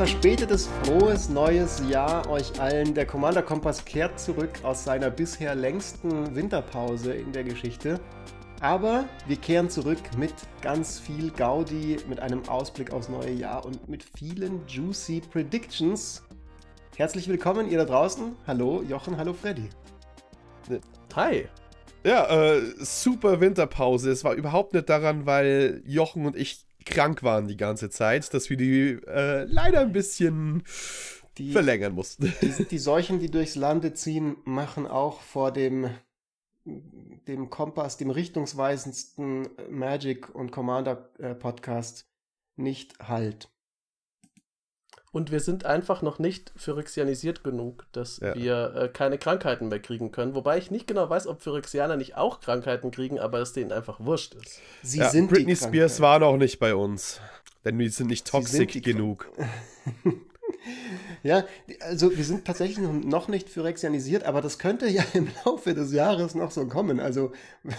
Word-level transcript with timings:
verspätetes, 0.00 0.66
frohes 0.82 1.28
neues 1.28 1.82
Jahr 1.90 2.26
euch 2.30 2.58
allen. 2.58 2.94
Der 2.94 3.04
Commander 3.04 3.42
Kompass 3.42 3.84
kehrt 3.84 4.18
zurück 4.18 4.48
aus 4.62 4.82
seiner 4.82 5.10
bisher 5.10 5.54
längsten 5.54 6.34
Winterpause 6.34 7.12
in 7.12 7.32
der 7.32 7.44
Geschichte. 7.44 8.00
Aber 8.62 9.04
wir 9.26 9.36
kehren 9.36 9.68
zurück 9.68 9.98
mit 10.16 10.32
ganz 10.62 10.98
viel 10.98 11.30
Gaudi, 11.30 11.98
mit 12.08 12.18
einem 12.18 12.48
Ausblick 12.48 12.94
aufs 12.94 13.10
neue 13.10 13.32
Jahr 13.32 13.66
und 13.66 13.90
mit 13.90 14.02
vielen 14.02 14.66
juicy 14.66 15.20
Predictions. 15.20 16.22
Herzlich 16.96 17.28
willkommen, 17.28 17.70
ihr 17.70 17.76
da 17.76 17.84
draußen. 17.84 18.34
Hallo 18.46 18.82
Jochen, 18.82 19.18
hallo 19.18 19.34
Freddy. 19.34 19.68
Hi. 21.14 21.46
Ja, 22.04 22.54
äh, 22.54 22.62
super 22.78 23.42
Winterpause. 23.42 24.10
Es 24.10 24.24
war 24.24 24.32
überhaupt 24.32 24.72
nicht 24.72 24.88
daran, 24.88 25.26
weil 25.26 25.82
Jochen 25.84 26.24
und 26.24 26.36
ich 26.36 26.69
krank 26.90 27.22
waren 27.22 27.48
die 27.48 27.56
ganze 27.56 27.90
Zeit, 27.90 28.32
dass 28.34 28.50
wir 28.50 28.56
die 28.56 28.98
äh, 29.06 29.44
leider 29.44 29.80
ein 29.80 29.92
bisschen 29.92 30.62
die, 31.38 31.52
verlängern 31.52 31.94
mussten. 31.94 32.32
Die, 32.42 32.64
die 32.70 32.78
Seuchen, 32.78 33.18
die 33.18 33.30
durchs 33.30 33.56
Lande 33.56 33.94
ziehen, 33.94 34.36
machen 34.44 34.86
auch 34.86 35.20
vor 35.22 35.52
dem, 35.52 35.90
dem 36.64 37.48
Kompass, 37.48 37.96
dem 37.96 38.10
richtungsweisendsten 38.10 39.48
Magic 39.70 40.34
und 40.34 40.50
Commander 40.50 41.10
äh, 41.18 41.34
Podcast 41.34 42.06
nicht 42.56 42.98
Halt. 43.00 43.48
Und 45.12 45.32
wir 45.32 45.40
sind 45.40 45.66
einfach 45.66 46.02
noch 46.02 46.20
nicht 46.20 46.52
phyrexianisiert 46.54 47.42
genug, 47.42 47.86
dass 47.90 48.20
ja. 48.20 48.34
wir 48.36 48.74
äh, 48.76 48.88
keine 48.88 49.18
Krankheiten 49.18 49.68
mehr 49.68 49.80
kriegen 49.80 50.12
können. 50.12 50.36
Wobei 50.36 50.58
ich 50.58 50.70
nicht 50.70 50.86
genau 50.86 51.10
weiß, 51.10 51.26
ob 51.26 51.42
Phyrexianer 51.42 51.96
nicht 51.96 52.16
auch 52.16 52.40
Krankheiten 52.40 52.92
kriegen, 52.92 53.18
aber 53.18 53.40
es 53.40 53.52
denen 53.52 53.72
einfach 53.72 53.98
wurscht 53.98 54.34
ist. 54.34 54.60
Sie 54.82 55.00
ja, 55.00 55.10
sind 55.10 55.28
Britney 55.28 55.56
Spears 55.56 56.00
war 56.00 56.20
noch 56.20 56.36
nicht 56.36 56.60
bei 56.60 56.76
uns. 56.76 57.20
Denn 57.64 57.78
wir 57.78 57.90
sind 57.90 58.06
nicht 58.06 58.26
toxisch 58.26 58.80
genug. 58.82 59.30
ja, 61.24 61.44
also 61.80 62.16
wir 62.16 62.24
sind 62.24 62.44
tatsächlich 62.44 62.78
noch 62.78 63.26
nicht 63.26 63.50
phyrexianisiert, 63.50 64.22
aber 64.24 64.40
das 64.40 64.58
könnte 64.58 64.88
ja 64.88 65.04
im 65.12 65.28
Laufe 65.44 65.74
des 65.74 65.92
Jahres 65.92 66.36
noch 66.36 66.52
so 66.52 66.66
kommen. 66.66 67.00
Also 67.00 67.32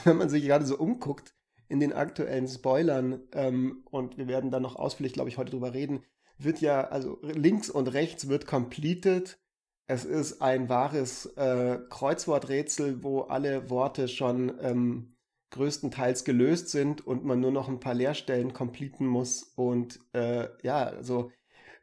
wenn 0.04 0.18
man 0.18 0.30
sich 0.30 0.44
gerade 0.44 0.66
so 0.66 0.78
umguckt 0.78 1.34
in 1.70 1.80
den 1.80 1.94
aktuellen 1.94 2.50
Spoilern, 2.50 3.22
ähm, 3.32 3.84
und 3.90 4.18
wir 4.18 4.28
werden 4.28 4.52
dann 4.52 4.64
noch 4.64 4.76
ausführlich, 4.76 5.14
glaube 5.14 5.30
ich, 5.30 5.38
heute 5.38 5.52
drüber 5.52 5.74
reden, 5.74 6.04
wird 6.44 6.62
ja, 6.62 6.86
also 6.86 7.20
links 7.22 7.70
und 7.70 7.88
rechts 7.88 8.28
wird 8.28 8.48
completed. 8.48 9.40
Es 9.88 10.06
ist 10.06 10.42
ein 10.42 10.70
wahres 10.70 11.26
äh, 11.38 11.80
Kreuzworträtsel, 11.90 13.04
wo 13.04 13.22
alle 13.22 13.70
Worte 13.70 14.08
schon 14.08 14.54
ähm, 14.62 15.10
größtenteils 15.52 16.24
gelöst 16.24 16.70
sind 16.70 17.06
und 17.06 17.26
man 17.26 17.40
nur 17.40 17.52
noch 17.52 17.68
ein 17.68 17.80
paar 17.80 17.94
Leerstellen 17.94 18.54
completen 18.54 19.06
muss. 19.06 19.44
Und 19.56 20.00
äh, 20.14 20.48
ja, 20.64 20.86
also 20.86 21.32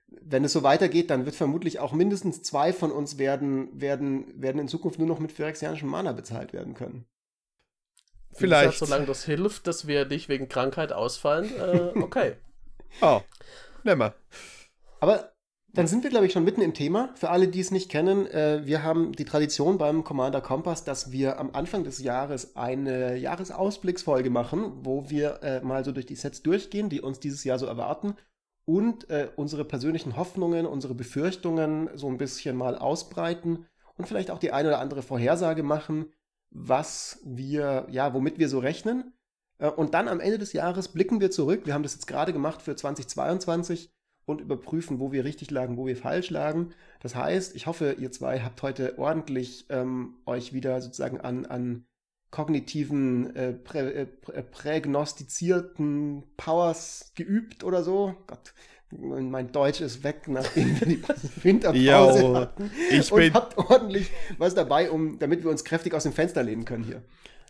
wenn 0.07 0.45
es 0.45 0.53
so 0.53 0.63
weitergeht, 0.63 1.11
dann 1.11 1.27
wird 1.27 1.37
vermutlich 1.37 1.81
auch 1.81 1.93
mindestens 1.93 2.43
zwei 2.43 2.73
von 2.73 2.91
uns 2.91 3.19
werden, 3.19 3.69
werden, 3.79 4.41
werden 4.41 4.61
in 4.61 4.69
Zukunft 4.69 4.99
nur 4.99 5.09
noch 5.09 5.19
mit 5.19 5.33
phyrexianischem 5.33 5.89
Mana 5.89 6.13
bezahlt 6.13 6.53
werden 6.53 6.75
können. 6.75 7.05
Vielleicht. 8.33 8.73
Gesagt, 8.73 8.89
solange 8.89 9.07
das 9.07 9.25
hilft, 9.25 9.67
dass 9.67 9.87
wir 9.87 10.07
nicht 10.07 10.29
wegen 10.29 10.49
Krankheit 10.49 10.93
ausfallen, 10.93 11.51
äh, 11.59 11.99
okay. 12.01 12.37
oh, 13.03 13.21
nimmer. 13.85 14.15
Aber 15.01 15.33
dann 15.73 15.87
sind 15.87 16.03
wir, 16.03 16.11
glaube 16.11 16.27
ich, 16.27 16.33
schon 16.33 16.45
mitten 16.45 16.63
im 16.63 16.73
Thema. 16.73 17.11
Für 17.15 17.31
alle, 17.31 17.49
die 17.49 17.61
es 17.61 17.71
nicht 17.71 17.91
kennen, 17.91 18.27
äh, 18.27 18.63
wir 18.65 18.83
haben 18.83 19.13
die 19.13 19.25
Tradition 19.25 19.77
beim 19.77 20.03
Commander 20.03 20.41
Kompass, 20.41 20.83
dass 20.83 21.13
wir 21.13 21.39
am 21.39 21.51
Anfang 21.53 21.85
des 21.85 21.99
Jahres 22.01 22.57
eine 22.57 23.17
Jahresausblicksfolge 23.17 24.31
machen, 24.31 24.73
wo 24.83 25.11
wir 25.11 25.43
äh, 25.43 25.61
mal 25.61 25.85
so 25.85 25.93
durch 25.93 26.07
die 26.07 26.17
Sets 26.17 26.43
durchgehen, 26.43 26.89
die 26.89 27.01
uns 27.01 27.21
dieses 27.21 27.45
Jahr 27.45 27.59
so 27.59 27.67
erwarten 27.67 28.15
und 28.65 29.09
äh, 29.09 29.31
unsere 29.37 29.65
persönlichen 29.65 30.17
Hoffnungen, 30.17 30.67
unsere 30.67 30.95
Befürchtungen 30.95 31.91
so 31.95 32.09
ein 32.09 32.19
bisschen 32.19 32.57
mal 32.57 32.77
ausbreiten 32.77 33.67
und 33.97 34.07
vielleicht 34.07 34.31
auch 34.31 34.39
die 34.39 34.53
eine 34.53 34.69
oder 34.69 34.81
andere 34.81 35.03
Vorhersage 35.03 35.63
machen, 35.63 36.13
was 36.51 37.21
wir, 37.25 37.87
ja, 37.91 38.15
womit 38.15 38.39
wir 38.39 38.49
so 38.49 38.59
rechnen. 38.59 39.13
Äh, 39.59 39.69
und 39.69 39.95
dann 39.95 40.09
am 40.09 40.21
Ende 40.21 40.39
des 40.39 40.53
Jahres 40.53 40.89
blicken 40.89 41.21
wir 41.21 41.31
zurück. 41.31 41.63
Wir 41.67 41.75
haben 41.75 41.83
das 41.83 41.95
jetzt 41.95 42.07
gerade 42.07 42.33
gemacht 42.33 42.63
für 42.63 42.75
2022 42.77 43.91
und 44.25 44.41
überprüfen, 44.41 45.01
wo 45.01 45.11
wir 45.13 45.25
richtig 45.25 45.51
lagen, 45.51 45.77
wo 45.77 45.87
wir 45.87 45.97
falsch 45.97 46.31
lagen. 46.31 46.71
Das 47.01 47.15
heißt, 47.15 47.57
ich 47.57 47.67
hoffe, 47.67 47.97
ihr 47.99 48.13
zwei 48.13 48.41
habt 48.41 48.63
heute 48.63 48.99
ordentlich 48.99 49.67
ähm, 49.71 50.17
euch 50.27 50.53
wieder 50.53 50.81
sozusagen 50.81 51.21
an, 51.21 51.47
an 51.47 51.87
kognitiven, 52.31 53.35
äh, 53.35 53.55
prä, 53.55 53.81
äh, 53.81 54.07
äh 54.33 54.43
prägnostizierten 54.43 56.25
Powers 56.37 57.13
geübt 57.15 57.65
oder 57.65 57.83
so. 57.83 58.15
Gott, 58.27 58.53
mein 58.91 59.51
Deutsch 59.51 59.81
ist 59.81 60.05
weg, 60.05 60.29
nachdem 60.29 60.79
wir 60.79 60.87
die 60.87 61.03
Winterpause 61.43 62.21
Yo, 62.21 62.35
hatten. 62.35 62.71
Ich 62.91 63.11
und 63.11 63.33
habt 63.33 63.57
ordentlich 63.57 64.11
was 64.37 64.55
dabei, 64.55 64.91
um, 64.91 65.19
damit 65.19 65.43
wir 65.43 65.51
uns 65.51 65.65
kräftig 65.65 65.95
aus 65.95 66.03
dem 66.03 66.13
Fenster 66.13 66.43
lehnen 66.43 66.67
können 66.67 66.85
hier. 66.85 67.03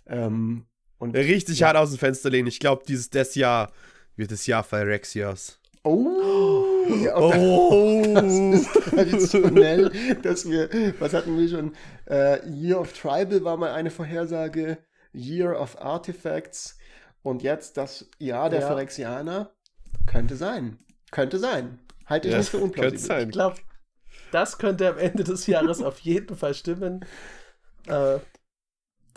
Ähm, 0.06 0.66
und, 0.98 1.14
Richtig 1.14 1.60
ja. 1.60 1.68
hart 1.68 1.76
aus 1.76 1.90
dem 1.90 1.98
Fenster 1.98 2.30
lehnen. 2.30 2.48
Ich 2.48 2.60
glaube, 2.60 2.82
dieses 2.86 3.10
das 3.10 3.34
Jahr 3.34 3.72
wird 4.16 4.32
das 4.32 4.46
Jahr 4.46 4.64
Phyrexias. 4.64 5.58
Oh, 5.84 6.64
ja, 7.02 7.16
oh. 7.16 8.02
das 8.14 8.32
ist 8.32 8.72
traditionell, 8.72 9.90
dass 10.22 10.48
wir, 10.48 10.68
was 10.98 11.14
hatten 11.14 11.38
wir 11.38 11.48
schon? 11.48 11.74
Uh, 12.10 12.36
Year 12.50 12.80
of 12.80 12.92
Tribal 12.92 13.44
war 13.44 13.56
mal 13.56 13.72
eine 13.72 13.90
Vorhersage, 13.90 14.78
Year 15.14 15.58
of 15.58 15.80
Artifacts 15.80 16.78
und 17.22 17.42
jetzt 17.42 17.76
das 17.76 18.06
Jahr 18.18 18.50
der 18.50 18.60
ja. 18.60 18.68
Phyrexianer. 18.68 19.52
Könnte 20.06 20.36
sein. 20.36 20.78
Könnte 21.10 21.38
sein. 21.38 21.78
Halte 22.06 22.28
ich 22.28 22.32
ja, 22.32 22.38
nicht 22.38 22.50
für 22.50 22.58
unplausibel. 22.58 23.24
Ich 23.24 23.30
glaube, 23.30 23.56
das 24.32 24.58
könnte 24.58 24.88
am 24.88 24.98
Ende 24.98 25.24
des 25.24 25.46
Jahres 25.46 25.82
auf 25.82 26.00
jeden 26.00 26.36
Fall 26.36 26.54
stimmen. 26.54 27.04
Äh, 27.86 28.18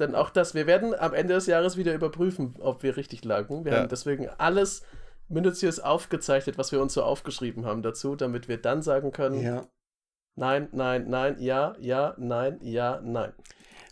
denn 0.01 0.15
auch 0.15 0.29
das, 0.29 0.53
wir 0.53 0.67
werden 0.67 0.93
am 0.93 1.13
Ende 1.13 1.35
des 1.35 1.47
Jahres 1.47 1.77
wieder 1.77 1.93
überprüfen, 1.93 2.55
ob 2.59 2.83
wir 2.83 2.97
richtig 2.97 3.23
lagen. 3.23 3.63
Wir 3.63 3.71
ja. 3.73 3.79
haben 3.79 3.89
deswegen 3.89 4.27
alles 4.37 4.83
minutiös 5.29 5.79
aufgezeichnet, 5.79 6.57
was 6.57 6.71
wir 6.71 6.81
uns 6.81 6.93
so 6.93 7.03
aufgeschrieben 7.03 7.65
haben 7.65 7.81
dazu, 7.81 8.15
damit 8.15 8.47
wir 8.47 8.57
dann 8.57 8.81
sagen 8.81 9.11
können, 9.11 9.41
ja. 9.41 9.67
nein, 10.35 10.67
nein, 10.73 11.09
nein, 11.09 11.37
ja, 11.39 11.75
ja, 11.79 12.15
nein, 12.17 12.59
ja, 12.61 12.99
nein. 13.01 13.31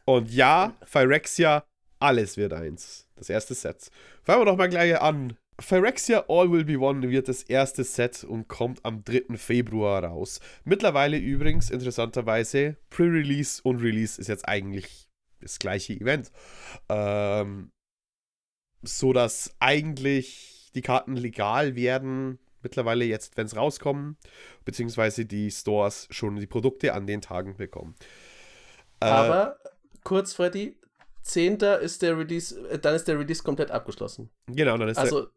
Und 0.06 0.32
ja, 0.32 0.74
Phyrexia, 0.84 1.64
alles 2.00 2.36
wird 2.36 2.54
eins. 2.54 3.08
Das 3.16 3.30
erste 3.30 3.54
Set. 3.54 3.90
Fangen 4.24 4.42
wir 4.42 4.46
doch 4.46 4.58
mal 4.58 4.70
gleich 4.70 5.00
an. 5.00 5.38
Phyrexia 5.60 6.26
All 6.30 6.50
Will 6.52 6.64
Be 6.64 6.80
One 6.80 7.10
wird 7.10 7.28
das 7.28 7.44
erste 7.44 7.84
Set 7.84 8.24
und 8.24 8.48
kommt 8.48 8.84
am 8.86 9.04
3. 9.04 9.38
Februar 9.38 10.04
raus. 10.04 10.40
Mittlerweile 10.64 11.18
übrigens, 11.18 11.70
interessanterweise, 11.70 12.78
Pre-Release 12.90 13.62
und 13.64 13.82
Release 13.82 14.20
ist 14.20 14.28
jetzt 14.28 14.48
eigentlich 14.48 15.09
das 15.42 15.60
gleiche 15.60 15.94
Event. 15.94 16.32
Ähm, 16.90 17.72
so 18.82 19.14
dass 19.14 19.56
eigentlich 19.60 20.72
die 20.76 20.82
Karten 20.82 21.16
legal 21.16 21.76
werden 21.76 22.40
mittlerweile 22.62 23.06
jetzt, 23.06 23.38
wenn 23.38 23.46
es 23.46 23.56
rauskommen, 23.56 24.18
beziehungsweise 24.66 25.26
die 25.26 25.52
Stores 25.52 26.08
schon 26.12 26.36
die 26.36 26.48
Produkte 26.48 26.94
an 26.94 27.08
den 27.08 27.22
Tagen 27.22 27.56
bekommen. 27.58 27.96
Äh, 29.00 29.06
Aber 29.06 29.58
kurz, 30.04 30.34
Freddy, 30.34 30.78
10. 31.24 31.60
ist 31.82 32.02
der 32.02 32.18
Release, 32.18 32.60
äh, 32.70 32.80
dann 32.80 32.96
ist 32.96 33.08
der 33.08 33.20
Release 33.20 33.44
komplett 33.44 33.72
abgeschlossen. 33.72 34.30
Genau, 34.48 34.78
dann 34.78 34.90
ist 34.90 34.98
Also, 34.98 35.28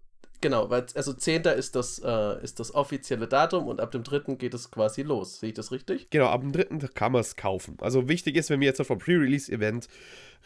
genau, 0.42 0.68
weil, 0.68 0.84
also 0.94 1.14
10. 1.14 1.44
ist 1.44 1.74
das, 1.74 1.98
äh, 2.04 2.42
ist 2.42 2.60
das 2.60 2.74
offizielle 2.74 3.26
Datum 3.26 3.66
und 3.66 3.80
ab 3.80 3.90
dem 3.92 4.02
3. 4.02 4.34
geht 4.36 4.52
es 4.52 4.70
quasi 4.70 5.00
los. 5.00 5.40
Sehe 5.40 5.48
ich 5.50 5.54
das 5.54 5.72
richtig? 5.72 6.10
Genau, 6.10 6.26
ab 6.26 6.42
dem 6.42 6.52
3. 6.52 6.88
kann 6.88 7.12
man 7.12 7.22
es 7.22 7.36
kaufen. 7.36 7.78
Also 7.80 8.08
wichtig 8.08 8.36
ist, 8.36 8.50
wenn 8.50 8.60
wir 8.60 8.66
jetzt 8.66 8.82
vom 8.84 8.98
Pre-Release-Event 8.98 9.88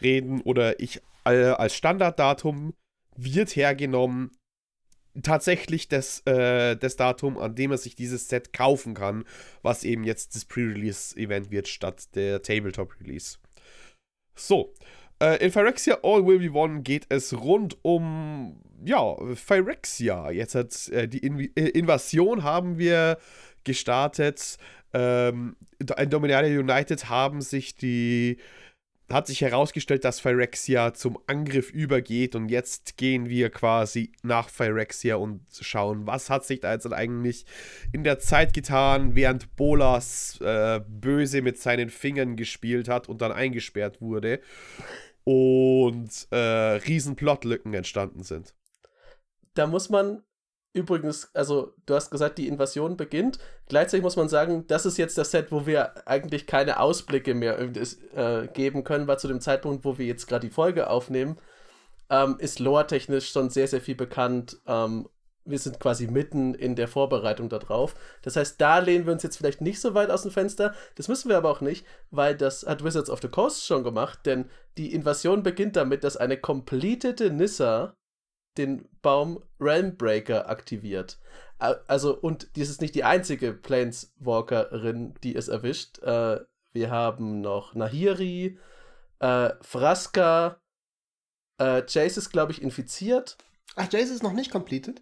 reden 0.01 0.41
oder 0.41 0.79
ich 0.79 1.01
äh, 1.25 1.49
als 1.49 1.75
Standarddatum 1.75 2.73
wird 3.17 3.55
hergenommen 3.55 4.31
tatsächlich 5.23 5.87
das, 5.87 6.21
äh, 6.25 6.75
das 6.75 6.95
Datum, 6.95 7.37
an 7.37 7.55
dem 7.55 7.71
er 7.71 7.77
sich 7.77 7.95
dieses 7.95 8.29
Set 8.29 8.53
kaufen 8.53 8.93
kann, 8.93 9.25
was 9.61 9.83
eben 9.83 10.03
jetzt 10.03 10.35
das 10.35 10.45
Pre-Release-Event 10.45 11.51
wird, 11.51 11.67
statt 11.67 12.15
der 12.15 12.41
Tabletop-Release. 12.41 13.37
So, 14.35 14.73
äh, 15.19 15.43
in 15.43 15.51
Phyrexia 15.51 15.99
All 16.03 16.25
Will 16.25 16.39
Be 16.39 16.51
One 16.51 16.81
geht 16.81 17.05
es 17.09 17.33
rund 17.33 17.77
um, 17.83 18.61
ja, 18.83 19.15
Phyrexia. 19.35 20.31
Jetzt 20.31 20.55
hat 20.55 20.87
äh, 20.89 21.07
die 21.07 21.19
In 21.19 21.39
äh, 21.55 21.69
Invasion 21.69 22.43
haben 22.43 22.77
wir 22.77 23.17
gestartet. 23.63 24.57
Ähm, 24.93 25.55
in 25.97 26.09
Dominaria 26.09 26.59
United 26.59 27.09
haben 27.09 27.41
sich 27.41 27.75
die 27.75 28.37
hat 29.09 29.25
sich 29.25 29.39
herausgestellt, 29.39 30.03
dass 30.03 30.19
Phyrexia 30.19 30.93
zum 30.93 31.17
Angriff 31.27 31.71
übergeht 31.71 32.35
und 32.35 32.49
jetzt 32.49 32.97
gehen 32.97 33.29
wir 33.29 33.49
quasi 33.49 34.11
nach 34.21 34.49
Phyrexia 34.49 35.15
und 35.15 35.41
schauen, 35.61 36.05
was 36.05 36.29
hat 36.29 36.45
sich 36.45 36.59
da 36.59 36.73
jetzt 36.73 36.91
eigentlich 36.91 37.45
in 37.93 38.03
der 38.03 38.19
Zeit 38.19 38.53
getan, 38.53 39.15
während 39.15 39.55
Bolas 39.55 40.41
äh, 40.41 40.81
böse 40.85 41.41
mit 41.41 41.57
seinen 41.57 41.89
Fingern 41.89 42.35
gespielt 42.35 42.89
hat 42.89 43.07
und 43.07 43.21
dann 43.21 43.31
eingesperrt 43.31 44.01
wurde 44.01 44.41
und 45.27 46.09
äh, 46.31 46.37
riesen 46.37 47.17
Plotlücken 47.17 47.73
entstanden 47.73 48.23
sind. 48.23 48.53
Da 49.55 49.67
muss 49.67 49.89
man 49.89 50.23
übrigens, 50.71 51.29
also 51.35 51.73
du 51.85 51.95
hast 51.95 52.11
gesagt, 52.11 52.37
die 52.37 52.47
Invasion 52.47 52.95
beginnt. 52.95 53.37
Gleichzeitig 53.67 54.03
muss 54.03 54.15
man 54.15 54.29
sagen, 54.29 54.67
das 54.67 54.85
ist 54.85 54.97
jetzt 54.97 55.17
das 55.17 55.31
Set, 55.31 55.51
wo 55.51 55.65
wir 55.65 56.07
eigentlich 56.07 56.47
keine 56.47 56.79
Ausblicke 56.79 57.33
mehr 57.33 57.59
äh, 57.59 58.47
geben 58.53 58.85
können, 58.85 59.05
weil 59.07 59.19
zu 59.19 59.27
dem 59.27 59.41
Zeitpunkt, 59.41 59.83
wo 59.83 59.97
wir 59.97 60.05
jetzt 60.05 60.27
gerade 60.27 60.47
die 60.47 60.53
Folge 60.53 60.89
aufnehmen, 60.89 61.37
ähm, 62.09 62.37
ist 62.39 62.59
lore-technisch 62.59 63.29
schon 63.29 63.49
sehr, 63.49 63.67
sehr 63.67 63.81
viel 63.81 63.95
bekannt. 63.95 64.61
Ähm, 64.65 65.09
wir 65.49 65.59
sind 65.59 65.79
quasi 65.79 66.07
mitten 66.07 66.53
in 66.53 66.75
der 66.75 66.87
Vorbereitung 66.87 67.49
darauf. 67.49 67.95
Das 68.21 68.35
heißt, 68.35 68.59
da 68.59 68.79
lehnen 68.79 69.05
wir 69.05 69.13
uns 69.13 69.23
jetzt 69.23 69.37
vielleicht 69.37 69.61
nicht 69.61 69.79
so 69.79 69.93
weit 69.93 70.09
aus 70.11 70.23
dem 70.23 70.31
Fenster. 70.31 70.73
Das 70.95 71.07
müssen 71.07 71.29
wir 71.29 71.37
aber 71.37 71.49
auch 71.49 71.61
nicht, 71.61 71.85
weil 72.11 72.35
das 72.35 72.65
hat 72.65 72.83
Wizards 72.83 73.09
of 73.09 73.21
the 73.21 73.29
Coast 73.29 73.65
schon 73.65 73.83
gemacht, 73.83 74.19
denn 74.25 74.49
die 74.77 74.93
Invasion 74.93 75.43
beginnt 75.43 75.75
damit, 75.75 76.03
dass 76.03 76.17
eine 76.17 76.37
completete 76.37 77.31
Nissa 77.31 77.95
den 78.57 78.87
Baum 79.01 79.43
Realmbreaker 79.59 80.49
aktiviert. 80.49 81.19
Also, 81.59 82.15
und 82.15 82.55
dies 82.55 82.69
ist 82.69 82.81
nicht 82.81 82.95
die 82.95 83.03
einzige 83.03 83.53
Planeswalkerin, 83.53 85.15
die 85.23 85.35
es 85.35 85.47
erwischt. 85.47 85.99
Äh, 85.99 86.39
wir 86.71 86.91
haben 86.91 87.41
noch 87.41 87.73
Nahiri, 87.73 88.59
äh, 89.19 89.49
Fraska, 89.61 90.61
äh, 91.59 91.83
Jace 91.87 92.17
ist, 92.17 92.29
glaube 92.29 92.51
ich, 92.51 92.61
infiziert. 92.61 93.37
Ach, 93.75 93.91
Jace 93.91 94.11
ist 94.11 94.23
noch 94.23 94.33
nicht 94.33 94.51
completed? 94.51 95.01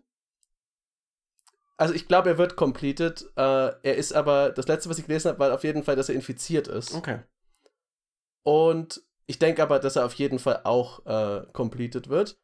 Also 1.78 1.94
ich 1.94 2.08
glaube, 2.08 2.30
er 2.30 2.38
wird 2.38 2.56
completed. 2.56 3.30
Äh, 3.36 3.74
er 3.84 3.96
ist 3.96 4.14
aber, 4.14 4.52
das 4.52 4.68
letzte, 4.68 4.90
was 4.90 4.98
ich 4.98 5.06
gelesen 5.06 5.30
habe, 5.30 5.40
war 5.40 5.54
auf 5.54 5.64
jeden 5.64 5.84
Fall, 5.84 5.96
dass 5.96 6.10
er 6.10 6.16
infiziert 6.16 6.68
ist. 6.68 6.94
Okay. 6.94 7.20
Und 8.44 9.04
ich 9.28 9.40
denke 9.40 9.62
aber, 9.64 9.80
dass 9.80 9.96
er 9.96 10.06
auf 10.06 10.14
jeden 10.14 10.40
Fall 10.40 10.62
auch 10.64 11.06
äh, 11.06 11.46
completed 11.52 12.10
wird. 12.10 12.40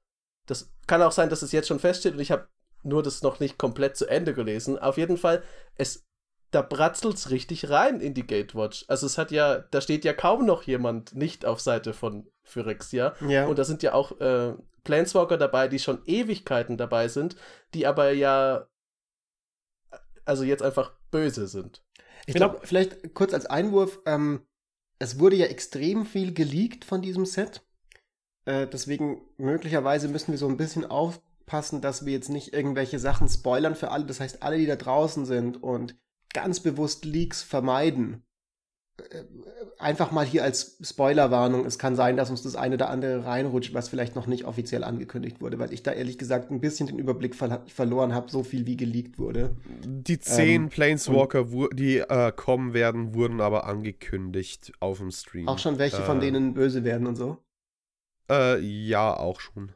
Das 0.47 0.73
kann 0.87 1.01
auch 1.01 1.11
sein, 1.11 1.29
dass 1.29 1.43
es 1.43 1.51
jetzt 1.51 1.67
schon 1.67 1.79
feststeht 1.79 2.13
und 2.13 2.19
ich 2.19 2.31
habe 2.31 2.47
nur 2.83 3.03
das 3.03 3.21
noch 3.21 3.39
nicht 3.39 3.57
komplett 3.57 3.95
zu 3.95 4.07
Ende 4.07 4.33
gelesen. 4.33 4.79
Auf 4.79 4.97
jeden 4.97 5.17
Fall, 5.17 5.43
es, 5.75 6.07
da 6.49 6.63
bratzelt 6.63 7.15
es 7.15 7.29
richtig 7.29 7.69
rein 7.69 8.01
in 8.01 8.15
die 8.15 8.25
Gatewatch. 8.25 8.85
Also 8.87 9.05
es 9.05 9.17
hat 9.17 9.31
ja, 9.31 9.59
da 9.59 9.79
steht 9.79 10.03
ja 10.03 10.13
kaum 10.13 10.45
noch 10.45 10.63
jemand 10.63 11.15
nicht 11.15 11.45
auf 11.45 11.61
Seite 11.61 11.93
von 11.93 12.27
Phyrexia. 12.43 13.13
Ja. 13.27 13.45
Und 13.45 13.59
da 13.59 13.63
sind 13.63 13.83
ja 13.83 13.93
auch 13.93 14.19
äh, 14.19 14.55
Planeswalker 14.83 15.37
dabei, 15.37 15.67
die 15.67 15.79
schon 15.79 16.01
Ewigkeiten 16.05 16.77
dabei 16.77 17.07
sind, 17.07 17.35
die 17.75 17.85
aber 17.85 18.11
ja 18.11 18.67
also 20.25 20.43
jetzt 20.43 20.63
einfach 20.63 20.91
böse 21.11 21.47
sind. 21.47 21.83
Ich 22.25 22.35
glaube, 22.35 22.59
vielleicht 22.63 23.13
kurz 23.13 23.33
als 23.33 23.45
Einwurf, 23.45 23.99
ähm, 24.05 24.41
es 24.99 25.19
wurde 25.19 25.35
ja 25.35 25.47
extrem 25.47 26.05
viel 26.05 26.33
geleakt 26.33 26.85
von 26.85 27.01
diesem 27.01 27.25
Set. 27.25 27.61
Äh, 28.45 28.67
deswegen 28.67 29.21
möglicherweise 29.37 30.07
müssen 30.07 30.31
wir 30.31 30.37
so 30.37 30.47
ein 30.47 30.57
bisschen 30.57 30.85
aufpassen, 30.85 31.81
dass 31.81 32.05
wir 32.05 32.13
jetzt 32.13 32.29
nicht 32.29 32.53
irgendwelche 32.53 32.99
Sachen 32.99 33.27
spoilern 33.27 33.75
für 33.75 33.91
alle. 33.91 34.05
Das 34.05 34.19
heißt, 34.19 34.43
alle, 34.43 34.57
die 34.57 34.67
da 34.67 34.75
draußen 34.75 35.25
sind 35.25 35.61
und 35.61 35.95
ganz 36.33 36.59
bewusst 36.59 37.05
Leaks 37.05 37.41
vermeiden, 37.41 38.23
einfach 39.77 40.11
mal 40.11 40.25
hier 40.25 40.43
als 40.43 40.77
Spoilerwarnung, 40.81 41.65
es 41.65 41.79
kann 41.79 41.95
sein, 41.95 42.17
dass 42.17 42.29
uns 42.29 42.41
das 42.43 42.55
eine 42.55 42.75
oder 42.75 42.89
andere 42.89 43.25
reinrutscht, 43.25 43.73
was 43.73 43.89
vielleicht 43.89 44.15
noch 44.15 44.27
nicht 44.27 44.45
offiziell 44.45 44.83
angekündigt 44.83 45.41
wurde, 45.41 45.59
weil 45.59 45.73
ich 45.73 45.83
da 45.83 45.91
ehrlich 45.91 46.17
gesagt 46.17 46.51
ein 46.51 46.61
bisschen 46.61 46.87
den 46.87 46.99
Überblick 46.99 47.35
ver 47.35 47.63
verloren 47.67 48.13
habe, 48.13 48.29
so 48.29 48.43
viel 48.43 48.65
wie 48.65 48.77
geleakt 48.77 49.19
wurde. 49.19 49.55
Die 49.85 50.19
zehn 50.19 50.63
ähm, 50.63 50.69
Planeswalker, 50.69 51.47
die 51.73 51.97
äh, 51.97 52.31
kommen 52.35 52.73
werden, 52.73 53.13
wurden 53.15 53.41
aber 53.41 53.65
angekündigt 53.65 54.71
auf 54.79 54.99
dem 54.99 55.11
Stream. 55.11 55.47
Auch 55.47 55.59
schon 55.59 55.77
welche 55.79 55.97
äh, 55.97 56.05
von 56.05 56.19
denen 56.19 56.53
böse 56.53 56.83
werden 56.83 57.07
und 57.07 57.15
so? 57.15 57.37
Äh, 58.29 58.59
ja, 58.59 59.15
auch 59.15 59.39
schon. 59.39 59.73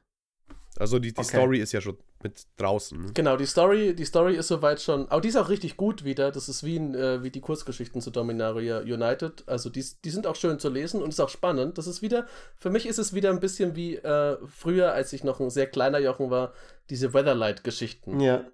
Also 0.78 1.00
die, 1.00 1.14
die 1.14 1.20
okay. 1.20 1.38
Story 1.38 1.60
ist 1.60 1.72
ja 1.72 1.80
schon 1.80 1.98
mit 2.22 2.46
draußen. 2.58 3.14
Genau, 3.14 3.38
die 3.38 3.46
Story, 3.46 3.96
die 3.96 4.04
Story 4.04 4.36
ist 4.36 4.50
soweit 4.50 4.82
schon, 4.82 5.08
aber 5.10 5.22
die 5.22 5.30
ist 5.30 5.38
auch 5.38 5.48
richtig 5.48 5.78
gut 5.78 6.04
wieder. 6.04 6.32
Das 6.32 6.50
ist 6.50 6.64
wie, 6.64 6.78
äh, 6.78 7.24
wie 7.24 7.30
die 7.30 7.40
Kurzgeschichten 7.40 8.02
zu 8.02 8.12
Dominaria 8.12 8.80
United. 8.80 9.44
Also 9.48 9.70
die, 9.70 9.86
die 10.04 10.10
sind 10.10 10.28
auch 10.28 10.36
schön 10.36 10.60
zu 10.60 10.70
lesen 10.70 11.02
und 11.02 11.10
ist 11.10 11.22
auch 11.22 11.30
spannend. 11.30 11.78
Das 11.78 11.88
ist 11.88 12.02
wieder, 12.02 12.28
für 12.58 12.70
mich 12.70 12.86
ist 12.88 12.98
es 12.98 13.14
wieder 13.14 13.30
ein 13.30 13.40
bisschen 13.40 13.76
wie 13.76 13.96
äh, 13.96 14.38
früher, 14.48 14.92
als 14.94 15.14
ich 15.14 15.24
noch 15.24 15.40
ein 15.40 15.50
sehr 15.50 15.68
kleiner 15.68 16.00
Jochen 16.00 16.30
war, 16.30 16.54
diese 16.90 17.14
Weatherlight-Geschichten. 17.14 18.20
Ja. 18.20 18.46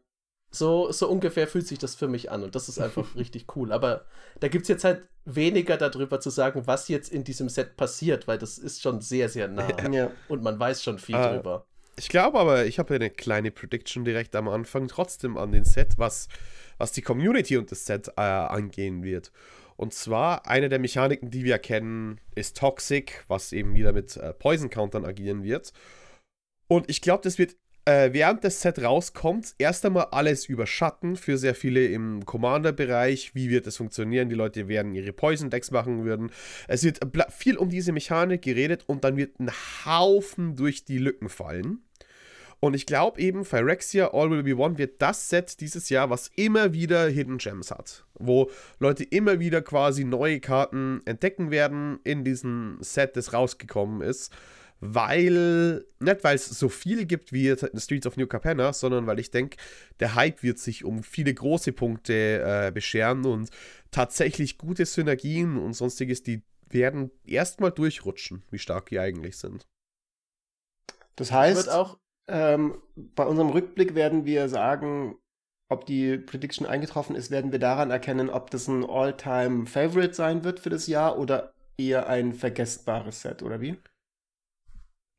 So, 0.53 0.91
so 0.91 1.07
ungefähr 1.07 1.47
fühlt 1.47 1.65
sich 1.65 1.79
das 1.79 1.95
für 1.95 2.09
mich 2.09 2.29
an 2.29 2.43
und 2.43 2.55
das 2.55 2.67
ist 2.69 2.79
einfach 2.79 3.05
richtig 3.15 3.55
cool. 3.55 3.71
Aber 3.71 4.05
da 4.39 4.47
gibt 4.47 4.63
es 4.63 4.69
jetzt 4.69 4.83
halt 4.83 5.03
weniger 5.23 5.77
darüber 5.77 6.19
zu 6.19 6.29
sagen, 6.29 6.63
was 6.65 6.87
jetzt 6.87 7.11
in 7.11 7.23
diesem 7.23 7.47
Set 7.47 7.77
passiert, 7.77 8.27
weil 8.27 8.37
das 8.37 8.57
ist 8.57 8.81
schon 8.81 9.01
sehr, 9.01 9.29
sehr 9.29 9.47
nah. 9.47 9.89
Ja. 9.89 10.11
Und 10.27 10.43
man 10.43 10.59
weiß 10.59 10.83
schon 10.83 10.99
viel 10.99 11.15
ah, 11.15 11.33
drüber. 11.33 11.65
Ich 12.01 12.09
glaube 12.09 12.39
aber, 12.39 12.65
ich 12.65 12.79
habe 12.79 12.95
eine 12.95 13.11
kleine 13.11 13.51
Prediction 13.51 14.03
direkt 14.03 14.35
am 14.35 14.47
Anfang 14.47 14.87
trotzdem 14.87 15.37
an 15.37 15.51
den 15.51 15.65
Set, 15.65 15.99
was, 15.99 16.29
was 16.79 16.93
die 16.93 17.03
Community 17.03 17.57
und 17.57 17.71
das 17.71 17.85
Set 17.85 18.07
äh, 18.17 18.21
angehen 18.21 19.03
wird. 19.03 19.31
Und 19.75 19.93
zwar, 19.93 20.47
eine 20.47 20.67
der 20.67 20.79
Mechaniken, 20.79 21.29
die 21.29 21.43
wir 21.43 21.59
kennen, 21.59 22.19
ist 22.33 22.57
Toxic, 22.57 23.23
was 23.27 23.53
eben 23.53 23.75
wieder 23.75 23.93
mit 23.93 24.17
äh, 24.17 24.33
Poison-Countern 24.33 25.05
agieren 25.05 25.43
wird. 25.43 25.73
Und 26.67 26.89
ich 26.89 27.01
glaube, 27.01 27.21
das 27.23 27.37
wird 27.37 27.55
äh, 27.85 28.13
während 28.13 28.43
das 28.43 28.61
Set 28.61 28.79
rauskommt, 28.79 29.53
erst 29.59 29.85
einmal 29.85 30.07
alles 30.09 30.45
überschatten 30.45 31.15
für 31.15 31.37
sehr 31.37 31.53
viele 31.53 31.85
im 31.85 32.25
Commander-Bereich. 32.25 33.35
Wie 33.35 33.51
wird 33.51 33.67
es 33.67 33.77
funktionieren? 33.77 34.27
Die 34.27 34.35
Leute 34.35 34.67
werden 34.67 34.95
ihre 34.95 35.13
Poison-Decks 35.13 35.69
machen 35.69 36.03
würden. 36.03 36.31
Es 36.67 36.83
wird 36.83 36.99
viel 37.29 37.57
um 37.57 37.69
diese 37.69 37.91
Mechanik 37.91 38.41
geredet 38.41 38.85
und 38.87 39.03
dann 39.03 39.17
wird 39.17 39.39
ein 39.39 39.51
Haufen 39.85 40.55
durch 40.55 40.83
die 40.83 40.97
Lücken 40.97 41.29
fallen. 41.29 41.83
Und 42.61 42.75
ich 42.75 42.85
glaube 42.85 43.19
eben, 43.19 43.43
Phyrexia 43.43 44.13
All 44.13 44.29
Will 44.29 44.43
Be 44.43 44.55
One 44.55 44.77
wird 44.77 45.01
das 45.01 45.27
Set 45.27 45.59
dieses 45.59 45.89
Jahr, 45.89 46.09
was 46.09 46.29
immer 46.35 46.73
wieder 46.73 47.07
Hidden 47.07 47.39
Gems 47.39 47.71
hat. 47.71 48.05
Wo 48.13 48.49
Leute 48.79 49.03
immer 49.03 49.39
wieder 49.39 49.61
quasi 49.61 50.05
neue 50.05 50.39
Karten 50.39 51.01
entdecken 51.05 51.51
werden 51.51 51.99
in 52.03 52.23
diesem 52.23 52.77
Set, 52.79 53.17
das 53.17 53.33
rausgekommen 53.33 54.01
ist 54.01 54.31
weil, 54.81 55.85
nicht 55.99 56.23
weil 56.23 56.35
es 56.35 56.47
so 56.47 56.67
viel 56.67 57.05
gibt 57.05 57.31
wie 57.31 57.49
in 57.49 57.79
Streets 57.79 58.07
of 58.07 58.17
New 58.17 58.25
Capenna, 58.25 58.73
sondern 58.73 59.05
weil 59.05 59.19
ich 59.19 59.29
denke, 59.29 59.57
der 59.99 60.15
Hype 60.15 60.41
wird 60.41 60.57
sich 60.57 60.83
um 60.83 61.03
viele 61.03 61.33
große 61.33 61.71
Punkte 61.71 62.41
äh, 62.43 62.71
bescheren 62.71 63.25
und 63.25 63.51
tatsächlich 63.91 64.57
gute 64.57 64.87
Synergien 64.87 65.57
und 65.57 65.73
sonstiges, 65.73 66.23
die 66.23 66.41
werden 66.67 67.11
erstmal 67.23 67.71
durchrutschen, 67.71 68.41
wie 68.49 68.57
stark 68.57 68.87
die 68.87 68.99
eigentlich 68.99 69.37
sind. 69.37 69.67
Das 71.15 71.31
heißt, 71.31 71.69
auch 71.69 71.99
ähm, 72.27 72.81
bei 72.95 73.25
unserem 73.25 73.49
Rückblick 73.49 73.95
werden 73.95 74.25
wir 74.25 74.49
sagen, 74.49 75.17
ob 75.69 75.85
die 75.85 76.17
Prediction 76.17 76.67
eingetroffen 76.67 77.15
ist, 77.15 77.31
werden 77.31 77.51
wir 77.51 77.59
daran 77.59 77.91
erkennen, 77.91 78.29
ob 78.29 78.51
das 78.51 78.67
ein 78.67 78.83
All-Time-Favorite 78.83 80.13
sein 80.13 80.43
wird 80.43 80.59
für 80.59 80.69
das 80.69 80.87
Jahr 80.87 81.17
oder 81.17 81.53
eher 81.77 82.07
ein 82.07 82.33
vergessbares 82.33 83.21
Set, 83.21 83.41
oder 83.41 83.61
wie? 83.61 83.77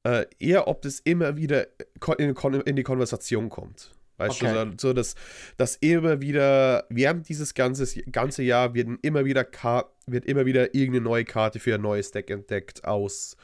äh, 0.05 0.27
eher, 0.39 0.69
ob 0.69 0.83
das 0.83 1.01
immer 1.01 1.37
wieder 1.37 1.67
in, 2.19 2.35
in 2.35 2.77
die 2.77 2.83
Konversation 2.83 3.49
kommt. 3.49 3.93
Weißt 4.19 4.43
okay. 4.43 4.53
du, 4.53 4.75
so 4.79 4.93
dass, 4.93 5.15
dass 5.57 5.77
immer 5.77 6.21
wieder, 6.21 6.85
während 6.91 7.29
dieses 7.29 7.55
ganze, 7.55 8.03
ganze 8.03 8.43
Jahr 8.43 8.75
wird 8.75 8.89
immer 9.03 9.25
wieder 9.25 9.47
wird 10.07 10.27
immer 10.27 10.47
wieder 10.47 10.75
irgendeine 10.75 11.05
neue 11.05 11.25
Karte 11.25 11.59
für 11.59 11.75
ein 11.75 11.83
neues 11.83 12.11
Deck 12.11 12.31
entdeckt 12.31 12.85
aus 12.85 13.37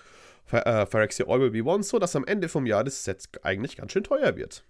äh, 0.50 0.86
Phyrexia 0.86 1.26
All 1.26 1.40
Will 1.40 1.50
Be 1.50 1.64
One, 1.64 1.82
so 1.82 1.98
dass 1.98 2.16
am 2.16 2.24
Ende 2.24 2.48
vom 2.48 2.66
Jahr 2.66 2.84
das 2.84 3.04
Set 3.04 3.28
eigentlich 3.42 3.76
ganz 3.76 3.92
schön 3.92 4.04
teuer 4.04 4.36
wird. 4.36 4.64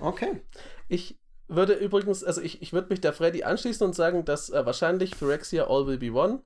Okay. 0.00 0.42
Ich 0.88 1.18
würde 1.48 1.74
übrigens, 1.74 2.24
also 2.24 2.40
ich, 2.40 2.62
ich 2.62 2.72
würde 2.72 2.88
mich 2.88 3.00
der 3.00 3.12
Freddy 3.12 3.44
anschließen 3.44 3.86
und 3.86 3.94
sagen, 3.94 4.24
dass 4.24 4.50
äh, 4.50 4.64
wahrscheinlich 4.64 5.14
Phyrexia 5.14 5.64
All 5.64 5.86
Will 5.86 5.98
Be 5.98 6.12
One 6.12 6.42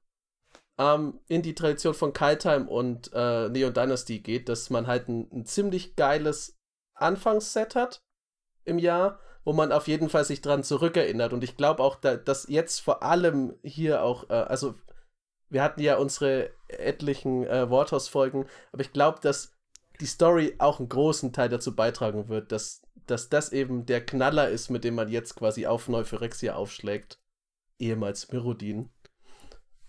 ähm, 0.79 1.21
in 1.29 1.43
die 1.43 1.55
Tradition 1.55 1.95
von 1.95 2.13
Kaltheim 2.13 2.69
und 2.69 3.11
äh, 3.13 3.49
Neon 3.49 3.75
Dynasty 3.75 4.21
geht, 4.21 4.49
dass 4.49 4.71
man 4.71 4.87
halt 4.87 5.09
ein, 5.09 5.29
ein 5.33 5.47
ziemlich 5.47 5.97
geiles 5.97 6.57
Anfangsset 6.95 7.75
hat 7.75 8.03
im 8.65 8.79
Jahr, 8.79 9.19
wo 9.45 9.53
man 9.53 9.73
auf 9.73 9.89
jeden 9.89 10.09
Fall 10.09 10.25
sich 10.25 10.41
dran 10.41 10.63
zurückerinnert. 10.63 11.33
Und 11.33 11.45
ich 11.45 11.57
glaube 11.57 11.83
auch, 11.83 11.97
da, 11.97 12.17
dass 12.17 12.49
jetzt 12.49 12.81
vor 12.81 13.03
allem 13.03 13.55
hier 13.63 14.03
auch, 14.03 14.29
äh, 14.31 14.35
also 14.35 14.75
wir 15.51 15.63
hatten 15.63 15.81
ja 15.81 15.97
unsere 15.97 16.51
etlichen 16.69 17.47
äh, 17.47 17.71
Warthos-Folgen, 17.71 18.47
aber 18.73 18.83
ich 18.83 18.93
glaube, 18.93 19.21
dass 19.23 19.53
die 20.01 20.07
Story 20.07 20.55
auch 20.59 20.79
einen 20.79 20.89
großen 20.89 21.33
Teil 21.33 21.49
dazu 21.49 21.75
beitragen 21.75 22.29
wird, 22.29 22.53
dass, 22.53 22.83
dass 23.07 23.29
das 23.29 23.53
eben 23.53 23.87
der 23.87 24.05
Knaller 24.05 24.49
ist, 24.49 24.71
mit 24.71 24.85
dem 24.85 24.95
man 24.95 25.09
jetzt 25.09 25.35
quasi 25.35 25.67
auf 25.67 25.89
Neuphyrexia 25.89 26.55
aufschlägt, 26.55 27.21
ehemals 27.79 28.31
Mirrodin. 28.31 28.91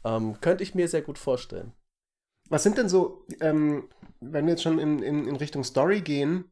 Ähm, 0.03 0.39
könnte 0.41 0.63
ich 0.63 0.75
mir 0.75 0.87
sehr 0.87 1.01
gut 1.01 1.17
vorstellen. 1.17 1.73
Was 2.49 2.63
sind 2.63 2.77
denn 2.77 2.89
so, 2.89 3.25
ähm, 3.41 3.89
wenn 4.21 4.45
wir 4.45 4.53
jetzt 4.53 4.63
schon 4.63 4.79
in, 4.79 5.03
in, 5.03 5.27
in 5.27 5.35
Richtung 5.35 5.63
Story 5.63 6.01
gehen, 6.01 6.45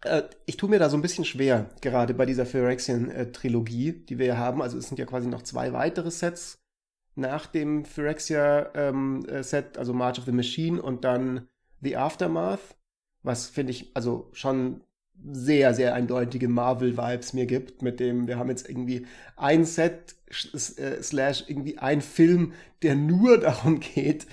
äh, 0.00 0.24
ich 0.46 0.56
tue 0.56 0.68
mir 0.68 0.78
da 0.78 0.90
so 0.90 0.96
ein 0.96 1.02
bisschen 1.02 1.24
schwer, 1.24 1.70
gerade 1.80 2.14
bei 2.14 2.26
dieser 2.26 2.46
Phyrexian-Trilogie, 2.46 4.04
die 4.04 4.18
wir 4.18 4.26
ja 4.26 4.36
haben. 4.38 4.62
Also 4.62 4.78
es 4.78 4.88
sind 4.88 4.98
ja 4.98 5.06
quasi 5.06 5.28
noch 5.28 5.42
zwei 5.42 5.72
weitere 5.72 6.10
Sets 6.10 6.61
nach 7.14 7.46
dem 7.46 7.84
Phyrexia-Set, 7.84 8.74
ähm, 8.74 9.24
äh, 9.28 9.78
also 9.78 9.92
March 9.92 10.18
of 10.18 10.24
the 10.24 10.32
Machine 10.32 10.80
und 10.80 11.04
dann 11.04 11.48
The 11.80 11.96
Aftermath, 11.96 12.76
was 13.22 13.46
finde 13.46 13.72
ich 13.72 13.90
also 13.94 14.28
schon 14.32 14.82
sehr, 15.30 15.74
sehr 15.74 15.94
eindeutige 15.94 16.48
Marvel-Vibes 16.48 17.32
mir 17.32 17.46
gibt, 17.46 17.82
mit 17.82 18.00
dem 18.00 18.26
wir 18.26 18.38
haben 18.38 18.48
jetzt 18.48 18.68
irgendwie 18.68 19.06
ein 19.36 19.64
Set 19.64 20.16
äh, 20.76 21.02
slash 21.02 21.44
irgendwie 21.46 21.78
ein 21.78 22.00
Film, 22.00 22.52
der 22.82 22.96
nur 22.96 23.38
darum 23.40 23.80
geht, 23.80 24.26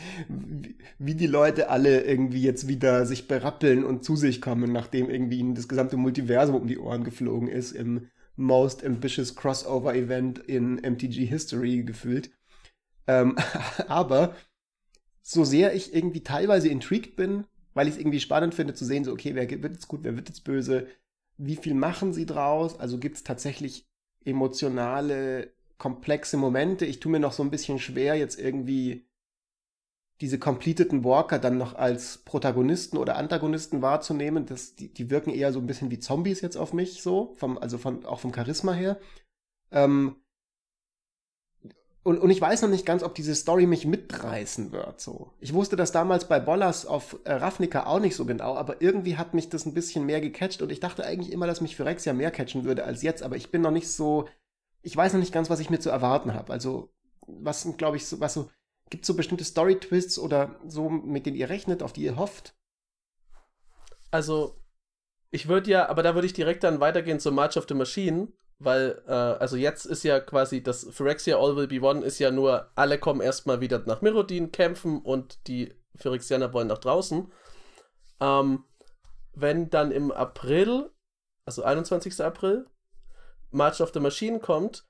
wie 0.97 1.15
die 1.15 1.27
Leute 1.27 1.69
alle 1.69 2.01
irgendwie 2.03 2.41
jetzt 2.41 2.67
wieder 2.67 3.05
sich 3.05 3.27
berappeln 3.27 3.83
und 3.83 4.03
zu 4.03 4.15
sich 4.15 4.41
kommen, 4.41 4.71
nachdem 4.71 5.09
irgendwie 5.09 5.39
ihnen 5.39 5.55
das 5.55 5.67
gesamte 5.67 5.97
Multiversum 5.97 6.55
um 6.55 6.67
die 6.67 6.79
Ohren 6.79 7.03
geflogen 7.03 7.47
ist 7.49 7.73
im 7.73 8.07
Most 8.35 8.85
Ambitious 8.85 9.35
Crossover 9.35 9.93
Event 9.93 10.39
in 10.39 10.75
MTG 10.75 11.25
History 11.25 11.83
gefühlt. 11.83 12.31
Ähm, 13.09 13.35
aber 13.87 14.35
so 15.23 15.43
sehr 15.43 15.73
ich 15.73 15.93
irgendwie 15.93 16.21
teilweise 16.21 16.69
intrigued 16.69 17.15
bin, 17.15 17.45
weil 17.73 17.87
ich 17.87 17.95
es 17.95 17.99
irgendwie 17.99 18.19
spannend 18.19 18.53
finde 18.53 18.75
zu 18.75 18.85
sehen, 18.85 19.03
so, 19.03 19.11
okay, 19.11 19.33
wer 19.33 19.49
wird 19.49 19.73
jetzt 19.73 19.87
gut, 19.87 20.03
wer 20.03 20.15
wird 20.15 20.29
jetzt 20.29 20.43
böse, 20.43 20.87
wie 21.37 21.55
viel 21.55 21.73
machen 21.73 22.13
sie 22.13 22.25
draus? 22.25 22.79
Also 22.79 22.99
gibt 22.99 23.17
es 23.17 23.23
tatsächlich 23.23 23.87
emotionale, 24.25 25.53
komplexe 25.77 26.37
Momente. 26.37 26.85
Ich 26.85 26.99
tue 26.99 27.11
mir 27.11 27.19
noch 27.19 27.31
so 27.31 27.41
ein 27.41 27.51
bisschen 27.51 27.79
schwer, 27.79 28.15
jetzt 28.15 28.39
irgendwie 28.39 29.07
diese 30.21 30.37
completeden 30.37 31.05
Walker 31.05 31.39
dann 31.39 31.57
noch 31.57 31.75
als 31.75 32.17
Protagonisten 32.19 32.97
oder 32.97 33.15
Antagonisten 33.15 33.81
wahrzunehmen. 33.81 34.45
Das, 34.45 34.75
die, 34.75 34.93
die 34.93 35.09
wirken 35.09 35.29
eher 35.29 35.53
so 35.53 35.59
ein 35.59 35.67
bisschen 35.67 35.89
wie 35.89 35.99
Zombies 35.99 36.41
jetzt 36.41 36.57
auf 36.57 36.73
mich, 36.73 37.01
so, 37.01 37.33
vom, 37.37 37.57
also 37.57 37.77
von, 37.77 38.05
auch 38.05 38.19
vom 38.19 38.33
Charisma 38.33 38.73
her. 38.73 38.99
Ähm, 39.71 40.17
und, 42.03 42.17
und 42.19 42.29
ich 42.29 42.39
weiß 42.39 42.61
noch 42.61 42.69
nicht 42.69 42.85
ganz, 42.85 43.03
ob 43.03 43.13
diese 43.13 43.35
Story 43.35 43.65
mich 43.65 43.85
mitreißen 43.85 44.71
wird. 44.71 45.01
So. 45.01 45.33
Ich 45.39 45.53
wusste 45.53 45.75
das 45.75 45.91
damals 45.91 46.25
bei 46.25 46.39
Bollers 46.39 46.85
auf 46.85 47.19
äh, 47.25 47.33
Ravnica 47.33 47.85
auch 47.85 47.99
nicht 47.99 48.15
so 48.15 48.25
genau, 48.25 48.55
aber 48.55 48.81
irgendwie 48.81 49.17
hat 49.17 49.33
mich 49.33 49.49
das 49.49 49.65
ein 49.65 49.73
bisschen 49.73 50.05
mehr 50.05 50.21
gecatcht 50.21 50.61
und 50.61 50.71
ich 50.71 50.79
dachte 50.79 51.05
eigentlich 51.05 51.31
immer, 51.31 51.45
dass 51.45 51.61
mich 51.61 51.75
Phyrexia 51.75 52.13
mehr 52.13 52.31
catchen 52.31 52.63
würde 52.63 52.85
als 52.85 53.01
jetzt, 53.01 53.21
aber 53.21 53.35
ich 53.35 53.51
bin 53.51 53.61
noch 53.61 53.71
nicht 53.71 53.91
so, 53.91 54.27
ich 54.81 54.95
weiß 54.95 55.13
noch 55.13 55.19
nicht 55.19 55.33
ganz, 55.33 55.49
was 55.49 55.59
ich 55.59 55.69
mir 55.69 55.79
zu 55.79 55.89
erwarten 55.89 56.33
habe. 56.33 56.53
Also, 56.53 56.89
was 57.27 57.63
sind, 57.63 57.77
glaube 57.77 57.97
ich, 57.97 58.05
so, 58.05 58.19
was 58.21 58.33
so, 58.33 58.49
gibt 58.89 59.05
so 59.05 59.13
bestimmte 59.13 59.43
Story-Twists 59.43 60.19
oder 60.19 60.55
so, 60.65 60.89
mit 60.89 61.25
denen 61.25 61.35
ihr 61.35 61.49
rechnet, 61.49 61.83
auf 61.83 61.93
die 61.93 62.03
ihr 62.03 62.15
hofft? 62.15 62.55
Also, 64.09 64.55
ich 65.31 65.47
würde 65.47 65.69
ja, 65.69 65.89
aber 65.89 66.01
da 66.01 66.15
würde 66.15 66.25
ich 66.25 66.33
direkt 66.33 66.63
dann 66.63 66.79
weitergehen 66.79 67.19
zu 67.19 67.31
March 67.31 67.57
of 67.57 67.65
the 67.67 67.75
Machine, 67.75 68.29
weil, 68.59 69.01
äh, 69.07 69.11
also 69.11 69.55
jetzt 69.55 69.85
ist 69.85 70.03
ja 70.03 70.19
quasi 70.19 70.61
das 70.61 70.87
Phyrexia 70.91 71.37
All 71.37 71.55
Will 71.55 71.67
Be 71.67 71.81
One 71.81 72.05
ist 72.05 72.19
ja 72.19 72.29
nur, 72.29 72.69
alle 72.75 72.99
kommen 72.99 73.21
erstmal 73.21 73.61
wieder 73.61 73.79
nach 73.85 74.01
Mirrodin 74.01 74.51
kämpfen 74.51 75.01
und 75.01 75.47
die 75.47 75.73
Phyrexianer 75.95 76.53
wollen 76.53 76.67
nach 76.67 76.77
draußen. 76.77 77.31
Ähm, 78.19 78.65
wenn 79.33 79.69
dann 79.69 79.91
im 79.91 80.11
April, 80.11 80.91
also 81.45 81.63
21. 81.63 82.21
April, 82.21 82.67
March 83.51 83.81
of 83.81 83.91
the 83.93 83.99
Machine 83.99 84.39
kommt, 84.39 84.85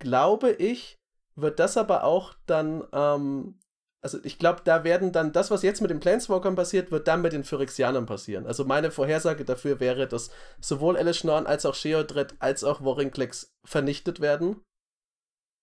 glaube 0.00 0.50
ich, 0.50 0.98
wird 1.36 1.60
das 1.60 1.76
aber 1.76 2.04
auch 2.04 2.34
dann 2.46 2.84
ähm, 2.92 3.58
also 4.02 4.18
ich 4.24 4.38
glaube, 4.38 4.62
da 4.64 4.82
werden 4.82 5.12
dann 5.12 5.32
das, 5.32 5.52
was 5.52 5.62
jetzt 5.62 5.80
mit 5.80 5.90
den 5.90 6.00
Planeswalkern 6.00 6.56
passiert, 6.56 6.90
wird 6.90 7.06
dann 7.06 7.22
mit 7.22 7.32
den 7.32 7.44
Phyrexianern 7.44 8.04
passieren. 8.04 8.46
Also 8.46 8.64
meine 8.64 8.90
Vorhersage 8.90 9.44
dafür 9.44 9.78
wäre, 9.78 10.08
dass 10.08 10.30
sowohl 10.60 10.96
Elishnorn 10.96 11.46
als 11.46 11.64
auch 11.64 11.76
Sheodred 11.76 12.34
als 12.40 12.64
auch 12.64 12.80
Vorinclex 12.80 13.54
vernichtet 13.64 14.20
werden. 14.20 14.60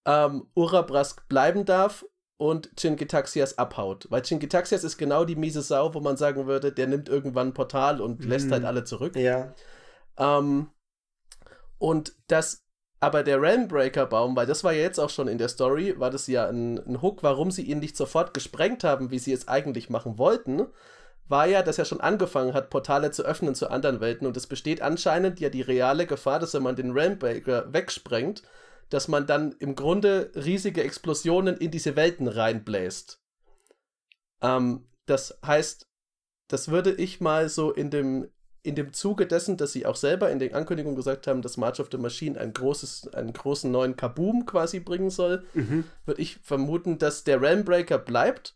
Ähm, 0.07 0.47
Urabrask 0.55 1.27
bleiben 1.27 1.65
darf 1.65 2.05
und 2.39 2.69
Chingitaxias 2.79 3.57
abhaut. 3.57 4.07
Weil 4.09 4.21
Chingitaxias 4.21 4.85
ist 4.85 4.97
genau 4.97 5.25
die 5.25 5.35
miese 5.35 5.61
Sau, 5.61 5.93
wo 5.93 5.99
man 5.99 6.15
sagen 6.15 6.47
würde, 6.47 6.71
der 6.71 6.87
nimmt 6.87 7.09
irgendwann 7.09 7.49
ein 7.49 7.53
Portal 7.53 7.99
und 7.99 8.21
mhm. 8.21 8.29
lässt 8.29 8.51
halt 8.51 8.63
alle 8.63 8.85
zurück. 8.85 9.17
Ja. 9.17 9.53
Ähm, 10.17 10.69
und 11.77 12.15
das 12.27 12.63
aber 12.99 13.23
der 13.23 13.41
Realmbreaker-Baum, 13.41 14.35
weil 14.35 14.45
das 14.45 14.63
war 14.63 14.73
ja 14.73 14.81
jetzt 14.81 14.99
auch 14.99 15.09
schon 15.09 15.27
in 15.27 15.37
der 15.37 15.49
Story, 15.49 15.99
war 15.99 16.09
das 16.09 16.27
ja 16.27 16.47
ein, 16.49 16.79
ein 16.85 17.01
Hook, 17.01 17.23
warum 17.23 17.49
sie 17.51 17.63
ihn 17.63 17.79
nicht 17.79 17.95
sofort 17.95 18.33
gesprengt 18.33 18.83
haben, 18.83 19.11
wie 19.11 19.19
sie 19.19 19.31
es 19.31 19.47
eigentlich 19.47 19.89
machen 19.89 20.17
wollten, 20.17 20.67
war 21.29 21.45
ja, 21.45 21.61
dass 21.61 21.77
er 21.77 21.85
schon 21.85 22.01
angefangen 22.01 22.53
hat, 22.53 22.69
Portale 22.69 23.11
zu 23.11 23.23
öffnen 23.23 23.55
zu 23.55 23.69
anderen 23.69 24.01
Welten. 24.01 24.27
Und 24.27 24.35
es 24.35 24.47
besteht 24.47 24.81
anscheinend 24.81 25.39
ja 25.39 25.49
die 25.49 25.61
reale 25.61 26.07
Gefahr, 26.07 26.39
dass 26.39 26.53
wenn 26.53 26.63
man 26.63 26.75
den 26.75 26.91
Realmbreaker 26.91 27.71
wegsprengt, 27.71 28.43
dass 28.89 29.07
man 29.07 29.27
dann 29.27 29.53
im 29.59 29.75
Grunde 29.75 30.31
riesige 30.35 30.83
Explosionen 30.83 31.57
in 31.57 31.71
diese 31.71 31.95
Welten 31.95 32.27
reinbläst. 32.27 33.21
Ähm, 34.41 34.89
das 35.05 35.39
heißt, 35.45 35.87
das 36.47 36.69
würde 36.69 36.91
ich 36.91 37.21
mal 37.21 37.47
so 37.47 37.71
in 37.71 37.91
dem 37.91 38.27
in 38.61 38.75
dem 38.75 38.93
Zuge 38.93 39.25
dessen, 39.25 39.57
dass 39.57 39.71
sie 39.71 39.85
auch 39.85 39.95
selber 39.95 40.29
in 40.29 40.39
den 40.39 40.53
Ankündigungen 40.53 40.95
gesagt 40.95 41.27
haben, 41.27 41.41
dass 41.41 41.57
March 41.57 41.79
of 41.79 41.89
the 41.91 41.97
Machine 41.97 42.39
ein 42.39 42.53
großes, 42.53 43.13
einen 43.13 43.33
großen 43.33 43.71
neuen 43.71 43.95
Kaboom 43.95 44.45
quasi 44.45 44.79
bringen 44.79 45.09
soll, 45.09 45.45
mhm. 45.53 45.85
würde 46.05 46.21
ich 46.21 46.39
vermuten, 46.43 46.97
dass 46.97 47.23
der 47.23 47.41
Realmbreaker 47.41 47.97
bleibt 47.97 48.55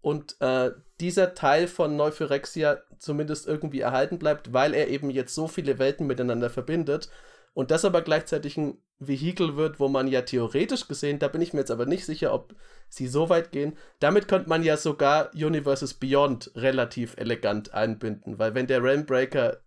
und 0.00 0.40
äh, 0.40 0.72
dieser 1.00 1.34
Teil 1.34 1.68
von 1.68 1.96
Neuphyrexia 1.96 2.78
zumindest 2.98 3.46
irgendwie 3.46 3.80
erhalten 3.80 4.18
bleibt, 4.18 4.52
weil 4.52 4.74
er 4.74 4.88
eben 4.88 5.10
jetzt 5.10 5.34
so 5.34 5.46
viele 5.46 5.78
Welten 5.78 6.06
miteinander 6.06 6.50
verbindet 6.50 7.08
und 7.54 7.70
das 7.70 7.84
aber 7.84 8.02
gleichzeitig 8.02 8.56
ein 8.56 8.78
Vehikel 8.98 9.56
wird, 9.56 9.78
wo 9.78 9.88
man 9.88 10.08
ja 10.08 10.22
theoretisch 10.22 10.88
gesehen, 10.88 11.18
da 11.18 11.28
bin 11.28 11.42
ich 11.42 11.52
mir 11.52 11.60
jetzt 11.60 11.70
aber 11.70 11.86
nicht 11.86 12.06
sicher, 12.06 12.32
ob 12.32 12.54
sie 12.88 13.08
so 13.08 13.28
weit 13.28 13.52
gehen, 13.52 13.76
damit 13.98 14.28
könnte 14.28 14.48
man 14.48 14.62
ja 14.62 14.76
sogar 14.76 15.30
Universes 15.34 15.94
Beyond 15.94 16.52
relativ 16.54 17.16
elegant 17.16 17.74
einbinden, 17.74 18.38
weil 18.38 18.54
wenn 18.54 18.66
der 18.66 18.82
Realmbreaker 18.82 19.58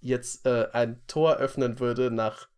jetzt 0.00 0.46
äh, 0.46 0.68
ein 0.72 1.00
Tor 1.06 1.36
öffnen 1.36 1.80
würde 1.80 2.10
nach, 2.10 2.48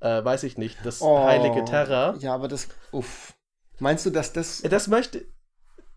äh, 0.00 0.24
weiß 0.24 0.44
ich 0.44 0.56
nicht, 0.56 0.78
das 0.84 1.02
oh, 1.02 1.24
heilige 1.24 1.64
Terra. 1.64 2.14
Ja, 2.20 2.34
aber 2.34 2.48
das, 2.48 2.68
uff. 2.92 3.34
Meinst 3.80 4.06
du, 4.06 4.10
dass 4.10 4.32
das. 4.32 4.62
Das 4.62 4.88
möchte. 4.88 5.26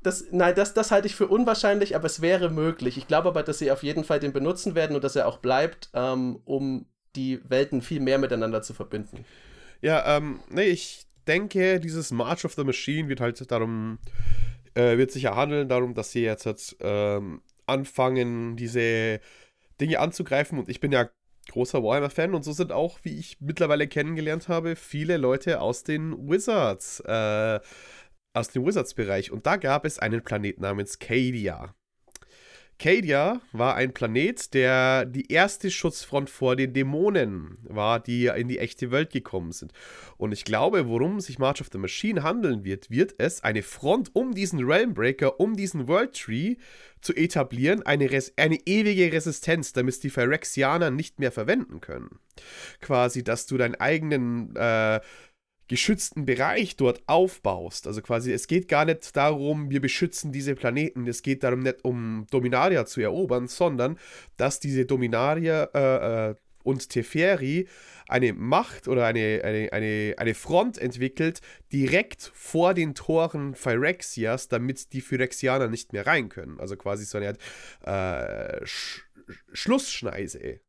Das, 0.02 0.26
nein, 0.32 0.56
das, 0.56 0.74
das 0.74 0.92
halte 0.92 1.08
ich 1.08 1.16
für 1.16 1.28
unwahrscheinlich, 1.28 1.96
aber 1.96 2.06
es 2.06 2.22
wäre 2.22 2.50
möglich. 2.50 2.98
Ich 2.98 3.08
glaube 3.08 3.30
aber, 3.30 3.44
dass 3.44 3.60
sie 3.60 3.72
auf 3.72 3.84
jeden 3.84 4.04
Fall 4.04 4.20
den 4.20 4.32
benutzen 4.32 4.74
werden 4.76 4.96
und 4.96 5.04
dass 5.04 5.16
er 5.16 5.28
auch 5.28 5.40
bleibt, 5.40 5.90
ähm, 5.94 6.40
um 6.46 6.88
die 7.18 7.42
Welten 7.50 7.82
viel 7.82 8.00
mehr 8.00 8.18
miteinander 8.18 8.62
zu 8.62 8.74
verbinden. 8.74 9.26
Ja, 9.82 10.18
ähm, 10.18 10.40
nee, 10.50 10.64
ich 10.64 11.06
denke, 11.28 11.80
dieses 11.80 12.12
March 12.12 12.46
of 12.46 12.54
the 12.54 12.64
Machine 12.64 13.10
wird 13.10 13.20
halt 13.20 13.52
darum, 13.52 14.00
äh, 14.74 14.98
wird 14.98 15.12
sicher 15.12 15.36
handeln, 15.36 15.68
darum, 15.68 15.94
dass 15.94 16.12
sie 16.12 16.24
jetzt, 16.24 16.46
jetzt 16.46 16.78
ähm, 16.80 17.42
anfangen, 17.66 18.56
diese 18.56 19.20
Dinge 19.82 20.00
anzugreifen. 20.00 20.58
Und 20.58 20.70
ich 20.70 20.80
bin 20.80 20.92
ja 20.92 21.10
großer 21.52 21.84
Warhammer-Fan 21.84 22.34
und 22.34 22.44
so 22.44 22.52
sind 22.52 22.72
auch, 22.72 23.00
wie 23.04 23.18
ich 23.18 23.38
mittlerweile 23.40 23.88
kennengelernt 23.88 24.48
habe, 24.48 24.76
viele 24.76 25.18
Leute 25.18 25.62
aus 25.62 25.84
den 25.84 26.30
Wizards, 26.30 27.00
äh, 27.02 27.60
aus 28.34 28.50
dem 28.50 28.66
Wizards-Bereich. 28.66 29.32
Und 29.32 29.46
da 29.46 29.58
gab 29.58 29.86
es 29.86 30.00
einen 30.00 30.24
Planet 30.24 30.60
namens 30.60 31.00
Cadia. 31.00 31.74
Cadia 32.80 33.42
war 33.52 33.76
ein 33.76 33.94
Planet, 33.94 34.54
der 34.54 35.06
die 35.06 35.32
erste 35.32 35.72
Schutzfront 35.72 36.30
vor 36.30 36.56
den 36.56 36.74
Dämonen 36.74 37.58
war, 37.64 38.00
die 38.00 38.28
in 38.28 38.48
die 38.48 38.60
echte 38.60 38.92
Welt 38.92 39.12
gekommen 39.12 39.52
sind. 39.52 39.74
Und 40.18 40.32
ich 40.32 40.46
glaube, 40.46 40.88
worum 40.88 41.20
sich 41.20 41.40
March 41.40 41.62
of 41.62 41.70
the 41.72 41.80
Machine 41.80 42.24
handeln 42.24 42.64
wird, 42.64 42.92
wird 42.92 43.16
es 43.18 43.44
eine 43.44 43.64
Front 43.64 44.12
um 44.14 44.36
diesen 44.36 44.64
Realmbreaker, 44.64 45.40
um 45.40 45.56
diesen 45.56 45.88
World 45.88 46.14
Tree 46.14 46.56
zu 47.02 47.16
etablieren, 47.16 47.84
eine, 47.84 48.12
Res 48.12 48.34
eine 48.38 48.60
ewige 48.66 49.12
Resistenz, 49.12 49.74
damit 49.74 50.04
die 50.04 50.10
Phyrexianer 50.10 50.92
nicht 50.92 51.20
mehr 51.20 51.32
verwenden 51.32 51.82
können. 51.82 52.20
Quasi, 52.82 53.24
dass 53.24 53.46
du 53.46 53.58
deinen 53.58 53.76
eigenen 53.76 54.56
äh, 54.56 55.00
geschützten 55.68 56.26
Bereich 56.26 56.76
dort 56.76 57.02
aufbaust. 57.08 57.88
Also 57.88 58.02
quasi, 58.02 58.32
es 58.32 58.48
geht 58.48 58.68
gar 58.68 58.86
nicht 58.86 59.16
darum, 59.16 59.70
wir 59.70 59.82
beschützen 59.82 60.32
diese 60.32 60.56
Planeten. 60.56 61.08
Es 61.08 61.22
geht 61.22 61.44
darum 61.44 61.60
nicht 61.60 61.84
um 61.84 62.26
Dominaria 62.32 62.86
zu 62.86 63.02
erobern, 63.02 63.48
sondern 63.48 63.98
dass 64.38 64.60
diese 64.60 64.86
Dominaria 64.86 65.64
äh, 65.74 66.30
äh, 66.30 66.36
und 66.64 66.90
Teferi 66.90 67.68
eine 68.10 68.34
Macht 68.34 68.88
oder 68.88 69.06
eine, 69.06 69.42
eine, 69.44 69.72
eine, 69.72 70.16
eine 70.18 70.34
Front 70.34 70.78
entwickelt, 70.78 71.42
direkt 71.72 72.32
vor 72.34 72.74
den 72.74 72.94
Toren 72.94 73.56
Phyrexias, 73.56 74.50
damit 74.50 74.94
die 74.94 75.02
Phyrexianer 75.02 75.68
nicht 75.68 75.94
mehr 75.94 76.06
rein 76.06 76.30
können. 76.30 76.60
Also 76.60 76.76
quasi 76.76 77.06
so 77.06 77.18
eine 77.18 77.38
Art 77.84 78.62
äh, 78.62 78.66
Sch 78.66 79.04
Schlussschneise 79.52 80.62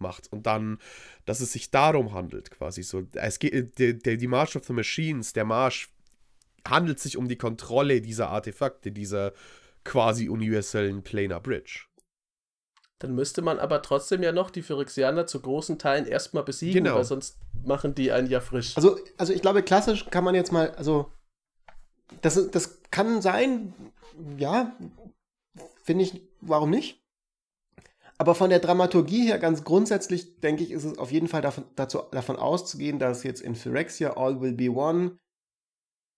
macht 0.00 0.32
und 0.32 0.46
dann, 0.46 0.78
dass 1.24 1.40
es 1.40 1.52
sich 1.52 1.70
darum 1.70 2.12
handelt, 2.12 2.50
quasi 2.50 2.82
so. 2.82 3.06
Es 3.14 3.38
geht, 3.38 3.78
die, 3.78 3.98
die 3.98 4.26
March 4.26 4.56
of 4.56 4.64
the 4.64 4.72
Machines, 4.72 5.32
der 5.32 5.44
Marsch 5.44 5.90
handelt 6.66 7.00
sich 7.00 7.16
um 7.16 7.28
die 7.28 7.36
Kontrolle 7.36 8.00
dieser 8.00 8.28
Artefakte, 8.28 8.92
dieser 8.92 9.32
quasi 9.84 10.28
universellen 10.28 11.02
Planar 11.02 11.40
Bridge. 11.40 11.86
Dann 12.98 13.14
müsste 13.14 13.40
man 13.40 13.58
aber 13.58 13.80
trotzdem 13.80 14.22
ja 14.22 14.30
noch 14.30 14.50
die 14.50 14.60
Phyrexianer 14.60 15.26
zu 15.26 15.40
großen 15.40 15.78
Teilen 15.78 16.06
erstmal 16.06 16.44
besiegen, 16.44 16.84
genau. 16.84 16.96
weil 16.96 17.04
sonst 17.04 17.38
machen 17.64 17.94
die 17.94 18.12
einen 18.12 18.28
ja 18.28 18.40
frisch. 18.40 18.76
Also, 18.76 18.98
also 19.16 19.32
ich 19.32 19.40
glaube, 19.40 19.62
klassisch 19.62 20.06
kann 20.10 20.22
man 20.22 20.34
jetzt 20.34 20.52
mal, 20.52 20.72
also 20.72 21.10
das, 22.20 22.50
das 22.50 22.82
kann 22.90 23.22
sein, 23.22 23.72
ja, 24.36 24.76
finde 25.82 26.04
ich, 26.04 26.20
warum 26.42 26.68
nicht? 26.68 26.99
Aber 28.20 28.34
von 28.34 28.50
der 28.50 28.58
Dramaturgie 28.58 29.28
her 29.28 29.38
ganz 29.38 29.64
grundsätzlich, 29.64 30.40
denke 30.40 30.62
ich, 30.62 30.72
ist 30.72 30.84
es 30.84 30.98
auf 30.98 31.10
jeden 31.10 31.26
Fall 31.26 31.40
davon, 31.40 31.64
dazu, 31.74 32.00
davon 32.12 32.36
auszugehen, 32.36 32.98
dass 32.98 33.22
jetzt 33.22 33.40
in 33.40 33.54
Phyrexia 33.54 34.18
All 34.18 34.42
Will 34.42 34.52
Be 34.52 34.70
One 34.70 35.12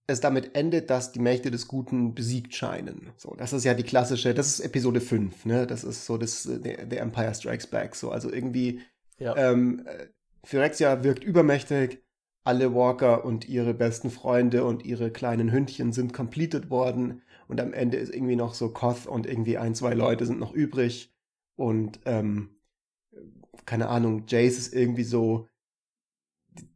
es 0.09 0.18
damit 0.18 0.56
endet, 0.56 0.90
dass 0.90 1.12
die 1.12 1.21
Mächte 1.21 1.52
des 1.52 1.68
Guten 1.68 2.12
besiegt 2.12 2.56
scheinen. 2.56 3.12
So, 3.16 3.37
das 3.37 3.52
ist 3.52 3.62
ja 3.62 3.75
die 3.75 3.85
klassische, 3.85 4.35
das 4.35 4.49
ist 4.49 4.59
Episode 4.59 5.00
5, 5.00 5.44
ne? 5.44 5.64
Das 5.64 5.85
ist 5.85 6.04
so 6.04 6.18
das, 6.18 6.42
der, 6.42 6.87
der 6.87 7.02
Empire 7.02 7.32
Strikes 7.37 7.68
Back. 7.68 7.94
So, 7.94 8.11
also 8.11 8.32
irgendwie, 8.32 8.80
ja. 9.21 9.37
ähm, 9.37 9.87
Phyrexia 10.42 11.04
wirkt 11.04 11.23
übermächtig, 11.23 12.02
alle 12.42 12.75
Walker 12.75 13.25
und 13.25 13.49
ihre 13.49 13.75
besten 13.75 14.11
Freunde 14.11 14.64
und 14.64 14.85
ihre 14.85 15.12
kleinen 15.12 15.52
Hündchen 15.52 15.92
sind 15.92 16.12
completed 16.12 16.68
worden 16.68 17.23
und 17.47 17.61
am 17.61 17.73
Ende 17.73 17.99
ist 17.99 18.12
irgendwie 18.12 18.35
noch 18.35 18.54
so 18.54 18.71
Koth 18.71 19.06
und 19.06 19.25
irgendwie 19.25 19.56
ein, 19.56 19.76
zwei 19.76 19.94
Leute 19.94 20.26
sind 20.26 20.40
noch 20.40 20.52
übrig 20.52 21.12
und 21.56 22.00
ähm, 22.04 22.56
keine 23.66 23.88
Ahnung, 23.88 24.25
Jace 24.26 24.59
ist 24.59 24.75
irgendwie 24.75 25.04
so, 25.04 25.49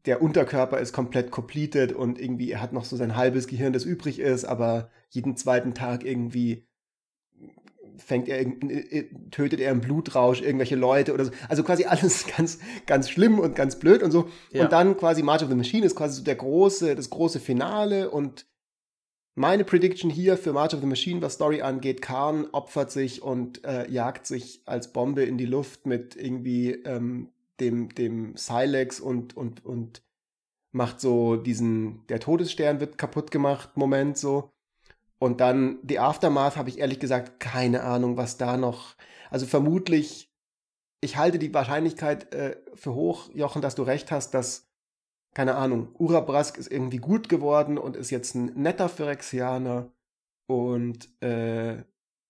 der 0.06 0.23
Unterkörper 0.23 0.78
ist 0.78 0.92
komplett 0.92 1.30
completed 1.30 1.92
und 1.92 2.18
irgendwie 2.18 2.50
er 2.50 2.62
hat 2.62 2.73
noch 2.73 2.85
so 2.85 2.97
sein 2.97 3.16
halbes 3.16 3.47
Gehirn, 3.47 3.73
das 3.73 3.85
übrig 3.85 4.18
ist, 4.18 4.45
aber 4.45 4.90
jeden 5.11 5.37
zweiten 5.37 5.75
Tag 5.75 6.04
irgendwie 6.04 6.66
fängt 7.99 8.28
er, 8.28 8.40
äh, 8.40 9.09
tötet 9.30 9.61
er 9.61 9.73
im 9.73 9.80
Blutrausch 9.80 10.40
irgendwelche 10.40 10.76
Leute 10.76 11.14
oder 11.14 11.25
so. 11.25 11.30
Also 11.49 11.62
quasi 11.62 11.85
alles 11.85 12.26
ganz, 12.37 12.59
ganz 12.87 13.11
schlimm 13.11 13.38
und 13.38 13.56
ganz 13.56 13.78
blöd 13.78 14.02
und 14.02 14.11
so. 14.11 14.28
Ja. 14.52 14.64
Und 14.64 14.73
dann 14.73 14.97
quasi 14.97 15.23
March 15.23 15.42
of 15.42 15.49
the 15.49 15.54
Machine 15.54 15.85
ist 15.85 15.97
quasi 15.97 16.18
so 16.18 16.25
der 16.25 16.37
große, 16.37 16.95
das 16.95 17.11
große 17.11 17.40
Finale 17.40 18.11
und 18.11 18.47
meine 19.37 19.64
Prediction 19.64 20.11
hier 20.11 20.37
für 20.37 20.52
March 20.52 20.75
of 20.75 20.81
the 20.81 20.87
Machine, 20.87 21.23
was 21.23 21.35
Story 21.35 21.61
angeht, 21.62 22.02
Khan 22.02 22.49
opfert 22.52 22.90
sich 22.90 23.23
und 23.23 23.64
äh, 23.64 23.88
jagt 23.88 24.26
sich 24.26 24.62
als 24.64 24.93
Bombe 24.93 25.25
in 25.25 25.38
die 25.38 25.47
Luft 25.47 25.87
mit 25.87 26.16
irgendwie 26.16 26.73
ähm, 26.73 27.28
dem, 27.61 27.95
dem 27.95 28.37
Silex 28.37 28.99
und, 28.99 29.37
und, 29.37 29.64
und 29.64 30.02
macht 30.73 31.00
so 31.00 31.37
diesen, 31.37 32.07
der 32.09 32.19
Todesstern 32.19 32.81
wird 32.81 32.97
kaputt 32.99 33.31
gemacht, 33.31 33.76
Moment 33.76 34.16
so. 34.16 34.50
Und 35.19 35.40
dann 35.40 35.78
die 35.83 35.99
Aftermath 35.99 36.57
habe 36.57 36.71
ich 36.71 36.78
ehrlich 36.78 36.99
gesagt 36.99 37.38
keine 37.38 37.83
Ahnung, 37.83 38.16
was 38.16 38.38
da 38.38 38.57
noch, 38.57 38.97
also 39.31 39.47
vermutlich, 39.47 40.31
ich 41.02 41.19
halte 41.19 41.38
die 41.38 41.52
Wahrscheinlichkeit 41.52 42.33
äh, 42.35 42.57
für 42.75 42.95
hoch, 42.95 43.28
Jochen, 43.35 43.61
dass 43.61 43.75
du 43.75 43.83
recht 43.83 44.11
hast, 44.11 44.33
dass 44.33 44.65
keine 45.37 45.57
Ahnung, 45.57 45.90
Urabrask 45.99 46.57
ist 46.57 46.73
irgendwie 46.73 46.97
gut 46.97 47.28
geworden 47.28 47.76
und 47.76 47.95
ist 47.95 48.09
jetzt 48.09 48.35
ein 48.35 48.55
netter 48.55 48.88
Phyrexianer 48.88 49.93
und 50.47 51.11
äh, 51.23 51.85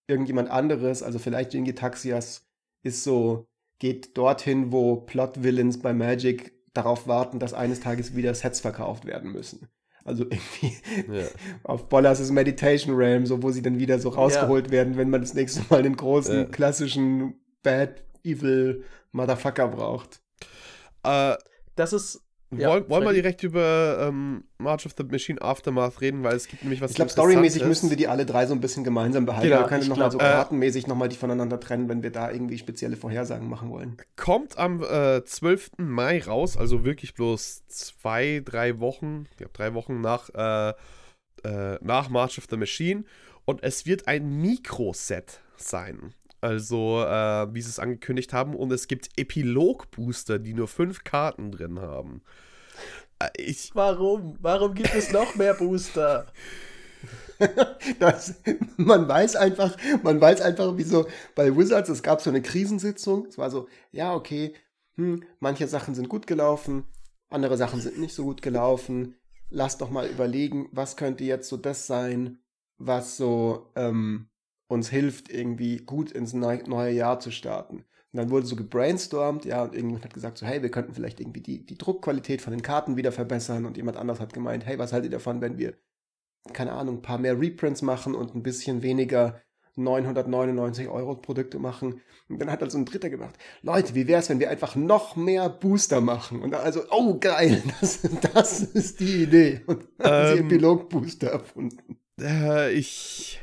irgendjemand 0.07 0.49
anderes, 0.49 1.03
also 1.03 1.17
vielleicht 1.17 1.53
Jingi 1.53 1.73
Taxias, 1.73 2.49
ist 2.83 3.05
so, 3.05 3.47
geht 3.79 4.17
dorthin, 4.17 4.73
wo 4.73 4.97
Plot-Villains 4.97 5.79
bei 5.81 5.93
Magic 5.93 6.51
darauf 6.73 7.07
warten, 7.07 7.39
dass 7.39 7.53
eines 7.53 7.79
Tages 7.79 8.13
wieder 8.13 8.35
Sets 8.35 8.59
verkauft 8.59 9.05
werden 9.05 9.31
müssen. 9.31 9.69
Also 10.03 10.23
irgendwie 10.29 10.75
ja. 11.09 11.27
auf 11.63 11.87
Bollas' 11.87 12.29
Meditation 12.29 12.93
Realm, 12.93 13.25
so 13.25 13.41
wo 13.41 13.51
sie 13.51 13.61
dann 13.61 13.79
wieder 13.79 13.99
so 13.99 14.09
rausgeholt 14.09 14.65
ja. 14.65 14.71
werden, 14.73 14.97
wenn 14.97 15.09
man 15.09 15.21
das 15.21 15.33
nächste 15.33 15.61
Mal 15.69 15.81
den 15.81 15.95
großen, 15.95 16.35
ja. 16.35 16.43
klassischen 16.43 17.35
Bad, 17.63 18.03
Evil 18.25 18.83
Motherfucker 19.13 19.69
braucht. 19.69 20.19
Äh, 21.03 21.37
das 21.77 21.93
ist 21.93 22.26
ja, 22.55 22.69
wollen, 22.69 22.89
wollen 22.89 23.05
wir 23.05 23.13
direkt 23.13 23.43
über 23.43 24.07
ähm, 24.07 24.45
March 24.57 24.85
of 24.85 24.93
the 24.97 25.03
Machine 25.03 25.41
Aftermath 25.41 25.99
reden, 25.99 26.23
weil 26.23 26.35
es 26.35 26.47
gibt 26.47 26.63
nämlich 26.63 26.79
was 26.79 26.91
Ich 26.91 26.95
glaube, 26.95 27.11
storymäßig 27.11 27.65
müssen 27.65 27.89
wir 27.89 27.97
die 27.97 28.07
alle 28.07 28.25
drei 28.25 28.45
so 28.45 28.53
ein 28.53 28.61
bisschen 28.61 28.85
gemeinsam 28.85 29.25
behalten. 29.25 29.49
Genau, 29.49 29.61
wir 29.61 29.67
können 29.67 29.87
nochmal 29.89 30.11
so 30.11 30.17
äh, 30.17 30.21
kartenmäßig 30.21 30.87
nochmal 30.87 31.09
die 31.09 31.17
voneinander 31.17 31.59
trennen, 31.59 31.89
wenn 31.89 32.03
wir 32.03 32.11
da 32.11 32.31
irgendwie 32.31 32.57
spezielle 32.57 32.95
Vorhersagen 32.95 33.49
machen 33.49 33.69
wollen. 33.69 33.97
Kommt 34.15 34.57
am 34.57 34.81
äh, 34.81 35.23
12. 35.25 35.71
Mai 35.77 36.23
raus, 36.23 36.55
also 36.55 36.85
wirklich 36.85 37.15
bloß 37.15 37.67
zwei, 37.67 38.41
drei 38.45 38.79
Wochen, 38.79 39.27
ich 39.31 39.37
glaube 39.37 39.51
drei 39.53 39.73
Wochen 39.73 39.99
nach, 39.99 40.29
äh, 40.33 40.73
äh, 41.43 41.77
nach 41.81 42.09
March 42.09 42.37
of 42.37 42.45
the 42.49 42.55
Machine. 42.55 43.03
Und 43.43 43.63
es 43.63 43.85
wird 43.85 44.07
ein 44.07 44.41
Mikroset 44.41 45.41
sein. 45.57 46.13
Also, 46.47 47.03
äh, 47.03 47.53
wie 47.53 47.61
sie 47.61 47.69
es 47.69 47.77
angekündigt 47.77 48.31
haben. 48.31 48.55
Und 48.55 48.71
es 48.71 48.87
gibt 48.87 49.09
Epilog-Booster, 49.17 50.39
die 50.39 50.53
nur 50.53 50.69
fünf 50.69 51.03
Karten 51.03 51.51
drin 51.51 51.81
haben. 51.81 52.21
Äh, 53.19 53.27
ich 53.35 53.71
Warum? 53.73 54.37
Warum 54.39 54.73
gibt 54.73 54.95
es 54.95 55.11
noch 55.11 55.35
mehr 55.35 55.55
Booster? 55.55 56.31
das, 57.99 58.35
man 58.77 59.09
weiß 59.09 59.35
einfach, 59.35 59.75
man 60.03 60.21
weiß 60.21 60.39
einfach, 60.39 60.71
wieso 60.77 61.07
bei 61.35 61.53
Wizards, 61.55 61.89
es 61.89 62.01
gab 62.01 62.21
so 62.21 62.29
eine 62.29 62.41
Krisensitzung. 62.41 63.25
Es 63.25 63.37
war 63.37 63.51
so, 63.51 63.67
ja, 63.91 64.15
okay, 64.15 64.55
hm, 64.95 65.25
manche 65.41 65.67
Sachen 65.67 65.95
sind 65.95 66.07
gut 66.07 66.27
gelaufen, 66.27 66.85
andere 67.29 67.57
Sachen 67.57 67.81
sind 67.81 67.99
nicht 67.99 68.15
so 68.15 68.23
gut 68.23 68.41
gelaufen. 68.41 69.15
Lass 69.49 69.77
doch 69.77 69.89
mal 69.89 70.07
überlegen, 70.07 70.69
was 70.71 70.95
könnte 70.95 71.25
jetzt 71.25 71.49
so 71.49 71.57
das 71.57 71.87
sein, 71.87 72.39
was 72.77 73.17
so 73.17 73.69
ähm, 73.75 74.29
uns 74.67 74.89
hilft, 74.89 75.29
irgendwie 75.29 75.77
gut 75.77 76.11
ins 76.11 76.33
neue 76.33 76.91
Jahr 76.91 77.19
zu 77.19 77.31
starten. 77.31 77.85
Und 78.13 78.17
dann 78.23 78.29
wurde 78.29 78.45
so 78.45 78.55
gebrainstormt, 78.55 79.45
ja, 79.45 79.63
und 79.63 79.73
irgendjemand 79.73 80.05
hat 80.05 80.13
gesagt, 80.13 80.37
so, 80.37 80.45
hey, 80.45 80.61
wir 80.61 80.71
könnten 80.71 80.93
vielleicht 80.93 81.19
irgendwie 81.19 81.41
die, 81.41 81.65
die 81.65 81.77
Druckqualität 81.77 82.41
von 82.41 82.51
den 82.51 82.61
Karten 82.61 82.97
wieder 82.97 83.11
verbessern. 83.11 83.65
Und 83.65 83.77
jemand 83.77 83.97
anders 83.97 84.19
hat 84.19 84.33
gemeint, 84.33 84.65
hey, 84.65 84.79
was 84.79 84.93
haltet 84.93 85.11
ihr 85.11 85.17
davon, 85.17 85.41
wenn 85.41 85.57
wir, 85.57 85.73
keine 86.53 86.71
Ahnung, 86.71 86.97
ein 86.97 87.01
paar 87.01 87.17
mehr 87.17 87.39
Reprints 87.39 87.81
machen 87.81 88.15
und 88.15 88.33
ein 88.33 88.43
bisschen 88.43 88.81
weniger 88.81 89.41
999 89.75 90.87
Euro 90.87 91.15
Produkte 91.15 91.59
machen. 91.59 92.01
Und 92.29 92.39
dann 92.39 92.51
hat 92.51 92.63
also 92.63 92.77
ein 92.77 92.85
Dritter 92.85 93.09
gemacht, 93.09 93.35
Leute, 93.61 93.93
wie 93.95 94.07
wäre 94.07 94.19
es, 94.19 94.29
wenn 94.29 94.39
wir 94.39 94.49
einfach 94.49 94.75
noch 94.75 95.15
mehr 95.15 95.49
Booster 95.49 96.01
machen? 96.01 96.41
Und 96.41 96.55
also, 96.55 96.81
oh 96.89 97.17
geil, 97.19 97.61
das, 97.81 98.01
das 98.33 98.61
ist 98.61 98.99
die 98.99 99.23
Idee. 99.23 99.61
Und 99.65 99.83
ähm, 99.99 100.05
haben 100.05 100.33
sie 100.33 100.43
Epilog-Booster 100.43 101.27
erfunden. 101.27 101.99
Äh, 102.19 102.71
ich 102.71 103.39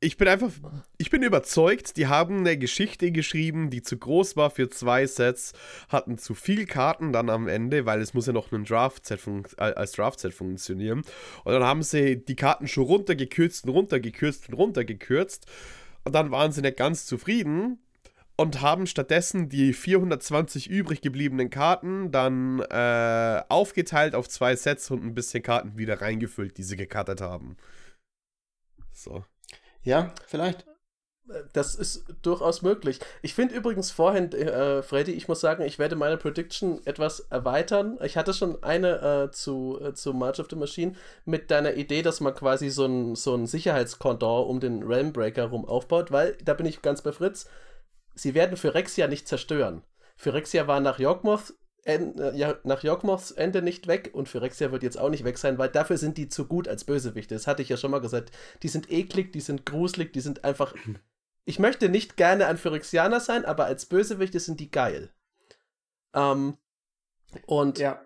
ich 0.00 0.18
bin 0.18 0.28
einfach, 0.28 0.52
ich 0.98 1.10
bin 1.10 1.22
überzeugt, 1.22 1.96
die 1.96 2.06
haben 2.06 2.40
eine 2.40 2.58
Geschichte 2.58 3.10
geschrieben, 3.12 3.70
die 3.70 3.82
zu 3.82 3.96
groß 3.96 4.36
war 4.36 4.50
für 4.50 4.68
zwei 4.68 5.06
Sets, 5.06 5.54
hatten 5.88 6.18
zu 6.18 6.34
viel 6.34 6.66
Karten 6.66 7.12
dann 7.12 7.30
am 7.30 7.48
Ende, 7.48 7.86
weil 7.86 8.02
es 8.02 8.12
muss 8.12 8.26
ja 8.26 8.34
noch 8.34 8.52
ein 8.52 8.64
Draft-Set 8.64 9.20
als 9.58 9.92
Draft-Set 9.92 10.34
funktionieren. 10.34 11.02
Und 11.44 11.52
dann 11.52 11.64
haben 11.64 11.82
sie 11.82 12.22
die 12.22 12.36
Karten 12.36 12.68
schon 12.68 12.84
runtergekürzt 12.84 13.64
und 13.64 13.70
runtergekürzt 13.70 14.48
und 14.48 14.54
runtergekürzt. 14.54 15.46
Und 16.04 16.14
dann 16.14 16.30
waren 16.30 16.52
sie 16.52 16.60
nicht 16.60 16.76
ganz 16.76 17.06
zufrieden 17.06 17.78
und 18.36 18.60
haben 18.60 18.86
stattdessen 18.86 19.48
die 19.48 19.72
420 19.72 20.68
übrig 20.68 21.00
gebliebenen 21.00 21.48
Karten 21.48 22.10
dann 22.12 22.60
äh, 22.60 23.42
aufgeteilt 23.48 24.14
auf 24.14 24.28
zwei 24.28 24.56
Sets 24.56 24.90
und 24.90 25.04
ein 25.04 25.14
bisschen 25.14 25.42
Karten 25.42 25.78
wieder 25.78 26.02
reingefüllt, 26.02 26.58
die 26.58 26.62
sie 26.64 26.76
gekartet 26.76 27.22
haben. 27.22 27.56
So. 28.92 29.24
Ja, 29.86 30.12
vielleicht. 30.26 30.66
Das 31.52 31.74
ist 31.74 32.04
durchaus 32.22 32.62
möglich. 32.62 33.00
Ich 33.22 33.34
finde 33.34 33.54
übrigens 33.54 33.90
vorhin, 33.90 34.32
äh, 34.32 34.82
Freddy, 34.82 35.12
ich 35.12 35.28
muss 35.28 35.40
sagen, 35.40 35.62
ich 35.64 35.78
werde 35.78 35.96
meine 35.96 36.16
Prediction 36.16 36.84
etwas 36.86 37.20
erweitern. 37.20 37.98
Ich 38.02 38.16
hatte 38.16 38.34
schon 38.34 38.62
eine 38.62 39.28
äh, 39.28 39.30
zu, 39.30 39.80
äh, 39.80 39.92
zu 39.94 40.12
March 40.12 40.38
of 40.40 40.48
the 40.50 40.56
Machine 40.56 40.94
mit 41.24 41.50
deiner 41.50 41.74
Idee, 41.74 42.02
dass 42.02 42.20
man 42.20 42.34
quasi 42.34 42.68
so 42.68 42.86
ein, 42.86 43.14
so 43.14 43.34
ein 43.34 43.46
Sicherheitskondor 43.46 44.48
um 44.48 44.60
den 44.60 44.82
Realmbreaker 44.82 45.46
rum 45.46 45.64
aufbaut, 45.64 46.10
weil, 46.10 46.36
da 46.44 46.54
bin 46.54 46.66
ich 46.66 46.82
ganz 46.82 47.02
bei 47.02 47.12
Fritz, 47.12 47.48
sie 48.14 48.34
werden 48.34 48.56
Phyrexia 48.56 49.08
nicht 49.08 49.26
zerstören. 49.26 49.82
Phyrexia 50.16 50.66
war 50.66 50.80
nach 50.80 50.98
Yorkmoth 50.98 51.54
ja, 51.54 51.65
nach 52.64 52.82
Yorkmoths 52.82 53.30
Ende 53.30 53.62
nicht 53.62 53.86
weg 53.86 54.10
und 54.12 54.28
Phyrexia 54.28 54.72
wird 54.72 54.82
jetzt 54.82 54.98
auch 54.98 55.08
nicht 55.08 55.24
weg 55.24 55.38
sein, 55.38 55.56
weil 55.56 55.68
dafür 55.68 55.98
sind 55.98 56.18
die 56.18 56.28
zu 56.28 56.46
gut 56.46 56.66
als 56.66 56.84
Bösewichte. 56.84 57.34
Das 57.34 57.46
hatte 57.46 57.62
ich 57.62 57.68
ja 57.68 57.76
schon 57.76 57.92
mal 57.92 58.00
gesagt. 58.00 58.32
Die 58.62 58.68
sind 58.68 58.90
eklig, 58.90 59.32
die 59.32 59.40
sind 59.40 59.64
gruselig, 59.66 60.12
die 60.12 60.20
sind 60.20 60.44
einfach. 60.44 60.74
Ich 61.44 61.60
möchte 61.60 61.88
nicht 61.88 62.16
gerne 62.16 62.46
ein 62.46 62.58
Phyrexianer 62.58 63.20
sein, 63.20 63.44
aber 63.44 63.66
als 63.66 63.86
Bösewichte 63.86 64.40
sind 64.40 64.58
die 64.58 64.70
geil. 64.70 65.10
Ähm, 66.12 66.56
und 67.46 67.78
ja. 67.78 68.00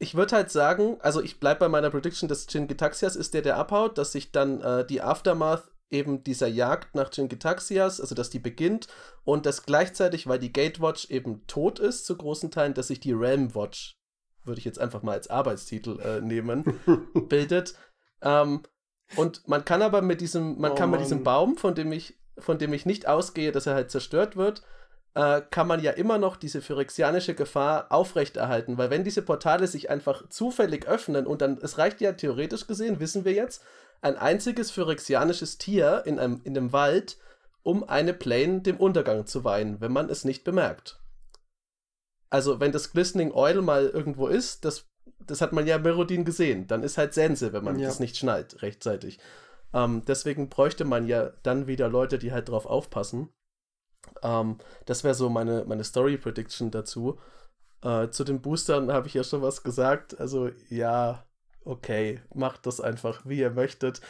ich 0.00 0.16
würde 0.16 0.34
halt 0.34 0.50
sagen, 0.50 0.96
also 1.02 1.22
ich 1.22 1.38
bleibe 1.38 1.60
bei 1.60 1.68
meiner 1.68 1.90
Prediction, 1.90 2.28
dass 2.28 2.46
Jin 2.48 2.66
Gitaxias 2.66 3.14
ist 3.14 3.34
der, 3.34 3.42
der 3.42 3.58
abhaut, 3.58 3.96
dass 3.96 4.10
sich 4.10 4.32
dann 4.32 4.60
äh, 4.60 4.84
die 4.84 5.02
Aftermath 5.02 5.71
eben 5.92 6.24
dieser 6.24 6.48
Jagd 6.48 6.94
nach 6.94 7.10
Jingitaxias, 7.12 8.00
also 8.00 8.14
dass 8.14 8.30
die 8.30 8.38
beginnt 8.38 8.88
und 9.24 9.46
dass 9.46 9.64
gleichzeitig, 9.64 10.26
weil 10.26 10.38
die 10.38 10.52
Gatewatch 10.52 11.10
eben 11.10 11.46
tot 11.46 11.78
ist, 11.78 12.06
zu 12.06 12.16
großen 12.16 12.50
Teilen, 12.50 12.74
dass 12.74 12.88
sich 12.88 13.00
die 13.00 13.12
Realm 13.12 13.54
Watch, 13.54 13.96
würde 14.44 14.58
ich 14.58 14.64
jetzt 14.64 14.80
einfach 14.80 15.02
mal 15.02 15.12
als 15.12 15.30
Arbeitstitel 15.30 16.00
äh, 16.00 16.20
nehmen, 16.20 16.80
bildet. 17.28 17.74
Ähm, 18.22 18.62
und 19.16 19.46
man 19.46 19.64
kann 19.64 19.82
aber 19.82 20.02
mit 20.02 20.20
diesem, 20.20 20.58
man 20.58 20.72
oh, 20.72 20.74
kann 20.74 20.90
mit 20.90 21.00
diesem 21.00 21.22
Baum, 21.22 21.56
von 21.56 21.74
dem 21.74 21.92
ich, 21.92 22.18
von 22.38 22.58
dem 22.58 22.72
ich 22.72 22.86
nicht 22.86 23.06
ausgehe, 23.06 23.52
dass 23.52 23.66
er 23.66 23.74
halt 23.74 23.90
zerstört 23.90 24.36
wird, 24.36 24.62
äh, 25.14 25.42
kann 25.50 25.66
man 25.66 25.82
ja 25.82 25.92
immer 25.92 26.18
noch 26.18 26.36
diese 26.36 26.62
phyrexianische 26.62 27.34
Gefahr 27.34 27.86
aufrechterhalten, 27.90 28.78
weil 28.78 28.90
wenn 28.90 29.04
diese 29.04 29.22
Portale 29.22 29.66
sich 29.66 29.90
einfach 29.90 30.28
zufällig 30.28 30.86
öffnen 30.86 31.26
und 31.26 31.42
dann, 31.42 31.58
es 31.60 31.78
reicht 31.78 32.00
ja 32.00 32.12
theoretisch 32.12 32.66
gesehen, 32.66 33.00
wissen 33.00 33.24
wir 33.24 33.32
jetzt, 33.32 33.62
ein 34.02 34.16
einziges 34.16 34.70
phyrexianisches 34.70 35.58
Tier 35.58 36.02
in 36.04 36.18
einem, 36.18 36.40
in 36.44 36.56
einem 36.56 36.72
Wald 36.72 37.16
um 37.62 37.88
eine 37.88 38.12
Plane 38.12 38.60
dem 38.60 38.76
Untergang 38.76 39.26
zu 39.26 39.44
weihen, 39.44 39.80
wenn 39.80 39.92
man 39.92 40.08
es 40.10 40.24
nicht 40.24 40.44
bemerkt. 40.44 41.00
Also, 42.28 42.60
wenn 42.60 42.72
das 42.72 42.92
Glistening 42.92 43.32
Oil 43.32 43.62
mal 43.62 43.86
irgendwo 43.86 44.26
ist, 44.26 44.64
das, 44.64 44.88
das 45.20 45.40
hat 45.40 45.52
man 45.52 45.66
ja 45.66 45.78
Merodin 45.78 46.24
gesehen, 46.24 46.66
dann 46.66 46.82
ist 46.82 46.98
halt 46.98 47.14
Sense, 47.14 47.52
wenn 47.52 47.64
man 47.64 47.78
ja. 47.78 47.86
das 47.86 48.00
nicht 48.00 48.16
schnallt 48.16 48.62
rechtzeitig. 48.62 49.18
Ähm, 49.74 50.02
deswegen 50.06 50.48
bräuchte 50.48 50.84
man 50.84 51.06
ja 51.06 51.30
dann 51.42 51.66
wieder 51.66 51.88
Leute, 51.88 52.18
die 52.18 52.32
halt 52.32 52.48
drauf 52.48 52.66
aufpassen. 52.66 53.28
Ähm, 54.22 54.58
das 54.86 55.04
wäre 55.04 55.14
so 55.14 55.28
meine, 55.28 55.64
meine 55.66 55.84
Story 55.84 56.16
Prediction 56.16 56.70
dazu. 56.70 57.18
Äh, 57.82 58.08
zu 58.08 58.24
den 58.24 58.40
Boostern 58.40 58.90
habe 58.90 59.06
ich 59.06 59.14
ja 59.14 59.24
schon 59.24 59.42
was 59.42 59.62
gesagt. 59.62 60.18
Also, 60.18 60.50
ja, 60.68 61.24
okay, 61.64 62.20
macht 62.34 62.66
das 62.66 62.80
einfach, 62.80 63.22
wie 63.24 63.38
ihr 63.38 63.50
möchtet. 63.50 64.00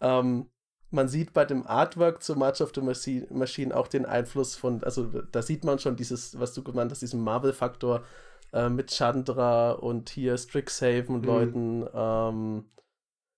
Ähm, 0.00 0.50
man 0.90 1.08
sieht 1.08 1.32
bei 1.32 1.44
dem 1.44 1.66
Artwork 1.66 2.22
zu 2.22 2.34
March 2.34 2.60
of 2.60 2.72
the 2.74 2.80
Machine 2.80 3.76
auch 3.76 3.88
den 3.88 4.06
Einfluss 4.06 4.56
von, 4.56 4.82
also 4.84 5.04
da 5.04 5.42
sieht 5.42 5.64
man 5.64 5.78
schon 5.78 5.96
dieses, 5.96 6.38
was 6.38 6.54
du 6.54 6.62
gemeint 6.62 6.90
hast, 6.90 7.02
diesen 7.02 7.22
Marvel-Faktor 7.22 8.04
äh, 8.52 8.68
mit 8.68 8.90
Chandra 8.90 9.72
und 9.72 10.08
hier 10.08 10.38
Strixhaven-Leuten. 10.38 11.80
Mhm. 11.80 11.88
Ähm, 11.92 12.70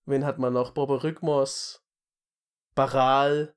wen 0.07 0.25
hat 0.25 0.39
man 0.39 0.53
noch? 0.53 0.73
Bobo 0.73 0.97
Rhythmos, 0.97 1.85
Baral, 2.75 3.55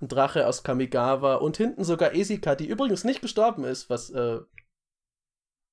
ein 0.00 0.08
Drache 0.08 0.46
aus 0.46 0.62
Kamigawa 0.62 1.36
und 1.36 1.56
hinten 1.56 1.84
sogar 1.84 2.14
Esika, 2.14 2.54
die 2.54 2.66
übrigens 2.66 3.04
nicht 3.04 3.22
gestorben 3.22 3.64
ist, 3.64 3.88
was 3.88 4.10
äh, 4.10 4.40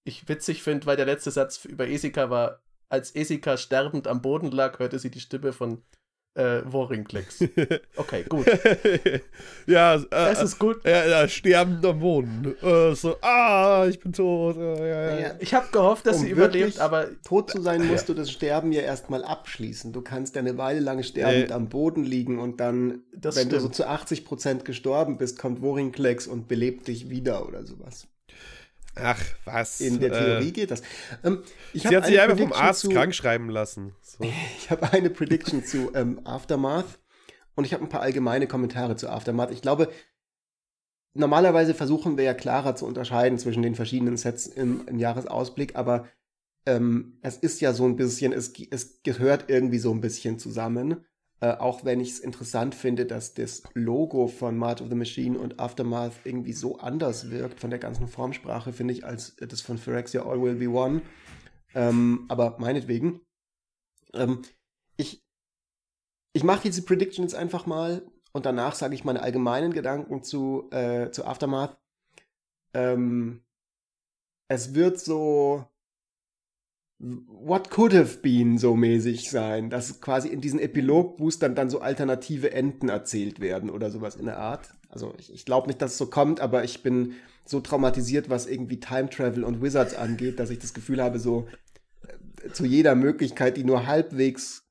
ich 0.06 0.28
witzig 0.30 0.64
finde, 0.64 0.86
weil 0.86 0.98
der 0.98 1.06
letzte 1.06 1.32
Satz 1.32 1.66
über 1.66 1.88
Esika 1.88 2.30
war, 2.30 2.62
als 2.94 3.16
Esika 3.16 3.58
sterbend 3.58 4.08
am 4.08 4.22
Boden 4.22 4.52
lag, 4.52 4.78
hörte 4.78 5.00
sie 5.00 5.10
die 5.10 5.20
Stimme 5.20 5.52
von 5.52 5.82
äh, 6.36 6.62
Worinklex. 6.66 7.44
Okay, 7.96 8.24
gut. 8.28 8.46
ja, 9.68 9.96
äh, 9.96 10.02
das 10.10 10.44
ist 10.44 10.60
gut. 10.60 10.84
Ja, 10.86 11.06
ja 11.06 11.28
sterbend 11.28 11.84
am 11.86 12.00
Boden. 12.00 12.56
Äh, 12.62 12.94
so, 12.94 13.16
ah, 13.22 13.88
ich 13.90 14.00
bin 14.00 14.14
tot. 14.14 14.58
Äh, 14.58 14.90
ja, 14.90 15.20
ja. 15.20 15.36
Ich 15.40 15.54
habe 15.56 15.68
gehofft, 15.72 16.06
dass 16.06 16.18
um 16.18 16.24
sie 16.24 16.30
überlebt, 16.30 16.80
aber. 16.80 17.08
Tot 17.24 17.50
zu 17.50 17.62
sein, 17.62 17.88
musst 17.88 18.10
du 18.10 18.14
das 18.14 18.30
Sterben 18.32 18.72
ja 18.72 18.82
erstmal 18.82 19.24
abschließen. 19.24 19.92
Du 19.92 20.02
kannst 20.02 20.36
ja 20.36 20.42
eine 20.42 20.58
Weile 20.58 20.80
lang 20.80 21.02
sterbend 21.02 21.50
äh, 21.50 21.54
am 21.54 21.70
Boden 21.70 22.04
liegen 22.04 22.40
und 22.40 22.60
dann, 22.60 23.04
wenn 23.12 23.32
stimmt. 23.32 23.54
du 23.54 23.60
so 23.60 23.70
zu 23.70 23.88
80 23.88 24.26
Prozent 24.26 24.66
gestorben 24.66 25.18
bist, 25.18 25.40
kommt 25.40 25.62
Worinklex 25.62 26.28
und 26.28 26.48
belebt 26.48 26.88
dich 26.88 27.10
wieder 27.10 27.48
oder 27.48 27.66
sowas. 27.66 28.08
Ach, 28.96 29.22
was? 29.46 29.82
In 29.82 30.00
der 30.00 30.12
Theorie 30.12 30.50
äh, 30.50 30.52
geht 30.52 30.72
das. 30.72 30.84
Ähm, 31.24 31.44
Sie 31.74 31.96
hat 31.96 32.06
sich 32.06 32.20
einfach 32.20 32.38
vom 32.38 32.54
Arzt 32.54 32.82
zu, 32.82 32.90
krank 32.90 33.16
schreiben 33.16 33.50
lassen. 33.50 33.96
So. 34.02 34.24
ich 34.58 34.70
habe 34.70 34.92
eine 34.94 35.10
Prediction 35.10 35.64
zu 35.64 35.92
ähm, 35.96 36.22
Aftermath 36.26 37.00
und 37.56 37.66
ich 37.66 37.74
habe 37.74 37.84
ein 37.84 37.90
paar 37.90 38.02
allgemeine 38.02 38.48
Kommentare 38.48 38.96
zu 38.96 39.10
Aftermath. 39.10 39.52
Ich 39.52 39.62
glaube, 39.62 39.90
normalerweise 41.14 41.74
versuchen 41.74 42.18
wir 42.18 42.24
ja 42.24 42.34
klarer 42.34 42.76
zu 42.76 42.86
unterscheiden 42.86 43.40
zwischen 43.40 43.64
den 43.64 43.76
verschiedenen 43.76 44.18
Sets 44.18 44.46
im, 44.48 44.88
im 44.88 45.00
Jahresausblick, 45.00 45.76
aber 45.76 46.08
ähm, 46.66 47.18
es 47.22 47.38
ist 47.38 47.62
ja 47.62 47.74
so 47.74 47.86
ein 47.86 47.96
bisschen, 47.96 48.32
es, 48.32 48.54
es 48.70 49.02
gehört 49.04 49.50
irgendwie 49.50 49.80
so 49.80 49.92
ein 49.92 50.02
bisschen 50.02 50.40
zusammen. 50.40 51.06
Äh, 51.44 51.58
auch 51.58 51.84
wenn 51.84 52.00
ich 52.00 52.12
es 52.12 52.20
interessant 52.20 52.74
finde, 52.74 53.06
dass 53.06 53.34
das 53.34 53.64
Logo 53.74 54.28
von 54.28 54.58
March 54.58 54.82
of 54.82 54.88
the 54.88 54.96
Machine 54.96 55.38
und 55.38 55.60
Aftermath 55.60 56.14
irgendwie 56.24 56.54
so 56.54 56.78
anders 56.78 57.32
wirkt 57.32 57.60
von 57.60 57.70
der 57.70 57.80
ganzen 57.80 58.08
Formsprache, 58.08 58.72
finde 58.72 58.94
ich, 58.94 59.04
als 59.04 59.36
das 59.36 59.60
von 59.60 59.78
Phyrexia 59.78 60.26
All 60.26 60.42
Will 60.42 60.56
Be 60.56 60.70
One. 60.70 61.02
Ähm, 61.76 62.28
aber 62.30 62.56
meinetwegen. 62.60 63.20
Ähm, 64.14 64.44
ich 64.96 65.22
ich 66.32 66.46
mache 66.46 66.62
diese 66.64 66.84
Prediction 66.84 67.26
jetzt 67.26 67.36
einfach 67.36 67.66
mal 67.66 68.10
und 68.32 68.46
danach 68.46 68.76
sage 68.76 68.96
ich 68.96 69.04
meine 69.04 69.22
allgemeinen 69.22 69.74
Gedanken 69.74 70.24
zu, 70.24 70.70
äh, 70.72 71.12
zu 71.12 71.26
Aftermath. 71.26 71.78
Ähm, 72.74 73.44
es 74.48 74.76
wird 74.76 74.98
so 74.98 75.66
What 77.06 77.70
could 77.70 77.94
have 77.94 78.20
been 78.22 78.58
so 78.58 78.76
mäßig 78.76 79.30
sein, 79.30 79.70
dass 79.70 80.00
quasi 80.00 80.30
in 80.30 80.40
diesen 80.40 80.60
Epilog-Boostern 80.60 81.54
dann 81.54 81.70
so 81.70 81.82
alternative 81.82 82.54
Enden 82.54 82.88
erzählt 82.88 83.42
werden 83.42 83.70
oder 83.70 83.92
sowas 83.92 84.16
in 84.16 84.26
der 84.26 84.40
Art. 84.40 84.70
Also 84.90 85.14
ich, 85.18 85.34
ich 85.34 85.44
glaube 85.44 85.68
nicht, 85.68 85.82
dass 85.82 85.92
es 85.92 85.98
so 85.98 86.06
kommt, 86.06 86.40
aber 86.40 86.64
ich 86.64 86.82
bin 86.82 87.16
so 87.46 87.60
traumatisiert, 87.60 88.30
was 88.30 88.46
irgendwie 88.46 88.80
Time 88.80 89.10
Travel 89.10 89.44
und 89.44 89.62
Wizards 89.62 89.96
angeht, 89.96 90.40
dass 90.40 90.50
ich 90.50 90.60
das 90.60 90.74
Gefühl 90.74 91.04
habe, 91.04 91.20
so 91.20 91.48
äh, 92.08 92.52
zu 92.52 92.66
jeder 92.66 92.96
Möglichkeit, 92.96 93.58
die 93.58 93.66
nur 93.66 93.86
halbwegs 93.86 94.64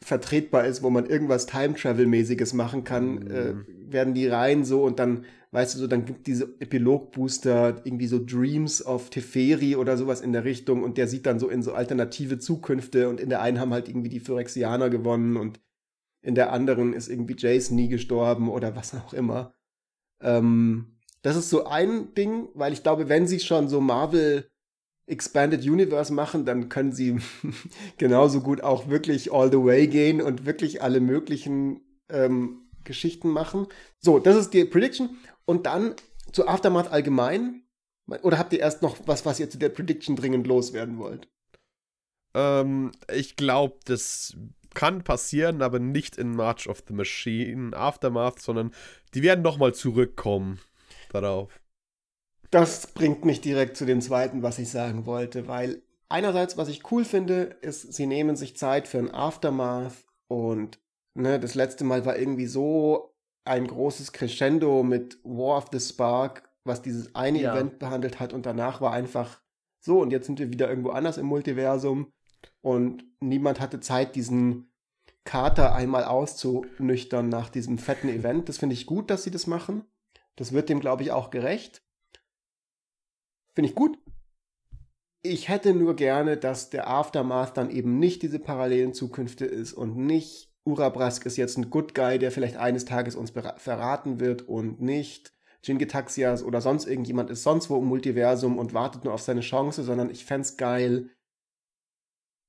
vertretbar 0.00 0.66
ist, 0.66 0.82
wo 0.82 0.90
man 0.90 1.06
irgendwas 1.06 1.46
Time 1.46 1.74
Travel 1.74 2.06
mäßiges 2.06 2.54
machen 2.54 2.82
kann, 2.82 3.14
mhm. 3.14 3.30
äh, 3.30 3.92
werden 3.92 4.14
die 4.14 4.26
rein 4.26 4.64
so 4.64 4.82
und 4.82 4.98
dann 4.98 5.26
weißt 5.52 5.74
du 5.74 5.78
so, 5.78 5.86
dann 5.86 6.06
gibt 6.06 6.26
diese 6.26 6.54
Epilog-Booster 6.60 7.82
irgendwie 7.84 8.06
so 8.06 8.18
Dreams 8.24 8.84
of 8.84 9.10
Teferi 9.10 9.76
oder 9.76 9.96
sowas 9.96 10.22
in 10.22 10.32
der 10.32 10.44
Richtung 10.44 10.82
und 10.82 10.96
der 10.96 11.06
sieht 11.06 11.26
dann 11.26 11.38
so 11.38 11.48
in 11.48 11.62
so 11.62 11.74
alternative 11.74 12.38
Zukünfte 12.38 13.08
und 13.08 13.20
in 13.20 13.28
der 13.28 13.42
einen 13.42 13.60
haben 13.60 13.72
halt 13.72 13.88
irgendwie 13.88 14.08
die 14.08 14.20
Phyrexianer 14.20 14.88
gewonnen 14.88 15.36
und 15.36 15.60
in 16.22 16.34
der 16.34 16.52
anderen 16.52 16.94
ist 16.94 17.08
irgendwie 17.08 17.36
Jason 17.36 17.76
nie 17.76 17.88
gestorben 17.88 18.48
oder 18.48 18.74
was 18.76 18.94
auch 19.06 19.12
immer. 19.12 19.54
Ähm, 20.20 20.98
das 21.20 21.36
ist 21.36 21.50
so 21.50 21.66
ein 21.66 22.14
Ding, 22.14 22.48
weil 22.54 22.72
ich 22.72 22.82
glaube, 22.82 23.08
wenn 23.08 23.26
sie 23.26 23.38
schon 23.38 23.68
so 23.68 23.80
Marvel 23.80 24.48
Expanded 25.06 25.62
Universe 25.62 26.12
machen, 26.12 26.46
dann 26.46 26.68
können 26.68 26.92
sie 26.92 27.18
genauso 27.98 28.40
gut 28.40 28.62
auch 28.62 28.88
wirklich 28.88 29.32
all 29.32 29.50
the 29.50 29.62
way 29.62 29.86
gehen 29.86 30.22
und 30.22 30.46
wirklich 30.46 30.80
alle 30.80 31.00
möglichen 31.00 31.82
ähm, 32.08 32.70
Geschichten 32.84 33.28
machen. 33.28 33.66
So, 33.98 34.18
das 34.18 34.36
ist 34.36 34.50
die 34.50 34.64
Prediction. 34.64 35.10
Und 35.44 35.66
dann 35.66 35.94
zu 36.32 36.46
Aftermath 36.46 36.90
allgemein? 36.90 37.62
Oder 38.22 38.38
habt 38.38 38.52
ihr 38.52 38.60
erst 38.60 38.82
noch 38.82 38.96
was, 39.06 39.24
was 39.24 39.40
ihr 39.40 39.48
zu 39.48 39.58
der 39.58 39.68
Prediction 39.68 40.16
dringend 40.16 40.46
loswerden 40.46 40.98
wollt? 40.98 41.28
Ähm, 42.34 42.92
ich 43.12 43.36
glaube, 43.36 43.76
das 43.84 44.36
kann 44.74 45.04
passieren, 45.04 45.62
aber 45.62 45.78
nicht 45.78 46.16
in 46.16 46.34
March 46.34 46.68
of 46.68 46.82
the 46.88 46.94
Machine 46.94 47.76
Aftermath, 47.76 48.40
sondern 48.40 48.72
die 49.14 49.22
werden 49.22 49.42
nochmal 49.42 49.74
zurückkommen 49.74 50.60
darauf. 51.10 51.60
Das 52.50 52.86
bringt 52.88 53.24
mich 53.24 53.40
direkt 53.40 53.76
zu 53.76 53.86
dem 53.86 54.00
zweiten, 54.00 54.42
was 54.42 54.58
ich 54.58 54.70
sagen 54.70 55.06
wollte, 55.06 55.48
weil 55.48 55.82
einerseits, 56.08 56.56
was 56.56 56.68
ich 56.68 56.90
cool 56.90 57.04
finde, 57.04 57.56
ist, 57.62 57.92
sie 57.92 58.06
nehmen 58.06 58.36
sich 58.36 58.56
Zeit 58.56 58.88
für 58.88 58.98
ein 58.98 59.12
Aftermath 59.12 60.04
und 60.28 60.78
ne, 61.14 61.38
das 61.40 61.54
letzte 61.54 61.84
Mal 61.84 62.04
war 62.04 62.18
irgendwie 62.18 62.46
so 62.46 63.11
ein 63.44 63.66
großes 63.66 64.12
Crescendo 64.12 64.82
mit 64.82 65.18
War 65.24 65.58
of 65.58 65.68
the 65.72 65.80
Spark, 65.80 66.48
was 66.64 66.82
dieses 66.82 67.14
eine 67.14 67.40
ja. 67.40 67.54
Event 67.54 67.78
behandelt 67.78 68.20
hat 68.20 68.32
und 68.32 68.46
danach 68.46 68.80
war 68.80 68.92
einfach 68.92 69.40
so 69.80 70.00
und 70.00 70.12
jetzt 70.12 70.26
sind 70.26 70.38
wir 70.38 70.52
wieder 70.52 70.68
irgendwo 70.68 70.90
anders 70.90 71.18
im 71.18 71.26
Multiversum 71.26 72.12
und 72.60 73.04
niemand 73.20 73.60
hatte 73.60 73.80
Zeit, 73.80 74.14
diesen 74.14 74.72
Kater 75.24 75.74
einmal 75.74 76.04
auszunüchtern 76.04 77.28
nach 77.28 77.48
diesem 77.48 77.78
fetten 77.78 78.08
Event. 78.08 78.48
Das 78.48 78.58
finde 78.58 78.74
ich 78.74 78.86
gut, 78.86 79.10
dass 79.10 79.22
sie 79.22 79.30
das 79.30 79.46
machen. 79.46 79.84
Das 80.36 80.52
wird 80.52 80.68
dem, 80.68 80.80
glaube 80.80 81.02
ich, 81.02 81.12
auch 81.12 81.30
gerecht. 81.30 81.82
Finde 83.54 83.68
ich 83.68 83.74
gut. 83.74 83.98
Ich 85.22 85.48
hätte 85.48 85.74
nur 85.74 85.94
gerne, 85.94 86.36
dass 86.36 86.70
der 86.70 86.88
Aftermath 86.88 87.56
dann 87.56 87.70
eben 87.70 87.98
nicht 87.98 88.22
diese 88.22 88.40
parallelen 88.40 88.94
Zukünfte 88.94 89.44
ist 89.44 89.72
und 89.72 89.96
nicht 89.96 90.51
Urabrask 90.64 91.26
ist 91.26 91.36
jetzt 91.36 91.58
ein 91.58 91.70
Good 91.70 91.94
Guy, 91.94 92.18
der 92.18 92.30
vielleicht 92.30 92.56
eines 92.56 92.84
Tages 92.84 93.16
uns 93.16 93.32
verraten 93.56 94.20
wird 94.20 94.42
und 94.42 94.80
nicht 94.80 95.32
Jingitaxias 95.64 96.42
oder 96.42 96.60
sonst 96.60 96.86
irgendjemand 96.86 97.30
ist 97.30 97.42
sonst 97.42 97.70
wo 97.70 97.78
im 97.78 97.84
Multiversum 97.84 98.58
und 98.58 98.74
wartet 98.74 99.04
nur 99.04 99.14
auf 99.14 99.22
seine 99.22 99.40
Chance, 99.40 99.82
sondern 99.84 100.10
ich 100.10 100.24
fände 100.24 100.48
geil, 100.56 101.10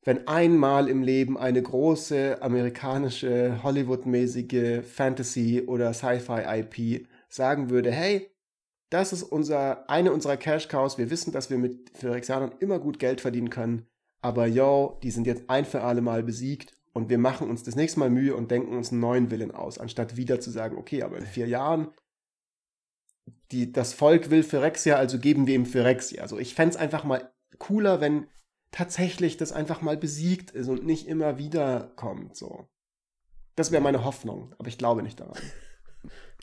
wenn 0.03 0.27
einmal 0.27 0.89
im 0.89 1.01
Leben 1.01 1.37
eine 1.37 1.61
große 1.61 2.41
amerikanische 2.41 3.61
Hollywood-mäßige 3.63 4.83
Fantasy- 4.83 5.61
oder 5.61 5.93
Sci-Fi-IP 5.93 7.07
sagen 7.29 7.69
würde, 7.69 7.91
hey, 7.91 8.29
das 8.89 9.13
ist 9.13 9.23
unser, 9.23 9.89
eine 9.89 10.11
unserer 10.11 10.37
Cash-Cows, 10.37 10.97
wir 10.97 11.09
wissen, 11.09 11.31
dass 11.31 11.49
wir 11.49 11.57
mit 11.57 11.91
Phyrexianern 11.97 12.53
immer 12.59 12.79
gut 12.79 12.99
Geld 12.99 13.21
verdienen 13.21 13.49
können, 13.49 13.87
aber 14.21 14.45
yo, 14.45 14.99
die 15.03 15.11
sind 15.11 15.25
jetzt 15.25 15.49
ein 15.49 15.65
für 15.65 15.81
alle 15.81 16.01
Mal 16.01 16.21
besiegt 16.21 16.75
und 16.93 17.09
wir 17.09 17.17
machen 17.17 17.49
uns 17.49 17.63
das 17.63 17.75
nächste 17.75 17.99
Mal 17.99 18.09
Mühe 18.09 18.35
und 18.35 18.51
denken 18.51 18.75
uns 18.75 18.91
einen 18.91 19.01
neuen 19.01 19.31
Willen 19.31 19.51
aus, 19.51 19.79
anstatt 19.79 20.15
wieder 20.15 20.39
zu 20.39 20.51
sagen, 20.51 20.77
okay, 20.77 21.03
aber 21.03 21.17
in 21.17 21.25
vier 21.25 21.47
Jahren, 21.47 21.89
die, 23.51 23.71
das 23.71 23.93
Volk 23.93 24.29
will 24.29 24.43
Phyrexia, 24.43 24.95
also 24.95 25.19
geben 25.19 25.47
wir 25.47 25.55
ihm 25.55 25.65
Phyrexia. 25.65 26.21
Also 26.21 26.39
ich 26.39 26.55
fände 26.55 26.75
es 26.75 26.77
einfach 26.79 27.03
mal 27.03 27.33
cooler, 27.57 27.99
wenn 28.01 28.27
tatsächlich 28.71 29.37
das 29.37 29.51
einfach 29.51 29.81
mal 29.81 29.97
besiegt 29.97 30.51
ist 30.51 30.67
und 30.67 30.85
nicht 30.85 31.07
immer 31.07 31.37
wieder 31.37 31.93
kommt. 31.95 32.35
So. 32.35 32.67
Das 33.55 33.71
wäre 33.71 33.83
meine 33.83 34.03
Hoffnung, 34.03 34.53
aber 34.57 34.67
ich 34.67 34.77
glaube 34.77 35.03
nicht 35.03 35.19
daran. 35.19 35.41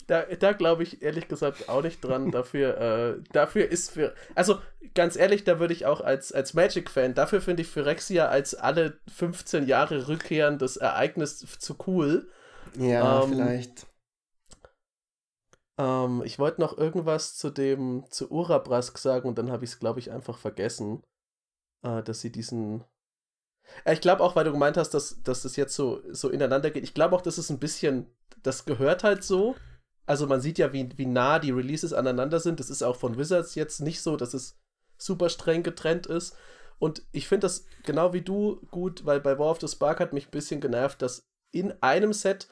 Da, 0.07 0.23
da 0.23 0.53
glaube 0.53 0.83
ich 0.83 1.01
ehrlich 1.01 1.27
gesagt 1.27 1.69
auch 1.69 1.81
nicht 1.81 2.03
dran. 2.03 2.31
Dafür, 2.31 2.77
äh, 2.77 3.23
dafür 3.31 3.67
ist 3.69 3.91
für. 3.91 4.13
Also 4.35 4.59
ganz 4.93 5.15
ehrlich, 5.15 5.43
da 5.43 5.59
würde 5.59 5.73
ich 5.73 5.85
auch 5.85 6.01
als, 6.01 6.31
als 6.31 6.53
Magic-Fan, 6.53 7.13
dafür 7.13 7.41
finde 7.41 7.61
ich 7.61 7.69
Phyrexia 7.69 8.27
als 8.27 8.55
alle 8.55 8.99
15 9.07 9.67
Jahre 9.67 10.07
rückkehrendes 10.07 10.77
Ereignis 10.77 11.39
zu 11.39 11.77
cool. 11.87 12.29
Ja, 12.77 13.23
ähm, 13.23 13.29
vielleicht. 13.29 13.87
Ähm, 15.77 16.21
ich 16.25 16.39
wollte 16.39 16.61
noch 16.61 16.77
irgendwas 16.77 17.35
zu 17.35 17.49
dem, 17.49 18.05
zu 18.09 18.29
Urabrask 18.31 18.97
sagen 18.97 19.27
und 19.27 19.37
dann 19.37 19.51
habe 19.51 19.63
ich 19.63 19.71
es, 19.71 19.79
glaube 19.79 19.99
ich, 19.99 20.11
einfach 20.11 20.37
vergessen, 20.37 21.03
äh, 21.83 22.03
dass 22.03 22.21
sie 22.21 22.31
diesen. 22.31 22.83
Ja, 23.85 23.93
ich 23.93 24.01
glaube 24.01 24.21
auch, 24.21 24.35
weil 24.35 24.43
du 24.43 24.51
gemeint 24.51 24.77
hast, 24.77 24.89
dass, 24.91 25.21
dass 25.23 25.43
das 25.43 25.55
jetzt 25.55 25.75
so, 25.75 26.01
so 26.11 26.29
ineinander 26.29 26.71
geht. 26.71 26.83
Ich 26.83 26.93
glaube 26.93 27.15
auch, 27.15 27.21
das 27.21 27.37
ist 27.37 27.49
ein 27.49 27.59
bisschen, 27.59 28.07
das 28.43 28.65
gehört 28.65 29.03
halt 29.03 29.23
so. 29.23 29.55
Also 30.11 30.27
man 30.27 30.41
sieht 30.41 30.57
ja, 30.57 30.73
wie, 30.73 30.89
wie 30.97 31.05
nah 31.05 31.39
die 31.39 31.51
Releases 31.51 31.93
aneinander 31.93 32.41
sind. 32.41 32.59
Das 32.59 32.69
ist 32.69 32.83
auch 32.83 32.97
von 32.97 33.17
Wizards 33.17 33.55
jetzt 33.55 33.79
nicht 33.79 34.01
so, 34.01 34.17
dass 34.17 34.33
es 34.33 34.59
super 34.97 35.29
streng 35.29 35.63
getrennt 35.63 36.05
ist. 36.05 36.35
Und 36.79 37.03
ich 37.13 37.29
finde 37.29 37.45
das 37.45 37.63
genau 37.83 38.11
wie 38.11 38.19
du 38.19 38.59
gut, 38.71 39.05
weil 39.05 39.21
bei 39.21 39.39
War 39.39 39.51
of 39.51 39.61
the 39.61 39.69
Spark 39.69 40.01
hat 40.01 40.11
mich 40.11 40.27
ein 40.27 40.31
bisschen 40.31 40.59
genervt, 40.59 41.01
dass 41.01 41.29
in 41.51 41.73
einem 41.81 42.11
Set 42.11 42.49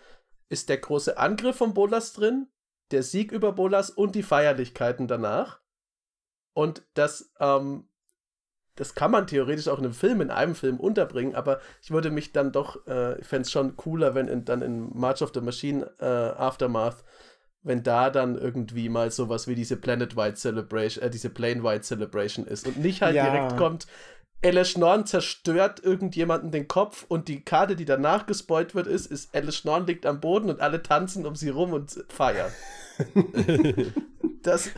ist 0.48 0.70
der 0.70 0.78
große 0.78 1.18
Angriff 1.18 1.58
von 1.58 1.74
Bolas 1.74 2.14
drin, 2.14 2.48
der 2.92 3.04
Sieg 3.04 3.34
über 3.34 3.52
Bolas 3.52 3.90
und 3.90 4.16
die 4.16 4.24
Feierlichkeiten 4.24 5.10
danach. 5.10 5.60
Und 6.54 6.84
das, 6.94 7.34
ähm, 7.42 7.90
das 8.78 8.96
kann 8.96 9.12
man 9.12 9.28
theoretisch 9.28 9.68
auch 9.68 9.80
in 9.80 9.84
einem 9.84 9.94
Film, 9.94 10.22
in 10.22 10.32
einem 10.32 10.56
Film 10.56 10.80
unterbringen, 10.80 11.36
aber 11.36 11.60
ich 11.82 11.92
würde 11.92 12.10
mich 12.10 12.32
dann 12.32 12.54
doch, 12.54 12.88
äh, 12.88 13.20
ich 13.20 13.28
fände 13.28 13.42
es 13.42 13.52
schon 13.52 13.76
cooler, 13.76 14.16
wenn 14.16 14.30
in, 14.30 14.46
dann 14.46 14.62
in 14.62 14.98
March 14.98 15.22
of 15.22 15.32
the 15.34 15.42
Machine 15.42 15.92
äh, 16.00 16.06
Aftermath, 16.06 17.04
wenn 17.62 17.84
da 17.84 18.10
dann 18.10 18.38
irgendwie 18.38 18.90
mal 18.90 19.12
sowas 19.12 19.48
wie 19.48 19.56
diese 19.56 19.76
Planet-Wide 19.76 20.36
Celebration, 20.36 21.04
äh, 21.04 21.10
diese 21.10 21.30
Plane-Wide 21.30 21.82
Celebration 21.82 22.46
ist 22.46 22.68
und 22.68 22.78
nicht 22.78 23.02
halt 23.02 23.16
ja. 23.16 23.30
direkt 23.30 23.58
kommt, 23.58 23.88
Alice 24.44 24.78
Norn 24.78 25.06
zerstört 25.06 25.84
irgendjemanden 25.84 26.52
den 26.52 26.68
Kopf 26.70 27.06
und 27.10 27.28
die 27.28 27.42
Karte, 27.42 27.76
die 27.76 27.86
danach 27.86 28.26
gespoilt 28.26 28.74
wird, 28.74 28.88
ist, 28.88 29.08
ist 29.08 29.36
Alice 29.36 29.66
Norn 29.66 29.86
liegt 29.86 30.06
am 30.06 30.22
Boden 30.22 30.50
und 30.50 30.62
alle 30.62 30.82
tanzen 30.82 31.26
um 31.26 31.36
sie 31.36 31.50
rum 31.50 31.74
und 31.74 32.06
feiern. 32.08 32.52
das, 34.42 34.70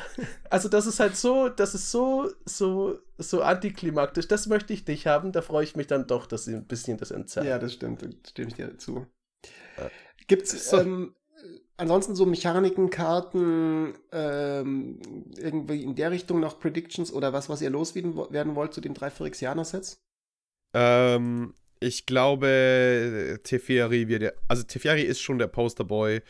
also 0.50 0.68
das 0.68 0.88
ist 0.88 1.00
halt 1.00 1.16
so, 1.16 1.50
das 1.50 1.76
ist 1.76 1.92
so, 1.92 2.32
so, 2.44 3.00
so 3.20 3.44
antiklimaktisch. 3.44 4.28
Das 4.28 4.48
möchte 4.48 4.74
ich 4.74 4.88
nicht 4.88 5.06
haben. 5.06 5.32
Da 5.32 5.44
freue 5.44 5.64
ich 5.64 5.76
mich 5.76 5.88
dann 5.88 6.08
doch, 6.08 6.26
dass 6.26 6.46
sie 6.46 6.56
ein 6.56 6.66
bisschen 6.66 6.98
das 6.98 7.12
entzerren. 7.12 7.48
Ja, 7.48 7.60
das 7.60 7.74
stimmt. 7.74 8.02
Da 8.02 8.08
stimme 8.28 8.48
ich 8.50 8.56
dir 8.56 8.68
dazu. 8.68 9.06
Gibt 10.28 10.44
es 10.44 10.70
so. 10.70 10.78
ähm, 10.78 11.16
ansonsten 11.82 12.16
so 12.16 12.26
Mechaniken, 12.26 12.92
Karten, 12.92 13.94
ähm, 14.12 15.00
irgendwie 15.36 15.84
in 15.84 15.96
der 15.96 16.12
Richtung 16.12 16.40
noch 16.40 16.60
Predictions 16.60 17.12
oder 17.12 17.34
was, 17.34 17.50
was 17.50 17.62
ihr 17.62 17.72
loswerden 17.72 18.56
wollt 18.56 18.74
zu 18.74 18.82
den 18.82 18.94
drei 18.94 19.10
Phyrexianer-Sets? 19.10 20.00
Ähm, 20.74 21.56
ich 21.80 22.06
glaube, 22.06 23.40
Teferi 23.44 24.08
wird, 24.08 24.34
also 24.48 24.64
Teferi 24.64 25.02
ist 25.02 25.22
schon 25.22 25.40
der 25.40 25.48
Posterboy, 25.48 26.22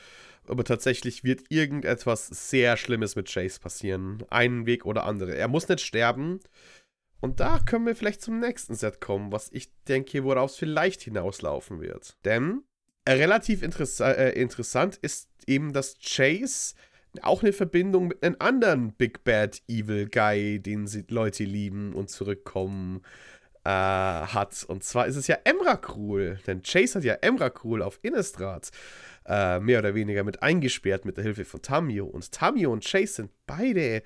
aber 0.47 0.63
tatsächlich 0.63 1.25
wird 1.25 1.43
irgendetwas 1.49 2.27
sehr 2.27 2.77
Schlimmes 2.77 3.17
mit 3.17 3.31
Chase 3.31 3.59
passieren. 3.59 4.23
Einen 4.29 4.65
Weg 4.65 4.85
oder 4.85 5.03
andere. 5.03 5.35
Er 5.35 5.49
muss 5.49 5.67
nicht 5.67 5.81
sterben. 5.81 6.39
Und 7.19 7.39
da 7.39 7.59
können 7.59 7.85
wir 7.85 7.95
vielleicht 7.95 8.21
zum 8.21 8.39
nächsten 8.39 8.73
Set 8.73 9.01
kommen, 9.01 9.31
was 9.31 9.51
ich 9.51 9.69
denke, 9.83 10.23
woraus 10.23 10.55
vielleicht 10.55 11.01
hinauslaufen 11.01 11.81
wird. 11.81 12.15
Denn 12.25 12.63
relativ 13.07 13.63
interessa 13.63 14.11
äh, 14.11 14.39
interessant 14.39 14.97
ist 14.97 15.29
eben, 15.47 15.73
dass 15.73 15.97
Chase 15.99 16.75
auch 17.21 17.41
eine 17.41 17.53
Verbindung 17.53 18.07
mit 18.07 18.23
einem 18.23 18.37
anderen 18.39 18.93
Big 18.93 19.23
Bad 19.23 19.61
Evil 19.67 20.07
Guy, 20.07 20.59
den 20.59 20.87
sie 20.87 21.03
Leute 21.09 21.43
lieben 21.43 21.93
und 21.93 22.09
zurückkommen, 22.09 23.01
äh, 23.63 23.69
hat. 23.69 24.63
Und 24.67 24.83
zwar 24.83 25.07
ist 25.07 25.17
es 25.17 25.27
ja 25.27 25.37
Emrakul. 25.43 26.39
Denn 26.47 26.63
Chase 26.63 26.99
hat 26.99 27.03
ja 27.03 27.15
Emrakul 27.15 27.81
auf 27.81 27.99
Innistrad 28.01 28.69
äh, 29.25 29.59
mehr 29.59 29.79
oder 29.79 29.93
weniger 29.93 30.23
mit 30.23 30.41
eingesperrt 30.41 31.05
mit 31.05 31.17
der 31.17 31.23
Hilfe 31.23 31.45
von 31.45 31.61
Tamio. 31.61 32.05
Und 32.05 32.31
Tamio 32.31 32.71
und 32.71 32.85
Chase 32.85 33.13
sind 33.13 33.31
beide, 33.45 34.03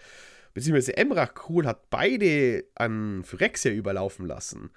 beziehungsweise 0.54 0.98
Emrakul 0.98 1.66
hat 1.66 1.90
beide 1.90 2.66
an 2.76 3.24
Phyrexia 3.24 3.72
überlaufen 3.72 4.26
lassen. 4.26 4.72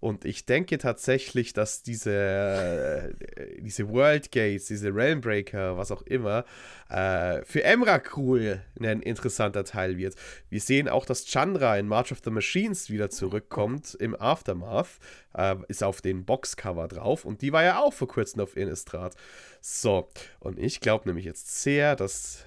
Und 0.00 0.24
ich 0.24 0.46
denke 0.46 0.78
tatsächlich, 0.78 1.52
dass 1.52 1.82
diese, 1.82 3.14
äh, 3.36 3.60
diese 3.60 3.88
World 3.88 4.30
Gates, 4.30 4.66
diese 4.66 4.94
Realmbreaker, 4.94 5.76
was 5.76 5.90
auch 5.90 6.02
immer, 6.02 6.44
äh, 6.88 7.42
für 7.44 7.64
Emrakul 7.64 8.60
ein 8.80 9.02
interessanter 9.02 9.64
Teil 9.64 9.96
wird. 9.96 10.14
Wir 10.50 10.60
sehen 10.60 10.88
auch, 10.88 11.04
dass 11.04 11.24
Chandra 11.24 11.76
in 11.76 11.88
March 11.88 12.12
of 12.12 12.20
the 12.24 12.30
Machines 12.30 12.90
wieder 12.90 13.10
zurückkommt 13.10 13.96
im 13.98 14.14
Aftermath. 14.20 14.98
Äh, 15.34 15.56
ist 15.68 15.82
auf 15.82 16.00
den 16.00 16.24
Boxcover 16.24 16.88
drauf 16.88 17.24
und 17.24 17.42
die 17.42 17.52
war 17.52 17.62
ja 17.62 17.80
auch 17.80 17.92
vor 17.92 18.08
kurzem 18.08 18.40
auf 18.40 18.56
Innistrad. 18.56 19.14
So, 19.60 20.08
und 20.40 20.58
ich 20.58 20.80
glaube 20.80 21.08
nämlich 21.08 21.24
jetzt 21.24 21.62
sehr, 21.62 21.96
dass 21.96 22.44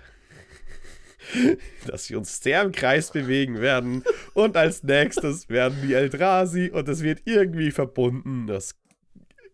dass 1.87 2.09
wir 2.09 2.17
uns 2.17 2.41
sehr 2.41 2.61
im 2.61 2.71
Kreis 2.71 3.11
bewegen 3.11 3.61
werden. 3.61 4.03
Und 4.33 4.57
als 4.57 4.83
nächstes 4.83 5.49
werden 5.49 5.77
die 5.83 5.93
Eldrazi 5.93 6.69
und 6.73 6.87
es 6.87 7.01
wird 7.01 7.21
irgendwie 7.25 7.71
verbunden, 7.71 8.47
dass 8.47 8.75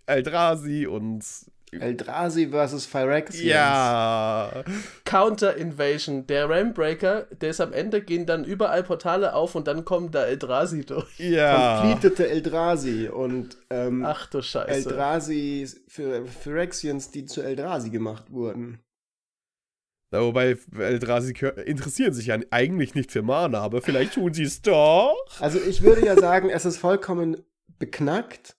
Eldrazi 0.05 0.87
und 0.87 1.23
Eldrazi 1.71 2.47
versus 2.47 2.85
Phyrexians. 2.85 3.45
Ja. 3.45 4.63
Counter 5.03 5.55
Invasion. 5.57 6.25
Der 6.27 6.49
Rambreaker, 6.49 7.27
der 7.41 7.49
ist 7.49 7.59
am 7.59 7.73
Ende, 7.73 8.01
gehen 8.01 8.25
dann 8.25 8.45
überall 8.45 8.83
Portale 8.83 9.33
auf 9.33 9.55
und 9.55 9.67
dann 9.67 9.83
kommen 9.83 10.11
da 10.11 10.25
Eldrazi 10.25 10.85
durch. 10.85 11.19
Ja. 11.19 11.81
Completete 11.81 12.29
Eldrazi 12.29 13.09
und 13.09 13.57
ähm, 13.69 14.05
Ach 14.05 14.27
du 14.27 14.41
Scheiße. 14.41 14.69
Eldrazi 14.71 15.67
für 15.87 16.25
Phyrexians, 16.25 17.11
die 17.11 17.25
zu 17.25 17.41
Eldrazi 17.41 17.89
gemacht 17.89 18.31
wurden. 18.31 18.79
Wobei 20.11 20.57
Eldrazi 20.77 21.33
interessieren 21.65 22.13
sich 22.13 22.27
ja 22.27 22.39
eigentlich 22.49 22.95
nicht 22.95 23.11
für 23.11 23.21
Mana, 23.21 23.59
aber 23.59 23.81
vielleicht 23.81 24.13
tun 24.13 24.33
sie 24.33 24.43
es 24.43 24.61
doch. 24.61 25.17
Also 25.39 25.59
ich 25.59 25.81
würde 25.81 26.05
ja 26.05 26.15
sagen, 26.15 26.49
es 26.49 26.65
ist 26.65 26.77
vollkommen 26.77 27.43
beknackt 27.77 28.57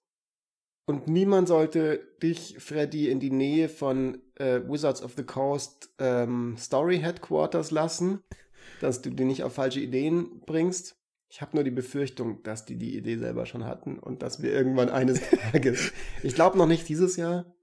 und 0.88 1.06
niemand 1.06 1.48
sollte 1.48 2.00
dich, 2.22 2.56
Freddy, 2.58 3.10
in 3.10 3.20
die 3.20 3.30
Nähe 3.30 3.68
von 3.68 4.22
äh, 4.36 4.60
Wizards 4.66 5.02
of 5.02 5.12
the 5.16 5.22
Coast 5.22 5.90
ähm, 5.98 6.56
Story 6.58 6.98
Headquarters 6.98 7.70
lassen, 7.70 8.22
dass 8.80 9.02
du 9.02 9.10
die 9.10 9.24
nicht 9.24 9.42
auf 9.42 9.54
falsche 9.54 9.80
Ideen 9.80 10.40
bringst. 10.46 10.96
Ich 11.30 11.42
habe 11.42 11.56
nur 11.56 11.64
die 11.64 11.70
Befürchtung, 11.70 12.42
dass 12.42 12.64
die 12.64 12.76
die 12.76 12.96
Idee 12.96 13.18
selber 13.18 13.44
schon 13.44 13.66
hatten 13.66 13.98
und 13.98 14.22
dass 14.22 14.42
wir 14.42 14.50
irgendwann 14.50 14.88
eines 14.88 15.20
Tages, 15.52 15.92
ich 16.22 16.34
glaube 16.34 16.56
noch 16.56 16.66
nicht 16.66 16.88
dieses 16.88 17.16
Jahr, 17.16 17.54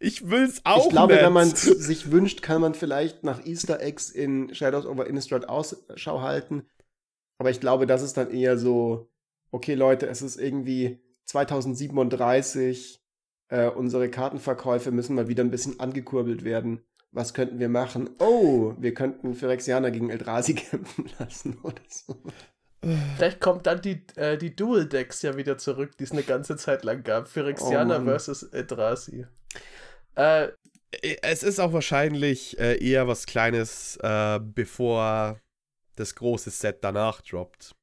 ich 0.00 0.30
will's 0.30 0.62
auch 0.64 0.86
Ich 0.86 0.90
glaube, 0.90 1.12
nicht. 1.12 1.22
wenn 1.22 1.32
man 1.32 1.48
es 1.48 1.62
sich 1.62 2.10
wünscht, 2.10 2.42
kann 2.42 2.62
man 2.62 2.74
vielleicht 2.74 3.22
nach 3.22 3.44
Easter 3.46 3.80
Eggs 3.80 4.10
in 4.10 4.54
Shadows 4.54 4.86
over 4.86 5.06
Innistrad 5.06 5.48
Ausschau 5.48 6.22
halten. 6.22 6.66
Aber 7.38 7.50
ich 7.50 7.60
glaube, 7.60 7.86
das 7.86 8.02
ist 8.02 8.16
dann 8.16 8.30
eher 8.30 8.58
so, 8.58 9.10
okay 9.50 9.74
Leute, 9.74 10.06
es 10.08 10.22
ist 10.22 10.36
irgendwie 10.36 10.98
2037, 11.26 13.02
äh, 13.48 13.68
unsere 13.68 14.10
Kartenverkäufe 14.10 14.90
müssen 14.90 15.14
mal 15.14 15.28
wieder 15.28 15.44
ein 15.44 15.50
bisschen 15.50 15.78
angekurbelt 15.80 16.44
werden. 16.44 16.82
Was 17.12 17.34
könnten 17.34 17.58
wir 17.58 17.68
machen? 17.68 18.10
Oh, 18.20 18.74
wir 18.78 18.94
könnten 18.94 19.34
Phyrexianer 19.34 19.90
gegen 19.90 20.10
Eldrazi 20.10 20.54
kämpfen 20.54 21.10
lassen 21.18 21.58
oder 21.62 21.82
so. 21.88 22.16
Vielleicht 23.16 23.40
kommt 23.40 23.66
dann 23.66 23.82
die, 23.82 24.06
äh, 24.16 24.38
die 24.38 24.56
Dual-Decks 24.56 25.20
ja 25.22 25.36
wieder 25.36 25.58
zurück, 25.58 25.98
die 25.98 26.04
es 26.04 26.12
eine 26.12 26.22
ganze 26.22 26.56
Zeit 26.56 26.84
lang 26.84 27.02
gab. 27.02 27.28
Phyrexianer 27.28 28.00
oh 28.00 28.04
versus 28.04 28.42
Eldrazi. 28.44 29.26
Äh, 30.14 30.48
es 31.22 31.42
ist 31.42 31.60
auch 31.60 31.72
wahrscheinlich 31.72 32.58
äh, 32.58 32.76
eher 32.84 33.06
was 33.06 33.26
Kleines, 33.26 33.96
äh, 34.02 34.40
bevor 34.42 35.38
das 35.96 36.14
große 36.14 36.50
Set 36.50 36.78
danach 36.82 37.20
droppt. 37.20 37.74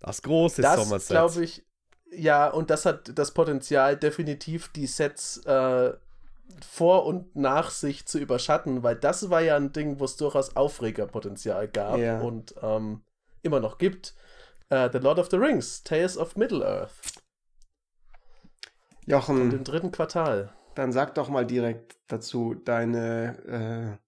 Das 0.00 0.22
große 0.22 0.62
das 0.62 0.76
Sommerset. 0.76 1.16
Das 1.16 1.32
glaube 1.32 1.44
ich, 1.44 1.64
ja, 2.12 2.48
und 2.48 2.70
das 2.70 2.86
hat 2.86 3.18
das 3.18 3.32
Potenzial, 3.32 3.96
definitiv 3.96 4.68
die 4.68 4.86
Sets 4.86 5.38
äh, 5.44 5.92
vor 6.66 7.06
und 7.06 7.34
nach 7.34 7.70
sich 7.70 8.06
zu 8.06 8.18
überschatten, 8.18 8.82
weil 8.82 8.96
das 8.96 9.30
war 9.30 9.40
ja 9.40 9.56
ein 9.56 9.72
Ding, 9.72 9.98
wo 9.98 10.04
es 10.04 10.16
durchaus 10.16 10.54
Aufregerpotenzial 10.54 11.68
gab 11.68 11.98
yeah. 11.98 12.20
und 12.20 12.54
ähm, 12.62 13.02
immer 13.42 13.60
noch 13.60 13.78
gibt. 13.78 14.14
Uh, 14.72 14.88
the 14.92 14.98
Lord 14.98 15.18
of 15.18 15.28
the 15.30 15.36
Rings, 15.36 15.82
Tales 15.84 16.18
of 16.18 16.34
Middle-earth. 16.36 16.90
Jochen. 19.06 19.40
Und 19.40 19.54
im 19.54 19.62
dritten 19.64 19.92
Quartal. 19.92 20.52
Dann 20.76 20.92
sag 20.92 21.14
doch 21.14 21.30
mal 21.30 21.46
direkt 21.46 21.96
dazu 22.06 22.54
deine, 22.54 23.98
äh, 23.98 24.04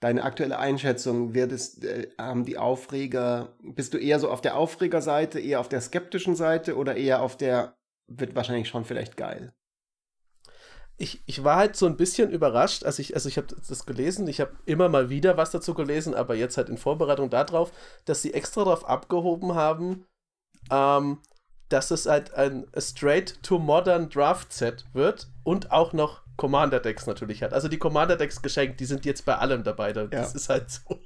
deine 0.00 0.24
aktuelle 0.24 0.58
Einschätzung. 0.58 1.32
Wird 1.32 1.52
es, 1.52 1.80
äh, 1.82 2.08
haben 2.18 2.44
die 2.44 2.58
Aufreger, 2.58 3.54
bist 3.62 3.94
du 3.94 3.98
eher 3.98 4.18
so 4.18 4.28
auf 4.28 4.40
der 4.40 4.56
Aufregerseite, 4.56 5.38
eher 5.38 5.60
auf 5.60 5.68
der 5.68 5.80
skeptischen 5.80 6.34
Seite 6.34 6.76
oder 6.76 6.96
eher 6.96 7.22
auf 7.22 7.36
der, 7.36 7.76
wird 8.08 8.34
wahrscheinlich 8.34 8.68
schon 8.68 8.84
vielleicht 8.84 9.16
geil? 9.16 9.54
Ich, 10.96 11.22
ich 11.26 11.44
war 11.44 11.54
halt 11.54 11.76
so 11.76 11.86
ein 11.86 11.96
bisschen 11.96 12.32
überrascht, 12.32 12.82
als 12.82 12.98
ich, 12.98 13.14
also 13.14 13.28
ich 13.28 13.36
habe 13.36 13.46
das 13.46 13.86
gelesen, 13.86 14.26
ich 14.26 14.40
habe 14.40 14.56
immer 14.66 14.88
mal 14.88 15.10
wieder 15.10 15.36
was 15.36 15.52
dazu 15.52 15.72
gelesen, 15.72 16.12
aber 16.16 16.34
jetzt 16.34 16.56
halt 16.56 16.68
in 16.68 16.78
Vorbereitung 16.78 17.30
darauf, 17.30 17.70
dass 18.04 18.22
sie 18.22 18.34
extra 18.34 18.64
darauf 18.64 18.84
abgehoben 18.84 19.54
haben, 19.54 20.04
ähm, 20.72 21.18
dass 21.68 21.90
es 21.90 22.06
halt 22.06 22.34
ein 22.34 22.66
Straight 22.76 23.42
to 23.42 23.58
Modern 23.58 24.08
Draft 24.08 24.52
Set 24.52 24.84
wird 24.92 25.28
und 25.44 25.70
auch 25.70 25.92
noch 25.92 26.22
Commander-Decks 26.36 27.06
natürlich 27.06 27.42
hat. 27.42 27.52
Also 27.52 27.68
die 27.68 27.78
Commander-Decks 27.78 28.42
geschenkt, 28.42 28.80
die 28.80 28.84
sind 28.84 29.04
jetzt 29.04 29.24
bei 29.24 29.36
allem 29.36 29.64
dabei. 29.64 29.92
Das 29.92 30.10
ja. 30.12 30.22
ist 30.22 30.48
halt 30.48 30.70
so. 30.70 30.98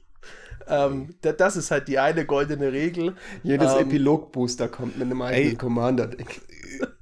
Ähm, 0.68 1.14
das 1.20 1.56
ist 1.56 1.70
halt 1.70 1.88
die 1.88 1.98
eine 1.98 2.24
goldene 2.24 2.72
Regel. 2.72 3.14
Jedes 3.42 3.72
ähm, 3.72 3.80
Epilog-Booster 3.80 4.68
kommt 4.68 4.96
mit 4.98 5.06
einem 5.06 5.20
eigenen 5.22 5.58
Commander-Deck. 5.58 6.40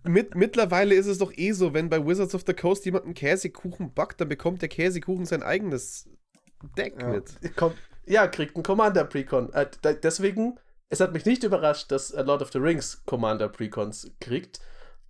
Mit, 0.05 0.35
mittlerweile 0.35 0.95
ist 0.95 1.07
es 1.07 1.19
doch 1.19 1.33
eh 1.37 1.53
so, 1.53 1.75
wenn 1.75 1.91
bei 1.91 2.05
Wizards 2.05 2.35
of 2.35 2.45
the 2.47 2.55
Coast 2.55 2.85
jemand 2.87 3.05
einen 3.05 3.15
Käsekuchen 3.15 3.93
backt, 3.93 4.21
dann 4.21 4.29
bekommt 4.29 4.63
der 4.63 4.69
Käsekuchen 4.69 5.27
sein 5.27 5.43
eigenes 5.43 6.09
Deck 6.77 6.95
ja. 7.01 7.09
mit. 7.09 7.57
Kommt, 7.57 7.77
ja, 8.07 8.27
kriegt 8.27 8.57
einen 8.57 8.63
Commander 8.63 9.05
Precon. 9.05 9.53
Äh, 9.53 9.67
deswegen, 10.03 10.59
es 10.91 11.01
hat 11.01 11.13
mich 11.13 11.25
nicht 11.25 11.45
überrascht, 11.45 11.91
dass 11.91 12.13
Lord 12.13 12.43
of 12.43 12.53
the 12.53 12.59
Rings 12.59 13.03
Commander 13.07 13.49
Precons 13.49 14.11
kriegt. 14.21 14.61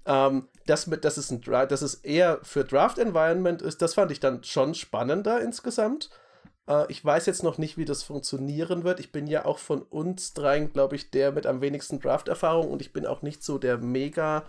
Ähm, 0.07 0.49
das 0.66 0.87
mit, 0.87 1.05
dass 1.05 1.16
es, 1.16 1.31
ein, 1.31 1.40
dass 1.40 1.83
es 1.83 1.95
eher 1.95 2.38
für 2.43 2.64
Draft 2.64 2.99
Environment 2.99 3.61
ist, 3.62 3.83
das 3.83 3.95
fand 3.95 4.12
ich 4.12 4.21
dann 4.21 4.45
schon 4.45 4.75
spannender 4.75 5.40
insgesamt. 5.40 6.11
Äh, 6.69 6.85
ich 6.90 7.05
weiß 7.05 7.27
jetzt 7.27 7.43
noch 7.43 7.59
nicht, 7.59 7.79
wie 7.79 7.87
das 7.87 8.03
funktionieren 8.03 8.85
wird. 8.85 9.01
Ich 9.01 9.11
bin 9.11 9.27
ja 9.27 9.47
auch 9.47 9.59
von 9.59 9.83
uns 9.83 10.35
dreien, 10.35 10.73
glaube 10.73 10.97
ich, 10.97 11.11
der 11.11 11.33
mit 11.33 11.47
am 11.47 11.61
wenigsten 11.62 11.99
Draft-Erfahrung 11.99 12.71
und 12.71 12.83
ich 12.83 12.93
bin 12.93 13.07
auch 13.07 13.23
nicht 13.23 13.43
so 13.43 13.59
der 13.59 13.79
mega 13.79 14.45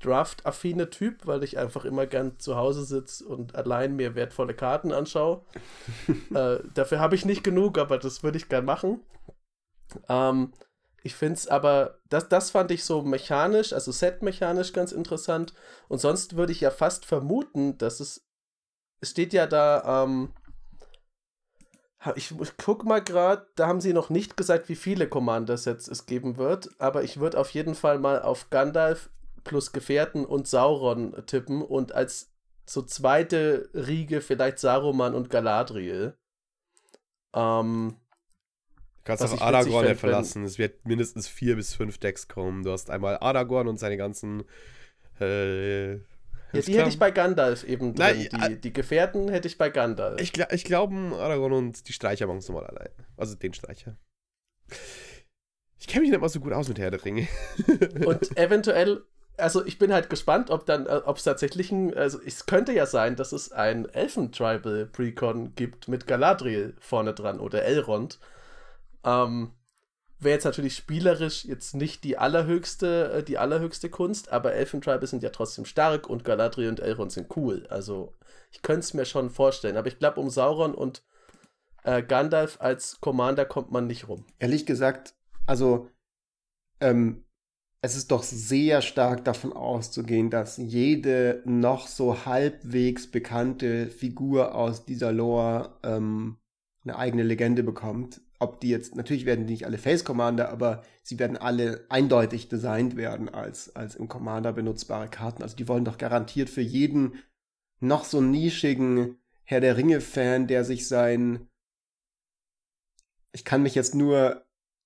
Draft-affine 0.00 0.90
Typ, 0.90 1.26
weil 1.26 1.44
ich 1.44 1.58
einfach 1.58 1.84
immer 1.84 2.06
gern 2.06 2.38
zu 2.38 2.56
Hause 2.56 2.84
sitze 2.84 3.24
und 3.24 3.54
allein 3.54 3.96
mir 3.96 4.14
wertvolle 4.14 4.54
Karten 4.54 4.92
anschaue. 4.92 5.42
äh, 6.34 6.56
dafür 6.74 7.00
habe 7.00 7.14
ich 7.14 7.24
nicht 7.24 7.44
genug, 7.44 7.78
aber 7.78 7.98
das 7.98 8.22
würde 8.22 8.38
ich 8.38 8.48
gern 8.48 8.64
machen. 8.64 9.00
Ähm, 10.08 10.52
ich 11.02 11.14
finde 11.14 11.34
es 11.34 11.48
aber, 11.48 11.98
das, 12.08 12.28
das 12.28 12.50
fand 12.50 12.70
ich 12.70 12.84
so 12.84 13.02
mechanisch, 13.02 13.72
also 13.72 13.92
setmechanisch 13.92 14.72
ganz 14.72 14.90
interessant. 14.90 15.52
Und 15.88 15.98
sonst 15.98 16.36
würde 16.36 16.52
ich 16.52 16.62
ja 16.62 16.70
fast 16.70 17.04
vermuten, 17.04 17.76
dass 17.76 18.00
es, 18.00 18.26
es 19.00 19.10
steht 19.10 19.34
ja 19.34 19.46
da, 19.46 20.04
ähm, 20.04 20.32
ich, 22.16 22.38
ich 22.38 22.56
guck 22.56 22.84
mal 22.84 23.02
gerade, 23.02 23.46
da 23.54 23.66
haben 23.66 23.80
sie 23.80 23.92
noch 23.92 24.10
nicht 24.10 24.36
gesagt, 24.36 24.68
wie 24.68 24.76
viele 24.76 25.08
Commander-Sets 25.08 25.88
es 25.88 26.06
geben 26.06 26.36
wird, 26.36 26.70
aber 26.78 27.02
ich 27.02 27.20
würde 27.20 27.38
auf 27.38 27.50
jeden 27.50 27.74
Fall 27.74 27.98
mal 27.98 28.22
auf 28.22 28.50
Gandalf 28.50 29.10
plus 29.42 29.72
Gefährten 29.72 30.24
und 30.24 30.48
Sauron 30.48 31.14
tippen 31.26 31.62
und 31.62 31.92
als 31.92 32.32
so 32.66 32.82
zweite 32.82 33.68
Riege 33.74 34.20
vielleicht 34.20 34.58
Saruman 34.58 35.14
und 35.14 35.28
Galadriel. 35.30 36.16
Ähm, 37.34 37.96
kannst 39.04 39.22
auch 39.22 39.40
Aragorn 39.40 39.86
ja 39.86 39.94
verlassen. 39.94 40.44
Es 40.44 40.58
wird 40.58 40.86
mindestens 40.86 41.28
vier 41.28 41.56
bis 41.56 41.74
fünf 41.74 41.98
Decks 41.98 42.28
kommen. 42.28 42.64
Du 42.64 42.72
hast 42.72 42.90
einmal 42.90 43.18
Aragorn 43.18 43.68
und 43.68 43.78
seine 43.78 43.96
ganzen. 43.96 44.44
Äh, 45.20 45.92
ja, 45.94 46.00
die 46.52 46.78
hätte 46.78 46.88
ich 46.88 46.98
bei 46.98 47.10
Gandalf 47.10 47.64
eben 47.64 47.94
drin. 47.94 48.28
Nein, 48.30 48.52
die, 48.52 48.60
die 48.60 48.72
Gefährten 48.72 49.28
hätte 49.28 49.48
ich 49.48 49.58
bei 49.58 49.70
Gandalf. 49.70 50.20
Ich, 50.20 50.32
ich 50.52 50.64
glaube, 50.64 50.94
Aragorn 51.18 51.52
und 51.52 51.88
die 51.88 51.92
Streicher 51.92 52.26
machen 52.26 52.38
es 52.38 52.48
nochmal 52.48 52.66
allein. 52.66 52.90
Also 53.16 53.34
den 53.34 53.52
Streicher. 53.54 53.96
Ich 55.78 55.88
kenne 55.88 56.02
mich 56.02 56.10
nicht 56.10 56.20
mal 56.20 56.28
so 56.28 56.40
gut 56.40 56.52
aus 56.52 56.68
mit 56.68 56.78
Herr 56.78 56.90
der 56.90 57.04
Ringe. 57.04 57.28
und 58.06 58.36
eventuell 58.38 59.02
also 59.36 59.64
ich 59.64 59.78
bin 59.78 59.92
halt 59.92 60.10
gespannt, 60.10 60.50
ob 60.50 60.66
dann, 60.66 60.86
äh, 60.86 61.00
ob 61.04 61.16
es 61.16 61.24
tatsächlich 61.24 61.72
ein, 61.72 61.92
also 61.94 62.20
es 62.24 62.46
könnte 62.46 62.72
ja 62.72 62.86
sein, 62.86 63.16
dass 63.16 63.32
es 63.32 63.52
ein 63.52 63.88
Elfen-Tribal 63.88 64.86
Precon 64.86 65.54
gibt 65.54 65.88
mit 65.88 66.06
Galadriel 66.06 66.74
vorne 66.78 67.14
dran 67.14 67.40
oder 67.40 67.64
Elrond. 67.64 68.18
Ähm, 69.04 69.52
Wäre 70.20 70.36
jetzt 70.36 70.44
natürlich 70.44 70.76
spielerisch 70.76 71.44
jetzt 71.44 71.74
nicht 71.74 72.02
die 72.02 72.16
allerhöchste, 72.16 73.12
äh, 73.12 73.22
die 73.22 73.36
allerhöchste 73.36 73.90
Kunst, 73.90 74.32
aber 74.32 74.54
Elfen-Tribal 74.54 75.06
sind 75.06 75.22
ja 75.22 75.30
trotzdem 75.30 75.66
stark 75.66 76.08
und 76.08 76.24
Galadriel 76.24 76.70
und 76.70 76.80
Elrond 76.80 77.12
sind 77.12 77.36
cool. 77.36 77.66
Also 77.68 78.14
ich 78.50 78.62
könnte 78.62 78.80
es 78.80 78.94
mir 78.94 79.04
schon 79.04 79.28
vorstellen, 79.28 79.76
aber 79.76 79.88
ich 79.88 79.98
glaube, 79.98 80.20
um 80.20 80.30
Sauron 80.30 80.74
und 80.74 81.02
äh, 81.82 82.02
Gandalf 82.02 82.56
als 82.60 83.00
Commander 83.00 83.44
kommt 83.44 83.70
man 83.70 83.86
nicht 83.86 84.08
rum. 84.08 84.24
Ehrlich 84.38 84.64
gesagt, 84.64 85.14
also 85.46 85.90
ähm, 86.80 87.24
es 87.82 87.94
ist 87.94 88.10
doch 88.10 88.22
sehr 88.22 88.80
stark 88.80 89.26
davon 89.26 89.52
auszugehen, 89.52 90.30
dass 90.30 90.56
jede 90.56 91.42
noch 91.44 91.86
so 91.86 92.24
halbwegs 92.24 93.10
bekannte 93.10 93.88
Figur 93.88 94.54
aus 94.54 94.86
dieser 94.86 95.12
Lore 95.12 95.76
ähm, 95.82 96.38
eine 96.84 96.96
eigene 96.96 97.24
Legende 97.24 97.62
bekommt. 97.62 98.22
Ob 98.44 98.60
die 98.60 98.68
jetzt, 98.68 98.94
natürlich 98.94 99.26
werden 99.26 99.46
die 99.46 99.52
nicht 99.54 99.66
alle 99.66 99.78
Face 99.78 100.04
Commander, 100.04 100.50
aber 100.50 100.82
sie 101.02 101.18
werden 101.18 101.36
alle 101.36 101.84
eindeutig 101.88 102.48
designt 102.48 102.96
werden 102.96 103.28
als, 103.28 103.74
als 103.74 103.96
im 103.96 104.08
Commander 104.08 104.52
benutzbare 104.52 105.08
Karten. 105.08 105.42
Also 105.42 105.56
die 105.56 105.66
wollen 105.66 105.84
doch 105.84 105.98
garantiert 105.98 106.48
für 106.48 106.60
jeden 106.60 107.14
noch 107.80 108.04
so 108.04 108.20
nischigen 108.20 109.16
Herr 109.42 109.60
der 109.60 109.76
Ringe-Fan, 109.76 110.46
der 110.46 110.64
sich 110.64 110.88
sein 110.88 111.48
ich 113.34 113.44
kann 113.44 113.62
mich 113.62 113.74
jetzt 113.74 113.94
nur 113.94 114.42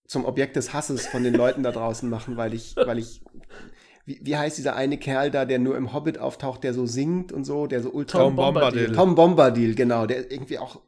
zum 0.07 0.25
Objekt 0.25 0.57
des 0.57 0.73
Hasses 0.73 1.07
von 1.07 1.23
den 1.23 1.35
Leuten 1.35 1.63
da 1.63 1.71
draußen 1.71 2.09
machen, 2.09 2.37
weil 2.39 2.55
ich, 2.55 2.75
weil 2.77 2.99
ich, 2.99 3.23
wie, 4.07 4.19
wie 4.23 4.37
heißt 4.37 4.57
dieser 4.57 4.75
eine 4.75 4.97
Kerl 4.97 5.31
da, 5.31 5.45
der 5.45 5.59
nur 5.59 5.77
im 5.77 5.93
Hobbit 5.93 6.19
auftaucht, 6.19 6.65
der 6.65 6.73
so 6.73 6.87
singt 6.87 7.31
und 7.31 7.45
so, 7.45 7.67
der 7.67 7.83
so 7.83 7.91
ultra. 7.91 8.21
Tom 8.21 8.37
Bombadil. 8.37 8.93
Tom 8.93 9.15
Bombadil, 9.15 9.75
genau, 9.75 10.07
der 10.07 10.33
irgendwie 10.33 10.59
auch 10.59 10.81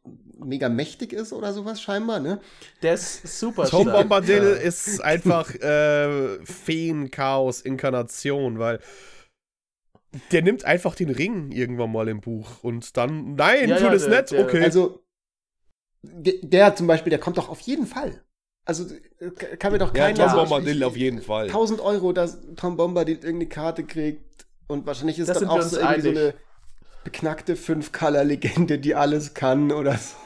mega 0.44 0.68
mächtig 0.68 1.12
ist 1.12 1.32
oder 1.32 1.52
sowas 1.52 1.80
scheinbar, 1.80 2.18
ne? 2.20 2.40
Der 2.82 2.94
ist 2.94 3.38
super 3.38 3.66
Tom 3.66 3.82
stark. 3.82 3.98
Bombadil 3.98 4.42
ja. 4.42 4.54
ist 4.54 5.00
einfach 5.00 5.54
äh, 5.54 6.44
Feen-Chaos-Inkarnation, 6.44 8.58
weil 8.58 8.80
der 10.32 10.42
nimmt 10.42 10.64
einfach 10.64 10.94
den 10.94 11.10
Ring 11.10 11.52
irgendwann 11.52 11.92
mal 11.92 12.08
im 12.08 12.20
Buch 12.20 12.62
und 12.62 12.96
dann, 12.96 13.36
nein, 13.36 13.68
ja, 13.68 13.76
tu 13.76 13.84
ja, 13.84 13.90
das 13.90 14.06
der, 14.06 14.22
nicht, 14.22 14.32
okay. 14.32 14.64
Also, 14.64 15.04
der, 16.02 16.34
der 16.42 16.74
zum 16.74 16.86
Beispiel, 16.86 17.10
der 17.10 17.20
kommt 17.20 17.38
doch 17.38 17.48
auf 17.48 17.60
jeden 17.60 17.86
Fall. 17.86 18.22
Also 18.64 18.86
äh, 19.18 19.30
kann 19.30 19.72
mir 19.72 19.78
doch 19.78 19.92
keiner... 19.92 20.18
Ja, 20.18 20.28
Tom 20.28 20.48
Bombadil 20.48 20.82
auf 20.84 20.96
jeden 20.96 21.22
Fall. 21.22 21.46
1000 21.46 21.80
Euro, 21.80 22.12
dass 22.12 22.38
Tom 22.56 22.76
Bombadil 22.76 23.16
irgendeine 23.16 23.48
Karte 23.48 23.84
kriegt 23.84 24.46
und 24.66 24.86
wahrscheinlich 24.86 25.18
ist 25.18 25.28
das 25.28 25.40
dann 25.40 25.48
auch 25.48 25.62
so 25.62 25.78
irgendwie 25.78 26.00
so 26.00 26.10
eine 26.10 26.34
beknackte 27.04 27.56
Fünf-Color-Legende, 27.56 28.78
die 28.78 28.94
alles 28.94 29.34
kann 29.34 29.72
oder 29.72 29.96
so. 29.96 30.16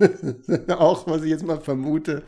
auch, 0.68 1.06
was 1.06 1.22
ich 1.22 1.30
jetzt 1.30 1.44
mal 1.44 1.60
vermute. 1.60 2.24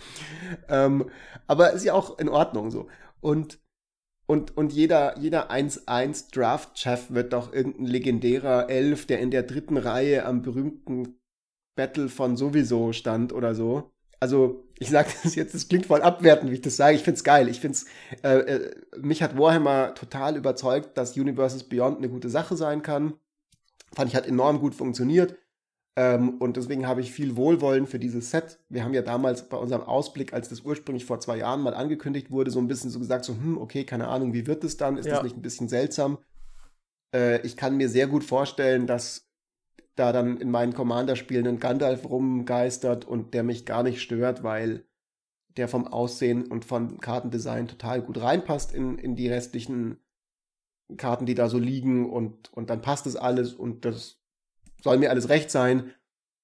Ähm, 0.69 1.11
aber 1.47 1.73
ist 1.73 1.85
ja 1.85 1.95
auch 1.95 2.19
in 2.19 2.29
Ordnung 2.29 2.71
so. 2.71 2.89
Und, 3.21 3.59
und, 4.27 4.57
und 4.57 4.73
jeder, 4.73 5.19
jeder 5.19 5.51
1-1 5.51 6.33
Draft-Chef 6.33 7.11
wird 7.11 7.33
doch 7.33 7.53
irgendein 7.53 7.87
legendärer 7.87 8.71
Elf, 8.71 9.07
der 9.07 9.21
in 9.21 9.31
der 9.31 9.43
dritten 9.43 9.77
Reihe 9.77 10.25
am 10.25 10.43
berühmten 10.43 11.19
Battle 11.75 12.09
von 12.09 12.37
sowieso 12.37 12.93
stand 12.93 13.33
oder 13.33 13.55
so 13.55 13.93
also 14.23 14.69
ich 14.79 14.89
sage 14.89 15.11
das 15.25 15.35
jetzt, 15.35 15.53
das 15.53 15.67
klingt 15.67 15.87
voll 15.87 16.01
abwertend, 16.01 16.53
wie 16.53 16.55
ich 16.55 16.61
das 16.61 16.77
sage. 16.77 16.95
Ich 16.95 17.03
find's 17.03 17.25
geil. 17.25 17.49
Ich 17.49 17.59
find's, 17.59 17.87
äh, 18.23 18.39
äh, 18.39 18.71
mich 18.97 19.21
hat 19.21 19.37
Warhammer 19.37 19.97
total 19.97 20.37
überzeugt, 20.37 20.97
dass 20.97 21.17
Universes 21.17 21.65
Beyond 21.65 21.99
eine 21.99 22.09
gute 22.09 22.29
Sache 22.29 22.57
sein 22.57 22.83
kann. 22.83 23.15
Fand 23.93 24.09
ich 24.09 24.15
hat 24.15 24.29
enorm 24.29 24.61
gut 24.61 24.77
funktioniert. 24.77 25.37
Ähm, 25.95 26.39
und 26.39 26.57
deswegen 26.57 26.87
habe 26.87 27.03
ich 27.03 27.13
viel 27.13 27.37
Wohlwollen 27.37 27.87
für 27.87 27.99
dieses 27.99 28.31
Set. 28.31 28.59
Wir 28.71 28.83
haben 28.83 28.95
ja 28.95 29.03
damals 29.03 29.49
bei 29.49 29.59
unserem 29.59 29.83
Ausblick, 29.83 30.33
als 30.33 30.49
das 30.49 30.63
ursprünglich 30.63 31.05
vor 31.05 31.21
zwei 31.21 31.39
Jahren 31.39 31.61
mal 31.61 31.75
angekündigt 31.75 32.31
wurde, 32.31 32.51
so 32.51 32.61
ein 32.61 32.69
bisschen 32.69 32.91
so 32.91 32.99
gesagt, 32.99 33.25
so, 33.25 33.35
hm, 33.35 33.59
okay, 33.59 33.85
keine 33.85 34.09
Ahnung, 34.09 34.33
wie 34.33 34.47
wird 34.47 34.65
es 34.65 34.79
dann? 34.79 34.97
Ist 34.97 35.07
ja. 35.07 35.15
das 35.15 35.23
nicht 35.23 35.37
ein 35.37 35.43
bisschen 35.43 35.69
seltsam? 35.69 36.19
Äh, 37.15 37.47
ich 37.47 37.57
kann 37.57 37.77
mir 37.77 37.91
sehr 37.91 38.07
gut 38.07 38.25
vorstellen, 38.25 38.87
dass 38.87 39.29
da 39.95 40.13
dann 40.13 40.39
in 40.39 40.51
meinen 40.51 40.73
Commander-Spielen 40.73 41.47
ein 41.47 41.61
Gandalf 41.61 42.09
rumgeistert 42.09 43.05
und 43.05 43.35
der 43.35 43.43
mich 43.43 43.67
gar 43.67 43.83
nicht 43.83 44.01
stört, 44.01 44.43
weil 44.43 44.85
der 45.59 45.69
vom 45.69 45.87
Aussehen 45.87 46.47
und 46.47 46.65
vom 46.65 47.01
Kartendesign 47.01 47.69
total 47.69 48.01
gut 48.01 48.19
reinpasst 48.19 48.73
in, 48.73 48.97
in 48.97 49.17
die 49.17 49.29
restlichen 49.29 49.99
Karten, 50.97 51.27
die 51.27 51.35
da 51.35 51.51
so 51.51 51.59
liegen 51.59 52.11
und, 52.11 52.51
und 52.55 52.71
dann 52.71 52.81
passt 52.81 53.07
es 53.07 53.17
alles 53.17 53.53
und 53.53 53.85
das 53.85 54.22
soll 54.83 54.99
mir 54.99 55.11
alles 55.11 55.29
recht 55.29 55.51
sein. 55.51 55.93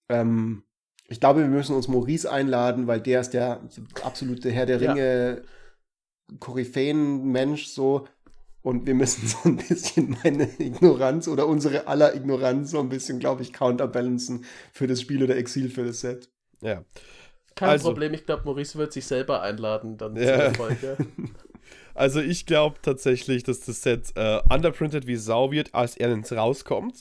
Ähm, 0.09 0.63
ich 1.09 1.21
glaube, 1.21 1.41
wir 1.41 1.49
müssen 1.49 1.75
uns 1.75 1.89
Maurice 1.89 2.31
einladen, 2.31 2.87
weil 2.87 3.01
der 3.01 3.21
ist 3.21 3.31
der 3.31 3.61
absolute 4.03 4.51
Herr 4.51 4.67
der 4.67 4.81
Ringe 4.81 5.37
ja. 5.37 6.37
Koryphäen-Mensch 6.39 7.67
so. 7.67 8.07
Und 8.63 8.87
wir 8.87 8.95
müssen 8.95 9.27
so 9.27 9.49
ein 9.49 9.57
bisschen 9.57 10.17
meine 10.23 10.49
Ignoranz 10.59 11.29
oder 11.29 11.47
unsere 11.47 11.87
aller 11.87 12.15
Ignoranz 12.15 12.73
so 12.73 12.81
ein 12.81 12.89
bisschen, 12.89 13.19
glaube 13.19 13.43
ich, 13.43 13.53
counterbalancen 13.53 14.45
für 14.73 14.87
das 14.87 15.01
Spiel 15.01 15.23
oder 15.23 15.37
Exil 15.37 15.71
für 15.71 15.85
das 15.85 16.01
Set. 16.01 16.29
Ja. 16.61 16.85
Kein 17.55 17.71
also, 17.71 17.89
Problem, 17.89 18.15
ich 18.15 18.27
glaube, 18.27 18.45
Maurice 18.45 18.77
wird 18.77 18.93
sich 18.93 19.07
selber 19.07 19.43
einladen 19.43 19.97
dann 19.97 20.17
ja. 20.17 20.53
zur 20.53 20.55
Folge. 20.55 20.97
Also 21.95 22.21
ich 22.21 22.47
glaube 22.47 22.77
tatsächlich, 22.81 23.43
dass 23.43 23.59
das 23.59 23.83
Set 23.83 24.13
äh, 24.15 24.39
underprinted 24.49 25.09
wie 25.09 25.17
Sau 25.17 25.51
wird, 25.51 25.75
als 25.75 25.97
er 25.97 26.13
ins 26.13 26.31
rauskommt. 26.31 27.01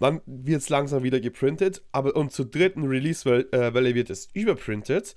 Dann 0.00 0.20
wird 0.26 0.62
es 0.62 0.68
langsam 0.68 1.02
wieder 1.02 1.20
geprintet, 1.20 1.82
aber 1.92 2.16
und 2.16 2.32
zur 2.32 2.46
dritten 2.46 2.84
Release-Welle 2.86 3.94
wird 3.94 4.10
es 4.10 4.28
überprintet. 4.32 5.14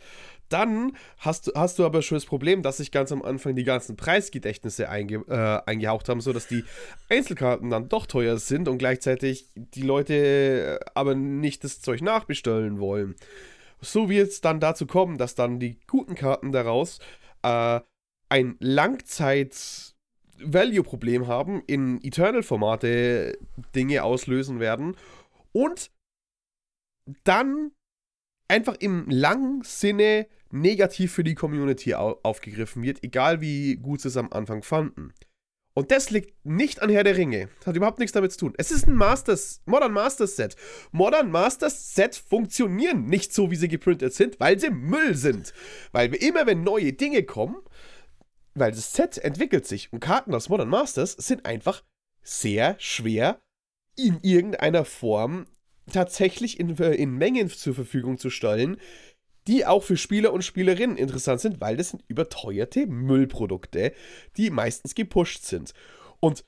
Dann 0.50 0.96
hast, 1.18 1.52
hast 1.56 1.80
du 1.80 1.86
aber 1.86 2.02
schon 2.02 2.18
das 2.18 2.26
Problem, 2.26 2.62
dass 2.62 2.78
sich 2.78 2.92
ganz 2.92 3.12
am 3.12 3.24
Anfang 3.24 3.56
die 3.56 3.64
ganzen 3.64 3.96
Preisgedächtnisse 3.96 4.90
einge, 4.90 5.24
äh, 5.28 5.62
eingehaucht 5.70 6.10
haben, 6.10 6.22
sodass 6.22 6.48
die 6.48 6.64
Einzelkarten 7.10 7.70
dann 7.70 7.90
doch 7.90 8.06
teuer 8.06 8.38
sind 8.38 8.68
und 8.68 8.78
gleichzeitig 8.78 9.48
die 9.56 9.82
Leute 9.82 10.14
äh, 10.14 10.86
aber 10.94 11.16
nicht 11.16 11.64
das 11.64 11.82
Zeug 11.82 12.02
nachbestellen 12.02 12.80
wollen. 12.80 13.16
So 13.82 14.10
wird 14.10 14.30
es 14.30 14.42
dann 14.42 14.60
dazu 14.60 14.86
kommen, 14.86 15.18
dass 15.18 15.34
dann 15.34 15.60
die 15.60 15.80
guten 15.88 16.14
Karten 16.16 16.52
daraus 16.52 17.00
äh, 17.42 17.80
ein 18.30 18.56
Langzeit-Value-Problem 20.40 21.28
haben, 21.28 21.64
in 21.68 22.04
Eternal-Formate 22.04 23.38
Dinge 23.76 24.04
auslösen 24.04 24.60
werden 24.60 24.96
und 25.52 25.92
dann 27.24 27.72
einfach 28.48 28.76
im 28.80 29.10
langen 29.10 29.62
Sinne 29.64 30.28
negativ 30.52 31.14
für 31.14 31.24
die 31.24 31.36
Community 31.36 31.96
au 31.96 32.20
aufgegriffen 32.24 32.84
wird, 32.84 33.04
egal 33.04 33.42
wie 33.42 33.76
gut 33.76 34.02
sie 34.02 34.10
es 34.10 34.18
am 34.18 34.32
Anfang 34.32 34.64
fanden. 34.64 35.14
Und 35.76 35.90
das 35.90 36.12
liegt 36.12 36.46
nicht 36.46 36.84
an 36.84 36.92
Herr 36.92 37.04
der 37.04 37.18
Ringe. 37.18 37.50
Das 37.58 37.68
hat 37.68 37.76
überhaupt 37.76 37.98
nichts 37.98 38.14
damit 38.14 38.32
zu 38.32 38.38
tun. 38.38 38.54
Es 38.58 38.70
ist 38.70 38.88
ein 38.88 38.96
Masters, 38.96 39.64
Modern 39.66 39.92
Masters 39.92 40.36
Set. 40.36 40.56
Modern 40.92 41.32
Masters 41.32 41.96
Set 41.96 42.16
funktionieren 42.16 43.06
nicht 43.06 43.34
so, 43.34 43.50
wie 43.50 43.56
sie 43.56 43.68
geprintet 43.68 44.14
sind, 44.14 44.40
weil 44.40 44.60
sie 44.60 44.70
Müll 44.70 45.16
sind. 45.16 45.52
Weil 45.92 46.12
wir 46.12 46.22
immer, 46.22 46.46
wenn 46.46 46.62
neue 46.62 46.94
Dinge 46.94 47.24
kommen, 47.24 47.56
weil 48.56 48.72
das 48.72 48.94
Set 48.94 49.18
entwickelt 49.18 49.66
sich 49.66 49.92
und 49.92 50.00
Karten 50.00 50.34
aus 50.34 50.50
Modern 50.50 50.70
Masters 50.70 51.14
sind 51.14 51.46
einfach 51.46 51.84
sehr 52.22 52.76
schwer 52.80 53.42
in 53.96 54.20
irgendeiner 54.22 54.86
Form 54.86 55.46
tatsächlich 55.92 56.60
in, 56.60 56.76
in 56.78 57.18
Mengen 57.18 57.50
zur 57.50 57.76
Verfügung 57.76 58.18
zu 58.18 58.30
stellen, 58.30 58.78
die 59.48 59.66
auch 59.66 59.84
für 59.84 59.98
Spieler 59.98 60.32
und 60.32 60.44
Spielerinnen 60.44 60.98
interessant 60.98 61.42
sind, 61.42 61.60
weil 61.60 61.76
das 61.76 61.90
sind 61.90 62.04
überteuerte 62.08 62.88
Müllprodukte, 62.88 63.94
die 64.38 64.50
meistens 64.50 64.96
gepusht 64.96 65.44
sind. 65.44 65.74
Und 66.22 66.46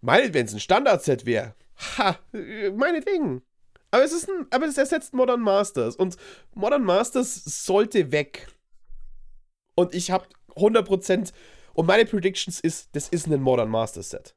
wenn 0.00 0.46
es 0.46 0.54
ein 0.54 0.60
Standard-Set 0.60 1.26
wäre, 1.26 1.54
ha, 1.98 2.18
meinetwegen. 2.32 3.42
Aber 3.90 4.04
es 4.04 4.12
ist 4.12 4.28
ein, 4.28 4.46
aber 4.50 4.66
es 4.66 4.78
ersetzt 4.78 5.14
Modern 5.14 5.40
Masters 5.40 5.96
und 5.96 6.16
Modern 6.54 6.84
Masters 6.84 7.42
sollte 7.44 8.12
weg. 8.12 8.48
Und 9.74 9.94
ich 9.94 10.10
habe 10.10 10.26
100% 10.58 11.32
und 11.74 11.86
meine 11.86 12.04
Predictions 12.04 12.60
ist, 12.60 12.88
das 12.92 13.08
ist 13.08 13.26
ein 13.26 13.40
Modern 13.40 13.68
Masters 13.68 14.10
Set. 14.10 14.34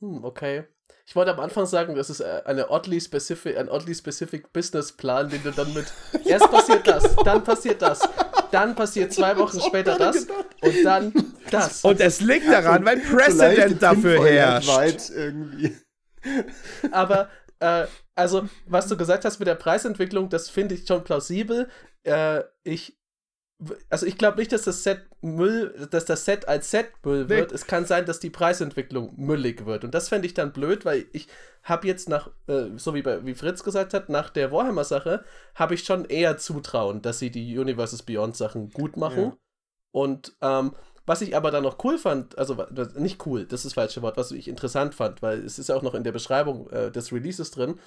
Hm, 0.00 0.24
okay. 0.24 0.64
Ich 1.04 1.16
wollte 1.16 1.32
am 1.32 1.40
Anfang 1.40 1.66
sagen, 1.66 1.94
das 1.94 2.10
ist 2.10 2.20
äh, 2.20 2.42
eine 2.44 2.70
oddly 2.70 3.00
specific, 3.00 3.56
ein 3.56 3.68
oddly 3.68 3.94
specific 3.94 4.52
Businessplan, 4.52 5.30
den 5.30 5.42
du 5.42 5.50
dann 5.50 5.72
mit 5.74 5.86
erst 6.24 6.50
passiert 6.50 6.86
das, 6.86 7.16
dann 7.24 7.42
passiert 7.42 7.82
das, 7.82 8.08
dann 8.50 8.74
passiert 8.74 9.12
zwei 9.12 9.36
Wochen 9.36 9.60
später 9.60 9.98
das 9.98 10.26
und 10.60 10.84
dann 10.84 11.12
das. 11.50 11.84
Und 11.84 12.00
es 12.00 12.20
liegt 12.20 12.46
daran, 12.46 12.84
weil 12.84 13.00
Precedent 13.00 13.82
dafür 13.82 14.24
herrscht. 14.24 15.10
irgendwie. 15.10 15.76
Aber 16.92 17.28
äh, 17.58 17.86
also, 18.14 18.48
was 18.66 18.88
du 18.88 18.96
gesagt 18.96 19.24
hast 19.24 19.38
mit 19.38 19.48
der 19.48 19.54
Preisentwicklung, 19.54 20.28
das 20.28 20.48
finde 20.48 20.74
ich 20.74 20.86
schon 20.86 21.02
plausibel. 21.02 21.68
Äh, 22.04 22.42
ich 22.62 22.98
also 23.90 24.06
ich 24.06 24.18
glaube 24.18 24.38
nicht, 24.38 24.52
dass 24.52 24.62
das 24.62 24.82
Set 24.82 25.02
Müll, 25.20 25.88
dass 25.90 26.04
das 26.04 26.24
Set 26.24 26.48
als 26.48 26.70
Set 26.70 26.90
Müll 27.04 27.28
wird. 27.28 27.50
Nee. 27.50 27.54
Es 27.54 27.66
kann 27.66 27.84
sein, 27.86 28.06
dass 28.06 28.20
die 28.20 28.30
Preisentwicklung 28.30 29.12
müllig 29.16 29.66
wird. 29.66 29.84
Und 29.84 29.94
das 29.94 30.08
fände 30.08 30.26
ich 30.26 30.34
dann 30.34 30.52
blöd, 30.52 30.84
weil 30.84 31.06
ich 31.12 31.28
habe 31.62 31.86
jetzt 31.86 32.08
nach, 32.08 32.30
äh, 32.48 32.70
so 32.76 32.94
wie, 32.94 33.02
bei, 33.02 33.24
wie 33.24 33.34
Fritz 33.34 33.62
gesagt 33.62 33.94
hat, 33.94 34.08
nach 34.08 34.30
der 34.30 34.50
Warhammer-Sache, 34.50 35.24
habe 35.54 35.74
ich 35.74 35.84
schon 35.84 36.04
eher 36.04 36.38
Zutrauen, 36.38 37.02
dass 37.02 37.18
sie 37.18 37.30
die 37.30 37.58
Universes 37.58 38.02
Beyond-Sachen 38.02 38.70
gut 38.70 38.96
machen. 38.96 39.24
Ja. 39.24 39.36
Und 39.92 40.34
ähm, 40.40 40.72
was 41.04 41.20
ich 41.20 41.36
aber 41.36 41.50
dann 41.50 41.64
noch 41.64 41.82
cool 41.84 41.98
fand, 41.98 42.38
also 42.38 42.56
nicht 42.96 43.26
cool, 43.26 43.44
das 43.44 43.60
ist 43.60 43.66
das 43.66 43.74
falsche 43.74 44.02
Wort, 44.02 44.16
was 44.16 44.30
ich 44.30 44.48
interessant 44.48 44.94
fand, 44.94 45.20
weil 45.20 45.44
es 45.44 45.58
ist 45.58 45.68
ja 45.68 45.76
auch 45.76 45.82
noch 45.82 45.94
in 45.94 46.04
der 46.04 46.12
Beschreibung 46.12 46.70
äh, 46.70 46.90
des 46.90 47.12
Releases 47.12 47.50
drin. 47.50 47.78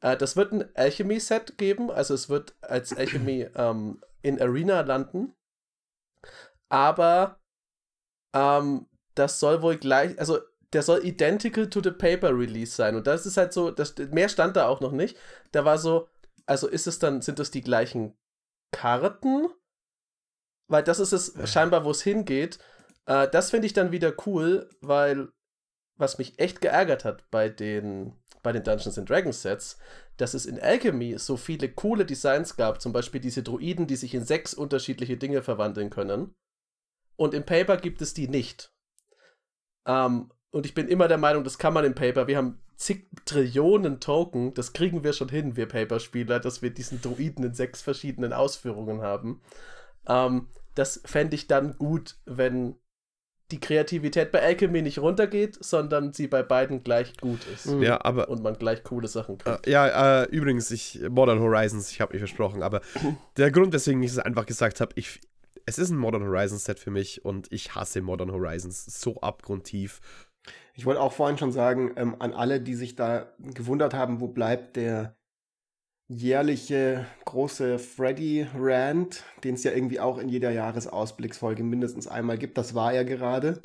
Äh, 0.00 0.16
das 0.16 0.36
wird 0.36 0.52
ein 0.52 0.64
Alchemy-Set 0.74 1.58
geben, 1.58 1.90
also 1.90 2.14
es 2.14 2.28
wird 2.28 2.54
als 2.60 2.96
Alchemy 2.96 3.48
ähm, 3.56 4.00
in 4.22 4.40
Arena 4.40 4.80
landen. 4.80 5.34
Aber 6.68 7.40
ähm, 8.34 8.86
das 9.14 9.40
soll 9.40 9.62
wohl 9.62 9.76
gleich, 9.76 10.18
also 10.18 10.38
der 10.72 10.82
soll 10.82 11.04
identical 11.04 11.68
to 11.68 11.82
the 11.82 11.90
paper 11.90 12.30
release 12.30 12.74
sein. 12.74 12.96
Und 12.96 13.06
das 13.06 13.26
ist 13.26 13.36
halt 13.36 13.52
so, 13.52 13.70
das, 13.70 13.96
mehr 14.10 14.28
stand 14.28 14.56
da 14.56 14.68
auch 14.68 14.80
noch 14.80 14.92
nicht. 14.92 15.18
Da 15.52 15.64
war 15.64 15.78
so, 15.78 16.08
also 16.46 16.66
ist 16.66 16.86
es 16.86 16.98
dann, 16.98 17.20
sind 17.20 17.38
das 17.38 17.50
die 17.50 17.60
gleichen 17.60 18.16
Karten? 18.72 19.48
Weil 20.68 20.82
das 20.82 20.98
ist 20.98 21.12
es 21.12 21.34
scheinbar, 21.50 21.84
wo 21.84 21.90
es 21.90 22.02
hingeht. 22.02 22.58
Äh, 23.06 23.28
das 23.28 23.50
finde 23.50 23.66
ich 23.66 23.74
dann 23.74 23.92
wieder 23.92 24.14
cool, 24.26 24.70
weil 24.80 25.28
was 25.96 26.18
mich 26.18 26.38
echt 26.38 26.60
geärgert 26.62 27.04
hat 27.04 27.30
bei 27.30 27.50
den, 27.50 28.16
bei 28.42 28.52
den 28.52 28.64
Dungeons 28.64 28.98
and 28.98 29.08
Dragons 29.08 29.42
Sets, 29.42 29.78
dass 30.22 30.34
es 30.34 30.46
in 30.46 30.60
Alchemy 30.60 31.18
so 31.18 31.36
viele 31.36 31.68
coole 31.68 32.06
Designs 32.06 32.54
gab, 32.54 32.80
zum 32.80 32.92
Beispiel 32.92 33.20
diese 33.20 33.42
Druiden, 33.42 33.88
die 33.88 33.96
sich 33.96 34.14
in 34.14 34.24
sechs 34.24 34.54
unterschiedliche 34.54 35.16
Dinge 35.16 35.42
verwandeln 35.42 35.90
können. 35.90 36.32
Und 37.16 37.34
im 37.34 37.44
Paper 37.44 37.76
gibt 37.76 38.00
es 38.00 38.14
die 38.14 38.28
nicht. 38.28 38.72
Ähm, 39.84 40.30
und 40.52 40.64
ich 40.64 40.74
bin 40.74 40.86
immer 40.86 41.08
der 41.08 41.18
Meinung, 41.18 41.42
das 41.42 41.58
kann 41.58 41.74
man 41.74 41.84
im 41.84 41.96
Paper. 41.96 42.28
Wir 42.28 42.36
haben 42.36 42.62
zig 42.76 43.08
Trillionen 43.24 43.98
Token, 43.98 44.54
das 44.54 44.72
kriegen 44.72 45.02
wir 45.02 45.12
schon 45.12 45.28
hin, 45.28 45.56
wir 45.56 45.66
Paper-Spieler, 45.66 46.38
dass 46.38 46.62
wir 46.62 46.70
diesen 46.70 47.02
Druiden 47.02 47.44
in 47.44 47.54
sechs 47.54 47.82
verschiedenen 47.82 48.32
Ausführungen 48.32 49.02
haben. 49.02 49.42
Ähm, 50.06 50.46
das 50.76 51.02
fände 51.04 51.34
ich 51.34 51.48
dann 51.48 51.78
gut, 51.78 52.16
wenn 52.26 52.76
die 53.52 53.60
Kreativität 53.60 54.32
bei 54.32 54.42
Alchemy 54.42 54.82
nicht 54.82 54.98
runtergeht, 54.98 55.62
sondern 55.62 56.12
sie 56.12 56.26
bei 56.26 56.42
beiden 56.42 56.82
gleich 56.82 57.16
gut 57.18 57.46
ist. 57.54 57.66
Mhm. 57.66 57.82
Ja, 57.82 58.04
aber 58.04 58.28
und 58.28 58.42
man 58.42 58.54
gleich 58.54 58.82
coole 58.82 59.06
Sachen 59.06 59.38
kriegt. 59.38 59.66
Äh, 59.66 59.70
ja, 59.70 60.22
äh, 60.22 60.28
übrigens, 60.30 60.70
ich 60.70 61.00
Modern 61.10 61.38
Horizons, 61.38 61.90
ich 61.90 62.00
habe 62.00 62.14
mich 62.14 62.20
versprochen, 62.20 62.62
aber 62.62 62.80
der 63.36 63.50
Grund, 63.50 63.72
weswegen 63.72 64.02
ich 64.02 64.10
es 64.10 64.18
einfach 64.18 64.46
gesagt 64.46 64.80
habe, 64.80 64.92
ich 64.96 65.20
es 65.64 65.78
ist 65.78 65.90
ein 65.90 65.96
Modern 65.96 66.24
Horizons 66.24 66.64
Set 66.64 66.80
für 66.80 66.90
mich 66.90 67.24
und 67.24 67.52
ich 67.52 67.74
hasse 67.76 68.02
Modern 68.02 68.32
Horizons 68.32 68.84
so 69.00 69.20
abgrundtief. 69.20 70.00
Ich 70.74 70.86
wollte 70.86 71.00
auch 71.00 71.12
vorhin 71.12 71.38
schon 71.38 71.52
sagen, 71.52 71.92
ähm, 71.96 72.16
an 72.18 72.32
alle, 72.32 72.60
die 72.60 72.74
sich 72.74 72.96
da 72.96 73.32
gewundert 73.38 73.94
haben, 73.94 74.20
wo 74.20 74.28
bleibt 74.28 74.76
der 74.76 75.14
jährliche 76.16 77.06
große 77.24 77.78
Freddy-Rant, 77.78 79.22
den 79.44 79.54
es 79.54 79.64
ja 79.64 79.72
irgendwie 79.72 80.00
auch 80.00 80.18
in 80.18 80.28
jeder 80.28 80.50
Jahresausblicksfolge 80.50 81.62
mindestens 81.62 82.06
einmal 82.06 82.38
gibt. 82.38 82.58
Das 82.58 82.74
war 82.74 82.92
er 82.92 83.04
gerade 83.04 83.62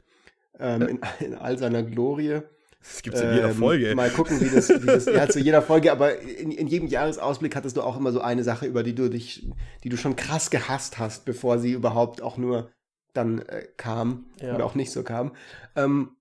ähm, 0.59 0.81
in, 0.83 0.99
in, 1.19 1.35
all 1.35 1.57
seiner 1.57 1.83
Glorie. 1.83 2.41
Das 2.81 3.01
gibt 3.01 3.15
es 3.15 3.21
in 3.21 3.33
jeder 3.33 3.49
ähm, 3.49 3.55
Folge. 3.55 3.95
Mal 3.95 4.09
gucken, 4.09 4.39
wie 4.39 4.49
das, 4.49 4.69
wie 4.69 4.85
das 4.85 5.05
ja, 5.13 5.27
zu 5.27 5.39
jeder 5.39 5.61
Folge, 5.61 5.91
aber 5.91 6.19
in, 6.19 6.51
in 6.51 6.67
jedem 6.67 6.87
Jahresausblick 6.87 7.55
hattest 7.55 7.77
du 7.77 7.81
auch 7.81 7.97
immer 7.97 8.11
so 8.11 8.21
eine 8.21 8.43
Sache, 8.43 8.65
über 8.65 8.83
die 8.83 8.95
du 8.95 9.09
dich, 9.09 9.47
die 9.83 9.89
du 9.89 9.97
schon 9.97 10.15
krass 10.15 10.49
gehasst 10.49 10.99
hast, 10.99 11.25
bevor 11.25 11.59
sie 11.59 11.73
überhaupt 11.73 12.21
auch 12.21 12.37
nur 12.37 12.69
dann 13.13 13.39
äh, 13.39 13.67
kam 13.77 14.25
ja. 14.41 14.55
oder 14.55 14.65
auch 14.65 14.75
nicht 14.75 14.91
so 14.91 15.03
kam. 15.03 15.31
Ähm, 15.75 16.11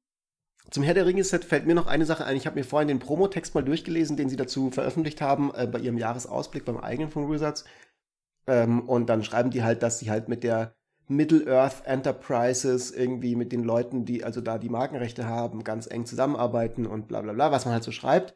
zum 0.71 0.83
Herr 0.83 0.95
der 0.95 1.07
Ringe-Set 1.07 1.45
fällt 1.45 1.67
mir 1.67 1.75
noch 1.75 1.87
eine 1.87 2.07
Sache 2.07 2.25
ein. 2.25 2.37
Ich 2.37 2.47
habe 2.47 2.59
mir 2.59 2.65
vorhin 2.65 2.89
den 2.89 2.99
Promotext 2.99 3.55
mal 3.55 3.63
durchgelesen, 3.63 4.17
den 4.17 4.29
sie 4.29 4.37
dazu 4.37 4.71
veröffentlicht 4.71 5.21
haben, 5.21 5.53
äh, 5.55 5.67
bei 5.67 5.79
ihrem 5.79 5.99
Jahresausblick 5.99 6.65
beim 6.65 6.79
eigenen 6.79 7.11
von 7.11 7.31
Wizards. 7.31 7.65
Ähm, 8.47 8.89
und 8.89 9.07
dann 9.09 9.25
schreiben 9.25 9.51
die 9.51 9.63
halt, 9.63 9.83
dass 9.83 9.99
sie 9.99 10.11
halt 10.11 10.29
mit 10.29 10.43
der 10.43 10.75
Middle-earth 11.09 11.87
Enterprises 11.87 12.91
irgendwie 12.91 13.37
mit 13.37 13.53
den 13.53 13.63
Leuten, 13.63 14.05
die 14.05 14.25
also 14.25 14.41
da 14.41 14.59
die 14.59 14.69
Markenrechte 14.69 15.27
haben, 15.27 15.63
ganz 15.63 15.87
eng 15.87 16.05
zusammenarbeiten 16.05 16.87
und 16.87 17.07
bla 17.07 17.21
bla 17.21 17.33
bla, 17.33 17.53
was 17.53 17.65
man 17.65 17.75
halt 17.75 17.85
so 17.85 17.93
schreibt. 17.93 18.35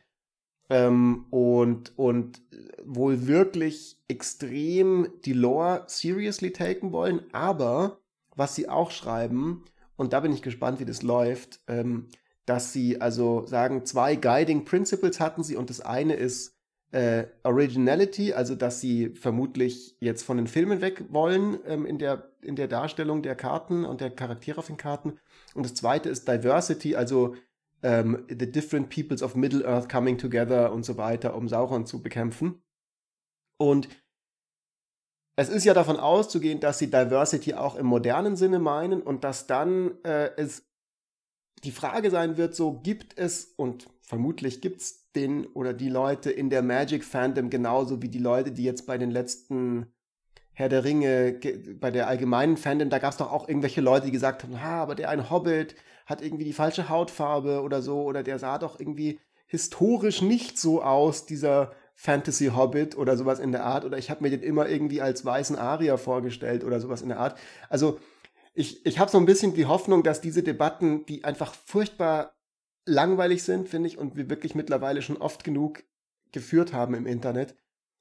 Ähm, 0.69 1.27
und, 1.31 1.99
und 1.99 2.43
wohl 2.85 3.27
wirklich 3.27 3.99
extrem 4.07 5.09
die 5.25 5.33
Lore 5.33 5.83
seriously 5.89 6.53
taken 6.53 6.93
wollen, 6.93 7.23
aber 7.33 7.99
was 8.37 8.55
sie 8.55 8.69
auch 8.69 8.93
schreiben, 8.93 9.65
und 9.97 10.13
da 10.13 10.21
bin 10.21 10.33
ich 10.33 10.43
gespannt, 10.43 10.79
wie 10.79 10.85
das 10.85 11.03
läuft, 11.03 11.61
ähm, 11.67 12.07
dass 12.51 12.73
sie 12.73 13.01
also 13.01 13.47
sagen, 13.47 13.87
zwei 13.87 14.17
Guiding 14.17 14.65
Principles 14.65 15.21
hatten 15.21 15.45
sie 15.45 15.55
und 15.55 15.71
das 15.71 15.81
eine 15.81 16.15
ist 16.15 16.57
äh, 16.91 17.27
Originality, 17.45 18.33
also 18.33 18.57
dass 18.57 18.81
sie 18.81 19.11
vermutlich 19.11 19.97
jetzt 20.01 20.25
von 20.25 20.37
den 20.37 20.49
Filmen 20.49 20.81
weg 20.81 21.05
wollen 21.11 21.61
ähm, 21.65 21.87
in, 21.87 22.01
der, 22.01 22.33
in 22.43 22.57
der 22.57 22.67
Darstellung 22.67 23.23
der 23.23 23.37
Karten 23.37 23.85
und 23.85 24.01
der 24.01 24.11
Charaktere 24.11 24.59
auf 24.59 24.67
den 24.67 24.77
Karten. 24.77 25.21
Und 25.55 25.65
das 25.65 25.75
zweite 25.75 26.09
ist 26.09 26.27
Diversity, 26.27 26.97
also 26.97 27.37
ähm, 27.85 28.27
the 28.29 28.51
different 28.51 28.91
peoples 28.91 29.23
of 29.23 29.37
Middle 29.37 29.65
Earth 29.65 29.89
coming 29.89 30.19
together 30.19 30.73
und 30.73 30.85
so 30.85 30.97
weiter, 30.97 31.37
um 31.37 31.47
Sauron 31.47 31.87
zu 31.87 32.03
bekämpfen. 32.03 32.61
Und 33.59 33.89
es 35.37 35.49
ist 35.49 35.65
ja 35.65 35.73
davon 35.73 35.99
auszugehen, 35.99 36.59
dass 36.59 36.81
sie 36.81 36.91
Diversity 36.91 37.55
auch 37.55 37.77
im 37.77 37.87
modernen 37.87 38.35
Sinne 38.35 38.59
meinen 38.59 39.03
und 39.03 39.23
dass 39.23 39.47
dann 39.47 40.03
äh, 40.03 40.33
es 40.37 40.70
die 41.65 41.73
Frage 41.73 42.11
sein 42.11 42.37
wird, 42.37 42.55
so 42.55 42.81
gibt 42.83 43.19
es 43.19 43.53
und 43.57 43.87
vermutlich 44.01 44.61
gibt 44.61 44.81
es 44.81 45.11
den 45.13 45.47
oder 45.47 45.73
die 45.73 45.89
Leute 45.89 46.31
in 46.31 46.51
der 46.51 46.63
Magic 46.63 47.05
Fandom 47.05 47.51
genauso 47.51 48.03
wie 48.03 48.09
die 48.09 48.19
Leute, 48.19 48.53
die 48.53 48.65
jetzt 48.65 48.87
bei 48.87 48.99
den 48.99 49.11
letzten 49.11 49.87
Herr 50.53 50.69
der 50.69 50.85
Ringe, 50.85 51.39
bei 51.81 51.91
der 51.91 52.07
allgemeinen 52.09 52.57
Fandom, 52.57 52.91
da 52.91 52.99
gab 52.99 53.13
es 53.13 53.17
doch 53.17 53.33
auch 53.33 53.49
irgendwelche 53.49 53.81
Leute, 53.81 54.07
die 54.07 54.13
gesagt 54.13 54.43
haben, 54.43 54.63
ha, 54.63 54.83
aber 54.83 54.95
der 54.95 55.11
ein 55.11 55.31
Hobbit 55.31 55.75
hat 56.07 56.23
irgendwie 56.23 56.45
die 56.45 56.53
falsche 56.53 56.89
Hautfarbe 56.89 57.63
oder 57.63 57.83
so, 57.83 58.03
oder 58.03 58.23
der 58.23 58.39
sah 58.39 58.59
doch 58.59 58.79
irgendwie 58.79 59.21
historisch 59.47 60.23
nicht 60.23 60.59
so 60.59 60.83
aus, 60.83 61.27
dieser 61.27 61.73
Fantasy 61.95 62.47
Hobbit 62.47 62.97
oder 62.97 63.17
sowas 63.17 63.39
in 63.39 63.53
der 63.53 63.65
Art, 63.65 63.85
oder 63.85 63.99
ich 63.99 64.11
habe 64.11 64.23
mir 64.23 64.31
den 64.31 64.43
immer 64.43 64.69
irgendwie 64.69 65.01
als 65.03 65.25
weißen 65.25 65.57
Arier 65.57 65.99
vorgestellt 65.99 66.65
oder 66.65 66.81
sowas 66.81 67.03
in 67.03 67.09
der 67.09 67.21
Art. 67.21 67.39
Also 67.69 67.99
ich, 68.61 68.85
ich 68.85 68.99
habe 68.99 69.11
so 69.11 69.17
ein 69.17 69.25
bisschen 69.25 69.55
die 69.55 69.65
Hoffnung, 69.65 70.03
dass 70.03 70.21
diese 70.21 70.43
Debatten, 70.43 71.07
die 71.07 71.25
einfach 71.25 71.55
furchtbar 71.55 72.37
langweilig 72.87 73.43
sind, 73.43 73.71
finde 73.71 73.89
ich, 73.89 73.97
und 73.97 74.17
wir 74.17 74.29
wirklich 74.29 74.55
mittlerweile 74.55 75.01
schon 75.01 75.17
oft 75.17 75.45
genug 75.45 75.83
geführt 76.31 76.75
haben 76.75 76.95
im 76.95 77.07
Internet, 77.07 77.57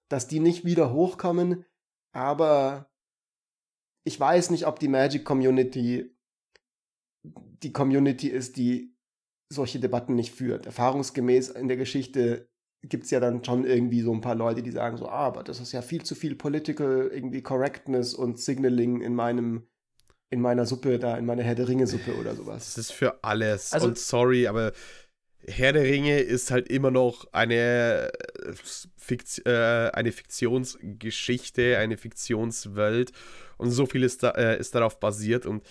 dass 0.09 0.27
die 0.27 0.41
nicht 0.41 0.65
wieder 0.65 0.91
hochkommen, 0.91 1.65
aber 2.11 2.91
ich 4.03 4.19
weiß 4.19 4.49
nicht, 4.49 4.67
ob 4.67 4.79
die 4.79 4.89
Magic 4.89 5.23
Community 5.23 6.13
die 7.23 7.73
Community 7.73 8.27
ist, 8.27 8.57
die 8.57 8.97
solche 9.49 9.79
Debatten 9.79 10.15
nicht 10.15 10.33
führt. 10.33 10.65
Erfahrungsgemäß 10.65 11.49
in 11.49 11.69
der 11.69 11.77
Geschichte 11.77 12.49
gibt 12.83 13.05
es 13.05 13.11
ja 13.11 13.19
dann 13.21 13.43
schon 13.43 13.65
irgendwie 13.65 14.01
so 14.01 14.13
ein 14.13 14.21
paar 14.21 14.35
Leute, 14.35 14.61
die 14.61 14.71
sagen 14.71 14.97
so, 14.97 15.07
ah, 15.07 15.27
aber 15.27 15.43
das 15.43 15.59
ist 15.59 15.71
ja 15.71 15.81
viel 15.81 16.03
zu 16.03 16.15
viel 16.15 16.35
Political 16.35 17.09
irgendwie 17.13 17.43
Correctness 17.43 18.13
und 18.13 18.39
Signaling 18.39 19.01
in 19.01 19.15
meinem 19.15 19.67
in 20.29 20.41
meiner 20.41 20.65
Suppe 20.65 20.99
da, 20.99 21.17
in 21.17 21.25
meiner 21.25 21.43
Herr 21.43 21.55
der 21.55 21.67
Ringe 21.67 21.87
Suppe 21.87 22.15
oder 22.15 22.35
sowas. 22.35 22.65
Das 22.65 22.77
ist 22.77 22.91
für 22.91 23.23
alles. 23.23 23.73
Also, 23.73 23.87
und 23.87 23.97
sorry, 23.97 24.47
aber 24.47 24.73
Herr 25.47 25.73
der 25.73 25.83
Ringe 25.83 26.19
ist 26.19 26.51
halt 26.51 26.67
immer 26.69 26.91
noch 26.91 27.31
eine, 27.31 28.11
äh, 28.13 28.53
Fikt 28.97 29.41
äh, 29.45 29.89
eine 29.91 30.11
Fiktionsgeschichte, 30.11 31.77
eine 31.77 31.97
Fiktionswelt. 31.97 33.11
Und 33.57 33.71
so 33.71 33.85
viel 33.85 34.03
ist, 34.03 34.21
da, 34.21 34.31
äh, 34.31 34.59
ist 34.59 34.75
darauf 34.75 34.99
basiert. 34.99 35.45
Und 35.45 35.63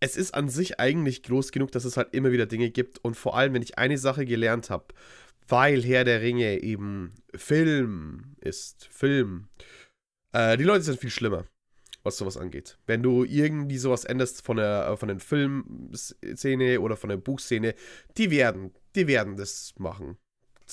es 0.00 0.16
ist 0.16 0.34
an 0.34 0.48
sich 0.48 0.80
eigentlich 0.80 1.22
groß 1.22 1.52
genug, 1.52 1.70
dass 1.72 1.84
es 1.84 1.96
halt 1.96 2.14
immer 2.14 2.32
wieder 2.32 2.46
Dinge 2.46 2.70
gibt. 2.70 2.98
Und 3.04 3.16
vor 3.16 3.36
allem, 3.36 3.52
wenn 3.52 3.62
ich 3.62 3.78
eine 3.78 3.98
Sache 3.98 4.24
gelernt 4.24 4.70
habe, 4.70 4.86
weil 5.48 5.82
Herr 5.82 6.04
der 6.04 6.22
Ringe 6.22 6.62
eben 6.62 7.12
Film 7.34 8.36
ist, 8.40 8.86
Film, 8.90 9.48
äh, 10.32 10.56
die 10.56 10.64
Leute 10.64 10.84
sind 10.84 10.98
viel 10.98 11.10
schlimmer 11.10 11.44
was 12.02 12.16
sowas 12.16 12.36
angeht. 12.36 12.78
Wenn 12.86 13.02
du 13.02 13.24
irgendwie 13.24 13.78
sowas 13.78 14.04
änderst 14.04 14.44
von 14.44 14.56
der, 14.56 14.88
äh, 14.88 14.96
von 14.96 15.08
der 15.08 15.20
Filmszene 15.20 16.80
oder 16.80 16.96
von 16.96 17.10
der 17.10 17.16
Buchszene, 17.16 17.74
die 18.16 18.30
werden, 18.30 18.72
die 18.94 19.06
werden 19.06 19.36
das 19.36 19.74
machen. 19.78 20.18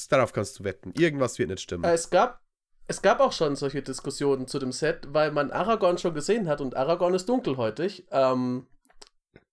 Darauf 0.10 0.34
kannst 0.34 0.60
du 0.60 0.64
wetten. 0.64 0.94
Irgendwas 0.98 1.40
wird 1.40 1.50
nicht 1.50 1.62
stimmen. 1.62 1.84
Äh, 1.84 1.94
es 1.94 2.10
gab, 2.10 2.42
es 2.88 3.02
gab 3.02 3.20
auch 3.20 3.34
schon 3.34 3.56
solche 3.56 3.82
Diskussionen 3.82 4.48
zu 4.48 4.60
dem 4.60 4.72
Set, 4.72 5.08
weil 5.10 5.32
man 5.32 5.52
Aragorn 5.52 5.98
schon 5.98 6.14
gesehen 6.14 6.48
hat 6.48 6.62
und 6.62 6.76
Aragorn 6.76 7.14
ist 7.14 7.28
dunkelhäutig. 7.28 8.08
Ähm, 8.12 8.68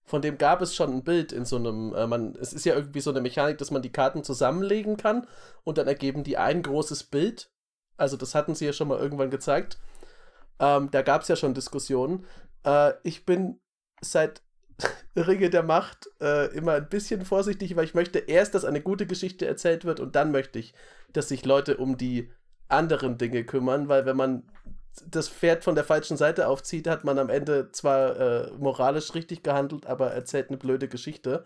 von 0.04 0.22
dem 0.22 0.38
gab 0.38 0.62
es 0.62 0.74
schon 0.74 0.92
ein 0.92 1.04
Bild 1.04 1.32
in 1.32 1.44
so 1.44 1.56
einem, 1.56 1.92
äh, 1.94 2.06
man, 2.06 2.36
es 2.36 2.52
ist 2.52 2.64
ja 2.64 2.76
irgendwie 2.76 3.00
so 3.00 3.10
eine 3.10 3.20
Mechanik, 3.20 3.58
dass 3.58 3.72
man 3.72 3.82
die 3.82 3.90
Karten 3.90 4.22
zusammenlegen 4.22 4.96
kann 4.96 5.26
und 5.64 5.78
dann 5.78 5.88
ergeben 5.88 6.22
die 6.22 6.38
ein 6.38 6.62
großes 6.62 7.04
Bild. 7.04 7.50
Also 7.96 8.16
das 8.16 8.34
hatten 8.34 8.54
sie 8.54 8.66
ja 8.66 8.72
schon 8.72 8.88
mal 8.88 8.98
irgendwann 8.98 9.30
gezeigt. 9.30 9.78
Ähm, 10.58 10.90
da 10.90 11.02
gab 11.02 11.22
es 11.22 11.28
ja 11.28 11.36
schon 11.36 11.54
Diskussionen. 11.54 12.26
Äh, 12.64 12.92
ich 13.02 13.26
bin 13.26 13.60
seit 14.00 14.42
Ringe 15.16 15.50
der 15.50 15.62
Macht 15.62 16.10
äh, 16.20 16.54
immer 16.54 16.74
ein 16.74 16.88
bisschen 16.88 17.24
vorsichtig, 17.24 17.76
weil 17.76 17.84
ich 17.84 17.94
möchte 17.94 18.18
erst, 18.18 18.54
dass 18.54 18.64
eine 18.64 18.80
gute 18.80 19.06
Geschichte 19.06 19.46
erzählt 19.46 19.84
wird 19.84 20.00
und 20.00 20.16
dann 20.16 20.32
möchte 20.32 20.58
ich, 20.58 20.74
dass 21.12 21.28
sich 21.28 21.44
Leute 21.44 21.78
um 21.78 21.96
die 21.96 22.30
anderen 22.68 23.16
Dinge 23.16 23.44
kümmern, 23.44 23.88
weil 23.88 24.06
wenn 24.06 24.16
man 24.16 24.42
das 25.06 25.28
Pferd 25.28 25.62
von 25.62 25.74
der 25.74 25.84
falschen 25.84 26.16
Seite 26.16 26.48
aufzieht, 26.48 26.88
hat 26.88 27.04
man 27.04 27.18
am 27.18 27.28
Ende 27.28 27.70
zwar 27.72 28.18
äh, 28.18 28.50
moralisch 28.58 29.14
richtig 29.14 29.42
gehandelt, 29.42 29.86
aber 29.86 30.12
erzählt 30.12 30.48
eine 30.48 30.56
blöde 30.56 30.88
Geschichte. 30.88 31.44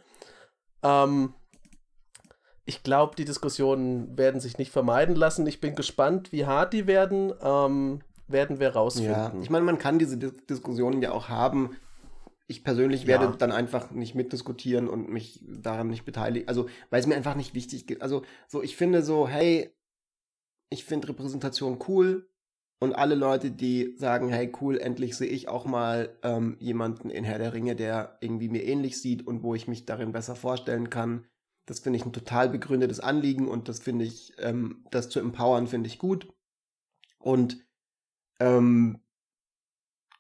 Ähm, 0.83 1.35
ich 2.65 2.83
glaube, 2.83 3.17
die 3.17 3.25
Diskussionen 3.25 4.17
werden 4.17 4.41
sich 4.41 4.57
nicht 4.57 4.71
vermeiden 4.71 5.17
lassen. 5.17 5.47
Ich 5.47 5.61
bin 5.61 5.75
gespannt, 5.75 6.31
wie 6.31 6.47
hart 6.47 6.73
die 6.73 6.87
werden. 6.87 7.33
Ähm, 7.43 8.01
werden 8.33 8.61
wir 8.61 8.71
rausfinden. 8.71 9.13
Ja, 9.13 9.33
ich 9.43 9.51
meine, 9.51 9.65
man 9.65 9.79
kann 9.79 9.99
diese 9.99 10.17
Dis 10.17 10.35
Diskussionen 10.49 11.03
ja 11.03 11.13
auch 11.13 11.29
haben. 11.29 11.77
Ich 12.47 12.65
persönlich 12.65 13.07
werde 13.07 13.27
ja. 13.27 13.31
dann 13.33 13.53
einfach 13.53 13.91
nicht 13.93 14.15
mitdiskutieren 14.15 14.89
und 14.89 15.09
mich 15.09 15.45
daran 15.47 15.89
nicht 15.89 16.05
beteiligen. 16.05 16.49
Also, 16.49 16.69
weil 16.91 17.01
es 17.01 17.07
mir 17.07 17.15
einfach 17.15 17.37
nicht 17.37 17.55
wichtig 17.55 17.91
ist. 17.91 18.03
Also, 18.03 18.23
so, 18.49 18.63
ich 18.63 18.77
finde 18.77 19.03
so, 19.03 19.29
hey, 19.29 19.73
ich 20.71 20.85
finde 20.85 21.09
Repräsentation 21.09 21.79
cool. 21.89 22.27
Und 22.83 22.95
alle 22.95 23.15
Leute, 23.15 23.51
die 23.51 23.95
sagen, 23.99 24.31
hey, 24.31 24.51
cool, 24.61 24.79
endlich 24.79 25.15
sehe 25.15 25.29
ich 25.29 25.49
auch 25.49 25.67
mal 25.67 26.17
ähm, 26.23 26.57
jemanden 26.61 27.11
in 27.11 27.25
Herr 27.25 27.39
der 27.39 27.53
Ringe, 27.53 27.77
der 27.77 28.17
irgendwie 28.21 28.49
mir 28.49 28.65
ähnlich 28.65 29.01
sieht 29.01 29.27
und 29.27 29.43
wo 29.43 29.55
ich 29.55 29.69
mich 29.69 29.85
darin 29.85 30.13
besser 30.13 30.35
vorstellen 30.35 30.89
kann. 30.89 31.27
Das 31.67 31.81
finde 31.81 31.99
ich 31.99 32.07
ein 32.07 32.15
total 32.15 32.49
begründetes 32.49 32.99
Anliegen 32.99 33.49
und 33.49 33.69
das 33.69 33.81
finde 33.81 34.07
ich, 34.07 34.33
ähm, 34.39 34.87
das 34.91 35.11
zu 35.11 35.21
empowern, 35.21 35.67
finde 35.67 35.89
ich 35.89 35.99
gut. 35.99 36.33
Und 37.19 37.59
ähm, 38.41 39.01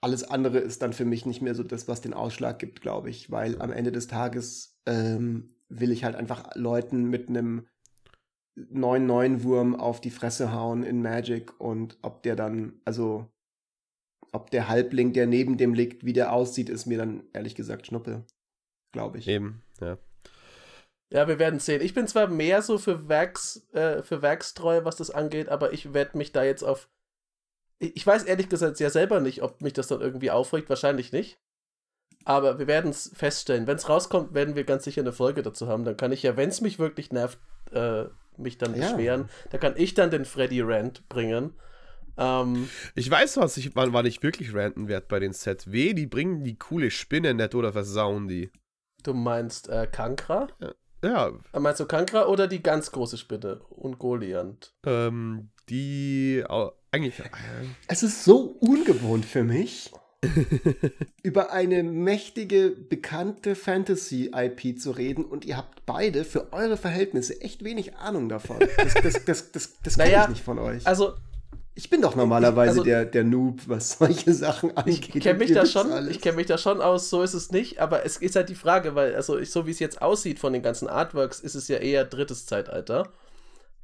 alles 0.00 0.24
andere 0.24 0.58
ist 0.58 0.82
dann 0.82 0.92
für 0.92 1.04
mich 1.04 1.26
nicht 1.26 1.42
mehr 1.42 1.54
so 1.54 1.62
das, 1.62 1.88
was 1.88 2.00
den 2.00 2.14
Ausschlag 2.14 2.58
gibt, 2.58 2.80
glaube 2.80 3.10
ich, 3.10 3.30
weil 3.30 3.60
am 3.60 3.72
Ende 3.72 3.92
des 3.92 4.06
Tages 4.06 4.78
ähm, 4.86 5.48
will 5.68 5.92
ich 5.92 6.04
halt 6.04 6.16
einfach 6.16 6.54
Leuten 6.54 7.04
mit 7.04 7.28
einem 7.28 7.66
9-9-Wurm 8.56 9.74
auf 9.74 10.00
die 10.00 10.10
Fresse 10.10 10.52
hauen 10.52 10.82
in 10.82 11.02
Magic 11.02 11.58
und 11.60 11.98
ob 12.02 12.22
der 12.22 12.36
dann, 12.36 12.80
also 12.84 13.30
ob 14.32 14.50
der 14.50 14.68
Halbling, 14.68 15.12
der 15.12 15.26
neben 15.26 15.56
dem 15.56 15.74
liegt, 15.74 16.04
wie 16.04 16.12
der 16.12 16.32
aussieht, 16.32 16.68
ist 16.68 16.86
mir 16.86 16.98
dann 16.98 17.24
ehrlich 17.32 17.54
gesagt 17.54 17.86
Schnuppe, 17.86 18.24
glaube 18.92 19.18
ich. 19.18 19.28
Eben, 19.28 19.62
ja. 19.80 19.98
Ja, 21.12 21.26
wir 21.26 21.40
werden 21.40 21.58
sehen. 21.58 21.82
Ich 21.82 21.92
bin 21.92 22.06
zwar 22.06 22.28
mehr 22.28 22.62
so 22.62 22.78
für 22.78 23.08
Werks, 23.08 23.68
äh, 23.72 24.02
für 24.02 24.22
Werkstreu, 24.22 24.84
was 24.84 24.94
das 24.94 25.10
angeht, 25.10 25.48
aber 25.48 25.72
ich 25.72 25.92
werde 25.92 26.16
mich 26.16 26.30
da 26.30 26.44
jetzt 26.44 26.62
auf 26.62 26.88
ich 27.80 28.06
weiß 28.06 28.24
ehrlich 28.24 28.48
gesagt 28.48 28.78
ja 28.78 28.90
selber 28.90 29.20
nicht, 29.20 29.42
ob 29.42 29.62
mich 29.62 29.72
das 29.72 29.88
dann 29.88 30.00
irgendwie 30.00 30.30
aufregt. 30.30 30.68
Wahrscheinlich 30.68 31.12
nicht. 31.12 31.38
Aber 32.24 32.58
wir 32.58 32.66
werden 32.66 32.90
es 32.90 33.10
feststellen. 33.14 33.66
Wenn 33.66 33.76
es 33.76 33.88
rauskommt, 33.88 34.34
werden 34.34 34.54
wir 34.54 34.64
ganz 34.64 34.84
sicher 34.84 35.00
eine 35.00 35.12
Folge 35.12 35.42
dazu 35.42 35.66
haben. 35.66 35.84
Dann 35.84 35.96
kann 35.96 36.12
ich 36.12 36.22
ja, 36.22 36.36
wenn 36.36 36.50
es 36.50 36.60
mich 36.60 36.78
wirklich 36.78 37.10
nervt, 37.10 37.38
äh, 37.72 38.04
mich 38.36 38.58
dann 38.58 38.74
ja. 38.74 38.92
beschweren. 38.92 39.30
Da 39.50 39.58
kann 39.58 39.74
ich 39.76 39.94
dann 39.94 40.10
den 40.10 40.26
Freddy 40.26 40.60
Rant 40.60 41.08
bringen. 41.08 41.54
Ähm, 42.18 42.68
ich 42.94 43.10
weiß, 43.10 43.38
was 43.38 43.56
ich, 43.56 43.74
wann, 43.74 43.94
wann 43.94 44.04
ich 44.04 44.22
wirklich 44.22 44.54
ranten 44.54 44.88
werde 44.88 45.06
bei 45.08 45.18
den 45.18 45.32
ZW. 45.32 45.94
Die 45.94 46.06
bringen 46.06 46.44
die 46.44 46.58
coole 46.58 46.90
Spinne 46.90 47.32
nicht 47.32 47.54
oder 47.54 47.72
versauen 47.72 48.28
die. 48.28 48.52
Du 49.02 49.14
meinst 49.14 49.70
äh, 49.70 49.88
Kankra? 49.90 50.48
Ja. 50.60 50.74
ja. 51.02 51.32
Äh, 51.54 51.60
meinst 51.60 51.80
du 51.80 51.86
Kankra 51.86 52.26
oder 52.26 52.46
die 52.46 52.62
ganz 52.62 52.92
große 52.92 53.16
Spinne? 53.16 53.62
Und 53.70 53.98
Goliant? 53.98 54.74
Ähm, 54.84 55.50
die 55.70 56.44
eigentlich. 56.92 57.18
Äh, 57.18 57.30
es 57.88 58.02
ist 58.02 58.24
so 58.24 58.56
ungewohnt 58.60 59.24
für 59.24 59.44
mich, 59.44 59.90
über 61.22 61.52
eine 61.52 61.82
mächtige, 61.82 62.70
bekannte 62.70 63.54
Fantasy-IP 63.54 64.78
zu 64.78 64.90
reden 64.90 65.24
und 65.24 65.44
ihr 65.44 65.56
habt 65.56 65.86
beide 65.86 66.24
für 66.24 66.52
eure 66.52 66.76
Verhältnisse 66.76 67.40
echt 67.40 67.64
wenig 67.64 67.96
Ahnung 67.96 68.28
davon. 68.28 68.58
Das, 68.76 68.94
das, 68.94 69.24
das, 69.24 69.52
das, 69.52 69.72
das 69.82 69.96
naja, 69.96 70.22
kenne 70.22 70.24
ich 70.24 70.28
nicht 70.30 70.44
von 70.44 70.58
euch. 70.58 70.86
Also, 70.86 71.14
ich 71.74 71.88
bin 71.88 72.02
doch 72.02 72.14
normalerweise 72.14 72.70
also, 72.70 72.82
der, 72.82 73.06
der 73.06 73.24
Noob, 73.24 73.62
was 73.66 73.92
solche 73.98 74.34
Sachen 74.34 74.76
angeht. 74.76 75.14
Ich 75.14 75.22
kenne 75.22 75.38
mich, 75.38 75.52
da 75.52 75.64
schon, 75.64 75.88
kenn 76.20 76.36
mich 76.36 76.46
da 76.46 76.58
schon 76.58 76.82
aus, 76.82 77.08
so 77.08 77.22
ist 77.22 77.32
es 77.32 77.50
nicht, 77.50 77.78
aber 77.78 78.04
es 78.04 78.18
ist 78.18 78.36
halt 78.36 78.50
die 78.50 78.54
Frage, 78.54 78.94
weil, 78.94 79.14
also 79.14 79.38
ich, 79.38 79.50
so 79.50 79.66
wie 79.66 79.70
es 79.70 79.78
jetzt 79.78 80.02
aussieht 80.02 80.38
von 80.38 80.52
den 80.52 80.62
ganzen 80.62 80.88
Artworks, 80.88 81.40
ist 81.40 81.54
es 81.54 81.68
ja 81.68 81.78
eher 81.78 82.04
drittes 82.04 82.44
Zeitalter. 82.44 83.08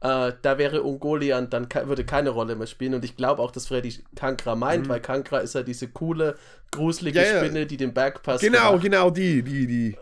Äh, 0.01 0.33
da 0.43 0.59
wäre 0.59 0.83
Ungoliant 0.83 1.53
dann 1.53 1.69
würde 1.85 2.05
keine 2.05 2.31
Rolle 2.31 2.55
mehr 2.55 2.67
spielen. 2.67 2.95
Und 2.95 3.05
ich 3.05 3.17
glaube 3.17 3.43
auch, 3.43 3.51
dass 3.51 3.67
Freddy 3.67 4.05
Kankra 4.15 4.55
meint, 4.55 4.85
mhm. 4.85 4.89
weil 4.91 5.01
Kankra 5.01 5.39
ist 5.39 5.55
ja 5.55 5.63
diese 5.63 5.89
coole, 5.89 6.37
gruselige 6.71 7.21
ja, 7.21 7.33
ja. 7.33 7.39
Spinne, 7.39 7.67
die 7.67 7.77
den 7.77 7.95
Berg 7.95 8.23
passt. 8.23 8.43
Genau, 8.43 8.71
gemacht. 8.71 8.83
genau, 8.83 9.11
die, 9.11 9.43
die, 9.43 9.67
die. 9.67 9.97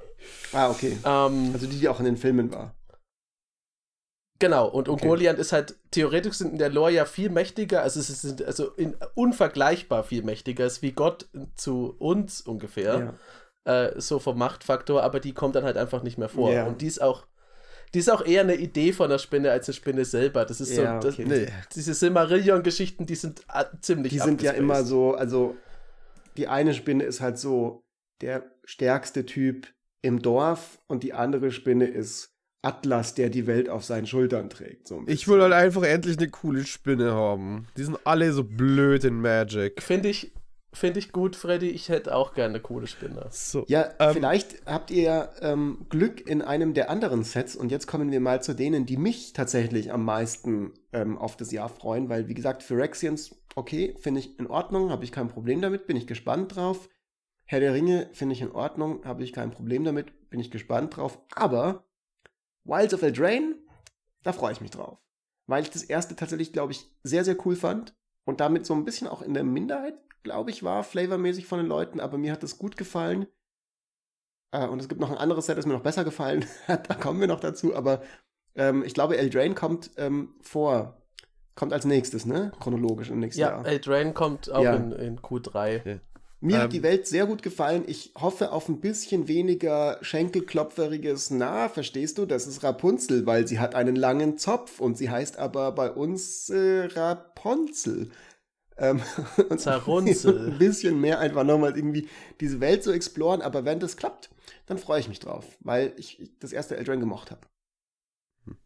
Ah, 0.53 0.71
okay. 0.71 0.99
Ähm, 1.05 1.51
also 1.53 1.67
die, 1.67 1.79
die 1.79 1.89
auch 1.89 2.01
in 2.01 2.07
den 2.07 2.17
Filmen 2.17 2.53
war. 2.53 2.75
Genau, 4.41 4.67
und 4.67 4.89
okay. 4.89 5.05
Ungoliant 5.05 5.39
ist 5.39 5.53
halt, 5.53 5.77
theoretisch 5.93 6.35
sind 6.35 6.53
in 6.53 6.59
der 6.59 6.69
Lore 6.69 6.91
ja 6.91 7.05
viel 7.05 7.31
mächtiger, 7.31 7.83
also 7.83 8.01
es 8.01 8.11
ist 8.11 8.43
also 8.43 8.71
in, 8.73 8.97
unvergleichbar 9.15 10.03
viel 10.03 10.25
mächtiger, 10.25 10.67
ist 10.67 10.83
wie 10.83 10.93
Gott 10.93 11.29
zu 11.55 11.95
uns 11.99 12.41
ungefähr. 12.41 13.15
Ja. 13.65 13.85
Äh, 13.87 14.01
so 14.01 14.19
vom 14.19 14.37
Machtfaktor, 14.37 15.03
aber 15.03 15.21
die 15.21 15.33
kommt 15.33 15.55
dann 15.55 15.65
halt 15.65 15.79
einfach 15.79 16.03
nicht 16.03 16.19
mehr 16.19 16.29
vor. 16.29 16.53
Ja. 16.53 16.67
Und 16.67 16.83
die 16.83 16.87
ist 16.87 17.01
auch 17.01 17.27
die 17.95 18.01
ist 18.01 18.11
auch 18.11 18.27
eher 18.27 18.41
eine 18.41 18.57
Idee 18.57 18.93
von 18.93 19.09
der 19.09 19.19
Spinne 19.19 19.53
als 19.53 19.69
eine 19.69 19.75
Spinne 19.75 20.05
selber. 20.05 20.45
Das 20.45 20.61
ist 20.61 20.77
ja, 20.77 21.01
so, 21.01 21.09
okay. 21.09 21.25
das, 21.25 21.69
diese 21.75 21.95
Silmarillion-Geschichten, 21.95 23.07
die 23.07 23.15
sind 23.15 23.43
ah, 23.49 23.67
ziemlich 23.81 24.13
Die 24.13 24.19
sind 24.19 24.43
ja 24.43 24.53
immer 24.53 24.83
so, 24.83 25.15
also 25.15 25.57
die 26.37 26.49
eine 26.49 26.75
Spinne 26.75 27.05
ist 27.05 27.21
halt 27.21 27.39
so 27.39 27.85
der 28.21 28.45
stärkste 28.65 29.25
Typ 29.25 29.69
im 30.03 30.21
Dorf 30.21 30.81
und 30.89 31.05
die 31.05 31.13
andere 31.13 31.53
Spinne 31.53 31.87
ist 31.87 32.35
Atlas, 32.63 33.15
der 33.15 33.31
die 33.31 33.47
Welt 33.47 33.69
auf 33.69 33.85
seinen 33.85 34.07
Schultern 34.07 34.51
trägt. 34.51 34.89
So 34.89 35.03
ich 35.07 35.29
will 35.29 35.41
halt 35.41 35.53
einfach 35.53 35.83
endlich 35.83 36.19
eine 36.19 36.29
coole 36.29 36.65
Spinne 36.65 37.13
haben. 37.13 37.69
Die 37.77 37.85
sind 37.85 37.99
alle 38.05 38.33
so 38.33 38.43
blöd 38.43 39.05
in 39.05 39.21
Magic. 39.21 39.83
Finde 39.83 40.09
ich, 40.09 40.33
Finde 40.75 40.99
ich 40.99 41.13
gut, 41.13 41.37
Freddy. 41.37 41.69
Ich 41.69 41.89
hätte 41.89 42.17
auch 42.17 42.35
gerne 42.35 42.55
eine 42.55 42.61
coole 42.61 42.89
Spinne. 42.89 43.29
So, 43.31 43.65
ja, 43.69 43.95
ähm, 44.01 44.13
vielleicht 44.13 44.67
habt 44.67 44.91
ihr 44.91 45.31
ähm, 45.41 45.87
Glück 45.89 46.27
in 46.29 46.43
einem 46.43 46.75
der 46.75 46.91
anderen 46.91 47.23
Sets. 47.23 47.55
Und 47.55 47.71
jetzt 47.71 47.87
kommen 47.87 48.11
wir 48.11 48.19
mal 48.19 48.43
zu 48.43 48.55
denen, 48.55 48.85
die 48.85 48.97
mich 48.97 49.33
tatsächlich 49.35 49.93
am 49.93 50.05
meisten 50.05 50.73
ähm, 50.93 51.17
auf 51.17 51.37
das 51.37 51.53
Jahr 51.53 51.69
freuen. 51.69 52.09
Weil, 52.09 52.27
wie 52.27 52.35
gesagt, 52.35 52.65
Phyrexians, 52.65 53.37
okay, 53.55 53.95
finde 54.01 54.19
ich 54.19 54.37
in 54.41 54.49
Ordnung, 54.49 54.91
habe 54.91 55.05
ich 55.05 55.13
kein 55.13 55.29
Problem 55.29 55.63
damit, 55.63 55.87
bin 55.87 55.97
ich 55.97 56.09
gespannt 56.09 56.57
drauf. 56.57 56.89
Herr 57.45 57.61
der 57.61 57.73
Ringe 57.73 58.09
finde 58.13 58.33
ich 58.33 58.41
in 58.41 58.51
Ordnung, 58.51 59.05
habe 59.05 59.23
ich 59.23 59.33
kein 59.33 59.53
Problem 59.53 59.85
damit, 59.85 60.29
bin 60.29 60.41
ich 60.41 60.51
gespannt 60.51 60.97
drauf. 60.97 61.21
Aber 61.37 61.85
Wilds 62.65 62.95
of 62.95 63.03
Eldraine, 63.03 63.55
da 64.25 64.33
freue 64.33 64.53
ich 64.53 64.61
mich 64.61 64.73
drauf. 64.73 64.99
Weil 65.47 65.63
ich 65.63 65.71
das 65.71 65.85
erste 65.85 66.17
tatsächlich, 66.17 66.53
glaube 66.53 66.73
ich, 66.73 66.85
sehr, 67.05 67.25
sehr 67.25 67.37
cool 67.47 67.55
fand. 67.55 67.95
Und 68.25 68.41
damit 68.41 68.67
so 68.67 68.75
ein 68.75 68.87
bisschen 68.87 69.07
auch 69.07 69.21
in 69.21 69.35
der 69.35 69.45
Minderheit 69.45 69.95
glaube 70.25 70.51
ich, 70.51 70.65
war, 70.65 70.83
flavormäßig 70.83 71.47
von 71.47 71.61
den 71.61 71.69
Leuten, 71.69 72.01
aber 72.01 72.19
mir 72.19 72.33
hat 72.33 72.43
das 72.43 72.59
gut 72.59 72.77
gefallen. 72.77 73.27
Äh, 74.51 74.67
und 74.67 74.81
es 74.81 74.89
gibt 74.89 75.01
noch 75.01 75.11
ein 75.11 75.19
anderes 75.19 75.47
Set, 75.47 75.57
das 75.57 75.67
mir 75.67 75.75
noch 75.75 75.83
besser 75.83 76.03
gefallen 76.03 76.45
hat, 76.67 76.91
da 76.91 76.95
kommen 76.95 77.21
wir 77.21 77.29
noch 77.29 77.41
dazu, 77.41 77.77
aber 77.77 78.03
ähm, 78.57 78.83
ich 78.85 78.95
glaube, 78.95 79.17
Eldraine 79.17 79.55
kommt 79.55 79.93
ähm, 79.97 80.35
vor, 80.41 81.03
kommt 81.55 81.73
als 81.73 81.85
nächstes, 81.85 82.25
ne? 82.25 82.53
Chronologisch 82.59 83.11
im 83.11 83.21
nächsten 83.21 83.41
ja, 83.41 83.51
Jahr. 83.51 83.65
Ja, 83.65 83.71
Eldraine 83.71 84.13
kommt 84.13 84.51
auch 84.51 84.63
ja. 84.63 84.75
in, 84.75 84.93
in, 84.93 85.21
Q3. 85.21 85.81
Ja. 85.85 85.99
Mir 86.41 86.57
ähm, 86.57 86.63
hat 86.63 86.73
die 86.73 86.83
Welt 86.83 87.07
sehr 87.07 87.27
gut 87.27 87.43
gefallen. 87.43 87.85
Ich 87.87 88.13
hoffe 88.17 88.53
auf 88.53 88.69
ein 88.69 88.81
bisschen 88.81 89.29
weniger 89.29 89.99
schenkelklopferiges 90.03 91.31
Na, 91.31 91.69
verstehst 91.69 92.19
du? 92.19 92.27
Das 92.27 92.47
ist 92.47 92.63
Rapunzel, 92.63 93.27
weil 93.27 93.49
sie 93.49 93.59
hat 93.59 93.75
einen 93.75 93.97
langen 93.97 94.39
Zopf 94.39 94.81
und 94.81 94.97
sie 94.97 95.11
heißt 95.11 95.39
aber 95.39 95.73
bei 95.73 95.91
uns 95.91 96.49
äh, 96.51 96.85
Rapunzel. 96.95 98.11
Ähm, 98.77 99.01
Zerrunzel. 99.57 100.53
ein 100.53 100.59
bisschen 100.59 101.01
mehr 101.01 101.21
einfach 101.21 101.45
nochmal 101.45 101.77
irgendwie 101.77 102.09
diese 102.41 102.61
Welt 102.61 102.83
zu 102.83 102.93
exploren. 102.93 103.43
Aber 103.43 103.65
wenn 103.65 103.81
das 103.81 103.97
klappt, 103.97 104.31
dann 104.67 104.79
freue 104.79 105.01
ich 105.01 105.09
mich 105.09 105.21
drauf, 105.21 105.57
weil 105.61 105.93
ich 105.97 106.33
das 106.41 106.53
erste 106.53 106.77
Eldraine 106.77 107.01
gemocht 107.01 107.31
habe. 107.31 107.43
Hm. 108.47 108.57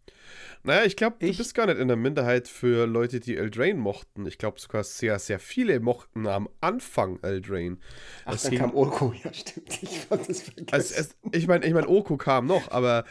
Naja, 0.63 0.85
ich 0.85 0.97
glaube, 0.97 1.17
du 1.21 1.37
bist 1.37 1.55
gar 1.55 1.67
nicht 1.67 1.79
in 1.79 1.89
der 1.89 1.97
Minderheit 1.97 2.49
für 2.49 2.87
Leute, 2.87 3.21
die 3.21 3.37
Eldraine 3.37 3.79
mochten. 3.79 4.27
Ich 4.27 4.39
glaube 4.39 4.61
sogar 4.61 4.83
sehr, 4.83 5.19
sehr 5.19 5.39
viele 5.39 5.79
mochten 5.81 6.27
am 6.27 6.49
Anfang 6.61 7.21
Eldraine. 7.23 7.79
Ach, 8.25 8.33
das 8.33 8.43
dann 8.43 8.51
ging, 8.51 8.61
kam 8.61 8.75
Oko, 8.75 9.13
ja 9.25 9.33
stimmt, 9.33 9.83
ich 9.83 10.01
fand 10.01 10.29
das 10.29 10.43
vergessen. 10.43 10.73
Also 10.73 10.95
es, 10.95 11.17
ich 11.33 11.47
meine, 11.47 11.67
ich 11.67 11.73
mein, 11.73 11.87
Oko 11.87 12.17
kam 12.17 12.47
noch, 12.47 12.71
aber 12.71 13.05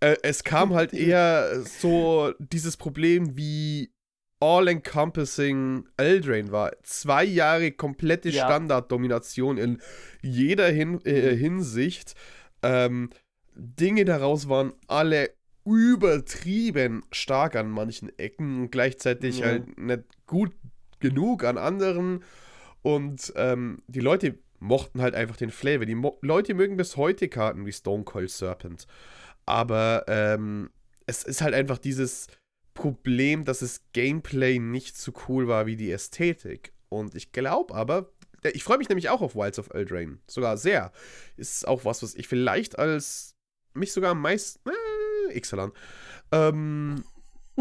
äh, 0.00 0.16
es 0.22 0.44
kam 0.44 0.74
halt 0.74 0.92
eher 0.94 1.62
so 1.62 2.32
dieses 2.38 2.76
Problem 2.76 3.36
wie 3.36 3.92
all-encompassing 4.40 5.88
Eldrain 5.96 6.52
war. 6.52 6.72
Zwei 6.82 7.24
Jahre 7.24 7.72
komplette 7.72 8.30
ja. 8.30 8.44
Standarddomination 8.44 9.58
in 9.58 9.80
jeder 10.22 10.68
Hin 10.68 11.00
äh, 11.04 11.32
mhm. 11.32 11.38
Hinsicht. 11.38 12.14
Ähm, 12.62 13.10
Dinge 13.54 14.04
daraus 14.04 14.48
waren 14.48 14.72
alle 14.86 15.30
übertrieben 15.64 17.02
stark 17.12 17.56
an 17.56 17.70
manchen 17.70 18.16
Ecken 18.18 18.62
und 18.62 18.70
gleichzeitig 18.70 19.40
mhm. 19.40 19.44
halt 19.44 19.78
nicht 19.78 20.02
gut 20.26 20.52
genug 21.00 21.44
an 21.44 21.58
anderen. 21.58 22.24
Und 22.82 23.32
ähm, 23.36 23.82
die 23.86 24.00
Leute 24.00 24.38
mochten 24.60 25.02
halt 25.02 25.14
einfach 25.14 25.36
den 25.36 25.50
Flavor. 25.50 25.84
Die 25.86 25.94
Mo 25.94 26.18
Leute 26.22 26.54
mögen 26.54 26.76
bis 26.76 26.96
heute 26.96 27.28
Karten 27.28 27.66
wie 27.66 27.72
Stone 27.72 28.04
Cold 28.04 28.30
Serpent. 28.30 28.86
Aber 29.46 30.04
ähm, 30.08 30.70
es 31.06 31.22
ist 31.22 31.40
halt 31.42 31.54
einfach 31.54 31.78
dieses 31.78 32.28
Problem, 32.78 33.44
dass 33.44 33.58
das 33.58 33.82
Gameplay 33.92 34.60
nicht 34.60 34.96
so 34.96 35.12
cool 35.26 35.48
war 35.48 35.66
wie 35.66 35.74
die 35.74 35.90
Ästhetik. 35.90 36.72
Und 36.88 37.16
ich 37.16 37.32
glaube 37.32 37.74
aber, 37.74 38.12
ich 38.52 38.62
freue 38.62 38.78
mich 38.78 38.88
nämlich 38.88 39.08
auch 39.08 39.20
auf 39.20 39.34
Wilds 39.34 39.58
of 39.58 39.70
Eldraine. 39.74 40.18
Sogar 40.28 40.56
sehr. 40.56 40.92
Ist 41.36 41.66
auch 41.66 41.84
was, 41.84 42.04
was 42.04 42.14
ich 42.14 42.28
vielleicht 42.28 42.78
als 42.78 43.34
mich 43.74 43.92
sogar 43.92 44.12
am 44.12 44.20
meisten. 44.20 44.60
Äh, 44.68 45.36
Ixalan. 45.36 45.72
Ähm, 46.30 47.02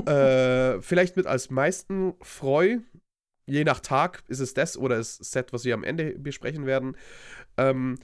äh, 0.06 0.80
vielleicht 0.82 1.18
mit 1.18 1.26
als 1.26 1.50
meisten 1.50 2.14
freue. 2.22 2.84
Je 3.48 3.64
nach 3.64 3.80
Tag 3.80 4.24
ist 4.28 4.40
es 4.40 4.54
das 4.54 4.78
oder 4.78 4.98
das 4.98 5.16
Set, 5.16 5.52
was 5.52 5.66
wir 5.66 5.74
am 5.74 5.84
Ende 5.84 6.12
besprechen 6.20 6.68
werden. 6.68 6.96
Ähm, 7.58 7.98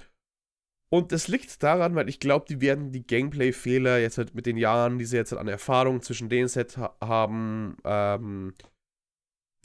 und 0.94 1.12
das 1.12 1.28
liegt 1.28 1.64
daran, 1.64 1.96
weil 1.96 2.08
ich 2.08 2.20
glaube, 2.20 2.46
die 2.48 2.62
werden 2.62 2.92
die 2.92 3.02
Gameplay-Fehler 3.02 3.98
jetzt 3.98 4.20
halt 4.20 4.36
mit 4.36 4.46
den 4.46 4.58
Jahren, 4.58 5.00
die 5.00 5.06
sie 5.06 5.18
jetzt 5.18 5.32
halt 5.32 5.42
an 5.42 5.48
Erfahrung 5.48 6.04
zwischen 6.04 6.30
den 6.30 6.48
Set 6.48 6.78
ha 6.78 6.96
haben, 7.02 7.78
ähm, 7.84 8.54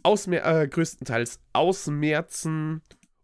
ausmer 0.02 0.42
äh, 0.42 0.66
größtenteils 0.66 1.38
ausmerzen 1.52 2.80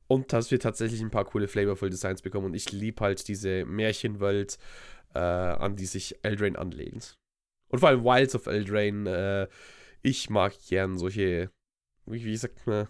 und 0.07 0.35
dass 0.35 0.51
wir 0.51 0.61
tatsächlich 0.61 1.01
ein 1.01 1.11
paar 1.11 1.25
coole 1.25 1.49
Flavorful 1.49 1.89
Designs 1.89 2.21
bekommen. 2.21 2.45
Und 2.45 2.55
ich 2.55 2.71
liebe 2.73 3.03
halt 3.03 3.27
diese 3.27 3.65
Märchenwelt, 3.65 4.59
äh, 5.15 5.19
an 5.19 5.75
die 5.77 5.87
sich 5.87 6.23
Eldraine 6.23 6.59
anlegt. 6.59 7.17
Und 7.69 7.79
vor 7.79 7.89
allem 7.89 8.05
Wilds 8.05 8.35
of 8.35 8.45
Eldraine. 8.45 9.49
Äh, 9.49 9.55
ich 10.03 10.29
mag 10.29 10.53
gern 10.69 10.99
solche, 10.99 11.51
wie, 12.05 12.23
wie 12.23 12.37
sagt 12.37 12.67
man, 12.67 12.87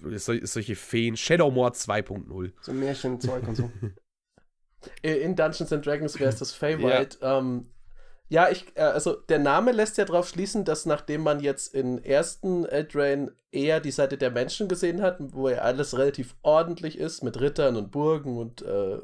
solche 0.00 0.76
Feen. 0.76 1.16
Shadowmoor 1.16 1.70
2.0. 1.70 2.52
So 2.60 2.72
Märchenzeug 2.72 3.46
und 3.46 3.56
so. 3.56 3.70
In 5.02 5.34
Dungeons 5.34 5.72
and 5.72 5.84
Dragons 5.84 6.18
wäre 6.18 6.30
es 6.30 6.38
das 6.38 6.52
Feywild. 6.52 7.18
Ja. 7.20 7.38
Ähm, 7.38 7.70
ja, 8.28 8.50
ich, 8.50 8.66
äh, 8.76 8.82
also 8.82 9.14
der 9.14 9.38
Name 9.38 9.72
lässt 9.72 9.98
ja 9.98 10.04
darauf 10.04 10.28
schließen, 10.28 10.64
dass 10.64 10.86
nachdem 10.86 11.22
man 11.22 11.40
jetzt 11.40 11.74
in 11.74 12.04
ersten 12.04 12.64
Eldraine 12.64 13.32
eher 13.50 13.80
die 13.80 13.90
Seite 13.90 14.18
der 14.18 14.30
Menschen 14.30 14.68
gesehen 14.68 15.00
hat, 15.02 15.16
wo 15.18 15.48
ja 15.48 15.58
alles 15.58 15.96
relativ 15.96 16.36
ordentlich 16.42 16.98
ist, 16.98 17.22
mit 17.22 17.40
Rittern 17.40 17.76
und 17.76 17.90
Burgen 17.90 18.36
und 18.36 18.62
äh, 18.62 18.98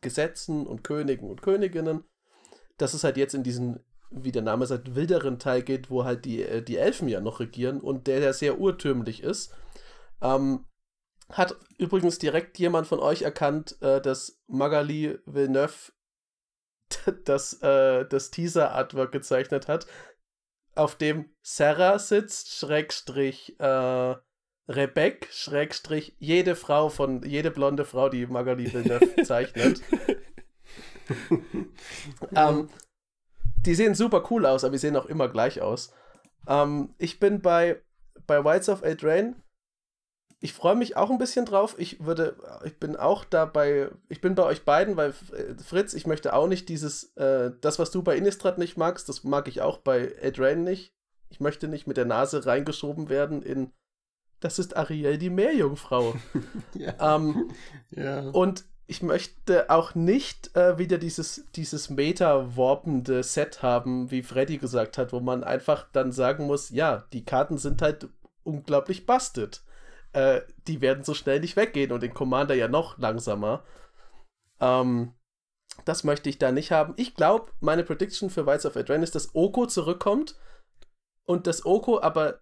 Gesetzen 0.00 0.66
und 0.66 0.84
Königen 0.84 1.28
und 1.28 1.42
Königinnen, 1.42 2.04
dass 2.78 2.94
es 2.94 3.04
halt 3.04 3.16
jetzt 3.16 3.34
in 3.34 3.42
diesen, 3.42 3.80
wie 4.10 4.32
der 4.32 4.42
Name 4.42 4.66
sagt, 4.66 4.94
wilderen 4.94 5.38
Teil 5.38 5.62
geht, 5.62 5.90
wo 5.90 6.04
halt 6.04 6.24
die, 6.24 6.42
äh, 6.42 6.62
die 6.62 6.76
Elfen 6.76 7.08
ja 7.08 7.20
noch 7.20 7.40
regieren 7.40 7.80
und 7.80 8.06
der 8.06 8.20
ja 8.20 8.32
sehr 8.32 8.58
urtümlich 8.58 9.22
ist 9.22 9.52
ähm, 10.20 10.66
hat 11.30 11.56
übrigens 11.78 12.18
direkt 12.18 12.58
jemand 12.58 12.86
von 12.86 13.00
euch 13.00 13.22
erkannt, 13.22 13.80
äh, 13.80 14.00
dass 14.00 14.40
Magali 14.46 15.18
Villeneuve 15.26 15.92
das, 17.24 17.54
äh, 17.62 18.06
das 18.06 18.30
Teaser-Artwork 18.30 19.12
gezeichnet 19.12 19.68
hat, 19.68 19.86
auf 20.74 20.96
dem 20.96 21.30
Sarah 21.42 21.98
sitzt, 21.98 22.52
Schrägstrich, 22.52 23.58
äh, 23.58 24.16
Rebecca, 24.68 25.26
Schrägstrich, 25.30 26.14
jede 26.18 26.54
Frau 26.54 26.88
von, 26.88 27.22
jede 27.22 27.50
blonde 27.50 27.84
Frau, 27.84 28.08
die 28.08 28.26
Magali 28.26 28.72
Villeneuve 28.72 29.22
zeichnet. 29.24 29.82
ähm, 32.34 32.68
die 33.66 33.74
sehen 33.74 33.94
super 33.94 34.24
cool 34.30 34.46
aus, 34.46 34.64
aber 34.64 34.72
die 34.72 34.78
sehen 34.78 34.96
auch 34.96 35.06
immer 35.06 35.28
gleich 35.28 35.60
aus. 35.60 35.92
Ähm, 36.46 36.94
ich 36.98 37.18
bin 37.18 37.42
bei, 37.42 37.82
bei 38.26 38.44
Wilds 38.44 38.68
of 38.68 38.82
Eldraine 38.82 39.36
ich 40.42 40.54
freue 40.54 40.74
mich 40.74 40.96
auch 40.96 41.10
ein 41.10 41.18
bisschen 41.18 41.44
drauf. 41.44 41.74
Ich 41.78 42.04
würde, 42.04 42.34
ich 42.64 42.78
bin 42.78 42.96
auch 42.96 43.24
dabei, 43.24 43.90
ich 44.08 44.22
bin 44.22 44.34
bei 44.34 44.44
euch 44.44 44.64
beiden, 44.64 44.96
weil 44.96 45.10
äh, 45.10 45.54
Fritz, 45.62 45.92
ich 45.92 46.06
möchte 46.06 46.32
auch 46.32 46.46
nicht 46.46 46.68
dieses, 46.68 47.14
äh, 47.16 47.52
das, 47.60 47.78
was 47.78 47.90
du 47.90 48.02
bei 48.02 48.16
Innistrad 48.16 48.56
nicht 48.56 48.78
magst, 48.78 49.08
das 49.08 49.22
mag 49.22 49.48
ich 49.48 49.60
auch 49.60 49.78
bei 49.78 49.98
Eldraine 49.98 50.62
nicht. 50.62 50.94
Ich 51.28 51.40
möchte 51.40 51.68
nicht 51.68 51.86
mit 51.86 51.98
der 51.98 52.06
Nase 52.06 52.46
reingeschoben 52.46 53.10
werden 53.10 53.42
in, 53.42 53.70
das 54.40 54.58
ist 54.58 54.76
Ariel 54.76 55.18
die 55.18 55.28
Meerjungfrau. 55.28 56.14
ja. 56.74 57.16
Ähm, 57.16 57.50
ja. 57.90 58.30
Und 58.30 58.64
ich 58.86 59.02
möchte 59.02 59.68
auch 59.68 59.94
nicht 59.94 60.56
äh, 60.56 60.78
wieder 60.78 60.96
dieses, 60.96 61.44
dieses 61.54 61.90
meta-warpende 61.90 63.22
Set 63.22 63.62
haben, 63.62 64.10
wie 64.10 64.22
Freddy 64.22 64.56
gesagt 64.56 64.96
hat, 64.96 65.12
wo 65.12 65.20
man 65.20 65.44
einfach 65.44 65.86
dann 65.92 66.12
sagen 66.12 66.46
muss, 66.46 66.70
ja, 66.70 67.04
die 67.12 67.26
Karten 67.26 67.58
sind 67.58 67.82
halt 67.82 68.08
unglaublich 68.42 69.04
busted 69.04 69.62
äh, 70.12 70.40
die 70.66 70.80
werden 70.80 71.04
so 71.04 71.14
schnell 71.14 71.40
nicht 71.40 71.56
weggehen 71.56 71.92
und 71.92 72.02
den 72.02 72.14
Commander 72.14 72.54
ja 72.54 72.68
noch 72.68 72.98
langsamer. 72.98 73.64
Ähm, 74.60 75.14
das 75.84 76.04
möchte 76.04 76.28
ich 76.28 76.38
da 76.38 76.52
nicht 76.52 76.72
haben. 76.72 76.94
Ich 76.96 77.14
glaube, 77.14 77.52
meine 77.60 77.84
Prediction 77.84 78.30
für 78.30 78.46
Wilds 78.46 78.66
of 78.66 78.76
Adren 78.76 79.02
ist, 79.02 79.14
dass 79.14 79.34
Oko 79.34 79.66
zurückkommt 79.66 80.36
und 81.24 81.46
dass 81.46 81.64
Oko 81.64 82.00
aber 82.00 82.40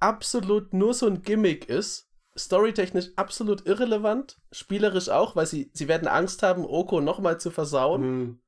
absolut 0.00 0.72
nur 0.72 0.94
so 0.94 1.06
ein 1.06 1.22
Gimmick 1.22 1.68
ist. 1.68 2.10
Storytechnisch 2.36 3.10
absolut 3.14 3.64
irrelevant, 3.64 4.40
spielerisch 4.50 5.08
auch, 5.08 5.36
weil 5.36 5.46
sie, 5.46 5.70
sie 5.72 5.86
werden 5.86 6.08
Angst 6.08 6.42
haben, 6.42 6.64
Oko 6.64 7.00
nochmal 7.00 7.38
zu 7.38 7.52
versauen. 7.52 8.02
Mhm. 8.02 8.40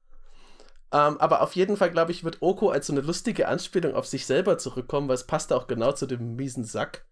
Ähm, 0.93 1.19
aber 1.19 1.41
auf 1.43 1.55
jeden 1.55 1.77
Fall, 1.77 1.91
glaube 1.91 2.11
ich, 2.11 2.25
wird 2.25 2.43
Oko 2.43 2.71
als 2.71 2.89
so 2.89 2.93
eine 2.93 3.03
lustige 3.03 3.47
Anspielung 3.47 3.95
auf 3.95 4.07
sich 4.07 4.27
selber 4.27 4.59
zurückkommen, 4.59 5.09
weil 5.09 5.15
es 5.15 5.27
passt 5.27 5.53
auch 5.53 5.69
genau 5.69 5.93
zu 5.93 6.07
dem 6.07 6.35
miesen 6.35 6.65
Sack. 6.65 7.07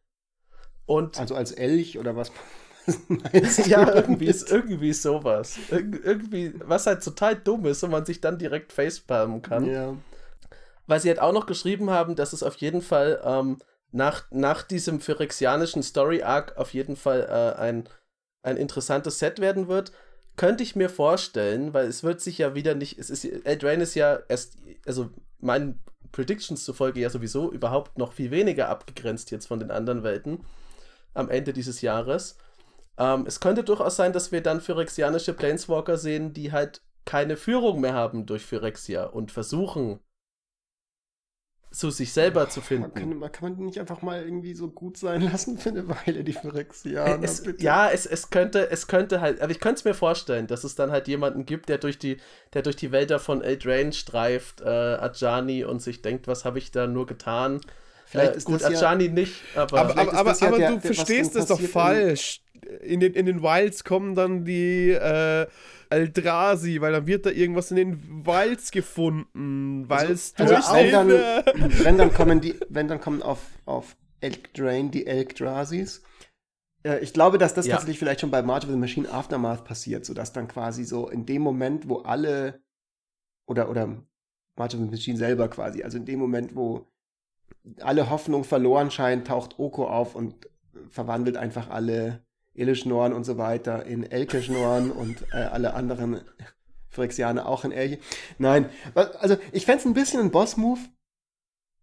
Und 0.87 1.19
also 1.19 1.35
als 1.35 1.53
Elch 1.53 1.99
oder 1.99 2.17
was? 2.17 2.31
ja, 3.67 3.95
irgendwie 3.95 4.27
ist 4.27 4.51
irgendwie 4.51 4.93
sowas. 4.93 5.59
Ir 5.71 6.05
irgendwie, 6.05 6.53
was 6.65 6.87
halt 6.87 7.03
total 7.03 7.37
dumm 7.37 7.67
ist 7.67 7.83
und 7.83 7.91
man 7.91 8.05
sich 8.05 8.21
dann 8.21 8.39
direkt 8.39 8.73
facepalmen 8.73 9.43
kann. 9.43 9.67
Ja. 9.67 9.97
Weil 10.87 11.01
sie 11.01 11.09
halt 11.09 11.21
auch 11.21 11.33
noch 11.33 11.47
geschrieben 11.47 11.91
haben, 11.91 12.15
dass 12.15 12.33
es 12.33 12.43
auf 12.43 12.57
jeden 12.57 12.83
Fall 12.83 13.21
ähm, 13.25 13.59
nach, 13.91 14.25
nach 14.31 14.63
diesem 14.63 15.01
phyrexianischen 15.01 15.83
Story-Arc 15.83 16.57
auf 16.57 16.75
jeden 16.75 16.97
Fall 16.97 17.27
äh, 17.31 17.59
ein, 17.59 17.89
ein 18.43 18.57
interessantes 18.57 19.19
Set 19.19 19.41
werden 19.41 19.69
wird. 19.69 19.93
Könnte 20.37 20.63
ich 20.63 20.77
mir 20.77 20.91
vorstellen, 20.91 21.73
weil 21.73 21.87
es 21.87 22.03
wird 22.03 22.21
sich 22.21 22.39
ja 22.39 22.55
wieder 22.55 22.75
nicht, 22.75 22.99
es 22.99 23.09
ist, 23.09 23.25
Eldraine 23.25 23.85
ist 23.85 23.95
ja 23.95 24.19
erst, 24.29 24.59
also 24.85 25.11
meinen 25.39 25.81
Predictions 26.13 26.65
zufolge 26.65 27.01
ja 27.01 27.09
sowieso 27.09 27.51
überhaupt 27.51 27.97
noch 27.99 28.13
viel 28.13 28.31
weniger 28.31 28.69
abgegrenzt 28.69 29.31
jetzt 29.31 29.47
von 29.47 29.61
den 29.61 29.71
anderen 29.71 30.03
Welten 30.03 30.45
am 31.15 31.31
Ende 31.31 31.53
dieses 31.53 31.81
Jahres. 31.81 32.37
Ähm, 32.99 33.25
es 33.27 33.41
könnte 33.41 33.65
durchaus 33.65 33.97
sein, 33.97 34.13
dass 34.13 34.33
wir 34.33 34.43
dann 34.43 34.61
phyrexianische 34.61 35.33
Planeswalker 35.33 35.97
sehen, 35.97 36.33
die 36.33 36.53
halt 36.53 36.83
keine 37.05 37.37
Führung 37.37 37.81
mehr 37.81 37.95
haben 37.95 38.27
durch 38.27 38.45
Phyrexia 38.45 39.05
und 39.05 39.31
versuchen, 39.31 40.01
zu 41.75 41.91
sich 41.91 42.13
selber 42.13 42.49
zu 42.49 42.61
finden. 42.61 42.95
Kann, 42.95 43.33
kann, 43.33 43.57
man 43.57 43.65
nicht 43.65 43.81
einfach 43.81 44.01
mal 44.01 44.23
irgendwie 44.23 44.55
so 44.55 44.69
gut 44.71 44.97
sein 44.97 45.21
lassen 45.23 45.59
für 45.59 45.71
eine 45.71 45.89
Weile, 46.07 46.23
die 46.23 46.33
Phyrexianer? 46.33 47.23
Es, 47.23 47.43
ja, 47.59 47.91
es, 47.91 48.07
es, 48.07 48.31
könnte, 48.31 48.71
es 48.71 48.87
könnte 48.87 49.21
halt, 49.21 49.41
aber 49.41 49.51
ich 49.51 49.59
könnte 49.59 49.81
es 49.81 49.85
mir 49.85 49.95
vorstellen, 49.95 50.47
dass 50.47 50.63
es 50.63 50.77
dann 50.77 50.93
halt 50.93 51.09
jemanden 51.09 51.47
gibt, 51.47 51.69
der 51.69 51.79
durch 51.79 51.99
die, 51.99 52.19
der 52.53 52.63
durch 52.63 52.77
die 52.77 52.93
Wälder 52.93 53.19
von 53.19 53.43
Eldraine 53.43 53.93
streift, 53.93 54.61
äh, 54.61 54.69
Ajani, 54.69 55.65
und 55.65 55.83
sich 55.83 56.01
denkt, 56.01 56.29
was 56.29 56.45
habe 56.45 56.59
ich 56.59 56.71
da 56.71 56.87
nur 56.87 57.07
getan? 57.07 57.61
Vielleicht 58.07 58.35
äh, 58.35 58.37
ist 58.37 58.45
gut, 58.45 58.61
das 58.61 58.65
Ajani 58.65 59.07
ja, 59.07 59.13
nicht, 59.13 59.35
aber. 59.55 59.81
Aber, 59.81 59.99
aber, 59.99 60.13
aber, 60.13 60.37
ja 60.37 60.49
aber 60.49 60.59
der, 60.59 60.71
du 60.73 60.81
verstehst 60.81 61.37
es 61.37 61.47
doch 61.47 61.61
falsch. 61.61 62.41
In 62.81 63.01
den, 63.01 63.13
in 63.13 63.27
den 63.27 63.43
Wilds 63.43 63.85
kommen 63.85 64.15
dann 64.15 64.45
die 64.45 64.91
äh, 64.91 65.47
Eldrazi, 65.91 66.81
weil 66.81 66.93
dann 66.93 67.07
wird 67.07 67.27
da 67.27 67.31
irgendwas 67.31 67.71
in 67.71 67.77
den 67.77 68.27
Wilds 68.27 68.71
gefunden, 68.71 69.89
weil 69.89 70.11
es 70.11 70.35
also, 70.39 70.55
also 70.55 70.75
wenn, 70.75 70.93
dann, 70.93 71.09
wenn 71.85 71.99
dann 71.99 72.13
kommen 72.13 72.41
die, 72.41 72.55
wenn 72.69 72.89
dann 72.89 73.01
kommen 73.01 73.23
auf, 73.23 73.41
auf 73.67 73.97
Eldrain 74.21 74.91
die 74.91 75.07
Eldrasis. 75.07 76.03
Äh, 76.85 77.01
ich 77.01 77.13
glaube, 77.13 77.39
dass 77.39 77.55
das 77.55 77.67
ja. 77.67 77.73
tatsächlich 77.73 77.99
vielleicht 77.99 78.21
schon 78.21 78.31
bei 78.31 78.43
March 78.43 78.65
of 78.65 78.71
the 78.71 78.77
Machine 78.77 79.11
Aftermath 79.11 79.65
passiert, 79.65 80.05
sodass 80.05 80.33
dann 80.33 80.49
quasi 80.49 80.85
so 80.85 81.09
in 81.09 81.27
dem 81.27 81.43
Moment, 81.43 81.89
wo 81.89 81.99
alle 81.99 82.63
oder 83.47 83.69
oder 83.69 83.87
March 84.57 84.75
of 84.75 84.81
the 84.81 84.87
Machine 84.87 85.19
selber 85.19 85.49
quasi, 85.49 85.83
also 85.83 85.99
in 85.99 86.07
dem 86.07 86.19
Moment, 86.19 86.55
wo 86.57 86.87
alle 87.81 88.11
Hoffnung 88.11 88.45
verloren 88.45 88.91
scheint, 88.91 89.27
taucht 89.27 89.59
Oko 89.59 89.87
auf 89.87 90.15
und 90.15 90.35
verwandelt 90.91 91.37
einfach 91.37 91.71
alle 91.71 92.25
Elischnorn 92.55 93.13
und 93.13 93.25
so 93.25 93.37
weiter 93.37 93.85
in 93.87 94.05
Elkeschnorn 94.05 94.91
und 94.91 95.25
äh, 95.33 95.37
alle 95.37 95.75
anderen 95.75 96.21
Phyrexianer 96.89 97.47
auch 97.49 97.65
in 97.65 97.73
Elche. 97.73 97.99
Nein, 98.39 98.71
also 98.95 99.37
ich 99.53 99.67
fände 99.67 99.81
es 99.81 99.87
ein 99.87 99.95
bisschen 99.95 100.21
ein 100.21 100.31
Boss-Move. 100.31 100.81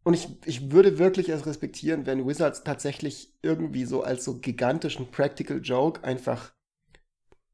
Und 0.04 0.16
ich, 0.16 0.30
ich 0.46 0.72
würde 0.72 0.98
wirklich 0.98 1.30
es 1.30 1.46
respektieren, 1.46 2.08
wenn 2.08 2.28
Wizards 2.28 2.64
tatsächlich 2.64 3.36
irgendwie 3.44 3.86
so 3.86 4.02
als 4.02 4.24
so 4.24 4.40
gigantischen 4.40 5.12
Practical 5.12 5.60
Joke 5.62 6.04
einfach 6.04 6.54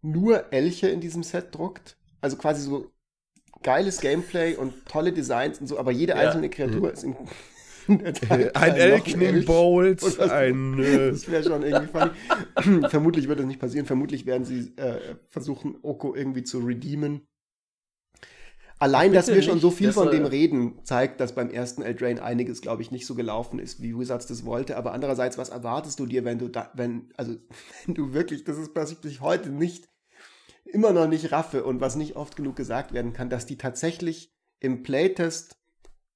nur 0.01 0.53
Elche 0.53 0.87
in 0.87 1.01
diesem 1.01 1.23
Set 1.23 1.53
druckt. 1.53 1.97
Also 2.21 2.37
quasi 2.37 2.61
so 2.61 2.89
geiles 3.63 3.99
Gameplay 3.99 4.55
und 4.55 4.85
tolle 4.85 5.11
Designs 5.11 5.59
und 5.59 5.67
so, 5.67 5.77
aber 5.77 5.91
jede 5.91 6.13
ja. 6.13 6.19
einzelne 6.19 6.49
Kreatur 6.49 6.87
mhm. 6.87 6.93
ist 6.93 7.03
in 7.03 7.15
ein 7.87 8.75
Elkning 8.75 9.45
Bolt, 9.45 10.19
ein. 10.19 10.79
Äh, 10.87 11.11
das 11.11 11.29
wäre 11.29 11.43
schon 11.43 11.63
irgendwie 11.63 11.87
funny. 11.87 12.87
Vermutlich 12.89 13.27
wird 13.27 13.39
das 13.39 13.45
nicht 13.45 13.59
passieren. 13.59 13.85
Vermutlich 13.85 14.25
werden 14.25 14.45
sie 14.45 14.73
äh, 14.77 15.15
versuchen, 15.27 15.77
Oko 15.81 16.15
irgendwie 16.15 16.43
zu 16.43 16.59
redeemen. 16.59 17.27
Allein, 18.79 19.11
dass 19.11 19.27
wir 19.27 19.41
schon 19.41 19.59
so 19.59 19.71
viel 19.71 19.91
von 19.91 20.11
dem 20.11 20.25
reden, 20.25 20.79
zeigt, 20.83 21.19
dass 21.19 21.33
beim 21.33 21.49
ersten 21.49 21.81
Eldraine 21.81 22.21
einiges, 22.21 22.61
glaube 22.61 22.83
ich, 22.83 22.91
nicht 22.91 23.07
so 23.07 23.15
gelaufen 23.15 23.57
ist, 23.57 23.81
wie 23.81 23.97
Wizards 23.97 24.27
das 24.27 24.45
wollte. 24.45 24.77
Aber 24.77 24.93
andererseits, 24.93 25.37
was 25.37 25.49
erwartest 25.49 25.99
du 25.99 26.05
dir, 26.05 26.25
wenn 26.25 26.37
du 26.37 26.47
da, 26.47 26.71
wenn, 26.75 27.11
also, 27.17 27.35
wenn 27.85 27.95
du 27.95 28.13
wirklich, 28.13 28.43
das 28.43 28.57
ist, 28.57 28.75
was 28.75 28.95
ich 29.03 29.21
heute 29.21 29.49
nicht, 29.49 29.89
immer 30.65 30.91
noch 30.91 31.07
nicht 31.07 31.31
raffe 31.31 31.63
und 31.63 31.81
was 31.81 31.95
nicht 31.95 32.15
oft 32.15 32.35
genug 32.35 32.55
gesagt 32.55 32.93
werden 32.93 33.13
kann, 33.13 33.29
dass 33.29 33.45
die 33.45 33.57
tatsächlich 33.57 34.35
im 34.59 34.83
Playtest 34.83 35.56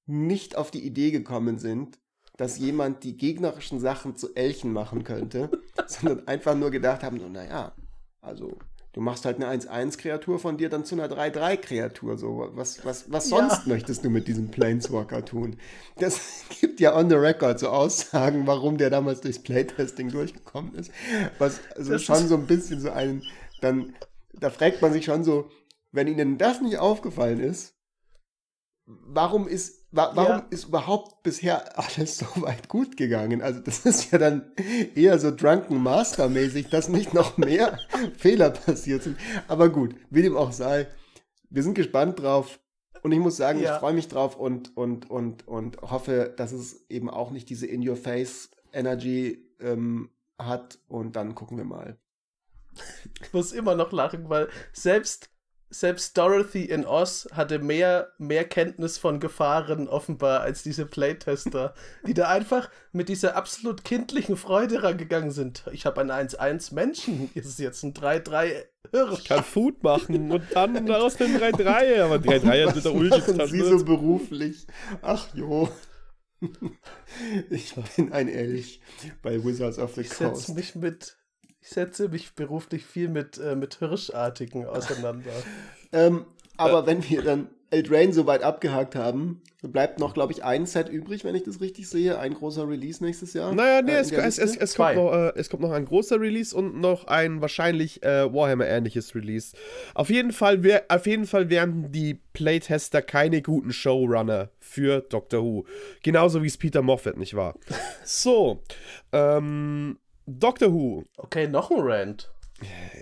nicht 0.06 0.56
auf 0.56 0.70
die 0.70 0.84
Idee 0.84 1.10
gekommen 1.10 1.58
sind, 1.58 1.98
dass 2.36 2.58
jemand 2.58 3.04
die 3.04 3.16
gegnerischen 3.16 3.78
Sachen 3.78 4.16
zu 4.16 4.34
Elchen 4.34 4.72
machen 4.72 5.04
könnte, 5.04 5.50
sondern 5.86 6.26
einfach 6.26 6.54
nur 6.54 6.70
gedacht 6.70 7.02
haben, 7.02 7.20
so, 7.20 7.28
naja, 7.28 7.74
also 8.20 8.56
du 8.92 9.00
machst 9.00 9.24
halt 9.24 9.42
eine 9.42 9.62
1-1-Kreatur 9.62 10.38
von 10.38 10.56
dir 10.56 10.68
dann 10.68 10.84
zu 10.84 10.94
einer 10.94 11.08
3-3-Kreatur. 11.08 12.18
So, 12.18 12.50
was, 12.52 12.84
was, 12.84 13.10
was 13.10 13.28
sonst 13.28 13.66
ja. 13.66 13.72
möchtest 13.72 14.04
du 14.04 14.10
mit 14.10 14.28
diesem 14.28 14.50
Planeswalker 14.50 15.24
tun? 15.24 15.56
Das 15.98 16.44
gibt 16.60 16.80
ja 16.80 16.96
on 16.96 17.08
the 17.08 17.16
record 17.16 17.58
so 17.58 17.68
Aussagen, 17.68 18.46
warum 18.46 18.78
der 18.78 18.90
damals 18.90 19.20
durchs 19.20 19.42
Playtesting 19.42 20.10
durchgekommen 20.10 20.74
ist. 20.74 20.90
Was 21.38 21.60
also 21.76 21.92
das 21.92 22.02
schon 22.02 22.28
so 22.28 22.36
ein 22.36 22.46
bisschen 22.46 22.80
so 22.80 22.90
einen, 22.90 23.22
dann, 23.60 23.94
da 24.32 24.50
fragt 24.50 24.82
man 24.82 24.92
sich 24.92 25.04
schon 25.04 25.24
so, 25.24 25.50
wenn 25.90 26.08
ihnen 26.08 26.38
das 26.38 26.60
nicht 26.60 26.78
aufgefallen 26.78 27.40
ist, 27.40 27.74
warum 28.86 29.46
ist 29.46 29.81
warum 29.92 30.38
ja. 30.38 30.46
ist 30.50 30.64
überhaupt 30.64 31.22
bisher 31.22 31.78
alles 31.78 32.18
so 32.18 32.26
weit 32.36 32.68
gut 32.68 32.96
gegangen? 32.96 33.42
Also 33.42 33.60
das 33.60 33.84
ist 33.86 34.10
ja 34.10 34.18
dann 34.18 34.52
eher 34.94 35.18
so 35.18 35.30
Drunken 35.30 35.82
Master 35.82 36.28
mäßig, 36.28 36.68
dass 36.68 36.88
nicht 36.88 37.14
noch 37.14 37.36
mehr 37.36 37.78
Fehler 38.16 38.50
passiert 38.50 39.02
sind. 39.02 39.18
Aber 39.48 39.68
gut, 39.68 39.94
wie 40.10 40.22
dem 40.22 40.36
auch 40.36 40.52
sei, 40.52 40.88
wir 41.50 41.62
sind 41.62 41.74
gespannt 41.74 42.20
drauf. 42.20 42.58
Und 43.02 43.10
ich 43.10 43.18
muss 43.18 43.36
sagen, 43.36 43.60
ja. 43.60 43.74
ich 43.74 43.80
freue 43.80 43.94
mich 43.94 44.08
drauf 44.08 44.36
und, 44.36 44.76
und, 44.76 45.10
und, 45.10 45.48
und 45.48 45.82
hoffe, 45.82 46.32
dass 46.36 46.52
es 46.52 46.88
eben 46.88 47.10
auch 47.10 47.32
nicht 47.32 47.50
diese 47.50 47.66
In-Your-Face-Energy 47.66 49.44
ähm, 49.60 50.10
hat. 50.38 50.78
Und 50.86 51.16
dann 51.16 51.34
gucken 51.34 51.58
wir 51.58 51.64
mal. 51.64 51.98
Ich 53.20 53.32
muss 53.32 53.52
immer 53.52 53.74
noch 53.74 53.90
lachen, 53.90 54.28
weil 54.28 54.48
selbst 54.72 55.31
selbst 55.72 56.16
Dorothy 56.18 56.64
in 56.64 56.86
Oz 56.86 57.28
hatte 57.32 57.58
mehr, 57.58 58.12
mehr 58.18 58.44
Kenntnis 58.44 58.98
von 58.98 59.20
Gefahren 59.20 59.88
offenbar 59.88 60.40
als 60.40 60.62
diese 60.62 60.86
Playtester, 60.86 61.74
die 62.06 62.14
da 62.14 62.28
einfach 62.28 62.70
mit 62.92 63.08
dieser 63.08 63.36
absolut 63.36 63.84
kindlichen 63.84 64.36
Freude 64.36 64.82
rangegangen 64.82 65.30
sind. 65.30 65.64
Ich 65.72 65.86
habe 65.86 66.00
ein 66.00 66.10
1-1 66.10 66.74
Menschen, 66.74 67.30
ist 67.34 67.46
es 67.46 67.58
jetzt 67.58 67.82
ein 67.82 67.94
3-3 67.94 68.64
Hirsch. 68.90 69.20
Ich 69.20 69.24
kann 69.28 69.44
Food 69.44 69.82
machen 69.82 70.30
und 70.30 70.44
dann 70.52 70.86
daraus 70.86 71.16
den 71.16 71.36
3-3, 71.36 72.02
aber 72.02 72.16
3-3 72.16 72.76
ist 72.76 72.84
der 72.84 72.94
Ulti. 72.94 73.46
Sie 73.48 73.60
so 73.60 73.84
beruflich. 73.84 74.66
Ach 75.00 75.26
jo. 75.34 75.68
Ich 77.50 77.74
bin 77.96 78.12
ein 78.12 78.28
Elch 78.28 78.80
bei 79.22 79.42
Wizards 79.44 79.78
of 79.78 79.94
the 79.94 80.00
ich 80.00 80.10
Coast. 80.10 80.20
Ich 80.20 80.46
setze 80.46 80.54
mich 80.54 80.74
mit 80.74 81.16
ich 81.62 81.68
setze 81.68 82.08
mich 82.08 82.34
beruflich 82.34 82.84
viel 82.84 83.08
mit, 83.08 83.38
äh, 83.38 83.54
mit 83.54 83.76
Hirschartigen 83.76 84.66
auseinander. 84.66 85.30
ähm, 85.92 86.26
aber 86.56 86.82
äh. 86.82 86.86
wenn 86.86 87.08
wir 87.08 87.22
dann 87.22 87.48
Eldraine 87.70 88.12
soweit 88.12 88.42
abgehakt 88.42 88.94
haben, 88.96 89.40
bleibt 89.62 89.98
noch, 89.98 90.12
glaube 90.12 90.32
ich, 90.32 90.44
ein 90.44 90.66
Set 90.66 90.90
übrig, 90.90 91.24
wenn 91.24 91.34
ich 91.34 91.44
das 91.44 91.62
richtig 91.62 91.88
sehe. 91.88 92.18
Ein 92.18 92.34
großer 92.34 92.68
Release 92.68 93.02
nächstes 93.02 93.32
Jahr. 93.32 93.54
Naja, 93.54 93.80
nee, 93.80 93.92
äh, 93.92 93.94
es, 93.94 94.12
es, 94.12 94.38
es, 94.38 94.56
es, 94.56 94.74
kommt 94.74 94.96
noch, 94.96 95.12
äh, 95.12 95.32
es 95.36 95.48
kommt 95.48 95.62
noch 95.62 95.70
ein 95.70 95.86
großer 95.86 96.20
Release 96.20 96.54
und 96.54 96.78
noch 96.78 97.06
ein 97.06 97.40
wahrscheinlich 97.40 98.02
äh, 98.02 98.30
Warhammer-ähnliches 98.30 99.14
Release. 99.14 99.56
Auf 99.94 100.10
jeden, 100.10 100.32
Fall 100.32 100.62
wär, 100.62 100.84
auf 100.88 101.06
jeden 101.06 101.26
Fall 101.26 101.48
werden 101.48 101.90
die 101.92 102.20
Playtester 102.34 103.00
keine 103.00 103.40
guten 103.40 103.72
Showrunner 103.72 104.50
für 104.58 105.00
Doctor 105.00 105.42
Who. 105.42 105.64
Genauso 106.02 106.42
wie 106.42 106.48
es 106.48 106.58
Peter 106.58 106.82
Moffat 106.82 107.16
nicht 107.16 107.34
war. 107.34 107.54
so, 108.04 108.60
ähm, 109.12 109.96
Doctor 110.26 110.72
Who. 110.72 111.04
Okay, 111.16 111.48
noch 111.48 111.70
ein 111.70 111.80
Rant. 111.80 112.32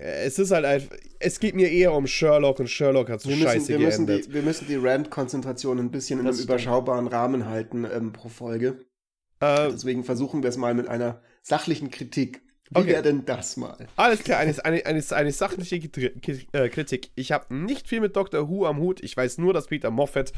Es 0.00 0.38
ist 0.38 0.52
halt 0.52 0.64
einfach, 0.64 0.96
es 1.18 1.38
geht 1.38 1.54
mir 1.54 1.70
eher 1.70 1.92
um 1.92 2.06
Sherlock 2.06 2.60
und 2.60 2.68
Sherlock 2.68 3.10
hat 3.10 3.20
so 3.20 3.28
wir 3.28 3.36
müssen, 3.36 3.48
scheiße 3.48 3.68
wir 3.68 3.78
müssen 3.78 4.06
Die, 4.06 4.32
wir 4.32 4.42
müssen 4.42 4.66
die 4.66 4.76
Rant-Konzentration 4.76 5.78
ein 5.78 5.90
bisschen 5.90 6.18
das 6.18 6.22
in 6.22 6.26
einem 6.26 6.34
stimmt. 6.34 6.48
überschaubaren 6.50 7.06
Rahmen 7.06 7.46
halten 7.46 7.84
ähm, 7.84 8.12
pro 8.12 8.28
Folge. 8.28 8.86
Äh, 9.40 9.70
Deswegen 9.70 10.04
versuchen 10.04 10.42
wir 10.42 10.50
es 10.50 10.56
mal 10.56 10.74
mit 10.74 10.88
einer 10.88 11.20
sachlichen 11.42 11.90
Kritik. 11.90 12.42
Wie 12.70 12.78
okay. 12.78 12.88
wäre 12.88 13.02
denn 13.02 13.24
das 13.24 13.56
mal? 13.56 13.88
Alles 13.96 14.22
klar, 14.22 14.38
eine, 14.38 14.54
eine, 14.64 14.86
eine, 14.86 15.02
eine 15.10 15.32
sachliche 15.32 15.76
äh, 15.76 16.68
Kritik. 16.68 17.10
Ich 17.16 17.32
habe 17.32 17.52
nicht 17.52 17.88
viel 17.88 18.00
mit 18.00 18.14
Doctor 18.14 18.48
Who 18.48 18.64
am 18.64 18.78
Hut. 18.78 19.02
Ich 19.02 19.16
weiß 19.16 19.38
nur, 19.38 19.52
dass 19.52 19.66
Peter 19.66 19.90
Moffat 19.90 20.32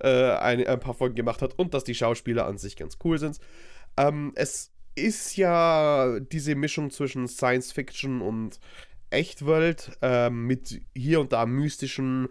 äh, 0.00 0.08
ein, 0.08 0.66
ein 0.66 0.80
paar 0.80 0.94
Folgen 0.94 1.14
gemacht 1.14 1.42
hat 1.42 1.56
und 1.58 1.74
dass 1.74 1.84
die 1.84 1.94
Schauspieler 1.94 2.46
an 2.46 2.58
sich 2.58 2.76
ganz 2.76 2.98
cool 3.04 3.18
sind. 3.18 3.38
Ähm, 3.96 4.32
es 4.34 4.72
ist 4.96 5.36
ja 5.36 6.18
diese 6.20 6.54
Mischung 6.54 6.90
zwischen 6.90 7.28
Science 7.28 7.72
Fiction 7.72 8.20
und 8.22 8.58
Echtwelt 9.10 9.96
äh, 10.02 10.30
mit 10.30 10.80
hier 10.94 11.20
und 11.20 11.32
da 11.32 11.46
mystischen 11.46 12.28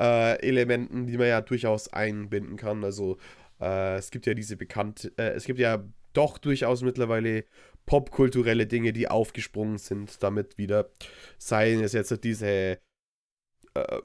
äh, 0.00 0.40
Elementen, 0.40 1.06
die 1.06 1.16
man 1.16 1.28
ja 1.28 1.40
durchaus 1.40 1.92
einbinden 1.92 2.56
kann. 2.56 2.82
Also 2.82 3.18
äh, 3.60 3.96
es 3.96 4.10
gibt 4.10 4.26
ja 4.26 4.34
diese 4.34 4.56
bekannte, 4.56 5.12
äh, 5.16 5.30
es 5.30 5.44
gibt 5.44 5.58
ja 5.58 5.84
doch 6.12 6.38
durchaus 6.38 6.82
mittlerweile 6.82 7.44
popkulturelle 7.84 8.66
Dinge, 8.66 8.92
die 8.92 9.08
aufgesprungen 9.08 9.78
sind, 9.78 10.22
damit 10.22 10.58
wieder, 10.58 10.90
seien 11.38 11.82
es 11.84 11.92
jetzt 11.92 12.24
diese 12.24 12.46
äh, 12.48 12.78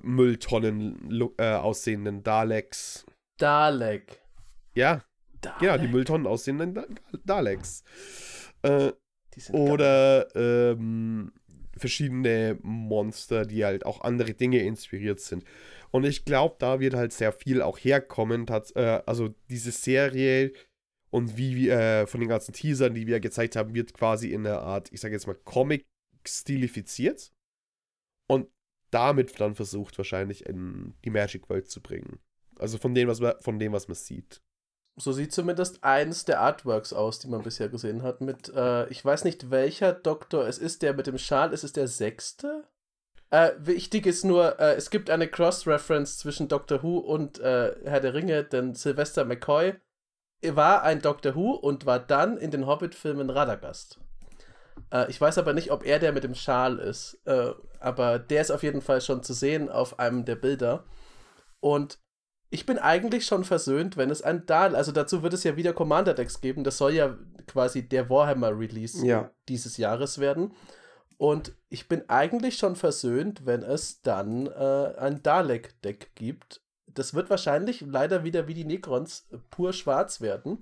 Mülltonnen 0.02 1.32
äh, 1.38 1.54
aussehenden 1.54 2.22
Daleks. 2.22 3.06
Dalek. 3.38 4.22
Ja, 4.76 5.04
Dalek. 5.42 5.60
genau, 5.60 5.78
die 5.78 5.88
Mülltonnen 5.88 6.28
aussehenden 6.28 6.74
da 6.74 6.86
Daleks. 7.26 7.84
Äh, 8.62 8.92
oder 9.52 10.28
ähm, 10.36 11.32
verschiedene 11.78 12.58
Monster, 12.62 13.46
die 13.46 13.66
halt 13.66 13.86
auch 13.86 14.02
andere 14.02 14.34
Dinge 14.34 14.60
inspiriert 14.60 15.20
sind. 15.20 15.44
Und 15.92 16.06
ich 16.06 16.26
glaube, 16.26 16.56
da 16.60 16.80
wird 16.80 16.94
halt 16.94 17.14
sehr 17.14 17.34
viel 17.34 17.62
auch 17.62 17.78
herkommen. 17.78 18.46
Hat, 18.50 18.76
äh, 18.76 19.02
also 19.06 19.34
diese 19.50 19.72
Serie 19.72 20.54
und 21.10 21.38
wie 21.38 21.56
wir 21.56 21.74
äh, 21.78 22.08
von 22.08 22.20
den 22.22 22.30
ganzen 22.30 22.54
Teasern, 22.54 22.94
die 22.94 23.08
wir 23.08 23.20
gezeigt 23.20 23.56
haben, 23.56 23.74
wird 23.74 23.94
quasi 23.94 24.32
in 24.32 24.48
einer 24.48 24.62
Art, 24.62 24.92
ich 24.92 25.02
sage 25.02 25.14
jetzt 25.14 25.28
mal, 25.28 25.36
Comic 25.36 25.86
stilifiziert. 26.26 27.34
Und 28.28 28.48
damit 28.92 29.40
dann 29.40 29.56
versucht 29.56 29.98
wahrscheinlich 29.98 30.46
in 30.46 30.94
die 31.04 31.10
Magic 31.10 31.50
World 31.50 31.70
zu 31.70 31.82
bringen. 31.82 32.20
Also 32.58 32.78
von 32.78 32.94
dem, 32.94 33.08
was 33.08 33.20
man, 33.20 33.34
von 33.42 33.60
dem, 33.60 33.74
was 33.74 33.88
man 33.88 33.96
sieht. 33.96 34.42
So 35.02 35.12
sieht 35.14 35.34
zumindest 35.34 35.84
eins 35.84 36.26
der 36.26 36.42
Artworks 36.42 36.94
aus, 36.94 37.18
die 37.18 37.28
man 37.28 37.42
bisher 37.42 37.70
gesehen 37.70 38.04
hat. 38.04 38.22
Mit, 38.22 38.54
äh, 38.54 38.88
ich 38.90 39.04
weiß 39.04 39.24
nicht 39.24 39.50
welcher 39.50 39.94
Doktor 39.94 40.48
es 40.48 40.60
ist, 40.60 40.84
der 40.84 40.94
mit 40.94 41.08
dem 41.08 41.18
Schal, 41.18 41.54
ist 41.54 41.64
es 41.64 41.74
der 41.74 41.88
sechste? 41.88 42.66
Äh, 43.32 43.54
wichtig 43.58 44.06
ist 44.06 44.26
nur, 44.26 44.60
äh, 44.60 44.76
es 44.76 44.92
gibt 44.92 45.10
eine 45.10 45.28
Cross-Reference 45.28 46.20
zwischen 46.20 46.50
Doctor 46.50 46.84
Who 46.84 47.00
und 47.00 47.40
äh, 47.40 47.74
Herr 47.84 48.00
der 48.00 48.14
Ringe, 48.14 48.44
denn 48.44 48.76
Sylvester 48.76 49.26
McCoy 49.26 49.74
war 50.46 50.84
ein 50.84 51.02
Doctor 51.02 51.34
Who 51.34 51.54
und 51.54 51.88
war 51.88 51.98
dann 51.98 52.38
in 52.38 52.52
den 52.52 52.68
Hobbit-Filmen 52.68 53.32
Radagast. 53.32 54.00
Äh, 54.92 55.10
ich 55.10 55.20
weiß 55.20 55.40
aber 55.40 55.54
nicht, 55.54 55.72
ob 55.72 55.84
er 55.84 55.98
der 55.98 56.12
mit 56.12 56.24
dem 56.24 56.36
Schal 56.36 56.78
ist, 56.78 57.20
äh, 57.26 57.54
aber 57.80 58.20
der 58.20 58.42
ist 58.42 58.52
auf 58.52 58.62
jeden 58.62 58.82
Fall 58.82 59.02
schon 59.02 59.24
zu 59.24 59.34
sehen 59.34 59.68
auf 59.68 59.98
einem 59.98 60.26
der 60.26 60.36
Bilder. 60.36 60.84
Und 61.60 61.98
ich 62.54 62.66
bin 62.66 62.78
eigentlich 62.78 63.26
schon 63.26 63.46
versöhnt, 63.46 63.96
wenn 63.96 64.10
es 64.10 64.22
ein 64.22 64.46
Dahl, 64.46 64.76
also 64.76 64.92
dazu 64.92 65.24
wird 65.24 65.34
es 65.34 65.46
ja 65.46 65.56
wieder 65.56 65.72
Commander-Decks 65.72 66.42
geben. 66.42 66.66
Das 66.66 66.78
soll 66.78 66.94
ja 66.94 67.18
quasi 67.48 67.88
der 67.88 68.10
Warhammer-Release 68.10 69.06
ja. 69.06 69.32
dieses 69.48 69.78
Jahres 69.78 70.20
werden. 70.20 70.54
Und 71.18 71.54
ich 71.70 71.88
bin 71.88 72.10
eigentlich 72.10 72.58
schon 72.58 72.76
versöhnt, 72.76 73.46
wenn 73.46 73.64
es 73.64 74.02
dann 74.02 74.48
äh, 74.48 74.94
ein 74.98 75.24
Dalek-Deck 75.24 76.12
gibt. 76.14 76.62
Das 76.88 77.14
wird 77.14 77.30
wahrscheinlich 77.30 77.86
leider 77.88 78.26
wieder 78.26 78.50
wie 78.50 78.54
die 78.54 78.66
Necrons 78.66 79.30
pur 79.50 79.72
schwarz 79.72 80.20
werden. 80.20 80.62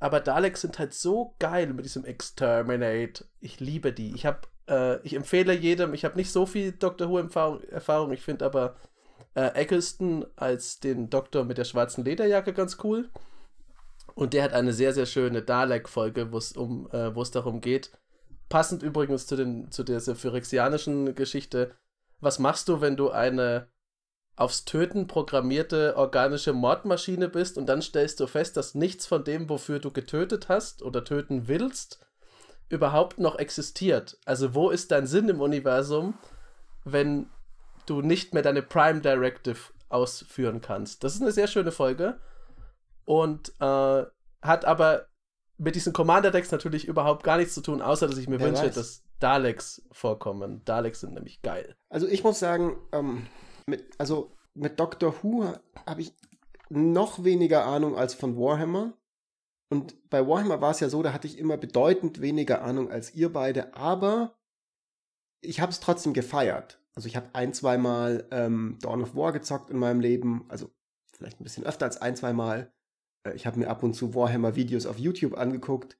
Aber 0.00 0.18
Daleks 0.18 0.62
sind 0.62 0.80
halt 0.80 0.92
so 0.92 1.36
geil 1.38 1.72
mit 1.72 1.84
diesem 1.84 2.04
Exterminate. 2.04 3.26
Ich 3.38 3.60
liebe 3.60 3.92
die. 3.92 4.12
Ich 4.14 4.26
habe, 4.26 4.40
äh, 4.68 4.98
ich 5.06 5.14
empfehle 5.14 5.52
jedem, 5.52 5.94
ich 5.94 6.04
habe 6.04 6.16
nicht 6.16 6.32
so 6.32 6.46
viel 6.46 6.72
Doctor 6.72 7.10
Who-Erfahrung, 7.10 7.62
Erfahrung, 7.64 8.12
ich 8.12 8.22
finde 8.22 8.44
aber 8.46 8.74
äh, 9.34 9.54
Eccleston 9.54 10.26
als 10.36 10.80
den 10.80 11.10
Doktor 11.10 11.44
mit 11.44 11.58
der 11.58 11.64
schwarzen 11.64 12.04
Lederjacke 12.04 12.52
ganz 12.52 12.78
cool. 12.82 13.08
Und 14.14 14.34
der 14.34 14.42
hat 14.42 14.52
eine 14.52 14.72
sehr, 14.72 14.92
sehr 14.92 15.06
schöne 15.06 15.42
Dalek-Folge, 15.42 16.32
wo 16.32 16.38
es 16.38 16.52
um, 16.52 16.88
äh, 16.92 17.12
darum 17.32 17.60
geht. 17.60 17.90
Passend 18.48 18.82
übrigens 18.82 19.26
zu, 19.26 19.36
den, 19.36 19.70
zu 19.70 19.84
der 19.84 20.00
phyrexianischen 20.00 21.14
Geschichte. 21.14 21.76
Was 22.20 22.38
machst 22.38 22.68
du, 22.68 22.80
wenn 22.80 22.96
du 22.96 23.10
eine 23.10 23.68
aufs 24.36 24.64
Töten 24.64 25.06
programmierte 25.06 25.96
organische 25.96 26.52
Mordmaschine 26.52 27.28
bist 27.28 27.58
und 27.58 27.66
dann 27.66 27.82
stellst 27.82 28.20
du 28.20 28.26
fest, 28.26 28.56
dass 28.56 28.74
nichts 28.74 29.06
von 29.06 29.22
dem, 29.22 29.48
wofür 29.50 29.80
du 29.80 29.90
getötet 29.90 30.48
hast 30.48 30.82
oder 30.82 31.04
töten 31.04 31.46
willst, 31.46 32.00
überhaupt 32.70 33.18
noch 33.18 33.38
existiert. 33.38 34.18
Also 34.24 34.54
wo 34.54 34.70
ist 34.70 34.92
dein 34.92 35.06
Sinn 35.06 35.28
im 35.28 35.40
Universum, 35.40 36.14
wenn 36.84 37.28
du 37.90 38.00
nicht 38.00 38.32
mehr 38.32 38.42
deine 38.42 38.62
Prime 38.62 39.00
Directive 39.00 39.72
ausführen 39.88 40.60
kannst? 40.60 41.04
Das 41.04 41.14
ist 41.14 41.22
eine 41.22 41.32
sehr 41.32 41.48
schöne 41.48 41.72
Folge 41.72 42.20
und 43.04 43.52
äh, 43.60 44.04
hat 44.42 44.64
aber 44.64 45.06
mit 45.58 45.74
diesen 45.74 45.92
Commander-Decks 45.92 46.52
natürlich 46.52 46.86
überhaupt 46.86 47.22
gar 47.22 47.36
nichts 47.36 47.54
zu 47.54 47.60
tun, 47.60 47.82
außer 47.82 48.06
dass 48.06 48.16
ich 48.16 48.28
mir 48.28 48.38
Wer 48.38 48.46
wünsche, 48.46 48.62
weiß. 48.62 48.74
dass 48.74 49.02
Daleks 49.18 49.82
vorkommen. 49.92 50.64
Daleks 50.64 51.00
sind 51.00 51.12
nämlich 51.12 51.42
geil. 51.42 51.76
Also 51.90 52.06
ich 52.06 52.24
muss 52.24 52.38
sagen, 52.38 52.78
ähm, 52.92 53.26
mit, 53.66 53.84
also 53.98 54.34
mit 54.54 54.80
Doctor 54.80 55.14
Who 55.22 55.52
habe 55.86 56.00
ich 56.00 56.14
noch 56.70 57.24
weniger 57.24 57.66
Ahnung 57.66 57.96
als 57.98 58.14
von 58.14 58.36
Warhammer. 58.38 58.94
Und 59.68 60.08
bei 60.08 60.26
Warhammer 60.26 60.60
war 60.60 60.70
es 60.70 60.80
ja 60.80 60.88
so, 60.88 61.02
da 61.02 61.12
hatte 61.12 61.26
ich 61.26 61.38
immer 61.38 61.56
bedeutend 61.56 62.20
weniger 62.20 62.62
Ahnung 62.62 62.90
als 62.90 63.14
ihr 63.14 63.32
beide, 63.32 63.74
aber 63.74 64.34
ich 65.42 65.60
habe 65.60 65.72
es 65.72 65.80
trotzdem 65.80 66.12
gefeiert. 66.12 66.79
Also 67.00 67.08
ich 67.08 67.16
habe 67.16 67.30
ein, 67.32 67.54
zweimal 67.54 68.28
ähm, 68.30 68.76
Dawn 68.82 69.00
of 69.00 69.16
War 69.16 69.32
gezockt 69.32 69.70
in 69.70 69.78
meinem 69.78 70.00
Leben, 70.00 70.44
also 70.48 70.70
vielleicht 71.10 71.40
ein 71.40 71.44
bisschen 71.44 71.64
öfter 71.64 71.86
als 71.86 71.96
ein, 71.96 72.14
zweimal. 72.14 72.74
Äh, 73.26 73.34
ich 73.36 73.46
habe 73.46 73.58
mir 73.58 73.70
ab 73.70 73.82
und 73.82 73.94
zu 73.94 74.14
Warhammer-Videos 74.14 74.84
auf 74.84 74.98
YouTube 74.98 75.38
angeguckt. 75.38 75.96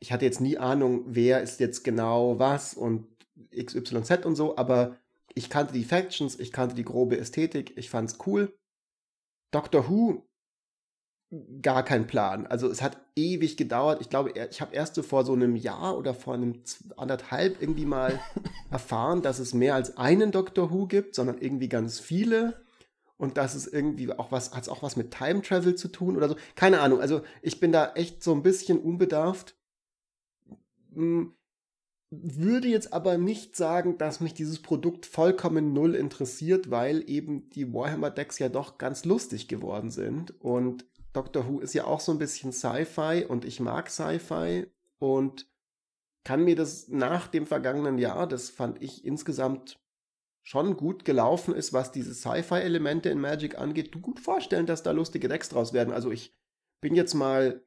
Ich 0.00 0.12
hatte 0.12 0.26
jetzt 0.26 0.42
nie 0.42 0.58
Ahnung, 0.58 1.04
wer 1.06 1.40
ist 1.40 1.60
jetzt 1.60 1.82
genau 1.82 2.38
was 2.38 2.74
und 2.74 3.06
XYZ 3.56 4.26
und 4.26 4.36
so, 4.36 4.58
aber 4.58 4.98
ich 5.34 5.48
kannte 5.48 5.72
die 5.72 5.82
Factions, 5.82 6.38
ich 6.38 6.52
kannte 6.52 6.74
die 6.74 6.84
grobe 6.84 7.16
Ästhetik, 7.16 7.78
ich 7.78 7.88
fand's 7.88 8.18
cool. 8.26 8.54
Doctor 9.50 9.88
Who, 9.88 10.28
gar 11.62 11.84
kein 11.84 12.06
Plan. 12.06 12.46
Also 12.46 12.68
es 12.68 12.82
hat 12.82 12.98
ewig 13.16 13.56
gedauert. 13.56 14.00
Ich 14.00 14.08
glaube, 14.08 14.32
ich 14.50 14.60
habe 14.60 14.74
erst 14.74 14.94
so 14.94 15.02
vor 15.02 15.24
so 15.24 15.32
einem 15.32 15.56
Jahr 15.56 15.96
oder 15.96 16.14
vor 16.14 16.34
einem 16.34 16.62
anderthalb 16.96 17.60
irgendwie 17.60 17.86
mal 17.86 18.20
erfahren, 18.70 19.22
dass 19.22 19.38
es 19.38 19.54
mehr 19.54 19.74
als 19.74 19.96
einen 19.96 20.30
Doctor 20.30 20.70
Who 20.70 20.86
gibt, 20.86 21.14
sondern 21.14 21.38
irgendwie 21.38 21.68
ganz 21.68 22.00
viele. 22.00 22.62
Und 23.16 23.36
dass 23.36 23.54
es 23.54 23.66
irgendwie 23.66 24.12
auch 24.12 24.32
was, 24.32 24.54
hat 24.54 24.62
es 24.62 24.68
auch 24.68 24.82
was 24.82 24.96
mit 24.96 25.12
Time 25.12 25.42
Travel 25.42 25.76
zu 25.76 25.88
tun 25.88 26.16
oder 26.16 26.28
so. 26.28 26.36
Keine 26.56 26.80
Ahnung. 26.80 27.00
Also 27.00 27.22
ich 27.42 27.60
bin 27.60 27.72
da 27.72 27.92
echt 27.94 28.22
so 28.22 28.32
ein 28.32 28.42
bisschen 28.42 28.78
unbedarft. 28.78 29.56
Hm, 30.94 31.34
würde 32.10 32.68
jetzt 32.68 32.92
aber 32.92 33.18
nicht 33.18 33.56
sagen, 33.56 33.98
dass 33.98 34.20
mich 34.20 34.34
dieses 34.34 34.60
Produkt 34.60 35.06
vollkommen 35.06 35.72
null 35.72 35.94
interessiert, 35.94 36.70
weil 36.70 37.08
eben 37.08 37.50
die 37.50 37.72
Warhammer-Decks 37.72 38.38
ja 38.38 38.48
doch 38.48 38.78
ganz 38.78 39.04
lustig 39.04 39.48
geworden 39.48 39.90
sind. 39.90 40.38
Und 40.40 40.84
Doctor 41.14 41.48
Who 41.48 41.60
ist 41.60 41.72
ja 41.72 41.84
auch 41.84 42.00
so 42.00 42.12
ein 42.12 42.18
bisschen 42.18 42.52
Sci-Fi 42.52 43.24
und 43.26 43.46
ich 43.46 43.60
mag 43.60 43.88
Sci-Fi 43.88 44.66
und 44.98 45.48
kann 46.24 46.44
mir 46.44 46.56
das 46.56 46.88
nach 46.88 47.28
dem 47.28 47.46
vergangenen 47.46 47.98
Jahr, 47.98 48.26
das 48.26 48.50
fand 48.50 48.82
ich 48.82 49.04
insgesamt 49.04 49.80
schon 50.42 50.76
gut 50.76 51.04
gelaufen 51.04 51.54
ist, 51.54 51.72
was 51.72 51.92
diese 51.92 52.14
Sci-Fi-Elemente 52.14 53.08
in 53.08 53.20
Magic 53.20 53.56
angeht, 53.58 53.92
gut 54.02 54.20
vorstellen, 54.20 54.66
dass 54.66 54.82
da 54.82 54.90
lustige 54.90 55.28
Decks 55.28 55.48
draus 55.48 55.72
werden. 55.72 55.94
Also 55.94 56.10
ich 56.10 56.34
bin 56.82 56.94
jetzt 56.94 57.14
mal 57.14 57.64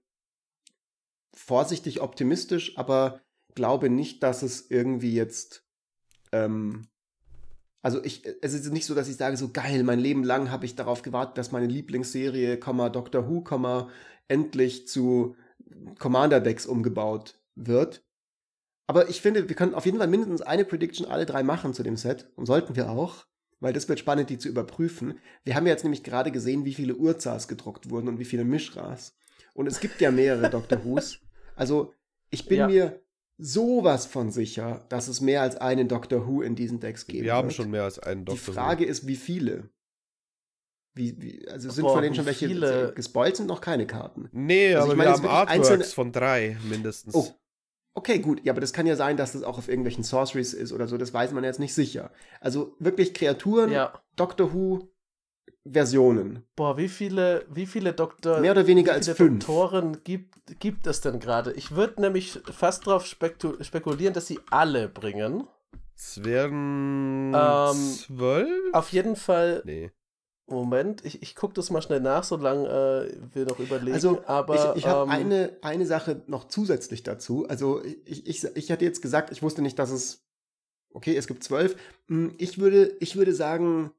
vorsichtig 1.34 2.02
optimistisch, 2.02 2.78
aber 2.78 3.22
glaube 3.56 3.89
nicht, 3.89 4.22
dass 4.22 4.43
es 4.43 4.70
irgendwie 4.70 5.14
jetzt, 5.14 5.66
ähm, 6.32 6.88
also 7.88 8.03
ich, 8.03 8.23
es 8.41 8.53
ist 8.53 8.69
nicht 8.73 8.85
so, 8.85 8.95
dass 8.95 9.07
ich 9.07 9.15
sage, 9.15 9.38
so 9.38 9.47
geil, 9.47 9.81
mein 9.83 10.01
Leben 10.01 10.25
lang 10.25 10.51
habe 10.51 10.65
ich 10.65 10.75
darauf 10.75 11.03
gewartet, 11.03 11.38
dass 11.38 11.53
meine 11.53 11.67
Lieblingsserie, 11.67 12.57
Doctor 12.57 13.29
Who, 13.29 13.88
endlich 14.27 14.89
zu 14.89 15.38
Commander-Decks 15.97 16.65
umgebaut 16.65 17.39
wird. 17.55 18.03
Aber 18.88 19.07
ich 19.07 19.21
finde, 19.21 19.47
wir 19.47 19.55
können 19.55 19.73
auf 19.73 19.85
jeden 19.85 19.99
Fall 19.99 20.09
mindestens 20.09 20.41
eine 20.41 20.65
Prediction 20.65 21.07
alle 21.07 21.25
drei 21.25 21.43
machen 21.43 21.73
zu 21.73 21.81
dem 21.81 21.95
Set 21.95 22.29
und 22.35 22.45
sollten 22.45 22.75
wir 22.75 22.89
auch, 22.89 23.25
weil 23.61 23.71
das 23.71 23.88
wird 23.88 23.99
spannend, 23.99 24.29
die 24.29 24.38
zu 24.38 24.49
überprüfen. 24.49 25.19
Wir 25.45 25.55
haben 25.55 25.65
ja 25.65 25.71
jetzt 25.71 25.85
nämlich 25.85 26.03
gerade 26.03 26.33
gesehen, 26.33 26.65
wie 26.65 26.73
viele 26.73 26.97
Urzas 26.97 27.47
gedruckt 27.47 27.89
wurden 27.89 28.09
und 28.09 28.19
wie 28.19 28.25
viele 28.25 28.43
Mischras. 28.43 29.15
Und 29.53 29.65
es 29.65 29.79
gibt 29.79 30.01
ja 30.01 30.11
mehrere 30.11 30.49
Doctor 30.49 30.83
Who's. 30.83 31.21
Also 31.55 31.93
ich 32.31 32.49
bin 32.49 32.57
ja. 32.59 32.67
mir 32.67 33.01
sowas 33.38 34.05
von 34.05 34.31
sicher, 34.31 34.85
dass 34.89 35.07
es 35.07 35.21
mehr 35.21 35.41
als 35.41 35.55
einen 35.55 35.88
Doctor 35.88 36.27
Who 36.27 36.41
in 36.41 36.55
diesen 36.55 36.79
Decks 36.79 37.07
geben 37.07 37.25
Wir 37.25 37.33
haben 37.33 37.51
schon 37.51 37.69
mehr 37.69 37.83
als 37.83 37.99
einen 37.99 38.25
Doctor 38.25 38.47
Who. 38.47 38.51
Die 38.51 38.55
Frage 38.55 38.85
Who. 38.85 38.89
ist, 38.89 39.07
wie 39.07 39.15
viele? 39.15 39.69
Wie, 40.95 41.21
wie, 41.21 41.47
also 41.47 41.69
sind 41.69 41.83
Boah, 41.83 41.93
von 41.93 42.01
denen 42.01 42.15
schon 42.15 42.25
welche 42.25 42.47
viele... 42.47 42.93
gespoilt 42.95 43.38
sind 43.38 43.45
noch 43.47 43.61
keine 43.61 43.85
Karten. 43.85 44.29
Nee, 44.31 44.73
also 44.73 44.85
aber 44.85 44.93
ich 44.93 44.97
meine, 44.97 45.09
wir 45.11 45.15
haben 45.15 45.27
Artworks 45.27 45.69
einzelne... 45.69 45.83
von 45.83 46.11
drei 46.11 46.57
mindestens. 46.67 47.13
Oh. 47.13 47.27
Okay, 47.93 48.19
gut, 48.19 48.43
ja, 48.43 48.53
aber 48.53 48.61
das 48.61 48.73
kann 48.73 48.85
ja 48.85 48.95
sein, 48.95 49.17
dass 49.17 49.33
das 49.33 49.43
auch 49.43 49.57
auf 49.57 49.67
irgendwelchen 49.69 50.03
Sorceries 50.03 50.53
ist 50.53 50.71
oder 50.71 50.88
so, 50.88 50.97
das 50.97 51.13
weiß 51.13 51.31
man 51.31 51.43
jetzt 51.43 51.59
nicht 51.59 51.73
sicher. 51.73 52.11
Also 52.39 52.75
wirklich 52.79 53.13
Kreaturen, 53.13 53.71
ja. 53.71 54.01
Doctor 54.15 54.53
Who, 54.53 54.88
Versionen. 55.72 56.43
Boah, 56.55 56.78
wie 56.78 56.88
viele, 56.88 57.45
wie 57.49 57.65
viele 57.65 57.93
Doktor, 57.93 58.39
mehr 58.39 58.51
oder 58.51 58.68
weniger 58.68 58.93
als 58.93 59.07
fünf 59.09 59.39
Doktoren 59.45 60.03
gibt, 60.03 60.59
gibt 60.59 60.88
es 60.88 61.01
denn 61.01 61.20
gerade? 61.20 61.51
Ich 61.53 61.76
würde 61.76 62.01
nämlich 62.01 62.39
fast 62.51 62.88
darauf 62.88 63.05
spekulieren, 63.05 64.13
dass 64.13 64.28
sie 64.28 64.39
alle 64.49 64.88
bringen. 64.89 65.47
Es 65.95 66.24
werden 66.24 67.34
ähm, 67.36 67.76
zwölf? 67.76 68.74
Auf 68.74 68.91
jeden 68.91 69.15
Fall. 69.15 69.61
Nee. 69.65 69.91
Moment, 70.49 71.03
ich, 71.03 71.22
ich 71.22 71.36
gucke 71.36 71.55
das 71.55 71.72
mal 71.72 71.82
schnell 71.82 71.99
nach, 71.99 72.24
solange 72.24 72.70
äh, 72.70 73.36
wir 73.36 73.45
noch 73.45 73.59
überlegen. 73.59 73.93
Also, 73.93 74.24
aber 74.28 74.76
ich, 74.76 74.84
ich 74.84 74.88
habe 74.88 75.03
ähm, 75.03 75.09
eine, 75.09 75.57
eine 75.61 75.86
Sache 75.86 76.22
noch 76.28 76.47
zusätzlich 76.47 77.03
dazu. 77.03 77.45
Also, 77.49 77.84
ich, 78.05 78.26
ich, 78.28 78.45
ich 78.55 78.72
hatte 78.72 78.86
jetzt 78.86 79.01
gesagt, 79.01 79.32
ich 79.32 79.43
wusste 79.43 79.61
nicht, 79.61 79.78
dass 79.78 79.91
es. 79.91 80.24
Okay, 80.93 81.18
es 81.18 81.28
gibt 81.28 81.43
zwölf. 81.43 81.76
Hm, 82.07 82.34
Ich 82.38 82.59
würde, 82.59 82.95
ich 83.01 83.18
würde 83.18 83.34
sagen, 83.34 83.91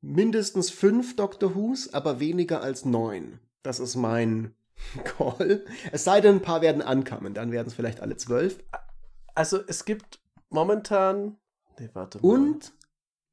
mindestens 0.00 0.70
fünf 0.70 1.16
Doctor 1.16 1.54
Who's, 1.54 1.92
aber 1.92 2.20
weniger 2.20 2.62
als 2.62 2.84
neun. 2.84 3.40
Das 3.62 3.80
ist 3.80 3.96
mein 3.96 4.54
Call. 5.04 5.64
Es 5.92 6.04
sei 6.04 6.20
denn, 6.20 6.36
ein 6.36 6.42
paar 6.42 6.62
werden 6.62 6.82
ankommen, 6.82 7.34
dann 7.34 7.52
werden 7.52 7.68
es 7.68 7.74
vielleicht 7.74 8.00
alle 8.00 8.16
zwölf. 8.16 8.58
Also 9.34 9.60
es 9.66 9.84
gibt 9.84 10.20
momentan. 10.48 11.36
Nee, 11.78 11.90
warte 11.92 12.18
mal. 12.18 12.28
Und 12.28 12.72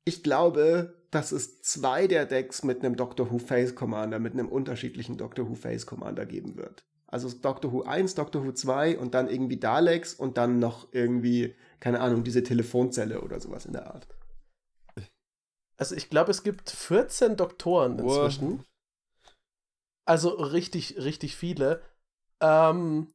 ich 0.05 0.23
glaube, 0.23 0.95
dass 1.11 1.31
es 1.31 1.61
zwei 1.61 2.07
der 2.07 2.25
Decks 2.25 2.63
mit 2.63 2.83
einem 2.83 2.95
Doctor 2.95 3.31
Who 3.31 3.39
Face 3.39 3.75
Commander, 3.75 4.19
mit 4.19 4.33
einem 4.33 4.49
unterschiedlichen 4.49 5.17
Doctor 5.17 5.49
Who 5.49 5.55
Face 5.55 5.85
Commander 5.85 6.25
geben 6.25 6.57
wird. 6.57 6.83
Also 7.07 7.29
Doctor 7.29 7.71
Who 7.71 7.83
1, 7.83 8.15
Doctor 8.15 8.45
Who 8.45 8.51
2 8.51 8.99
und 8.99 9.13
dann 9.13 9.29
irgendwie 9.29 9.57
Daleks 9.57 10.13
und 10.13 10.37
dann 10.37 10.59
noch 10.59 10.89
irgendwie, 10.91 11.55
keine 11.79 12.01
Ahnung, 12.01 12.25
diese 12.25 12.43
Telefonzelle 12.43 13.21
oder 13.21 13.39
sowas 13.39 13.65
in 13.65 13.73
der 13.73 13.87
Art. 13.93 14.07
Also 15.79 15.95
ich 15.95 16.09
glaube, 16.09 16.31
es 16.31 16.43
gibt 16.43 16.69
14 16.69 17.37
Doktoren 17.37 17.99
Wow. 17.99 18.25
inzwischen. 18.25 18.65
Also 20.05 20.29
richtig, 20.29 20.97
richtig 20.97 21.35
viele. 21.35 21.81
Ähm, 22.41 23.11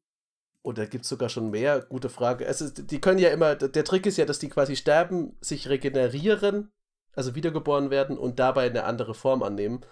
oder 0.65 0.87
gibt 0.87 1.05
es 1.05 1.09
sogar 1.09 1.29
schon 1.29 1.51
mehr? 1.51 1.81
Gute 1.81 2.09
Frage. 2.09 2.45
Ist, 2.45 2.91
die 2.91 3.01
können 3.01 3.19
ja 3.19 3.31
immer, 3.31 3.57
der 3.57 3.85
Trick 3.85 4.07
ist 4.07 4.17
ja, 4.17 4.25
dass 4.25 4.39
die 4.39 4.49
quasi 4.49 4.77
sterben, 4.77 5.37
sich 5.41 5.69
regenerieren, 5.69 6.71
also 7.15 7.35
wiedergeboren 7.35 7.91
werden 7.91 8.17
und 8.17 8.39
dabei 8.39 8.67
eine 8.67 8.85
andere 8.85 9.15
Form 9.15 9.43
annehmen. 9.43 9.85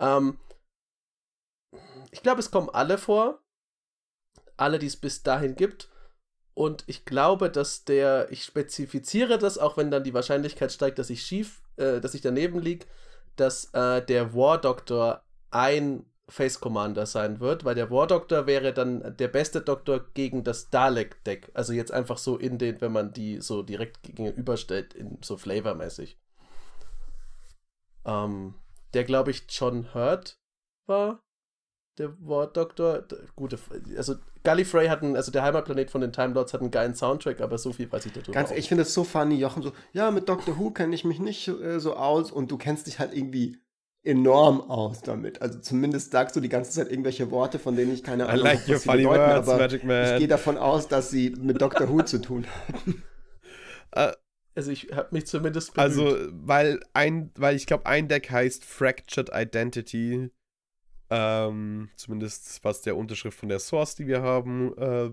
Ähm, 0.00 0.38
ich 2.10 2.22
glaube, 2.22 2.40
es 2.40 2.50
kommen 2.50 2.70
alle 2.70 2.98
vor. 2.98 3.42
Alle, 4.56 4.78
die 4.80 4.86
es 4.86 4.96
bis 4.96 5.22
dahin 5.22 5.54
gibt. 5.54 5.88
Und 6.54 6.82
ich 6.88 7.04
glaube, 7.04 7.50
dass 7.50 7.84
der, 7.84 8.32
ich 8.32 8.44
spezifiziere 8.44 9.38
das, 9.38 9.58
auch 9.58 9.76
wenn 9.76 9.92
dann 9.92 10.02
die 10.02 10.14
Wahrscheinlichkeit 10.14 10.72
steigt, 10.72 10.98
dass 10.98 11.10
ich 11.10 11.22
schief, 11.22 11.62
äh, 11.78 12.00
dass 12.00 12.14
ich 12.14 12.20
daneben 12.20 12.60
liege, 12.60 12.86
dass 13.36 13.72
äh, 13.72 14.04
der 14.04 14.34
War 14.34 14.60
Doctor 14.60 15.22
ein 15.50 16.04
Face 16.28 16.60
Commander 16.60 17.06
sein 17.06 17.40
wird, 17.40 17.64
weil 17.64 17.74
der 17.74 17.90
War 17.90 18.06
Doctor 18.06 18.46
wäre 18.46 18.74
dann 18.74 19.16
der 19.16 19.28
beste 19.28 19.62
Doktor 19.62 20.00
gegen 20.12 20.44
das 20.44 20.68
Dalek-Deck. 20.68 21.50
Also 21.54 21.72
jetzt 21.72 21.90
einfach 21.90 22.18
so 22.18 22.36
in 22.36 22.58
den, 22.58 22.80
wenn 22.82 22.92
man 22.92 23.12
die 23.12 23.40
so 23.40 23.62
direkt 23.62 24.02
gegenüberstellt, 24.02 24.92
in 24.92 25.18
so 25.22 25.38
flavormäßig. 25.38 26.18
Ähm, 28.04 28.54
der, 28.92 29.04
glaube 29.04 29.30
ich, 29.30 29.44
John 29.48 29.94
Hurt 29.94 30.38
war 30.86 31.22
der 31.98 32.12
War 32.20 32.46
Doctor. 32.46 33.04
Gute, 33.36 33.58
also 33.96 34.14
Gallifrey 34.44 34.86
hat 34.88 35.02
einen, 35.02 35.16
also 35.16 35.32
der 35.32 35.42
Heimatplanet 35.42 35.90
von 35.90 36.00
den 36.00 36.12
Time 36.12 36.34
Lords 36.34 36.52
hat 36.52 36.60
einen 36.60 36.70
geilen 36.70 36.94
Soundtrack, 36.94 37.40
aber 37.40 37.58
so 37.58 37.72
viel 37.72 37.90
weiß 37.90 38.06
ich 38.06 38.12
darüber. 38.12 38.32
Ganz, 38.32 38.50
auch. 38.50 38.56
ich 38.56 38.68
finde 38.68 38.82
es 38.82 38.94
so 38.94 39.04
funny, 39.04 39.36
Jochen, 39.36 39.62
so, 39.62 39.72
ja, 39.92 40.10
mit 40.10 40.28
Doctor 40.28 40.58
Who 40.58 40.70
kenne 40.70 40.94
ich 40.94 41.04
mich 41.04 41.18
nicht 41.18 41.48
äh, 41.48 41.80
so 41.80 41.94
aus 41.94 42.30
und 42.30 42.50
du 42.50 42.58
kennst 42.58 42.86
dich 42.86 42.98
halt 42.98 43.14
irgendwie 43.14 43.58
enorm 44.04 44.60
aus 44.60 45.02
damit. 45.02 45.42
Also 45.42 45.58
zumindest 45.58 46.12
sagst 46.12 46.36
du 46.36 46.40
die 46.40 46.48
ganze 46.48 46.70
Zeit 46.70 46.90
irgendwelche 46.90 47.30
Worte, 47.30 47.58
von 47.58 47.76
denen 47.76 47.92
ich 47.92 48.02
keine 48.02 48.28
Ahnung 48.28 48.44
like 48.44 48.60
habe, 48.60 48.74
was 48.74 48.82
sie 48.82 48.88
funny 48.88 49.02
bedeuten, 49.02 49.34
words, 49.34 49.48
aber 49.48 49.58
Magic 49.58 49.80
ich 49.80 49.86
Man. 49.86 50.18
gehe 50.18 50.28
davon 50.28 50.56
aus, 50.56 50.88
dass 50.88 51.10
sie 51.10 51.30
mit 51.30 51.60
Doctor 51.60 51.88
Who 51.88 52.02
zu 52.02 52.20
tun 52.20 52.46
haben. 52.72 53.02
Also 54.54 54.72
ich 54.72 54.90
habe 54.92 55.08
mich 55.12 55.26
zumindest 55.26 55.74
bemüht. 55.74 55.88
Also, 55.88 56.16
weil 56.32 56.80
ein, 56.92 57.30
weil 57.36 57.54
ich 57.54 57.66
glaube, 57.66 57.86
ein 57.86 58.08
Deck 58.08 58.30
heißt 58.30 58.64
Fractured 58.64 59.30
Identity. 59.32 60.30
Ähm, 61.10 61.90
zumindest 61.96 62.62
was 62.64 62.82
der 62.82 62.96
Unterschrift 62.96 63.38
von 63.38 63.48
der 63.48 63.58
Source, 63.58 63.94
die 63.94 64.06
wir 64.06 64.22
haben, 64.22 64.76
äh, 64.76 65.10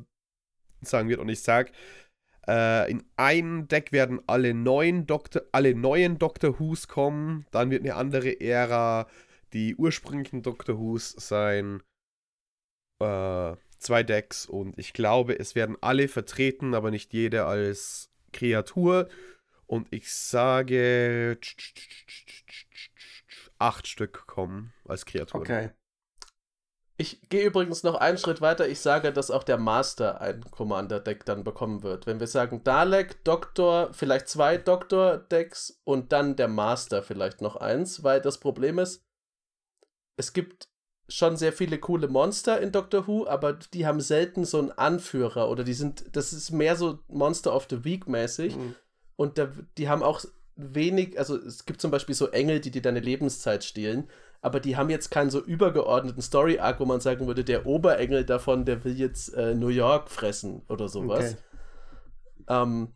sagen 0.82 1.10
wird. 1.10 1.20
Und 1.20 1.30
ich 1.30 1.42
sag, 1.42 1.72
äh, 2.48 2.90
in 2.92 3.04
ein 3.16 3.68
Deck 3.68 3.92
werden 3.92 4.22
alle 4.28 4.54
neuen 4.54 5.08
Doktor, 5.08 5.44
alle 5.52 5.74
neuen 5.74 6.18
Doctor 6.18 6.60
Who's 6.60 6.88
kommen. 6.88 7.46
Dann 7.52 7.72
wird 7.72 7.84
eine 7.84 7.96
andere 7.96 8.40
Ära 8.40 9.08
die 9.54 9.76
ursprünglichen 9.76 10.42
Doctor 10.44 10.78
Who's 10.78 11.12
sein. 11.12 11.82
Äh, 13.00 13.56
zwei 13.78 14.04
Decks 14.04 14.46
und 14.46 14.78
ich 14.80 14.94
glaube, 14.94 15.38
es 15.38 15.56
werden 15.56 15.78
alle 15.82 16.08
vertreten, 16.08 16.74
aber 16.74 16.92
nicht 16.92 17.14
jede 17.14 17.46
als 17.46 18.10
Kreatur. 18.34 19.10
Und 19.68 19.88
ich 19.92 20.12
sage, 20.12 21.38
acht 23.58 23.88
Stück 23.88 24.28
kommen 24.28 24.74
als 24.86 25.06
Kreaturen. 25.06 25.42
Okay. 25.42 25.70
Ich 26.98 27.30
gehe 27.30 27.46
übrigens 27.46 27.84
noch 27.84 27.96
einen 27.96 28.18
Schritt 28.18 28.40
weiter. 28.40 28.70
Ich 28.70 28.80
sage, 28.80 29.12
dass 29.12 29.30
auch 29.30 29.44
der 29.44 29.58
Master 29.58 30.22
ein 30.22 30.46
Commander-Deck 30.50 31.26
dann 31.26 31.44
bekommen 31.44 31.84
wird. 31.84 32.08
Wenn 32.08 32.22
wir 32.22 32.28
sagen 32.28 32.64
Dalek, 32.64 33.22
Doktor, 33.26 33.90
vielleicht 33.94 34.30
zwei 34.30 34.58
Doktor-Decks 34.58 35.82
und 35.84 36.14
dann 36.14 36.38
der 36.38 36.48
Master 36.48 37.04
vielleicht 37.04 37.42
noch 37.42 37.58
eins, 37.58 38.04
weil 38.04 38.22
das 38.22 38.40
Problem 38.40 38.80
ist, 38.80 39.04
es 40.16 40.32
gibt 40.32 40.70
schon 41.08 41.36
sehr 41.36 41.52
viele 41.52 41.78
coole 41.80 42.08
Monster 42.08 42.62
in 42.62 42.72
Doctor 42.72 43.08
Who, 43.08 43.28
aber 43.28 43.54
die 43.54 43.86
haben 43.86 44.00
selten 44.02 44.46
so 44.46 44.58
einen 44.58 44.72
Anführer 44.72 45.50
oder 45.50 45.64
die 45.64 45.74
sind, 45.74 46.16
das 46.16 46.34
ist 46.34 46.52
mehr 46.52 46.78
so 46.78 47.00
Monster 47.08 47.54
of 47.54 47.68
the 47.70 47.84
Week 47.84 48.08
mäßig. 48.08 48.56
Mhm. 48.56 48.76
Und 49.18 49.38
da, 49.38 49.52
die 49.78 49.90
haben 49.90 50.02
auch 50.02 50.24
wenig, 50.56 51.20
also 51.20 51.36
es 51.38 51.66
gibt 51.66 51.82
zum 51.82 51.92
Beispiel 51.92 52.16
so 52.16 52.28
Engel, 52.28 52.60
die 52.60 52.72
dir 52.72 52.82
deine 52.82 53.02
Lebenszeit 53.02 53.64
stehlen, 53.64 54.10
aber 54.46 54.60
die 54.60 54.78
haben 54.78 54.92
jetzt 54.92 55.10
keinen 55.10 55.32
so 55.32 55.42
übergeordneten 55.42 56.22
Story-Arc, 56.22 56.80
wo 56.80 56.86
man 56.86 57.02
sagen 57.02 57.26
würde, 57.26 57.44
der 57.44 57.66
Oberengel 57.66 58.24
davon, 58.26 58.64
der 58.64 58.84
will 58.84 58.96
jetzt 58.96 59.34
äh, 59.34 59.56
New 59.56 59.70
York 59.70 60.12
fressen 60.12 60.62
oder 60.70 60.88
sowas. 60.88 61.32
Okay. 61.34 62.62
Ähm, 62.62 62.94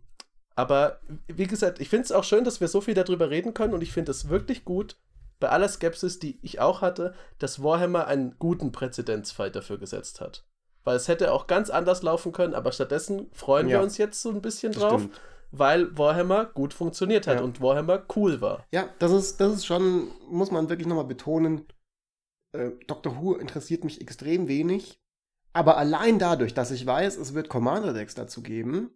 aber 0.55 0.99
wie 1.27 1.47
gesagt, 1.47 1.81
ich 1.81 1.89
finde 1.89 2.03
es 2.03 2.11
auch 2.11 2.23
schön, 2.23 2.43
dass 2.43 2.61
wir 2.61 2.67
so 2.67 2.81
viel 2.81 2.93
darüber 2.93 3.31
reden 3.31 3.55
können 3.55 3.73
und 3.73 3.81
ich 3.81 3.91
finde 3.91 4.11
es 4.11 4.29
wirklich 4.29 4.63
gut, 4.63 4.97
bei 5.39 5.49
aller 5.49 5.67
Skepsis, 5.67 6.19
die 6.19 6.37
ich 6.43 6.59
auch 6.59 6.81
hatte, 6.81 7.15
dass 7.39 7.63
Warhammer 7.63 8.05
einen 8.05 8.35
guten 8.37 8.71
Präzedenzfall 8.71 9.49
dafür 9.49 9.79
gesetzt 9.79 10.21
hat. 10.21 10.45
Weil 10.83 10.97
es 10.97 11.07
hätte 11.07 11.33
auch 11.33 11.47
ganz 11.47 11.71
anders 11.71 12.03
laufen 12.03 12.31
können, 12.31 12.53
aber 12.53 12.71
stattdessen 12.71 13.27
freuen 13.31 13.69
Ja. 13.69 13.77
wir 13.79 13.83
uns 13.83 13.97
jetzt 13.97 14.21
so 14.21 14.29
ein 14.29 14.43
bisschen 14.43 14.71
Das 14.73 14.83
drauf, 14.83 15.01
stimmt. 15.01 15.19
Weil 15.51 15.97
Warhammer 15.97 16.45
gut 16.45 16.73
funktioniert 16.73 17.27
hat 17.27 17.37
Ja. 17.37 17.43
und 17.43 17.61
Warhammer 17.61 18.05
cool 18.15 18.41
war. 18.41 18.65
Ja, 18.71 18.89
das 18.99 19.11
ist, 19.11 19.39
das 19.41 19.53
ist 19.53 19.65
schon, 19.65 20.09
muss 20.29 20.51
man 20.51 20.69
wirklich 20.69 20.87
nochmal 20.87 21.05
betonen, 21.05 21.65
äh, 22.53 22.71
Doctor 22.87 23.21
Who 23.21 23.35
interessiert 23.35 23.83
mich 23.83 24.01
extrem 24.01 24.47
wenig. 24.47 24.99
Aber 25.53 25.77
allein 25.77 26.19
dadurch, 26.19 26.53
dass 26.53 26.71
ich 26.71 26.85
weiß, 26.85 27.17
es 27.17 27.33
wird 27.33 27.49
Commander-Decks 27.49 28.15
dazu 28.15 28.43
geben, 28.43 28.91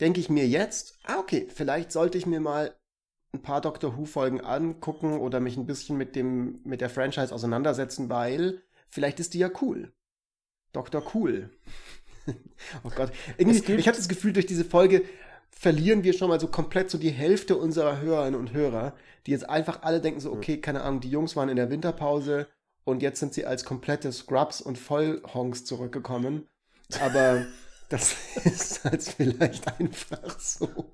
denke 0.00 0.20
ich 0.20 0.28
mir 0.30 0.46
jetzt, 0.46 0.98
ah, 1.04 1.18
okay, 1.18 1.48
vielleicht 1.52 1.90
sollte 1.90 2.18
ich 2.18 2.26
mir 2.26 2.40
mal 2.40 2.76
ein 3.34 3.42
paar 3.42 3.60
Doctor 3.60 3.96
Who-Folgen 3.96 4.40
angucken 4.40 5.18
oder 5.18 5.40
mich 5.40 5.56
ein 5.56 5.66
bisschen 5.66 5.98
mit 5.98 6.14
dem, 6.16 6.60
mit 6.64 6.80
der 6.80 6.88
Franchise 6.88 7.34
auseinandersetzen, 7.34 8.08
weil 8.08 8.62
vielleicht 8.88 9.20
ist 9.20 9.34
die 9.34 9.40
ja 9.40 9.50
cool. 9.60 9.92
Dr. 10.72 11.02
Cool. 11.14 11.50
oh 12.84 12.90
Gott. 12.94 13.10
Irgendwie, 13.36 13.74
ich 13.74 13.88
habe 13.88 13.96
das 13.96 14.08
Gefühl, 14.08 14.32
durch 14.32 14.46
diese 14.46 14.64
Folge 14.64 15.02
verlieren 15.58 16.04
wir 16.04 16.12
schon 16.12 16.28
mal 16.28 16.38
so 16.38 16.46
komplett 16.46 16.88
so 16.88 16.98
die 16.98 17.10
Hälfte 17.10 17.56
unserer 17.56 18.00
Hörerinnen 18.00 18.38
und 18.38 18.52
Hörer, 18.52 18.94
die 19.26 19.32
jetzt 19.32 19.48
einfach 19.50 19.82
alle 19.82 20.00
denken 20.00 20.20
so, 20.20 20.32
okay, 20.32 20.58
keine 20.60 20.82
Ahnung, 20.82 21.00
die 21.00 21.10
Jungs 21.10 21.34
waren 21.34 21.48
in 21.48 21.56
der 21.56 21.68
Winterpause 21.68 22.46
und 22.84 23.02
jetzt 23.02 23.18
sind 23.18 23.34
sie 23.34 23.44
als 23.44 23.64
komplette 23.64 24.12
Scrubs 24.12 24.60
und 24.60 24.78
Vollhonks 24.78 25.64
zurückgekommen. 25.64 26.46
Aber 27.00 27.44
das 27.88 28.14
ist 28.44 28.84
halt 28.84 29.02
vielleicht 29.02 29.66
einfach 29.80 30.38
so. 30.38 30.92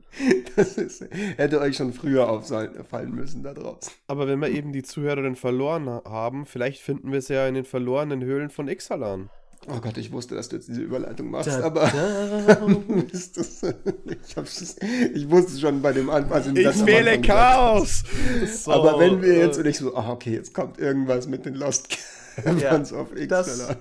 Das 0.57 0.79
ist, 0.79 1.05
hätte 1.37 1.61
euch 1.61 1.77
schon 1.77 1.93
früher 1.93 2.31
auffallen 2.31 3.15
müssen 3.15 3.43
da 3.43 3.53
draußen. 3.53 3.93
Aber 4.07 4.27
wenn 4.27 4.39
wir 4.39 4.49
eben 4.49 4.73
die 4.73 4.83
Zuhörerin 4.83 5.37
verloren 5.37 5.91
ha- 5.91 6.03
haben, 6.07 6.47
vielleicht 6.47 6.81
finden 6.81 7.13
wir 7.13 7.21
sie 7.21 7.35
ja 7.35 7.47
in 7.47 7.55
den 7.55 7.65
verlorenen 7.67 8.25
Höhlen 8.25 8.49
von 8.49 8.69
Ixalan. 8.69 9.29
Oh 9.67 9.81
Gott, 9.81 9.97
ich 9.97 10.13
wusste, 10.13 10.35
dass 10.35 10.51
du 10.51 10.57
jetzt 10.57 10.69
diese 10.69 10.83
Überleitung 10.83 11.31
machst, 11.31 11.49
Da, 11.49 11.63
aber 11.63 11.91
da. 11.91 12.67
ist 13.13 13.37
das, 13.39 13.63
ich, 13.63 14.37
hab's, 14.37 14.77
ich 15.15 15.31
wusste 15.31 15.59
schon 15.59 15.81
bei 15.81 15.93
dem 15.93 16.11
Anfang. 16.11 16.33
als 16.33 16.47
du 16.47 16.53
Ich 16.55 16.65
das 16.65 16.85
wähle 16.85 17.19
Chaos! 17.23 18.03
hast. 18.43 18.69
Aber 18.69 18.99
wenn 18.99 19.23
wir 19.23 19.39
jetzt 19.39 19.57
äh, 19.57 19.61
und 19.61 19.67
ich 19.67 19.79
so, 19.79 19.97
ah, 19.97 20.11
okay, 20.11 20.35
jetzt 20.35 20.53
kommt 20.53 20.79
irgendwas 20.79 21.27
mit 21.29 21.47
den 21.47 21.55
Lost 21.55 21.97
Ja, 22.37 22.43
Caverns 22.43 22.93
auf 22.93 23.09
das- 23.29 23.59
X. 23.61 23.77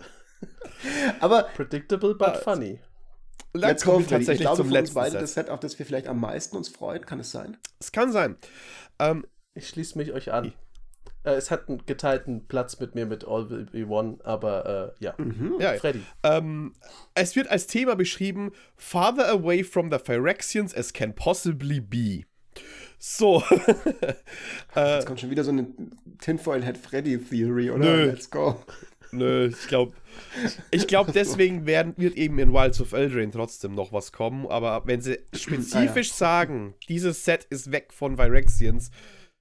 Aber 1.20 1.44
Predictable 1.56 2.16
but 2.16 2.28
Äh, 2.36 2.38
funny. 2.40 2.80
Let's 3.54 3.84
kommen 3.84 3.98
go, 3.98 4.00
wir 4.04 4.08
Freddy. 4.08 4.22
Ich 4.22 4.28
tatsächlich 4.28 4.46
glaube, 4.48 4.62
zum 4.64 4.70
letzten 4.72 4.96
beide 4.96 5.20
das 5.20 5.34
Set. 5.34 5.46
Set, 5.46 5.50
auf 5.54 5.60
das 5.60 5.78
wir 5.78 5.86
vielleicht 5.86 6.08
am 6.08 6.20
meisten 6.20 6.56
uns 6.58 6.70
freuen, 6.70 7.06
kann 7.06 7.20
es 7.20 7.32
sein? 7.32 7.58
Es 7.80 7.92
kann 7.92 8.12
sein. 8.12 8.38
Ähm, 9.00 9.26
Ich 9.54 9.68
schließe 9.70 9.98
mich 9.98 10.12
euch 10.14 10.32
an. 10.32 10.54
Äh, 11.24 11.32
es 11.32 11.52
hat 11.52 11.70
einen 11.70 11.86
geteilten 11.86 12.48
Platz 12.48 12.80
mit 12.80 12.96
mir 12.96 13.06
mit 13.06 13.26
All 13.26 13.50
Will 13.50 13.66
Be 13.72 13.88
One, 13.88 14.18
aber 14.24 14.94
äh, 15.00 15.04
ja. 15.04 15.14
Mhm. 15.18 15.56
ja, 15.60 15.74
Freddy. 15.74 16.02
Ähm, 16.24 16.74
es 17.16 17.36
wird 17.36 17.48
als 17.50 17.68
Thema 17.68 17.96
beschrieben: 17.96 18.52
Farther 18.76 19.30
away 19.30 19.64
from 19.64 19.92
the 19.92 19.98
Phyrexians 20.00 20.76
as 20.76 20.94
can 20.94 21.14
possibly 21.14 21.80
be. 21.80 22.26
So. 23.00 23.44
äh, 24.76 24.96
Jetzt 24.96 25.08
kommt 25.08 25.20
schon 25.20 25.30
wieder 25.30 25.44
so 25.44 25.52
eine 25.52 25.68
Tinfoil 26.20 26.64
Head 26.64 26.78
Freddy 26.78 27.18
Theory, 27.18 27.70
oder? 27.70 27.80
Nö. 27.80 28.06
Let's 28.06 28.30
go. 28.30 28.64
Nö, 29.12 29.48
ich 29.48 29.68
glaube, 29.68 29.94
ich 30.72 30.88
glaube, 30.88 31.12
deswegen 31.14 31.66
werden, 31.66 31.94
wird 31.98 32.16
eben 32.16 32.40
in 32.40 32.54
Wilds 32.54 32.82
of 32.82 32.94
Eldraine 32.94 33.32
trotzdem 33.32 33.76
noch 33.76 33.94
was 33.94 34.12
kommen. 34.12 34.48
Aber 34.48 34.84
wenn 34.86 35.02
sie 35.02 35.20
spezifisch 35.34 36.10
ah, 36.12 36.14
ja. 36.14 36.18
sagen, 36.18 36.74
dieses 36.90 37.24
Set 37.24 37.46
ist 37.50 37.72
weg 37.72 37.94
von 37.94 38.18
Virexians, 38.18 38.90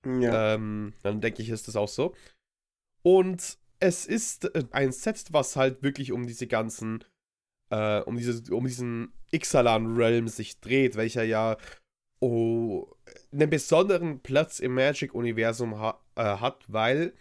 ja. 0.05 0.55
ähm, 0.55 0.94
dann 1.03 1.20
denke 1.20 1.42
ich, 1.42 1.50
ist 1.50 1.68
das 1.68 1.76
auch 1.76 1.88
so. 1.88 2.14
Und 3.03 3.59
es 3.80 4.07
ist 4.07 4.55
äh, 4.55 4.64
ein 4.70 4.92
Set, 4.92 5.24
was 5.30 5.57
halt 5.57 5.82
wirklich 5.82 6.12
um 6.12 6.26
diese 6.26 6.46
ganzen, 6.46 7.05
äh, 7.70 8.00
um, 8.00 8.16
diese, 8.16 8.55
um 8.55 8.66
diesen 8.66 9.12
Ixalan-Realm 9.32 10.28
sich 10.28 10.61
dreht, 10.61 10.96
welcher 10.96 11.24
ja 11.24 11.57
oh, 12.20 12.86
einen 13.32 13.50
besonderen 13.50 14.20
Platz 14.20 14.61
im 14.61 14.74
Magic-Universum 14.74 15.78
ha 15.78 16.00
äh, 16.14 16.22
hat, 16.22 16.64
weil 16.68 17.14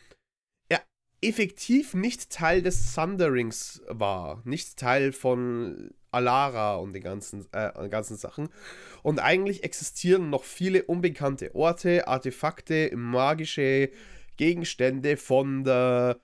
effektiv 1.22 1.94
nicht 1.94 2.32
Teil 2.32 2.62
des 2.62 2.94
Thunderings 2.94 3.82
war, 3.88 4.42
nicht 4.44 4.78
Teil 4.78 5.14
von 5.14 5.94
Alara 6.12 6.76
und 6.76 6.94
den 6.94 7.04
ganzen, 7.04 7.48
äh, 7.54 7.90
ganzen 7.90 8.18
Sachen. 8.18 8.50
Und 9.04 9.20
eigentlich 9.20 9.64
existieren 9.64 10.30
noch 10.30 10.44
viele 10.44 10.84
unbekannte 10.84 11.56
Orte, 11.56 12.08
Artefakte, 12.08 12.92
magische 12.96 13.90
Gegenstände 14.38 15.18
von 15.18 15.64
der 15.64 16.20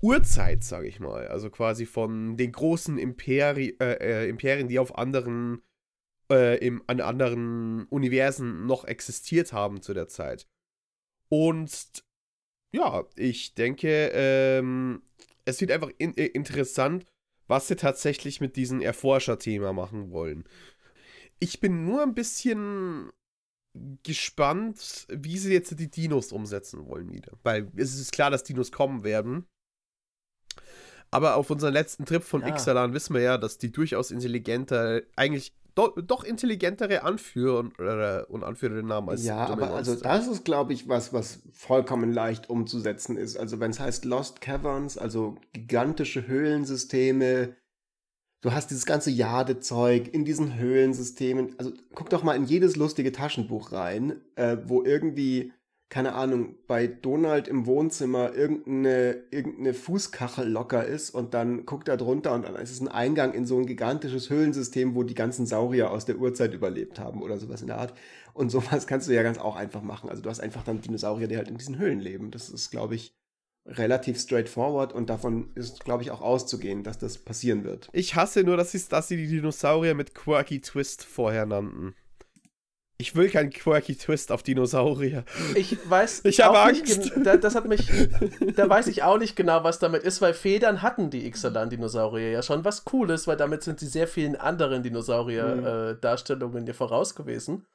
Urzeit, 0.00 0.64
sage 0.64 0.88
ich 0.88 1.00
mal. 1.00 1.28
Also 1.28 1.50
quasi 1.50 1.86
von 1.86 2.36
den 2.36 2.52
großen 2.52 2.98
Imperi 2.98 3.76
äh, 3.80 4.24
äh, 4.24 4.28
Imperien, 4.28 4.68
die 4.68 4.78
auf 4.78 4.98
anderen, 4.98 5.62
äh, 6.30 6.58
im, 6.58 6.82
an 6.86 7.00
anderen 7.00 7.84
Universen 7.86 8.66
noch 8.66 8.84
existiert 8.84 9.52
haben 9.52 9.80
zu 9.80 9.94
der 9.94 10.08
Zeit. 10.08 10.46
Und 11.28 12.04
ja, 12.74 13.04
ich 13.16 13.54
denke, 13.54 14.10
ähm, 14.12 15.02
es 15.44 15.60
wird 15.60 15.70
einfach 15.70 15.90
in, 15.98 16.16
äh, 16.16 16.26
interessant, 16.26 17.06
was 17.46 17.68
sie 17.68 17.76
tatsächlich 17.76 18.40
mit 18.40 18.56
diesem 18.56 18.80
Erforscher-Thema 18.80 19.72
machen 19.72 20.10
wollen. 20.10 20.44
Ich 21.38 21.60
bin 21.60 21.84
nur 21.84 22.02
ein 22.02 22.14
bisschen 22.14 23.10
gespannt, 24.02 25.06
wie 25.08 25.36
sie 25.36 25.52
jetzt 25.52 25.78
die 25.78 25.90
Dinos 25.90 26.32
umsetzen 26.32 26.86
wollen 26.86 27.12
wieder. 27.12 27.32
Weil 27.42 27.70
es 27.76 27.98
ist 27.98 28.12
klar, 28.12 28.30
dass 28.30 28.44
Dinos 28.44 28.70
kommen 28.70 29.02
werden. 29.02 29.46
Aber 31.10 31.36
auf 31.36 31.50
unserem 31.50 31.74
letzten 31.74 32.06
Trip 32.06 32.22
von 32.22 32.42
ja. 32.42 32.48
Ixalan 32.48 32.92
wissen 32.92 33.14
wir 33.14 33.22
ja, 33.22 33.38
dass 33.38 33.58
die 33.58 33.72
durchaus 33.72 34.10
intelligenter, 34.10 35.02
eigentlich 35.16 35.54
do, 35.74 35.88
doch 35.88 36.24
intelligentere 36.24 37.02
Anführer 37.02 37.58
und, 37.58 37.78
äh, 37.78 38.22
und 38.28 38.44
Anführernamen 38.44 39.10
als 39.10 39.24
Ja, 39.24 39.46
aber 39.46 39.74
also 39.74 39.94
das 39.94 40.26
ist, 40.28 40.44
glaube 40.44 40.72
ich, 40.72 40.88
was, 40.88 41.12
was 41.12 41.40
vollkommen 41.52 42.12
leicht 42.12 42.48
umzusetzen 42.48 43.16
ist. 43.16 43.36
Also 43.36 43.60
wenn 43.60 43.70
es 43.70 43.80
heißt 43.80 44.04
Lost 44.04 44.40
Caverns, 44.40 44.98
also 44.98 45.36
gigantische 45.52 46.26
Höhlensysteme, 46.26 47.56
du 48.40 48.52
hast 48.52 48.70
dieses 48.70 48.86
ganze 48.86 49.10
Jadezeug 49.10 50.12
in 50.12 50.24
diesen 50.24 50.56
Höhlensystemen. 50.56 51.54
Also 51.58 51.72
guck 51.94 52.10
doch 52.10 52.22
mal 52.22 52.36
in 52.36 52.44
jedes 52.44 52.76
lustige 52.76 53.12
Taschenbuch 53.12 53.72
rein, 53.72 54.20
äh, 54.36 54.58
wo 54.64 54.84
irgendwie 54.84 55.52
keine 55.94 56.14
Ahnung, 56.14 56.56
bei 56.66 56.88
Donald 56.88 57.46
im 57.46 57.66
Wohnzimmer 57.66 58.34
irgendeine, 58.34 59.22
irgendeine 59.30 59.74
Fußkachel 59.74 60.44
locker 60.44 60.84
ist 60.84 61.10
und 61.10 61.34
dann 61.34 61.66
guckt 61.66 61.86
er 61.86 61.96
drunter 61.96 62.32
und 62.32 62.44
dann 62.44 62.56
ist 62.56 62.72
es 62.72 62.80
ein 62.80 62.88
Eingang 62.88 63.32
in 63.32 63.46
so 63.46 63.56
ein 63.58 63.64
gigantisches 63.64 64.28
Höhlensystem, 64.28 64.96
wo 64.96 65.04
die 65.04 65.14
ganzen 65.14 65.46
Saurier 65.46 65.92
aus 65.92 66.04
der 66.04 66.18
Urzeit 66.18 66.52
überlebt 66.52 66.98
haben 66.98 67.22
oder 67.22 67.38
sowas 67.38 67.60
in 67.60 67.68
der 67.68 67.78
Art. 67.78 67.94
Und 68.32 68.50
sowas 68.50 68.86
kannst 68.88 69.06
du 69.06 69.14
ja 69.14 69.22
ganz 69.22 69.38
auch 69.38 69.54
einfach 69.54 69.82
machen. 69.82 70.10
Also 70.10 70.20
du 70.20 70.28
hast 70.28 70.40
einfach 70.40 70.64
dann 70.64 70.80
Dinosaurier, 70.80 71.28
die 71.28 71.36
halt 71.36 71.46
in 71.46 71.58
diesen 71.58 71.78
Höhlen 71.78 72.00
leben. 72.00 72.32
Das 72.32 72.48
ist, 72.48 72.72
glaube 72.72 72.96
ich, 72.96 73.14
relativ 73.64 74.18
straightforward 74.18 74.92
und 74.92 75.08
davon 75.10 75.52
ist, 75.54 75.84
glaube 75.84 76.02
ich, 76.02 76.10
auch 76.10 76.22
auszugehen, 76.22 76.82
dass 76.82 76.98
das 76.98 77.18
passieren 77.18 77.62
wird. 77.62 77.88
Ich 77.92 78.16
hasse 78.16 78.42
nur, 78.42 78.56
dass 78.56 78.72
sie, 78.72 78.82
dass 78.88 79.06
sie 79.06 79.16
die 79.16 79.28
Dinosaurier 79.28 79.94
mit 79.94 80.12
Quirky 80.12 80.60
Twist 80.60 81.04
vorher 81.04 81.46
nannten. 81.46 81.94
Ich 82.96 83.16
will 83.16 83.28
keinen 83.28 83.50
quirky 83.50 83.96
Twist 83.96 84.30
auf 84.30 84.44
Dinosaurier. 84.44 85.24
Ich 85.56 85.76
weiß. 85.90 86.22
Ich 86.24 86.40
habe 86.40 86.60
Angst. 86.60 87.10
Da, 87.16 87.36
das 87.36 87.56
hat 87.56 87.66
mich. 87.66 87.90
Da 88.54 88.68
weiß 88.68 88.86
ich 88.86 89.02
auch 89.02 89.18
nicht 89.18 89.34
genau, 89.34 89.64
was 89.64 89.80
damit 89.80 90.04
ist, 90.04 90.22
weil 90.22 90.32
Federn 90.32 90.80
hatten 90.80 91.10
die 91.10 91.26
Ixalan-Dinosaurier 91.26 92.30
ja 92.30 92.42
schon 92.42 92.64
was 92.64 92.84
Cooles, 92.84 93.26
weil 93.26 93.36
damit 93.36 93.64
sind 93.64 93.80
sie 93.80 93.88
sehr 93.88 94.06
vielen 94.06 94.36
anderen 94.36 94.84
Dinosaurier-Darstellungen 94.84 96.62
mhm. 96.64 96.70
äh, 96.70 96.72
voraus 96.72 97.16
gewesen. 97.16 97.66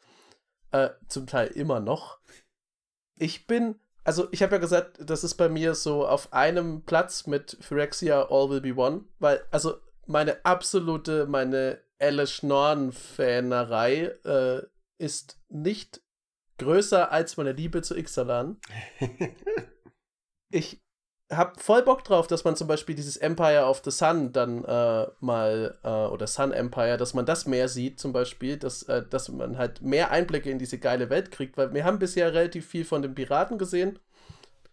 Äh, 0.71 0.89
zum 1.07 1.27
Teil 1.27 1.47
immer 1.47 1.81
noch. 1.81 2.19
Ich 3.17 3.45
bin. 3.45 3.75
Also, 4.05 4.29
ich 4.31 4.41
habe 4.41 4.55
ja 4.55 4.59
gesagt, 4.59 4.97
das 5.01 5.25
ist 5.25 5.35
bei 5.35 5.49
mir 5.49 5.75
so 5.75 6.07
auf 6.07 6.31
einem 6.31 6.83
Platz 6.83 7.27
mit 7.27 7.57
Phyrexia 7.59 8.27
All 8.29 8.49
Will 8.49 8.61
Be 8.61 8.73
One, 8.73 9.01
weil, 9.19 9.41
also, 9.51 9.75
meine 10.05 10.43
absolute, 10.45 11.27
meine 11.27 11.79
Elle 11.97 12.25
Schnorren-Fanerei 12.25 14.13
äh, 14.23 14.61
ist 14.99 15.39
nicht 15.49 16.01
größer 16.59 17.11
als 17.11 17.37
meine 17.37 17.53
Liebe 17.53 17.81
zu 17.81 17.97
Ixalan. 17.97 18.57
ich 20.51 20.81
hab 21.31 21.61
voll 21.61 21.83
Bock 21.83 22.03
drauf, 22.03 22.27
dass 22.27 22.43
man 22.43 22.55
zum 22.55 22.67
Beispiel 22.67 22.95
dieses 22.95 23.17
Empire 23.17 23.65
of 23.65 23.81
the 23.85 23.91
Sun 23.91 24.31
dann 24.31 24.63
äh, 24.65 25.07
mal, 25.19 25.77
äh, 25.83 25.89
oder 25.89 26.27
Sun 26.27 26.51
Empire, 26.51 26.97
dass 26.97 27.13
man 27.13 27.25
das 27.25 27.45
mehr 27.45 27.67
sieht 27.67 27.99
zum 27.99 28.13
Beispiel, 28.13 28.57
dass, 28.57 28.83
äh, 28.83 29.05
dass 29.07 29.29
man 29.29 29.57
halt 29.57 29.81
mehr 29.81 30.11
Einblicke 30.11 30.49
in 30.49 30.59
diese 30.59 30.79
geile 30.79 31.09
Welt 31.09 31.31
kriegt, 31.31 31.57
weil 31.57 31.73
wir 31.73 31.85
haben 31.85 31.99
bisher 31.99 32.33
relativ 32.33 32.67
viel 32.67 32.83
von 32.83 33.01
den 33.01 33.13
Piraten 33.13 33.57
gesehen 33.57 33.99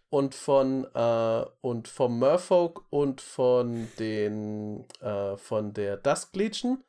und 0.09 0.33
von 0.33 0.87
äh, 0.95 1.45
und 1.61 1.87
vom 1.87 2.19
Merfolk 2.19 2.85
und 2.89 3.21
von 3.21 3.87
den 3.99 4.85
äh, 5.01 5.37
von 5.37 5.73
der 5.73 5.97
Dusklegion 5.97 6.83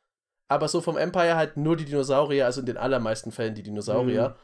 aber 0.49 0.67
so 0.67 0.81
vom 0.81 0.97
Empire 0.97 1.35
halt 1.35 1.55
nur 1.55 1.77
die 1.77 1.85
Dinosaurier, 1.85 2.45
also 2.45 2.59
in 2.59 2.65
den 2.65 2.77
allermeisten 2.77 3.31
Fällen 3.31 3.55
die 3.55 3.63
Dinosaurier. 3.63 4.29
Mhm. 4.29 4.35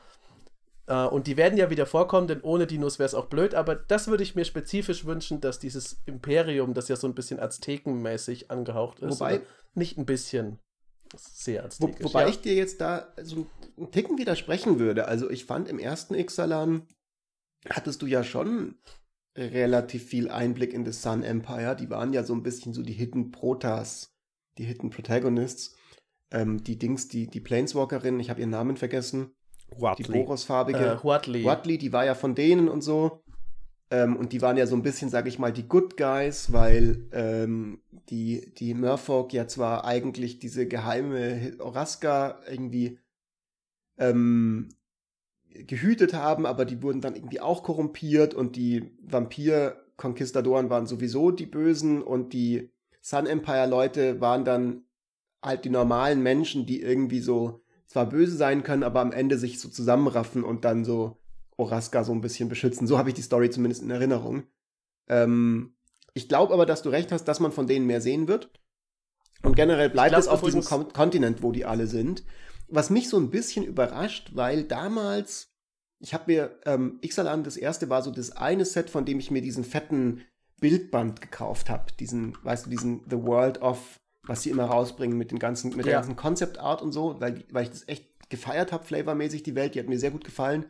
Äh, 0.88 1.08
und 1.08 1.28
die 1.28 1.36
werden 1.36 1.58
ja 1.58 1.70
wieder 1.70 1.88
vorkommen, 1.88 2.28
denn 2.28 2.41
ohne 2.41 2.68
Dinos 2.68 2.99
wäre 2.99 3.08
es 3.08 3.16
auch 3.16 3.26
blöd, 3.26 3.56
aber 3.56 3.76
das 3.76 4.08
würde 4.08 4.24
ich 4.24 4.36
mir 4.36 4.45
spezifisch 4.45 5.06
wünschen, 5.06 5.41
dass 5.41 5.60
dieses 5.60 6.01
Imperium, 6.06 6.74
das 6.74 6.88
ja 6.88 6.95
so 6.95 7.08
ein 7.08 7.16
bisschen 7.16 7.39
Aztekenmäßig 7.39 8.51
angehaucht 8.51 8.99
ist, 8.99 9.20
wobei, 9.20 9.41
nicht 9.74 9.97
ein 9.97 10.06
bisschen 10.06 10.60
sehr 11.18 11.66
aztekisch. 11.66 11.97
Wo, 12.01 12.10
wobei 12.10 12.24
ja. 12.24 12.30
ich 12.30 12.41
dir 12.41 12.53
jetzt 12.53 12.82
da 12.82 13.08
so 13.24 13.47
einen 13.78 13.91
Ticken 13.91 14.18
widersprechen 14.18 14.80
würde. 14.80 15.08
Also 15.08 15.30
ich 15.30 15.45
fand 15.45 15.68
im 15.68 15.80
ersten 15.80 16.14
Ixalan 16.14 16.88
hattest 17.70 18.01
du 18.01 18.06
ja 18.06 18.24
schon 18.24 18.76
relativ 19.36 20.06
viel 20.06 20.30
Einblick 20.30 20.72
in 20.74 20.86
das 20.86 21.01
Sun 21.01 21.24
Empire. 21.24 21.76
Die 21.76 21.89
waren 21.89 22.14
ja 22.14 22.24
so 22.24 22.34
ein 22.34 22.43
bisschen 22.43 22.74
so 22.74 22.84
die 22.84 22.93
Hidden 22.93 23.32
Protas, 23.32 24.14
die 24.58 24.66
Hidden 24.66 24.91
Protagonists 24.91 25.76
ähm, 26.32 26.63
die 26.63 26.78
Dings, 26.78 27.07
die, 27.07 27.28
die 27.28 27.39
Planeswalkerin, 27.39 28.19
ich 28.19 28.30
habe 28.30 28.39
ihren 28.39 28.49
Namen 28.49 28.78
vergessen. 28.78 29.32
Huatley. 29.80 30.05
Die 30.05 30.11
Borosfarbige. 30.11 30.80
Äh, 30.80 31.03
Huatley. 31.03 31.43
Huatley, 31.43 31.78
die 31.78 31.93
war 31.93 32.05
ja 32.05 32.15
von 32.15 32.36
denen 32.36 32.69
und 32.69 32.82
so. 32.82 33.23
Ähm, 33.91 34.15
und 34.15 34.34
die 34.34 34.41
waren 34.41 34.57
ja 34.57 34.65
so 34.65 34.76
ein 34.76 34.82
bisschen, 34.82 35.09
sag 35.09 35.28
ich 35.28 35.38
mal, 35.38 35.53
die 35.53 35.67
Good 35.67 35.95
Guys, 35.97 36.51
weil 36.51 37.07
ähm, 37.11 37.82
die, 38.09 38.51
die 38.55 38.73
Murfolk 38.73 39.32
ja 39.33 39.47
zwar 39.47 39.86
eigentlich 39.86 40.39
diese 40.39 40.67
geheime 40.67 41.55
Oraska 41.59 42.39
irgendwie 42.50 42.97
ähm, 43.97 44.70
gehütet 45.50 46.13
haben, 46.13 46.45
aber 46.45 46.66
die 46.66 46.82
wurden 46.82 47.01
dann 47.01 47.16
irgendwie 47.16 47.39
auch 47.39 47.63
korrumpiert 47.63 48.33
und 48.33 48.55
die 48.55 48.91
Vampir-Konquistadoren 49.04 50.70
waren 50.70 50.87
sowieso 50.87 51.32
die 51.32 51.45
Bösen 51.45 52.01
und 52.01 52.33
die 52.33 52.71
Sun 53.01 53.28
Empire-Leute 53.28 54.20
waren 54.20 54.43
dann 54.45 54.84
halt 55.46 55.66
die 55.66 55.70
normalen 55.70 56.22
Menschen, 56.22 56.66
die 56.66 56.82
irgendwie 56.82 57.20
so 57.20 57.62
zwar 57.88 58.09
böse 58.09 58.36
sein 58.36 58.63
können, 58.63 58.84
aber 58.84 59.00
am 59.00 59.12
Ende 59.12 59.38
sich 59.38 59.59
so 59.59 59.70
zusammenraffen 59.70 60.43
und 60.43 60.66
dann 60.66 60.84
so 60.84 61.17
Oraska 61.58 62.04
so 62.04 62.12
ein 62.12 62.22
bisschen 62.22 62.50
beschützen. 62.50 62.88
So 62.88 62.97
habe 62.97 63.09
ich 63.09 63.16
die 63.16 63.22
Story 63.22 63.50
zumindest 63.50 63.84
in 63.84 63.92
Erinnerung. 63.92 64.43
Ähm, 65.08 65.76
ich 66.13 66.28
glaube 66.28 66.54
aber, 66.54 66.66
dass 66.66 66.82
du 66.82 66.89
recht 66.89 67.12
hast, 67.12 67.26
dass 67.26 67.39
man 67.39 67.51
von 67.51 67.67
denen 67.67 67.86
mehr 67.86 68.01
sehen 68.01 68.28
wird. 68.28 68.51
Und 69.43 69.55
generell 69.55 69.89
bleibt 69.89 70.09
glaub, 70.09 70.22
es 70.22 70.28
auf 70.28 70.42
diesem 70.42 70.63
Kon 70.63 70.92
Kontinent, 70.92 71.43
wo 71.43 71.51
die 71.51 71.66
alle 71.66 71.88
sind. 71.88 72.24
Was 72.67 72.89
mich 72.89 73.09
so 73.09 73.17
ein 73.17 73.30
bisschen 73.30 73.63
überrascht, 73.63 74.32
weil 74.34 74.63
damals, 74.63 75.54
ich 76.00 76.13
habe 76.13 76.32
mir, 76.32 76.59
ähm, 76.66 77.00
Ixalan, 77.04 77.43
das 77.43 77.58
erste 77.58 77.89
war 77.89 78.01
so 78.01 78.12
das 78.12 78.32
eine 78.32 78.66
Set, 78.66 78.89
von 78.89 79.05
dem 79.05 79.20
ich 79.20 79.30
mir 79.30 79.42
diesen 79.42 79.63
fetten 79.63 80.22
Bildband 80.59 81.22
gekauft 81.22 81.70
habe. 81.70 81.86
Diesen, 82.00 82.36
weißt 82.43 82.66
du, 82.66 82.70
diesen 82.72 83.01
The 83.09 83.22
World 83.22 83.62
of 83.62 84.00
was 84.28 84.43
sie 84.43 84.50
immer 84.50 84.66
rausbringen 84.66 85.18
mit 85.18 85.32
den 85.32 85.39
ganzen, 85.39 85.76
mit 85.76 85.86
der 85.86 85.93
ja. 85.93 86.00
ganzen 86.00 86.16
Concept 86.16 86.60
Art 86.60 86.82
und 86.82 86.92
so, 86.92 87.16
weil, 87.20 87.43
weil 87.52 87.64
ich 87.64 87.70
das 87.70 87.88
echt 87.88 88.30
gefeiert 88.30 88.72
habe, 88.72 88.84
flavormäßig, 88.84 89.43
die 89.43 89.56
Welt, 89.56 89.76
die 89.76 89.80
hat 89.80 89.88
mir 89.88 90.00
sehr 90.00 90.12
gut 90.12 90.24
gefallen. 90.24 90.66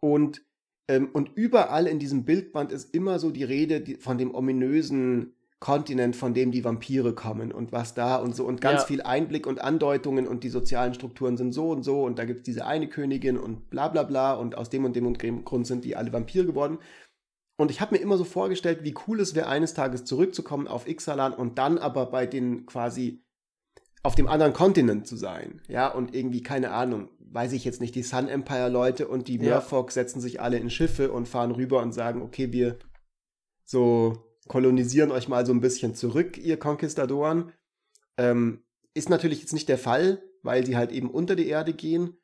Und, 0.00 0.42
ähm, 0.88 1.10
und 1.12 1.30
überall 1.34 1.86
in 1.86 1.98
diesem 1.98 2.24
Bildband 2.24 2.72
ist 2.72 2.94
immer 2.94 3.18
so 3.18 3.30
die 3.30 3.44
Rede 3.44 3.80
die, 3.80 3.96
von 3.96 4.18
dem 4.18 4.34
ominösen 4.34 5.34
Kontinent, 5.60 6.16
von 6.16 6.34
dem 6.34 6.50
die 6.50 6.64
Vampire 6.64 7.14
kommen 7.14 7.52
und 7.52 7.70
was 7.70 7.94
da 7.94 8.16
und 8.16 8.34
so 8.34 8.44
und 8.46 8.60
ganz 8.60 8.80
Ja. 8.80 8.86
viel 8.88 9.02
Einblick 9.02 9.46
und 9.46 9.60
Andeutungen 9.60 10.26
und 10.26 10.42
die 10.42 10.48
sozialen 10.48 10.92
Strukturen 10.92 11.36
sind 11.36 11.52
so 11.52 11.70
und 11.70 11.84
so 11.84 12.02
und 12.02 12.18
da 12.18 12.24
gibt 12.24 12.38
es 12.38 12.42
diese 12.42 12.66
eine 12.66 12.88
Königin 12.88 13.38
und 13.38 13.70
bla 13.70 13.86
bla 13.86 14.02
bla 14.02 14.34
und 14.34 14.58
aus 14.58 14.70
dem 14.70 14.84
und 14.84 14.96
dem 14.96 15.06
und 15.06 15.22
dem 15.22 15.44
Grund 15.44 15.68
sind 15.68 15.84
die 15.84 15.94
alle 15.94 16.12
Vampire 16.12 16.46
geworden. 16.46 16.78
Und 17.62 17.70
ich 17.70 17.80
habe 17.80 17.94
mir 17.94 18.02
immer 18.02 18.16
so 18.16 18.24
vorgestellt, 18.24 18.80
wie 18.82 18.92
cool 19.06 19.20
es 19.20 19.36
wäre, 19.36 19.46
eines 19.46 19.72
Tages 19.72 20.04
zurückzukommen 20.04 20.66
auf 20.66 20.88
Ixalan 20.88 21.32
und 21.32 21.58
dann 21.58 21.78
aber 21.78 22.06
bei 22.06 22.26
den 22.26 22.66
quasi 22.66 23.22
auf 24.02 24.16
dem 24.16 24.26
anderen 24.26 24.52
Kontinent 24.52 25.06
zu 25.06 25.14
sein. 25.14 25.62
Ja, 25.68 25.86
und 25.86 26.12
irgendwie, 26.12 26.42
keine 26.42 26.72
Ahnung, 26.72 27.08
weiß 27.20 27.52
ich 27.52 27.64
jetzt 27.64 27.80
nicht, 27.80 27.94
die 27.94 28.02
Sun 28.02 28.26
Empire 28.26 28.68
Leute 28.68 29.06
und 29.06 29.28
die 29.28 29.36
Ja. 29.36 29.42
Merfolk 29.42 29.92
setzen 29.92 30.20
sich 30.20 30.40
alle 30.40 30.58
in 30.58 30.70
Schiffe 30.70 31.12
und 31.12 31.28
fahren 31.28 31.52
rüber 31.52 31.80
und 31.82 31.92
sagen, 31.92 32.20
okay, 32.20 32.50
wir 32.50 32.80
so 33.62 34.18
kolonisieren 34.48 35.12
euch 35.12 35.28
mal 35.28 35.46
so 35.46 35.52
ein 35.52 35.60
bisschen 35.60 35.94
zurück, 35.94 36.38
ihr 36.38 36.58
Konquistadoren. 36.58 37.52
Ähm, 38.16 38.64
ist 38.92 39.08
natürlich 39.08 39.38
jetzt 39.40 39.52
nicht 39.52 39.68
der 39.68 39.78
Fall, 39.78 40.20
weil 40.42 40.66
sie 40.66 40.76
halt 40.76 40.90
eben 40.90 41.08
unter 41.08 41.36
die 41.36 41.46
Erde 41.46 41.74
gehen. 41.74 42.16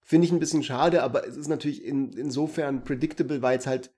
Finde 0.00 0.26
ich 0.26 0.32
ein 0.32 0.40
bisschen 0.40 0.62
schade, 0.62 1.02
aber 1.02 1.28
es 1.28 1.36
ist 1.36 1.48
natürlich 1.48 1.84
in, 1.84 2.10
insofern 2.14 2.84
predictable, 2.84 3.42
weil 3.42 3.58
es 3.58 3.66
halt, 3.66 3.94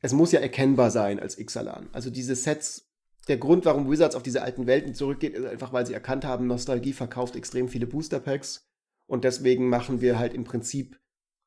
es 0.00 0.12
muss 0.12 0.32
ja 0.32 0.40
erkennbar 0.40 0.90
sein 0.90 1.20
als 1.20 1.38
Ixalan. 1.38 1.88
Also 1.92 2.10
diese 2.10 2.34
Sets, 2.34 2.88
der 3.28 3.36
Grund, 3.36 3.64
warum 3.66 3.90
Wizards 3.90 4.16
auf 4.16 4.22
diese 4.22 4.42
alten 4.42 4.66
Welten 4.66 4.94
zurückgeht, 4.94 5.34
ist 5.34 5.44
einfach, 5.46 5.72
weil 5.72 5.86
sie 5.86 5.92
erkannt 5.94 6.24
haben, 6.24 6.46
Nostalgie 6.46 6.92
verkauft 6.92 7.36
extrem 7.36 7.68
viele 7.68 7.86
Booster 7.86 8.18
Packs 8.20 8.68
und 9.06 9.24
deswegen 9.24 9.68
machen 9.68 10.00
wir 10.00 10.18
halt 10.18 10.34
im 10.34 10.44
Prinzip 10.44 10.98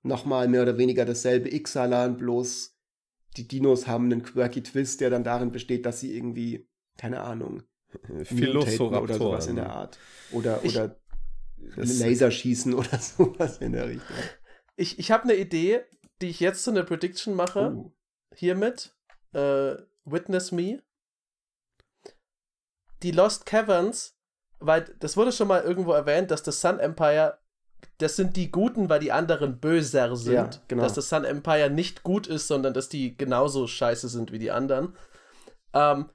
nochmal 0.04 0.48
mehr 0.48 0.62
oder 0.62 0.78
weniger 0.78 1.06
dasselbe 1.06 1.54
Ixalan, 1.54 2.18
bloß 2.18 2.76
die 3.38 3.48
Dinos 3.48 3.88
haben 3.88 4.06
einen 4.06 4.22
quirky 4.22 4.62
Twist, 4.62 5.02
der 5.02 5.10
dann 5.10 5.24
darin 5.24 5.52
besteht, 5.52 5.86
dass 5.86 6.00
sie 6.00 6.16
irgendwie, 6.16 6.68
keine 6.98 7.22
Ahnung, 7.22 7.64
mutaten 8.30 8.80
oder 8.96 9.14
sowas 9.16 9.48
in 9.48 9.56
der 9.56 9.72
Art. 9.72 9.98
Oder, 10.32 10.60
Ich- 10.64 10.76
oder 10.76 11.00
Das- 11.76 12.00
Laser 12.00 12.30
schießen 12.30 12.74
oder 12.76 13.00
sowas 13.00 13.58
in 13.60 13.72
der 13.72 13.88
Richtung. 13.90 14.16
Ich, 14.76 15.00
ich 15.00 15.12
habe 15.12 15.24
eine 15.24 15.36
Idee, 15.36 15.82
die 16.22 16.28
ich 16.28 16.40
jetzt 16.40 16.64
zu 16.64 16.72
einer 16.72 16.84
Prediction 16.84 17.36
mache. 17.36 17.74
Oh. 17.76 17.92
Hiermit. 18.36 18.96
Äh, 19.34 19.76
Witness 20.06 20.52
Me. 20.52 20.82
Die 23.02 23.12
Lost 23.12 23.46
Caverns, 23.46 24.16
weil 24.60 24.86
das 25.00 25.18
wurde 25.18 25.32
schon 25.32 25.48
mal 25.48 25.62
irgendwo 25.62 25.92
erwähnt, 25.92 26.32
dass 26.32 26.44
das 26.44 26.62
Sun 26.62 26.80
Empire, 26.80 27.38
das 27.98 28.16
sind 28.16 28.38
die 28.38 28.50
Guten, 28.50 28.90
weil 28.90 29.00
die 29.00 29.12
anderen 29.12 29.60
böser 29.60 30.16
sind. 30.16 30.34
Ja, 30.34 30.50
genau. 30.68 30.84
Dass 30.84 30.94
das 30.94 31.10
Sun 31.10 31.26
Empire 31.26 31.70
nicht 31.70 32.04
gut 32.04 32.28
ist, 32.28 32.48
sondern 32.48 32.74
dass 32.74 32.90
die 32.90 33.18
genauso 33.18 33.68
scheiße 33.68 34.08
sind 34.08 34.32
wie 34.32 34.40
die 34.40 34.52
anderen. 34.52 34.96
Ähm, 35.74 36.10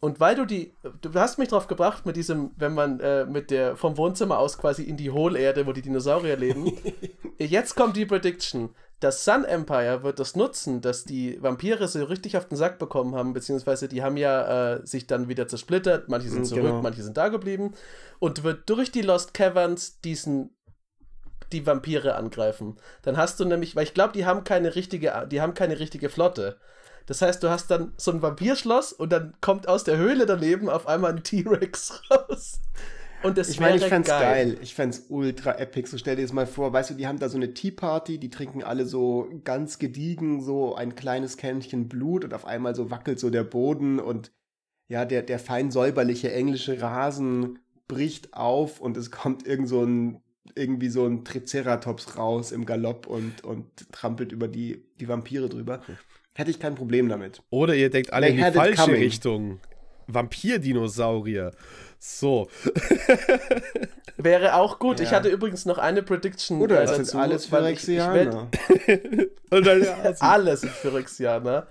und 0.00 0.18
weil 0.18 0.34
du 0.34 0.44
die, 0.44 0.74
du 1.00 1.14
hast 1.14 1.38
mich 1.38 1.48
drauf 1.48 1.68
gebracht 1.68 2.04
mit 2.06 2.16
diesem, 2.16 2.50
wenn 2.56 2.74
man 2.74 2.98
äh, 2.98 3.24
mit 3.24 3.52
der 3.52 3.76
vom 3.76 3.96
Wohnzimmer 3.96 4.38
aus 4.38 4.58
quasi 4.58 4.82
in 4.82 4.96
die 4.96 5.12
Hohlerde, 5.12 5.64
wo 5.64 5.72
die 5.72 5.82
Dinosaurier 5.82 6.36
leben. 6.36 6.76
Jetzt 7.38 7.76
kommt 7.76 7.96
die 7.96 8.06
Prediction. 8.06 8.74
Das 9.02 9.24
Sun 9.24 9.44
Empire 9.44 10.04
wird 10.04 10.20
das 10.20 10.36
nutzen, 10.36 10.80
dass 10.80 11.04
die 11.04 11.42
Vampire 11.42 11.88
so 11.88 12.04
richtig 12.04 12.36
auf 12.36 12.46
den 12.46 12.56
Sack 12.56 12.78
bekommen 12.78 13.16
haben, 13.16 13.32
beziehungsweise 13.32 13.88
die 13.88 14.02
haben 14.02 14.16
ja 14.16 14.74
äh, 14.74 14.86
sich 14.86 15.08
dann 15.08 15.28
wieder 15.28 15.48
zersplittert, 15.48 16.08
manche 16.08 16.28
sind 16.28 16.42
Mhm, 16.42 16.44
zurück, 16.44 16.62
genau. 16.62 16.82
manche 16.82 17.02
sind 17.02 17.16
da 17.16 17.28
geblieben 17.28 17.74
und 18.20 18.44
wird 18.44 18.70
durch 18.70 18.92
die 18.92 19.02
Lost 19.02 19.34
Caverns 19.34 20.00
diesen 20.00 20.56
die 21.50 21.66
Vampire 21.66 22.14
angreifen. 22.14 22.76
Dann 23.02 23.16
hast 23.16 23.40
du 23.40 23.44
nämlich, 23.44 23.74
weil 23.76 23.84
ich 23.84 23.92
glaube, 23.94 24.12
die 24.12 24.24
haben 24.24 24.44
keine 24.44 24.74
richtige, 24.76 25.26
die 25.30 25.40
haben 25.40 25.54
keine 25.54 25.78
richtige 25.80 26.08
Flotte. 26.08 26.58
Das 27.06 27.20
heißt, 27.20 27.42
du 27.42 27.50
hast 27.50 27.70
dann 27.70 27.92
so 27.96 28.12
ein 28.12 28.22
Vampirschloss 28.22 28.92
und 28.92 29.10
dann 29.12 29.34
kommt 29.40 29.66
aus 29.68 29.82
der 29.84 29.96
Höhle 29.96 30.26
daneben 30.26 30.70
auf 30.70 30.86
einmal 30.86 31.12
ein 31.12 31.24
T-Rex 31.24 32.00
raus. 32.10 32.60
Und 33.22 33.38
das 33.38 33.48
Ich 33.48 33.60
meine, 33.60 33.76
ich 33.76 33.82
wäre 33.82 33.90
fänd's 33.90 34.08
geil. 34.08 34.58
Ich 34.62 34.74
fänd's 34.74 35.06
ultra 35.08 35.58
epic. 35.58 35.88
So 35.88 35.98
stell 35.98 36.16
dir 36.16 36.22
das 36.22 36.32
mal 36.32 36.46
vor, 36.46 36.72
weißt 36.72 36.90
du, 36.90 36.94
die 36.94 37.06
haben 37.06 37.18
da 37.18 37.28
so 37.28 37.36
eine 37.36 37.54
Tea 37.54 37.70
Party, 37.70 38.18
die 38.18 38.30
trinken 38.30 38.62
alle 38.62 38.86
so 38.86 39.28
ganz 39.44 39.78
gediegen 39.78 40.42
so 40.42 40.74
ein 40.74 40.94
kleines 40.94 41.36
Kännchen 41.36 41.88
Blut 41.88 42.24
und 42.24 42.34
auf 42.34 42.44
einmal 42.44 42.74
so 42.74 42.90
wackelt 42.90 43.18
so 43.20 43.30
der 43.30 43.44
Boden 43.44 43.98
und 43.98 44.32
ja, 44.88 45.04
der, 45.04 45.22
der 45.22 45.38
fein 45.38 45.70
säuberliche 45.70 46.32
englische 46.32 46.80
Rasen 46.82 47.58
bricht 47.88 48.34
auf 48.34 48.80
und 48.80 48.96
es 48.96 49.10
kommt 49.10 49.46
irgend 49.46 49.68
so 49.68 49.82
ein, 49.84 50.20
irgendwie 50.54 50.88
so 50.88 51.06
ein 51.06 51.24
Triceratops 51.24 52.16
raus 52.18 52.52
im 52.52 52.66
Galopp 52.66 53.06
und, 53.06 53.44
und 53.44 53.66
trampelt 53.92 54.32
über 54.32 54.48
die, 54.48 54.84
die 55.00 55.08
Vampire 55.08 55.48
drüber. 55.48 55.82
Hätte 56.34 56.50
ich 56.50 56.58
kein 56.58 56.74
Problem 56.74 57.08
damit. 57.08 57.42
Oder 57.50 57.74
ihr 57.74 57.90
denkt 57.90 58.12
alle 58.12 58.26
They 58.26 58.38
in 58.38 58.44
die 58.44 58.52
falsche. 58.52 58.92
Richtung. 58.92 59.60
Vampir-Dinosaurier. 60.06 61.52
So. 61.98 62.48
Wäre 64.16 64.54
auch 64.56 64.78
gut. 64.78 65.00
Ich 65.00 65.10
Ja. 65.10 65.16
hatte 65.18 65.28
übrigens 65.28 65.64
noch 65.66 65.78
eine 65.78 66.02
Prediction 66.02 66.60
Oder 66.60 66.78
äh, 66.82 66.86
das 66.86 66.90
dazu. 66.92 67.02
ist 67.02 67.14
alles 67.14 67.42
ich- 67.44 67.48
ich 67.52 67.54
Phyrexianer. 67.58 68.50
Alles 70.20 70.60
sind 70.62 70.72
Phyrexianer. 70.72 71.66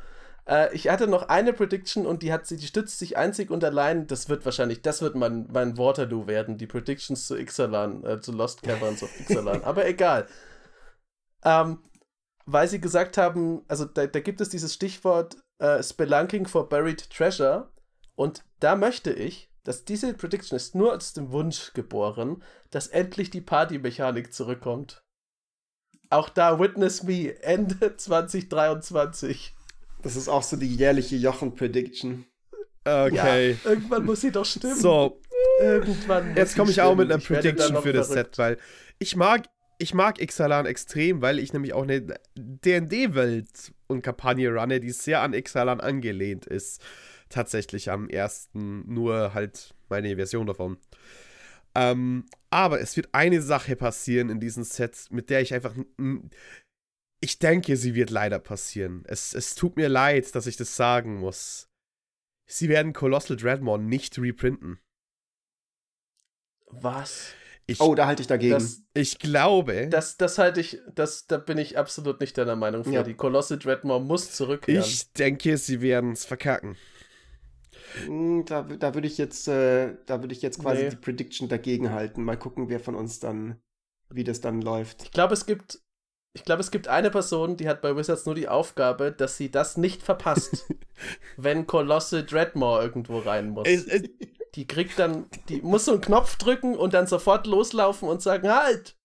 Äh, 0.48 0.74
ich 0.74 0.90
hatte 0.90 1.08
noch 1.08 1.30
eine 1.30 1.54
Prediction 1.54 2.06
und 2.06 2.24
die 2.24 2.32
hat 2.34 2.48
sie, 2.48 2.58
die 2.58 2.66
stützt 2.68 3.00
sich 3.00 3.18
einzig 3.18 3.52
und 3.52 3.64
allein. 3.64 4.08
Das 4.08 4.30
wird 4.30 4.46
wahrscheinlich, 4.46 4.82
das 4.82 5.02
wird 5.02 5.16
mein, 5.16 5.48
mein 5.52 5.78
Waterloo 5.78 6.28
werden, 6.28 6.58
die 6.58 6.68
Predictions 6.68 7.28
zu 7.28 7.38
Ixalan, 7.38 8.04
äh, 8.06 8.20
zu 8.22 8.32
Lost 8.32 8.64
Caverns 8.64 9.04
of 9.04 9.10
Ixalan. 9.20 9.64
Aber 9.66 9.86
egal. 9.88 10.28
Ähm, 11.44 11.80
weil 12.46 12.68
sie 12.68 12.82
gesagt 12.82 13.18
haben, 13.18 13.64
also 13.68 13.86
da, 13.86 14.08
da 14.08 14.20
gibt 14.20 14.42
es 14.42 14.50
dieses 14.50 14.74
Stichwort 14.74 15.38
äh, 15.60 15.82
Spelunking 15.84 16.48
for 16.48 16.68
Buried 16.70 17.10
Treasure. 17.10 17.71
Und 18.16 18.44
da 18.60 18.76
möchte 18.76 19.12
ich, 19.12 19.50
dass 19.64 19.86
diese 19.86 20.14
Prediction 20.14 20.56
ist 20.56 20.76
nur 20.76 20.96
aus 20.96 21.14
dem 21.14 21.32
Wunsch 21.32 21.74
geboren, 21.74 22.44
dass 22.72 22.88
endlich 22.88 23.30
die 23.30 23.42
Party-Mechanik 23.42 24.34
zurückkommt. 24.34 25.04
Auch 26.10 26.30
da 26.30 26.60
Witness 26.60 27.04
Me, 27.04 27.42
Ende 27.44 27.96
2023. 27.98 29.56
Das 30.02 30.16
ist 30.16 30.28
auch 30.28 30.44
so 30.44 30.58
die 30.58 30.76
jährliche 30.76 31.16
Jochen-Prediction. 31.16 32.26
okay. 32.86 33.58
Ja, 33.64 33.70
irgendwann 33.70 34.06
muss 34.06 34.22
sie 34.22 34.32
doch 34.32 34.46
stimmen. 34.46 34.76
So, 34.76 35.22
Irgendwann. 35.60 36.30
muss 36.30 36.38
jetzt 36.38 36.56
komme 36.56 36.72
ich 36.72 36.82
auch 36.82 36.96
mit 36.96 37.12
einer 37.12 37.22
Prediction 37.22 37.82
für 37.82 37.94
das 37.94 38.08
verrückt. 38.08 38.36
Set, 38.36 38.38
weil 38.38 38.58
ich 39.00 39.16
mag, 39.16 39.46
ich 39.78 39.94
mag 39.94 40.20
Ixalan 40.20 40.66
extrem, 40.66 41.22
weil 41.22 41.40
ich 41.40 41.54
nämlich 41.54 41.74
auch 41.74 41.84
eine 41.84 42.02
D&D-Welt 42.36 43.74
und 43.88 44.02
Kampagne 44.02 44.52
runne, 44.54 44.80
die 44.80 44.90
sehr 44.92 45.22
an 45.22 45.34
Ixalan 45.34 45.80
angelehnt 45.80 46.46
ist. 46.46 46.82
Tatsächlich 47.32 47.90
am 47.90 48.10
ersten, 48.10 48.92
nur 48.94 49.34
halt 49.34 49.74
meine 49.90 50.16
Version 50.16 50.46
davon. 50.48 50.78
Ähm, 51.74 52.26
aber 52.50 52.82
es 52.82 52.96
wird 52.98 53.10
eine 53.14 53.42
Sache 53.42 53.76
passieren 53.76 54.30
in 54.30 54.40
diesem 54.40 54.64
Set, 54.64 55.08
mit 55.10 55.30
der 55.30 55.42
ich 55.42 55.54
einfach. 55.54 55.74
Ich 57.22 57.40
denke, 57.40 57.78
sie 57.78 57.96
wird 57.96 58.10
leider 58.10 58.40
passieren. 58.40 59.04
Es, 59.08 59.34
es 59.34 59.56
tut 59.56 59.78
mir 59.78 59.88
leid, 59.90 60.36
dass 60.36 60.48
ich 60.48 60.58
das 60.58 60.76
sagen 60.76 61.16
muss. 61.20 61.70
Sie 62.50 62.68
werden 62.68 62.92
Colossal 62.94 63.38
Dreadmore 63.38 63.80
nicht 63.80 64.18
reprinten. 64.20 64.80
Was? 66.68 67.34
Ich, 67.68 67.80
Oh, 67.80 67.96
da 67.96 68.08
halte 68.08 68.22
ich 68.22 68.28
dagegen. 68.28 68.54
Das, 68.54 68.82
ich 68.94 69.20
glaube, 69.20 69.88
das, 69.90 70.18
das 70.18 70.38
halte 70.38 70.60
ich, 70.60 70.80
das, 70.94 71.28
da 71.28 71.38
bin 71.38 71.58
ich 71.58 71.78
absolut 71.78 72.20
nicht 72.20 72.38
deiner 72.38 72.56
Meinung, 72.56 72.84
Ja. 72.92 73.02
Freddy. 73.04 73.14
Colossal 73.14 73.60
Dreadmore 73.60 74.02
muss 74.02 74.34
zurückkehren. 74.34 74.82
ich 74.84 75.12
denke, 75.14 75.58
sie 75.58 75.80
werden 75.82 76.12
es 76.14 76.26
verkacken. 76.26 76.76
Mm, 78.08 78.42
Da, 78.46 78.62
da 78.64 78.94
würde 78.94 79.08
ich 79.08 79.18
jetzt, 79.18 79.48
äh, 79.48 79.96
da 80.06 80.22
würde 80.22 80.34
ich 80.34 80.42
jetzt 80.42 80.60
quasi 80.62 80.84
Nee. 80.84 80.90
die 80.90 80.96
Prediction 80.96 81.50
dagegen 81.50 81.92
halten. 81.92 82.24
Mal 82.24 82.38
gucken, 82.38 82.70
wer 82.70 82.80
von 82.80 82.96
uns 82.96 83.20
dann, 83.20 83.60
wie 84.10 84.24
das 84.24 84.42
dann 84.42 84.62
läuft. 84.62 85.04
Ich 85.04 85.12
glaube, 85.12 85.34
es 85.34 85.46
gibt. 85.46 85.82
Ich 86.34 86.46
glaube, 86.46 86.62
es 86.62 86.72
gibt 86.72 86.88
eine 86.88 87.12
Person, 87.12 87.58
die 87.58 87.68
hat 87.68 87.82
bei 87.82 87.94
Wizards 87.98 88.26
nur 88.26 88.36
die 88.36 88.48
Aufgabe, 88.48 89.12
dass 89.12 89.36
sie 89.36 89.52
das 89.52 89.76
nicht 89.76 90.02
verpasst, 90.02 90.66
wenn 91.38 91.68
Colossal 91.68 92.26
Dreadmore 92.26 92.82
irgendwo 92.82 93.20
rein 93.20 93.50
muss. 93.50 93.68
Die 94.56 94.66
kriegt 94.66 94.98
dann, 94.98 95.26
die 95.50 95.62
muss 95.62 95.84
so 95.86 95.92
einen 95.92 96.00
Knopf 96.02 96.38
drücken 96.38 96.76
und 96.78 96.94
dann 96.94 97.06
sofort 97.08 97.48
loslaufen 97.48 98.08
und 98.08 98.22
sagen, 98.22 98.50
halt! 98.50 98.96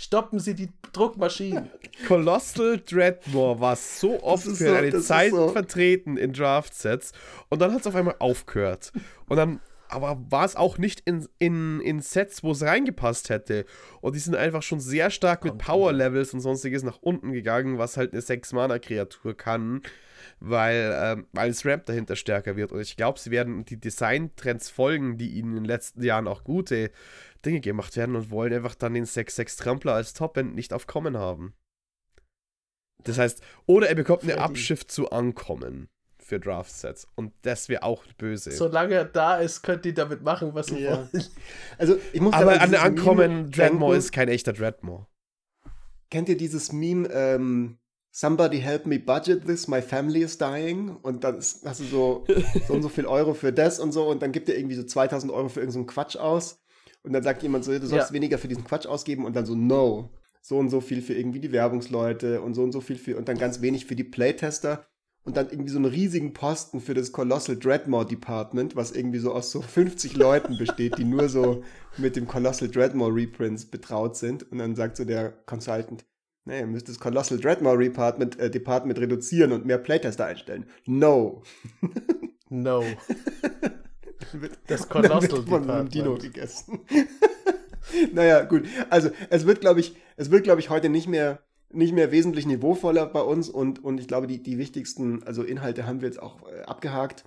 Stoppen 0.00 0.38
Sie 0.38 0.54
die 0.54 0.70
Druckmaschinen. 0.94 1.68
Colossal 2.08 2.80
Dreadmore 2.80 3.60
war 3.60 3.76
so 3.76 4.22
oft 4.22 4.44
für 4.44 4.54
so- 4.54 4.72
eine 4.72 4.98
Zeit 5.00 5.30
so. 5.30 5.48
vertreten 5.48 6.16
in 6.16 6.32
Draft-Sets 6.32 7.12
und 7.50 7.60
dann 7.60 7.74
hat 7.74 7.82
es 7.82 7.86
auf 7.86 7.94
einmal 7.94 8.16
aufgehört. 8.18 8.92
Und 9.28 9.36
dann, 9.36 9.60
aber 9.90 10.18
war 10.30 10.46
es 10.46 10.56
auch 10.56 10.78
nicht 10.78 11.00
in, 11.04 11.28
in, 11.38 11.80
in 11.82 12.00
Sets, 12.00 12.42
wo 12.42 12.52
es 12.52 12.62
reingepasst 12.62 13.28
hätte. 13.28 13.66
Und 14.00 14.14
die 14.14 14.20
sind 14.20 14.36
einfach 14.36 14.62
schon 14.62 14.80
sehr 14.80 15.10
stark 15.10 15.44
mit 15.44 15.58
Power-Levels 15.58 16.32
und 16.32 16.40
sonstiges 16.40 16.82
nach 16.82 16.96
unten 17.02 17.32
gegangen, 17.32 17.76
was 17.76 17.98
halt 17.98 18.14
eine 18.14 18.22
6-Mana-Kreatur 18.22 19.36
kann, 19.36 19.82
weil, 20.40 20.98
ähm, 21.00 21.26
weil 21.32 21.50
das 21.50 21.64
Ramp 21.64 21.86
dahinter 21.86 22.16
stärker 22.16 22.56
wird. 22.56 22.72
Und 22.72 22.80
ich 22.80 22.96
glaube, 22.96 23.18
sie 23.18 23.30
werden 23.30 23.64
die 23.64 23.78
Design-Trends 23.78 24.70
folgen, 24.70 25.18
die 25.18 25.30
ihnen 25.32 25.50
in 25.50 25.56
den 25.56 25.64
letzten 25.66 26.02
Jahren 26.02 26.26
auch 26.26 26.44
gute 26.44 26.90
Dinge 27.44 27.60
gemacht 27.60 27.96
werden 27.96 28.16
und 28.16 28.30
wollen 28.30 28.52
einfach 28.52 28.74
dann 28.74 28.94
den 28.94 29.04
6-6 29.04 29.58
Trampler 29.58 29.94
als 29.94 30.14
Top-End 30.14 30.54
nicht 30.54 30.72
auf 30.72 30.86
Common 30.86 31.16
haben. 31.16 31.54
Das 33.04 33.18
heißt, 33.18 33.42
oder 33.66 33.88
er 33.88 33.94
bekommt 33.94 34.22
eine 34.22 34.32
Freddy. 34.32 34.44
Abschiff 34.44 34.86
zu 34.86 35.10
Ankommen. 35.10 35.88
für 36.18 36.38
Draft-Sets. 36.38 37.08
Und 37.16 37.32
das 37.42 37.68
wäre 37.68 37.82
auch 37.82 38.04
böse. 38.16 38.52
Solange 38.52 38.94
er 38.94 39.04
da 39.04 39.38
ist, 39.38 39.62
könnt 39.62 39.84
ihr 39.84 39.94
damit 39.94 40.22
machen, 40.22 40.54
was 40.54 40.70
ihr 40.70 40.78
ja. 40.78 41.08
wollt. 41.12 41.30
Also, 41.78 41.98
ich 42.12 42.20
muss 42.20 42.34
Aber 42.34 42.60
an 42.60 42.74
Ankommen, 42.74 43.50
Dreadmore 43.50 43.96
ist 43.96 44.12
kein 44.12 44.28
echter 44.28 44.52
Dreadmore. 44.52 45.06
Kennt 46.08 46.28
ihr 46.28 46.36
dieses 46.36 46.72
Meme, 46.72 47.08
ähm, 47.08 47.79
Somebody 48.12 48.58
help 48.58 48.86
me 48.86 48.98
budget 48.98 49.46
this, 49.46 49.68
my 49.68 49.80
family 49.80 50.22
is 50.22 50.36
dying. 50.36 50.96
Und 51.02 51.22
dann 51.22 51.36
hast 51.36 51.80
du 51.80 51.84
so, 51.84 52.24
so 52.66 52.74
und 52.74 52.82
so 52.82 52.88
viel 52.88 53.06
Euro 53.06 53.34
für 53.34 53.52
das 53.52 53.78
und 53.78 53.92
so. 53.92 54.08
Und 54.08 54.22
dann 54.22 54.32
gibt 54.32 54.48
er 54.48 54.58
irgendwie 54.58 54.74
so 54.74 54.82
2000 54.82 55.32
Euro 55.32 55.48
für 55.48 55.60
irgendeinen 55.60 55.86
so 55.86 55.92
Quatsch 55.92 56.16
aus. 56.16 56.60
Und 57.02 57.12
dann 57.12 57.22
sagt 57.22 57.42
jemand 57.42 57.64
so, 57.64 57.72
du 57.72 57.86
sollst 57.86 58.10
ja. 58.10 58.14
weniger 58.14 58.38
für 58.38 58.48
diesen 58.48 58.64
Quatsch 58.64 58.86
ausgeben. 58.86 59.24
Und 59.24 59.36
dann 59.36 59.46
so, 59.46 59.54
no. 59.54 60.10
So 60.42 60.58
und 60.58 60.70
so 60.70 60.80
viel 60.80 61.02
für 61.02 61.14
irgendwie 61.14 61.40
die 61.40 61.52
Werbungsleute 61.52 62.40
und 62.40 62.54
so 62.54 62.62
und 62.62 62.72
so 62.72 62.80
viel 62.80 62.96
für, 62.96 63.16
und 63.16 63.28
dann 63.28 63.38
ganz 63.38 63.60
wenig 63.60 63.86
für 63.86 63.94
die 63.94 64.04
Playtester. 64.04 64.86
Und 65.22 65.36
dann 65.36 65.50
irgendwie 65.50 65.70
so 65.70 65.76
einen 65.76 65.84
riesigen 65.84 66.32
Posten 66.32 66.80
für 66.80 66.94
das 66.94 67.12
Colossal 67.12 67.56
Dreadmore 67.56 68.06
Department, 68.06 68.74
was 68.74 68.90
irgendwie 68.90 69.18
so 69.18 69.32
aus 69.32 69.50
so 69.50 69.60
50 69.60 70.16
Leuten 70.16 70.56
besteht, 70.56 70.96
die 70.96 71.04
nur 71.04 71.28
so 71.28 71.62
mit 71.98 72.16
dem 72.16 72.26
Colossal 72.26 72.68
Dreadmore 72.68 73.14
Reprints 73.14 73.66
betraut 73.66 74.16
sind. 74.16 74.50
Und 74.50 74.58
dann 74.58 74.74
sagt 74.74 74.96
so 74.96 75.04
der 75.04 75.30
Consultant, 75.44 76.06
Nee, 76.44 76.60
ihr 76.60 76.66
müsst 76.66 76.88
das 76.88 76.98
Colossal 76.98 77.38
Dreadmore 77.38 77.78
Department, 77.78 78.38
äh, 78.38 78.50
Department 78.50 78.98
reduzieren 78.98 79.52
und 79.52 79.66
mehr 79.66 79.78
Playtester 79.78 80.26
einstellen. 80.26 80.66
No. 80.86 81.42
no. 82.48 82.82
das 84.66 84.88
Colossal 84.88 85.42
Department. 85.42 85.66
Von 85.66 85.88
Dino 85.90 86.14
gegessen. 86.14 86.80
naja, 88.12 88.44
gut. 88.44 88.66
Also, 88.88 89.10
es 89.28 89.46
wird, 89.46 89.60
glaube 89.60 89.80
ich, 89.80 89.96
es 90.16 90.30
wird, 90.30 90.44
glaube 90.44 90.60
ich, 90.60 90.70
heute 90.70 90.88
nicht 90.88 91.08
mehr, 91.08 91.40
nicht 91.72 91.92
mehr 91.92 92.10
wesentlich 92.10 92.46
niveauvoller 92.46 93.06
bei 93.06 93.20
uns 93.20 93.48
und, 93.48 93.84
und 93.84 94.00
ich 94.00 94.08
glaube, 94.08 94.26
die, 94.26 94.42
die 94.42 94.58
wichtigsten, 94.58 95.22
also 95.24 95.42
Inhalte 95.42 95.86
haben 95.86 96.00
wir 96.00 96.08
jetzt 96.08 96.22
auch 96.22 96.48
äh, 96.50 96.62
abgehakt. 96.62 97.24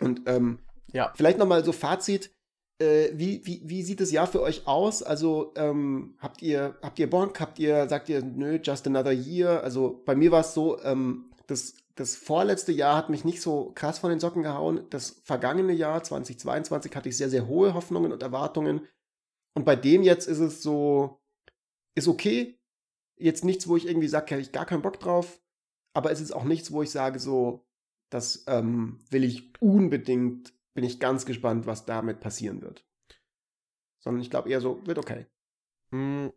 Und 0.00 0.22
ähm, 0.26 0.58
ja. 0.92 1.12
vielleicht 1.14 1.38
nochmal 1.38 1.64
so 1.64 1.72
Fazit. 1.72 2.35
Äh, 2.78 3.10
wie, 3.14 3.44
wie, 3.46 3.62
wie 3.64 3.82
sieht 3.82 4.00
das 4.00 4.12
Jahr 4.12 4.26
für 4.26 4.42
euch 4.42 4.66
aus? 4.66 5.02
Also 5.02 5.52
ähm, 5.56 6.14
habt 6.18 6.42
ihr 6.42 6.76
habt 6.82 6.98
ihr 6.98 7.08
Bonk? 7.08 7.40
Habt 7.40 7.58
ihr 7.58 7.88
sagt 7.88 8.08
ihr 8.08 8.22
nö 8.22 8.58
just 8.62 8.86
another 8.86 9.12
year? 9.12 9.62
Also 9.62 10.02
bei 10.04 10.14
mir 10.14 10.30
war 10.30 10.40
es 10.40 10.52
so, 10.52 10.80
ähm, 10.82 11.30
das 11.46 11.76
das 11.94 12.14
vorletzte 12.14 12.72
Jahr 12.72 12.96
hat 12.96 13.08
mich 13.08 13.24
nicht 13.24 13.40
so 13.40 13.72
krass 13.74 13.98
von 13.98 14.10
den 14.10 14.20
Socken 14.20 14.42
gehauen. 14.42 14.84
Das 14.90 15.22
vergangene 15.24 15.72
Jahr 15.72 16.02
2022 16.02 16.94
hatte 16.94 17.08
ich 17.08 17.16
sehr 17.16 17.30
sehr 17.30 17.46
hohe 17.46 17.72
Hoffnungen 17.72 18.12
und 18.12 18.22
Erwartungen. 18.22 18.86
Und 19.54 19.64
bei 19.64 19.76
dem 19.76 20.02
jetzt 20.02 20.28
ist 20.28 20.40
es 20.40 20.62
so 20.62 21.18
ist 21.94 22.08
okay. 22.08 22.58
Jetzt 23.18 23.44
nichts, 23.44 23.68
wo 23.68 23.76
ich 23.76 23.86
irgendwie 23.86 24.08
sage, 24.08 24.32
habe 24.32 24.42
ich 24.42 24.52
gar 24.52 24.66
keinen 24.66 24.82
Bock 24.82 25.00
drauf. 25.00 25.40
Aber 25.94 26.10
es 26.10 26.20
ist 26.20 26.32
auch 26.32 26.44
nichts, 26.44 26.72
wo 26.72 26.82
ich 26.82 26.90
sage 26.90 27.18
so, 27.18 27.64
das 28.10 28.44
ähm, 28.48 28.98
will 29.08 29.24
ich 29.24 29.54
unbedingt 29.60 30.52
bin 30.76 30.84
ich 30.84 31.00
ganz 31.00 31.26
gespannt, 31.26 31.66
was 31.66 31.86
damit 31.86 32.20
passieren 32.20 32.62
wird. 32.62 32.86
Sondern 33.98 34.22
ich 34.22 34.30
glaube 34.30 34.48
eher 34.50 34.60
so, 34.60 34.86
wird 34.86 34.98
okay. 34.98 35.26
Hm. 35.90 36.32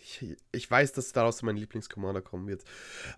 Ich, 0.00 0.36
ich 0.52 0.70
weiß, 0.70 0.92
dass 0.92 1.12
daraus 1.12 1.42
mein 1.42 1.56
Lieblingscommander 1.56 2.22
kommen 2.22 2.46
wird. 2.46 2.62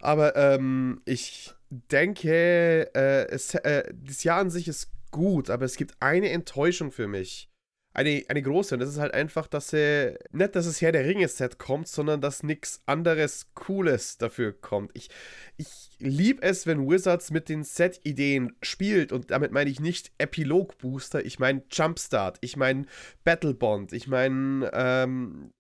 Aber 0.01 0.36
ähm, 0.36 1.02
ich 1.05 1.52
denke, 1.69 2.94
äh, 2.94 3.27
es, 3.28 3.55
äh, 3.55 3.93
das 3.93 4.24
Jahr 4.24 4.40
an 4.40 4.51
sich 4.51 4.69
ist 4.69 4.90
gut, 5.11 5.51
aber 5.51 5.65
es 5.65 5.77
gibt 5.77 6.01
eine 6.01 6.31
Enttäuschung 6.31 6.93
für 6.93 7.09
mich 7.09 7.51
eine, 7.95 8.25
eine 8.29 8.43
große. 8.43 8.75
Und 8.75 8.81
das 8.81 8.91
ist 8.91 8.99
halt 8.99 9.15
einfach, 9.15 9.47
dass 9.47 9.71
sie, 9.71 10.19
nicht, 10.33 10.55
dass 10.57 10.66
es 10.66 10.81
her 10.81 10.93
der 10.93 11.07
Ringe-Set 11.07 11.59
kommt, 11.59 11.89
sondern 11.89 12.21
dass 12.21 12.43
nichts 12.43 12.83
anderes 12.87 13.55
Cooles 13.55 14.19
dafür 14.19 14.53
kommt. 14.53 14.91
Ich, 14.95 15.09
ich 15.57 15.69
liebe 16.01 16.43
es, 16.43 16.66
wenn 16.66 16.89
Wizards 16.89 17.31
mit 17.31 17.49
den 17.49 17.62
Set-Ideen 17.62 18.57
spielt. 18.62 19.12
Und 19.12 19.31
damit 19.31 19.53
meine 19.53 19.71
ich 19.71 19.81
nicht 19.81 20.11
Epilog-Booster, 20.19 21.25
ich 21.25 21.39
meine 21.39 21.62
Jumpstart, 21.71 22.39
ich 22.41 22.57
meine 22.57 22.87
Battlebond, 23.23 23.93
ich 23.93 24.09
meine, 24.09 24.71
ähm, 24.75 25.53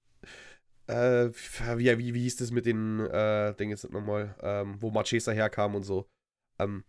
äh, 0.88 1.28
wie, 1.76 1.98
wie, 1.98 2.14
wie 2.14 2.22
hieß 2.22 2.36
das 2.36 2.50
mit 2.50 2.66
den 2.66 2.98
äh, 3.00 3.54
Dingen 3.54 3.70
jetzt 3.70 3.88
nochmal, 3.90 4.34
ähm, 4.42 4.76
wo 4.80 4.90
Marchesa 4.90 5.30
herkam 5.30 5.76
und 5.76 5.84
so. 5.84 6.08
Ähm, 6.58 6.82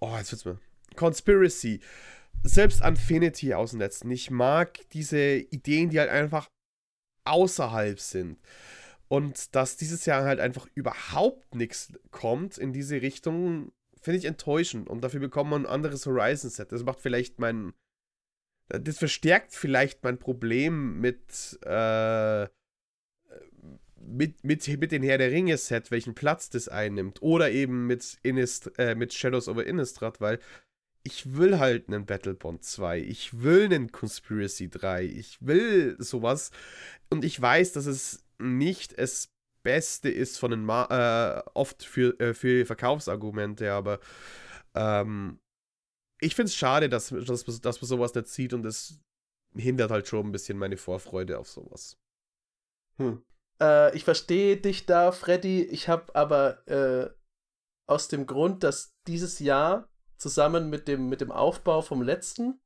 oh, 0.00 0.14
jetzt 0.16 0.32
wird's 0.32 0.46
mir. 0.46 0.58
Conspiracy 0.96 1.80
selbst 2.42 2.82
Infinity 2.82 3.54
ausnetzen. 3.54 4.10
Ich 4.10 4.30
mag 4.30 4.78
diese 4.90 5.36
Ideen, 5.36 5.90
die 5.90 5.98
halt 5.98 6.10
einfach 6.10 6.48
außerhalb 7.24 7.98
sind. 8.00 8.38
Und 9.08 9.54
dass 9.54 9.76
dieses 9.76 10.04
Jahr 10.06 10.24
halt 10.24 10.40
einfach 10.40 10.66
überhaupt 10.74 11.54
nichts 11.54 11.92
kommt 12.10 12.58
in 12.58 12.72
diese 12.72 13.02
Richtung, 13.02 13.72
finde 14.00 14.18
ich 14.18 14.24
enttäuschend. 14.24 14.88
Und 14.88 15.02
dafür 15.02 15.20
bekommt 15.20 15.50
man 15.50 15.62
ein 15.62 15.70
anderes 15.70 16.06
Horizon-Set. 16.06 16.72
Das 16.72 16.84
macht 16.84 17.00
vielleicht 17.00 17.38
mein. 17.38 17.72
Das 18.68 18.98
verstärkt 18.98 19.52
vielleicht 19.54 20.02
mein 20.02 20.18
Problem 20.18 21.00
mit, 21.00 21.56
äh, 21.64 22.48
mit, 24.00 24.42
mit, 24.42 24.66
mit 24.66 24.90
den 24.90 25.04
Herr 25.04 25.18
der 25.18 25.30
Ringe-Set, 25.30 25.92
welchen 25.92 26.16
Platz 26.16 26.50
das 26.50 26.66
einnimmt. 26.66 27.22
Oder 27.22 27.52
eben 27.52 27.86
mit, 27.86 28.18
Inist, 28.24 28.76
äh, 28.76 28.96
mit 28.96 29.14
Shadows 29.14 29.46
over 29.48 29.64
Innistrad, 29.64 30.20
weil 30.20 30.40
ich 31.06 31.36
will 31.36 31.60
halt 31.60 31.86
einen 31.86 32.04
Battlebond 32.04 32.64
2, 32.64 32.98
ich 32.98 33.40
will 33.40 33.66
einen 33.66 33.92
Conspiracy 33.92 34.68
3, 34.68 35.04
ich 35.04 35.38
will 35.40 35.96
sowas. 36.00 36.50
Und 37.10 37.24
ich 37.24 37.40
weiß, 37.40 37.72
dass 37.74 37.86
es 37.86 38.24
nicht 38.40 38.98
das 38.98 39.28
Beste 39.62 40.10
ist 40.10 40.36
von 40.36 40.50
den 40.50 40.64
Ma 40.64 40.86
äh, 40.90 41.50
oft 41.54 41.84
für, 41.84 42.18
äh, 42.18 42.34
für 42.34 42.66
Verkaufsargumente, 42.66 43.72
aber 43.72 44.00
ähm, 44.74 45.38
ich 46.20 46.34
finde 46.34 46.48
es 46.48 46.56
schade, 46.56 46.88
dass, 46.88 47.10
dass, 47.10 47.44
dass 47.44 47.80
man 47.80 47.88
sowas 47.88 48.12
nicht 48.14 48.26
sieht 48.26 48.52
und 48.52 48.66
es 48.66 49.00
hindert 49.54 49.92
halt 49.92 50.08
schon 50.08 50.26
ein 50.26 50.32
bisschen 50.32 50.58
meine 50.58 50.76
Vorfreude 50.76 51.38
auf 51.38 51.48
sowas. 51.48 51.96
Hm. 52.98 53.22
Äh, 53.62 53.96
ich 53.96 54.02
verstehe 54.02 54.56
dich 54.56 54.86
da, 54.86 55.12
Freddy. 55.12 55.62
Ich 55.62 55.88
habe 55.88 56.12
aber 56.16 56.66
äh, 56.66 57.10
aus 57.88 58.08
dem 58.08 58.26
Grund, 58.26 58.64
dass 58.64 58.90
dieses 59.06 59.38
Jahr 59.38 59.88
zusammen 60.18 60.70
mit 60.70 60.88
dem, 60.88 61.08
mit 61.08 61.20
dem 61.20 61.32
Aufbau 61.32 61.82
vom 61.82 62.02
letzten. 62.02 62.60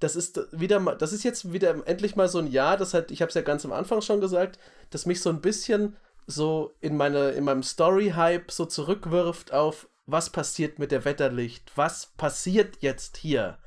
Das 0.00 0.14
ist 0.14 0.40
wieder 0.52 0.78
mal, 0.78 0.96
das 0.96 1.12
ist 1.12 1.24
jetzt 1.24 1.52
wieder 1.52 1.86
endlich 1.86 2.14
mal 2.14 2.28
so 2.28 2.38
ein 2.38 2.46
Jahr, 2.46 2.76
das 2.76 2.94
halt, 2.94 3.10
ich 3.10 3.20
habe 3.20 3.28
es 3.28 3.34
ja 3.34 3.42
ganz 3.42 3.64
am 3.64 3.72
Anfang 3.72 4.00
schon 4.00 4.20
gesagt, 4.20 4.58
das 4.90 5.06
mich 5.06 5.20
so 5.20 5.30
ein 5.30 5.40
bisschen 5.40 5.96
so 6.26 6.74
in 6.80 6.96
meine, 6.96 7.30
in 7.30 7.44
meinem 7.44 7.62
Story-Hype 7.62 8.50
so 8.52 8.66
zurückwirft 8.66 9.52
auf, 9.52 9.88
was 10.06 10.30
passiert 10.30 10.78
mit 10.78 10.92
der 10.92 11.04
Wetterlicht, 11.04 11.72
was 11.74 12.12
passiert 12.16 12.78
jetzt 12.80 13.16
hier. 13.16 13.58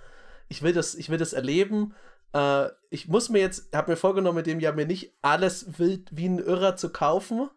Ich 0.48 0.62
will 0.62 0.74
das, 0.74 0.96
ich 0.96 1.10
will 1.10 1.18
das 1.18 1.34
erleben. 1.34 1.94
Äh, 2.34 2.68
ich 2.90 3.08
muss 3.08 3.30
mir 3.30 3.40
jetzt, 3.40 3.76
habe 3.76 3.92
mir 3.92 3.98
vorgenommen, 3.98 4.38
mit 4.38 4.48
dem 4.48 4.60
Jahr 4.60 4.74
mir 4.74 4.86
nicht 4.86 5.14
alles 5.22 5.80
wild 5.80 6.10
wie 6.12 6.28
ein 6.28 6.40
Irrer 6.40 6.76
zu 6.76 6.92
kaufen, 6.92 7.50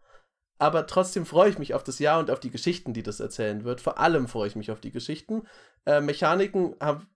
aber 0.65 0.86
trotzdem 0.86 1.27
freue 1.27 1.51
ich 1.51 1.59
mich 1.59 1.74
auf 1.74 1.85
das 1.85 1.99
Jahr 1.99 2.19
und 2.19 2.31
auf 2.31 2.41
die 2.41 2.51
Geschichten, 2.51 2.95
die 2.95 3.03
das 3.03 3.20
erzählen 3.20 3.65
wird. 3.65 3.82
Vor 3.82 3.99
allem 3.99 4.28
freue 4.28 4.49
ich 4.49 4.57
mich 4.57 4.70
auf 4.70 4.81
die 4.81 4.93
Geschichten. 4.93 5.43
Äh, 5.85 6.01
Mechaniken 6.01 6.74
haben, 6.81 7.07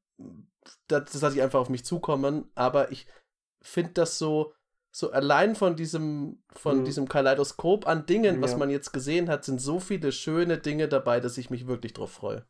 das, 0.86 1.10
das 1.10 1.22
lasse 1.22 1.36
ich 1.36 1.42
einfach 1.42 1.58
auf 1.58 1.70
mich 1.70 1.82
zukommen, 1.82 2.50
aber 2.54 2.92
ich 2.92 3.06
finde 3.62 3.92
das 3.94 4.18
so, 4.18 4.52
so 4.90 5.12
allein 5.12 5.54
von 5.54 5.76
diesem, 5.76 6.42
von 6.50 6.80
mhm. 6.80 6.84
diesem 6.84 7.08
Kaleidoskop 7.08 7.88
an 7.88 8.04
Dingen, 8.04 8.36
ja. 8.36 8.42
was 8.42 8.58
man 8.58 8.68
jetzt 8.68 8.92
gesehen 8.92 9.30
hat, 9.30 9.46
sind 9.46 9.62
so 9.62 9.80
viele 9.80 10.12
schöne 10.12 10.58
Dinge 10.58 10.86
dabei, 10.86 11.18
dass 11.18 11.38
ich 11.38 11.48
mich 11.48 11.66
wirklich 11.66 11.94
drauf 11.94 12.12
freue. 12.12 12.44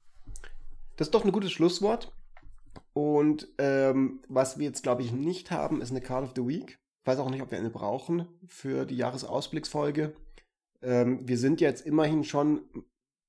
Das 0.97 1.07
ist 1.07 1.15
doch 1.15 1.25
ein 1.25 1.31
gutes 1.31 1.53
Schlusswort. 1.53 2.13
Und 2.93 3.47
ähm, 3.59 4.25
was 4.27 4.59
wir 4.59 4.67
jetzt, 4.67 4.83
glaube 4.83 5.03
ich, 5.03 5.13
nicht 5.13 5.53
haben, 5.53 5.81
ist 5.81 5.93
eine 5.93 6.01
Card 6.01 6.25
of 6.25 6.33
the 6.35 6.45
Week. 6.45 6.81
Ich 7.03 7.07
weiß 7.07 7.21
auch 7.21 7.31
nicht, 7.31 7.43
ob 7.43 7.53
wir 7.53 7.59
eine 7.59 7.71
brauchen 7.71 8.27
für 8.49 8.85
die 8.85 8.97
Jahresausblicksfolge. 8.97 10.13
Ähm, 10.83 11.27
wir 11.27 11.39
sind 11.39 11.61
jetzt 11.61 11.87
immerhin 11.87 12.25
schon 12.25 12.63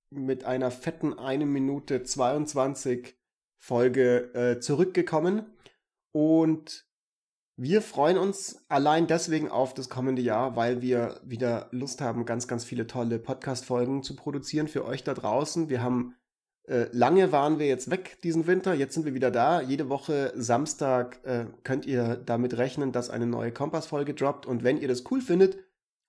mit 0.09 0.43
einer 0.43 0.71
fetten 0.71 1.17
1 1.17 1.45
Minute 1.45 2.03
22 2.03 3.15
Folge 3.57 4.33
äh, 4.33 4.59
zurückgekommen 4.59 5.45
und 6.11 6.87
wir 7.61 7.81
freuen 7.81 8.17
uns 8.17 8.63
allein 8.69 9.05
deswegen 9.07 9.49
auf 9.49 9.73
das 9.73 9.89
kommende 9.89 10.21
Jahr, 10.21 10.55
weil 10.55 10.81
wir 10.81 11.19
wieder 11.25 11.67
Lust 11.71 11.99
haben, 11.99 12.25
ganz, 12.25 12.47
ganz 12.47 12.63
viele 12.63 12.87
tolle 12.87 13.19
Podcast-Folgen 13.19 14.01
zu 14.01 14.15
produzieren 14.15 14.69
für 14.69 14.85
euch 14.85 15.03
da 15.03 15.13
draußen. 15.13 15.67
Wir 15.67 15.83
haben 15.83 16.15
äh, 16.69 16.87
lange 16.93 17.31
waren 17.31 17.59
wir 17.59 17.67
jetzt 17.67 17.89
weg 17.89 18.21
diesen 18.21 18.47
Winter, 18.47 18.73
jetzt 18.75 18.93
sind 18.93 19.03
wir 19.03 19.13
wieder 19.13 19.31
da. 19.31 19.59
Jede 19.59 19.89
Woche 19.89 20.31
Samstag 20.35 21.19
äh, 21.25 21.47
könnt 21.63 21.85
ihr 21.85 22.15
damit 22.15 22.57
rechnen, 22.57 22.91
dass 22.91 23.09
eine 23.09 23.25
neue 23.25 23.51
Kompass-Folge 23.51 24.13
droppt. 24.13 24.45
Und 24.45 24.63
wenn 24.63 24.79
ihr 24.79 24.87
das 24.87 25.03
cool 25.11 25.19
findet 25.19 25.57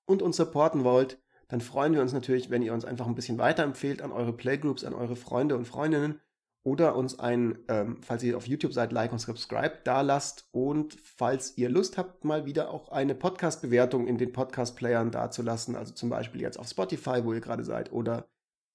und 0.06 0.22
uns 0.22 0.36
supporten 0.36 0.84
wollt, 0.84 1.18
dann 1.50 1.60
freuen 1.60 1.94
wir 1.94 2.00
uns 2.00 2.12
natürlich, 2.12 2.48
wenn 2.48 2.62
ihr 2.62 2.72
uns 2.72 2.84
einfach 2.84 3.08
ein 3.08 3.16
bisschen 3.16 3.38
weiterempfehlt 3.38 4.02
an 4.02 4.12
eure 4.12 4.32
Playgroups, 4.32 4.84
an 4.84 4.94
eure 4.94 5.16
Freunde 5.16 5.56
und 5.56 5.66
Freundinnen 5.66 6.20
oder 6.62 6.94
uns 6.94 7.18
ein, 7.18 7.58
ähm, 7.66 8.00
falls 8.02 8.22
ihr 8.22 8.36
auf 8.36 8.46
YouTube 8.46 8.72
seid, 8.72 8.92
Like 8.92 9.10
und 9.10 9.18
Subscribe 9.18 9.78
da 9.82 10.02
lasst 10.02 10.48
und 10.52 10.96
falls 11.02 11.58
ihr 11.58 11.68
Lust 11.68 11.98
habt, 11.98 12.24
mal 12.24 12.46
wieder 12.46 12.70
auch 12.70 12.90
eine 12.90 13.16
Podcast-Bewertung 13.16 14.06
in 14.06 14.16
den 14.16 14.32
Podcast-Playern 14.32 15.10
dazulassen, 15.10 15.74
also 15.74 15.92
zum 15.92 16.08
Beispiel 16.08 16.40
jetzt 16.40 16.56
auf 16.56 16.68
Spotify, 16.68 17.24
wo 17.24 17.32
ihr 17.32 17.40
gerade 17.40 17.64
seid, 17.64 17.90
oder 17.90 18.28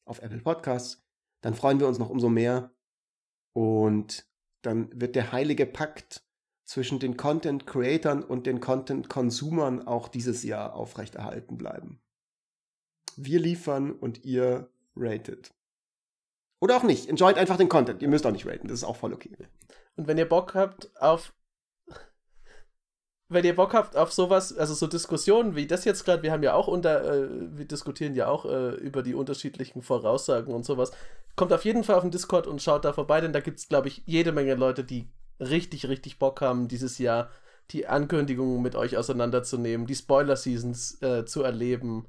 auf 0.05 0.21
Apple 0.21 0.41
Podcasts, 0.41 1.01
dann 1.41 1.53
freuen 1.53 1.79
wir 1.79 1.87
uns 1.87 1.97
noch 1.97 2.09
umso 2.09 2.27
mehr. 2.27 2.71
Und 3.53 4.27
dann 4.63 4.89
wird 4.99 5.15
der 5.15 5.31
heilige 5.31 5.65
Pakt 5.65 6.25
zwischen 6.65 6.99
den 6.99 7.15
Content 7.15 7.65
Creatern 7.65 8.21
und 8.21 8.47
den 8.47 8.59
Content 8.59 9.07
Consumern 9.07 9.87
auch 9.87 10.09
dieses 10.09 10.43
Jahr 10.43 10.73
aufrechterhalten 10.73 11.57
bleiben. 11.57 12.01
Wir 13.17 13.39
liefern 13.39 13.91
und 13.91 14.23
ihr 14.23 14.69
ratet. 14.95 15.53
Oder 16.59 16.77
auch 16.77 16.83
nicht. 16.83 17.09
Enjoyt 17.09 17.37
einfach 17.37 17.57
den 17.57 17.69
Content. 17.69 18.01
Ihr 18.01 18.07
müsst 18.07 18.25
auch 18.25 18.31
nicht 18.31 18.45
raten. 18.45 18.67
Das 18.67 18.79
ist 18.79 18.83
auch 18.83 18.95
voll 18.95 19.13
okay. 19.13 19.35
Und 19.95 20.07
wenn 20.07 20.17
ihr 20.17 20.27
Bock 20.27 20.55
habt 20.55 20.89
auf 20.99 21.33
wenn 23.27 23.43
ihr 23.43 23.55
Bock 23.55 23.73
habt 23.73 23.97
auf 23.97 24.13
sowas, 24.13 24.55
also 24.55 24.73
so 24.73 24.85
Diskussionen 24.85 25.55
wie 25.55 25.65
das 25.65 25.83
jetzt 25.83 26.05
gerade, 26.05 26.21
wir 26.21 26.31
haben 26.31 26.43
ja 26.43 26.53
auch 26.53 26.67
unter, 26.67 27.03
äh, 27.03 27.27
wir 27.57 27.65
diskutieren 27.65 28.13
ja 28.13 28.27
auch 28.27 28.45
äh, 28.45 28.75
über 28.75 29.01
die 29.01 29.15
unterschiedlichen 29.15 29.81
Voraussagen 29.81 30.53
und 30.53 30.63
sowas, 30.63 30.91
kommt 31.35 31.51
auf 31.51 31.65
jeden 31.65 31.83
Fall 31.83 31.95
auf 31.95 32.03
den 32.03 32.11
Discord 32.11 32.45
und 32.45 32.61
schaut 32.61 32.85
da 32.85 32.93
vorbei, 32.93 33.21
denn 33.21 33.33
da 33.33 33.39
gibt 33.39 33.59
es, 33.59 33.67
glaube 33.67 33.87
ich, 33.87 34.03
jede 34.05 34.31
Menge 34.31 34.53
Leute, 34.55 34.83
die 34.83 35.09
richtig, 35.39 35.87
richtig 35.87 36.19
Bock 36.19 36.41
haben, 36.41 36.67
dieses 36.67 36.99
Jahr 36.99 37.29
die 37.71 37.87
Ankündigungen 37.87 38.61
mit 38.61 38.75
euch 38.75 38.95
auseinanderzunehmen, 38.95 39.87
die 39.87 39.95
Spoiler-Seasons 39.95 41.01
äh, 41.01 41.25
zu 41.25 41.41
erleben. 41.41 42.05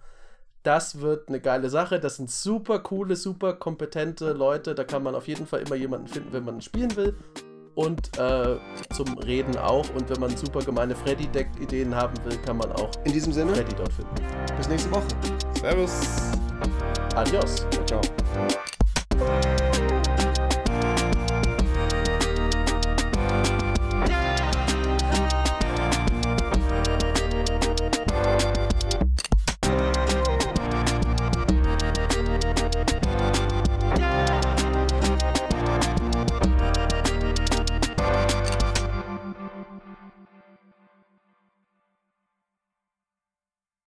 Das 0.66 1.01
wird 1.01 1.28
eine 1.28 1.38
geile 1.38 1.70
Sache. 1.70 2.01
Das 2.01 2.16
sind 2.16 2.28
super 2.28 2.80
coole, 2.80 3.14
super 3.14 3.52
kompetente 3.52 4.32
Leute. 4.32 4.74
Da 4.74 4.82
kann 4.82 5.05
man 5.05 5.14
auf 5.14 5.28
jeden 5.28 5.47
Fall 5.47 5.60
immer 5.60 5.76
jemanden 5.76 6.09
finden, 6.09 6.32
wenn 6.32 6.44
man 6.44 6.60
spielen 6.60 6.97
will 6.97 7.14
und 7.76 8.18
äh, 8.18 8.56
zum 8.93 9.16
Reden 9.18 9.56
auch. 9.59 9.88
Und 9.94 10.10
wenn 10.10 10.18
man 10.18 10.36
super 10.36 10.59
gemeine 10.59 10.97
Freddy-Deck-Ideen 10.97 11.94
haben 11.94 12.14
will, 12.24 12.36
kann 12.38 12.56
man 12.56 12.72
auch 12.72 12.90
In 13.05 13.12
diesem 13.12 13.32
Sinne, 13.32 13.55
Freddy 13.55 13.76
dort 13.76 13.93
finden. 13.93 14.14
bis 14.56 14.68
nächste 14.68 14.90
Woche. 14.90 15.06
Servus. 15.60 16.32
Adios. 17.14 17.64
Ciao. 17.86 18.01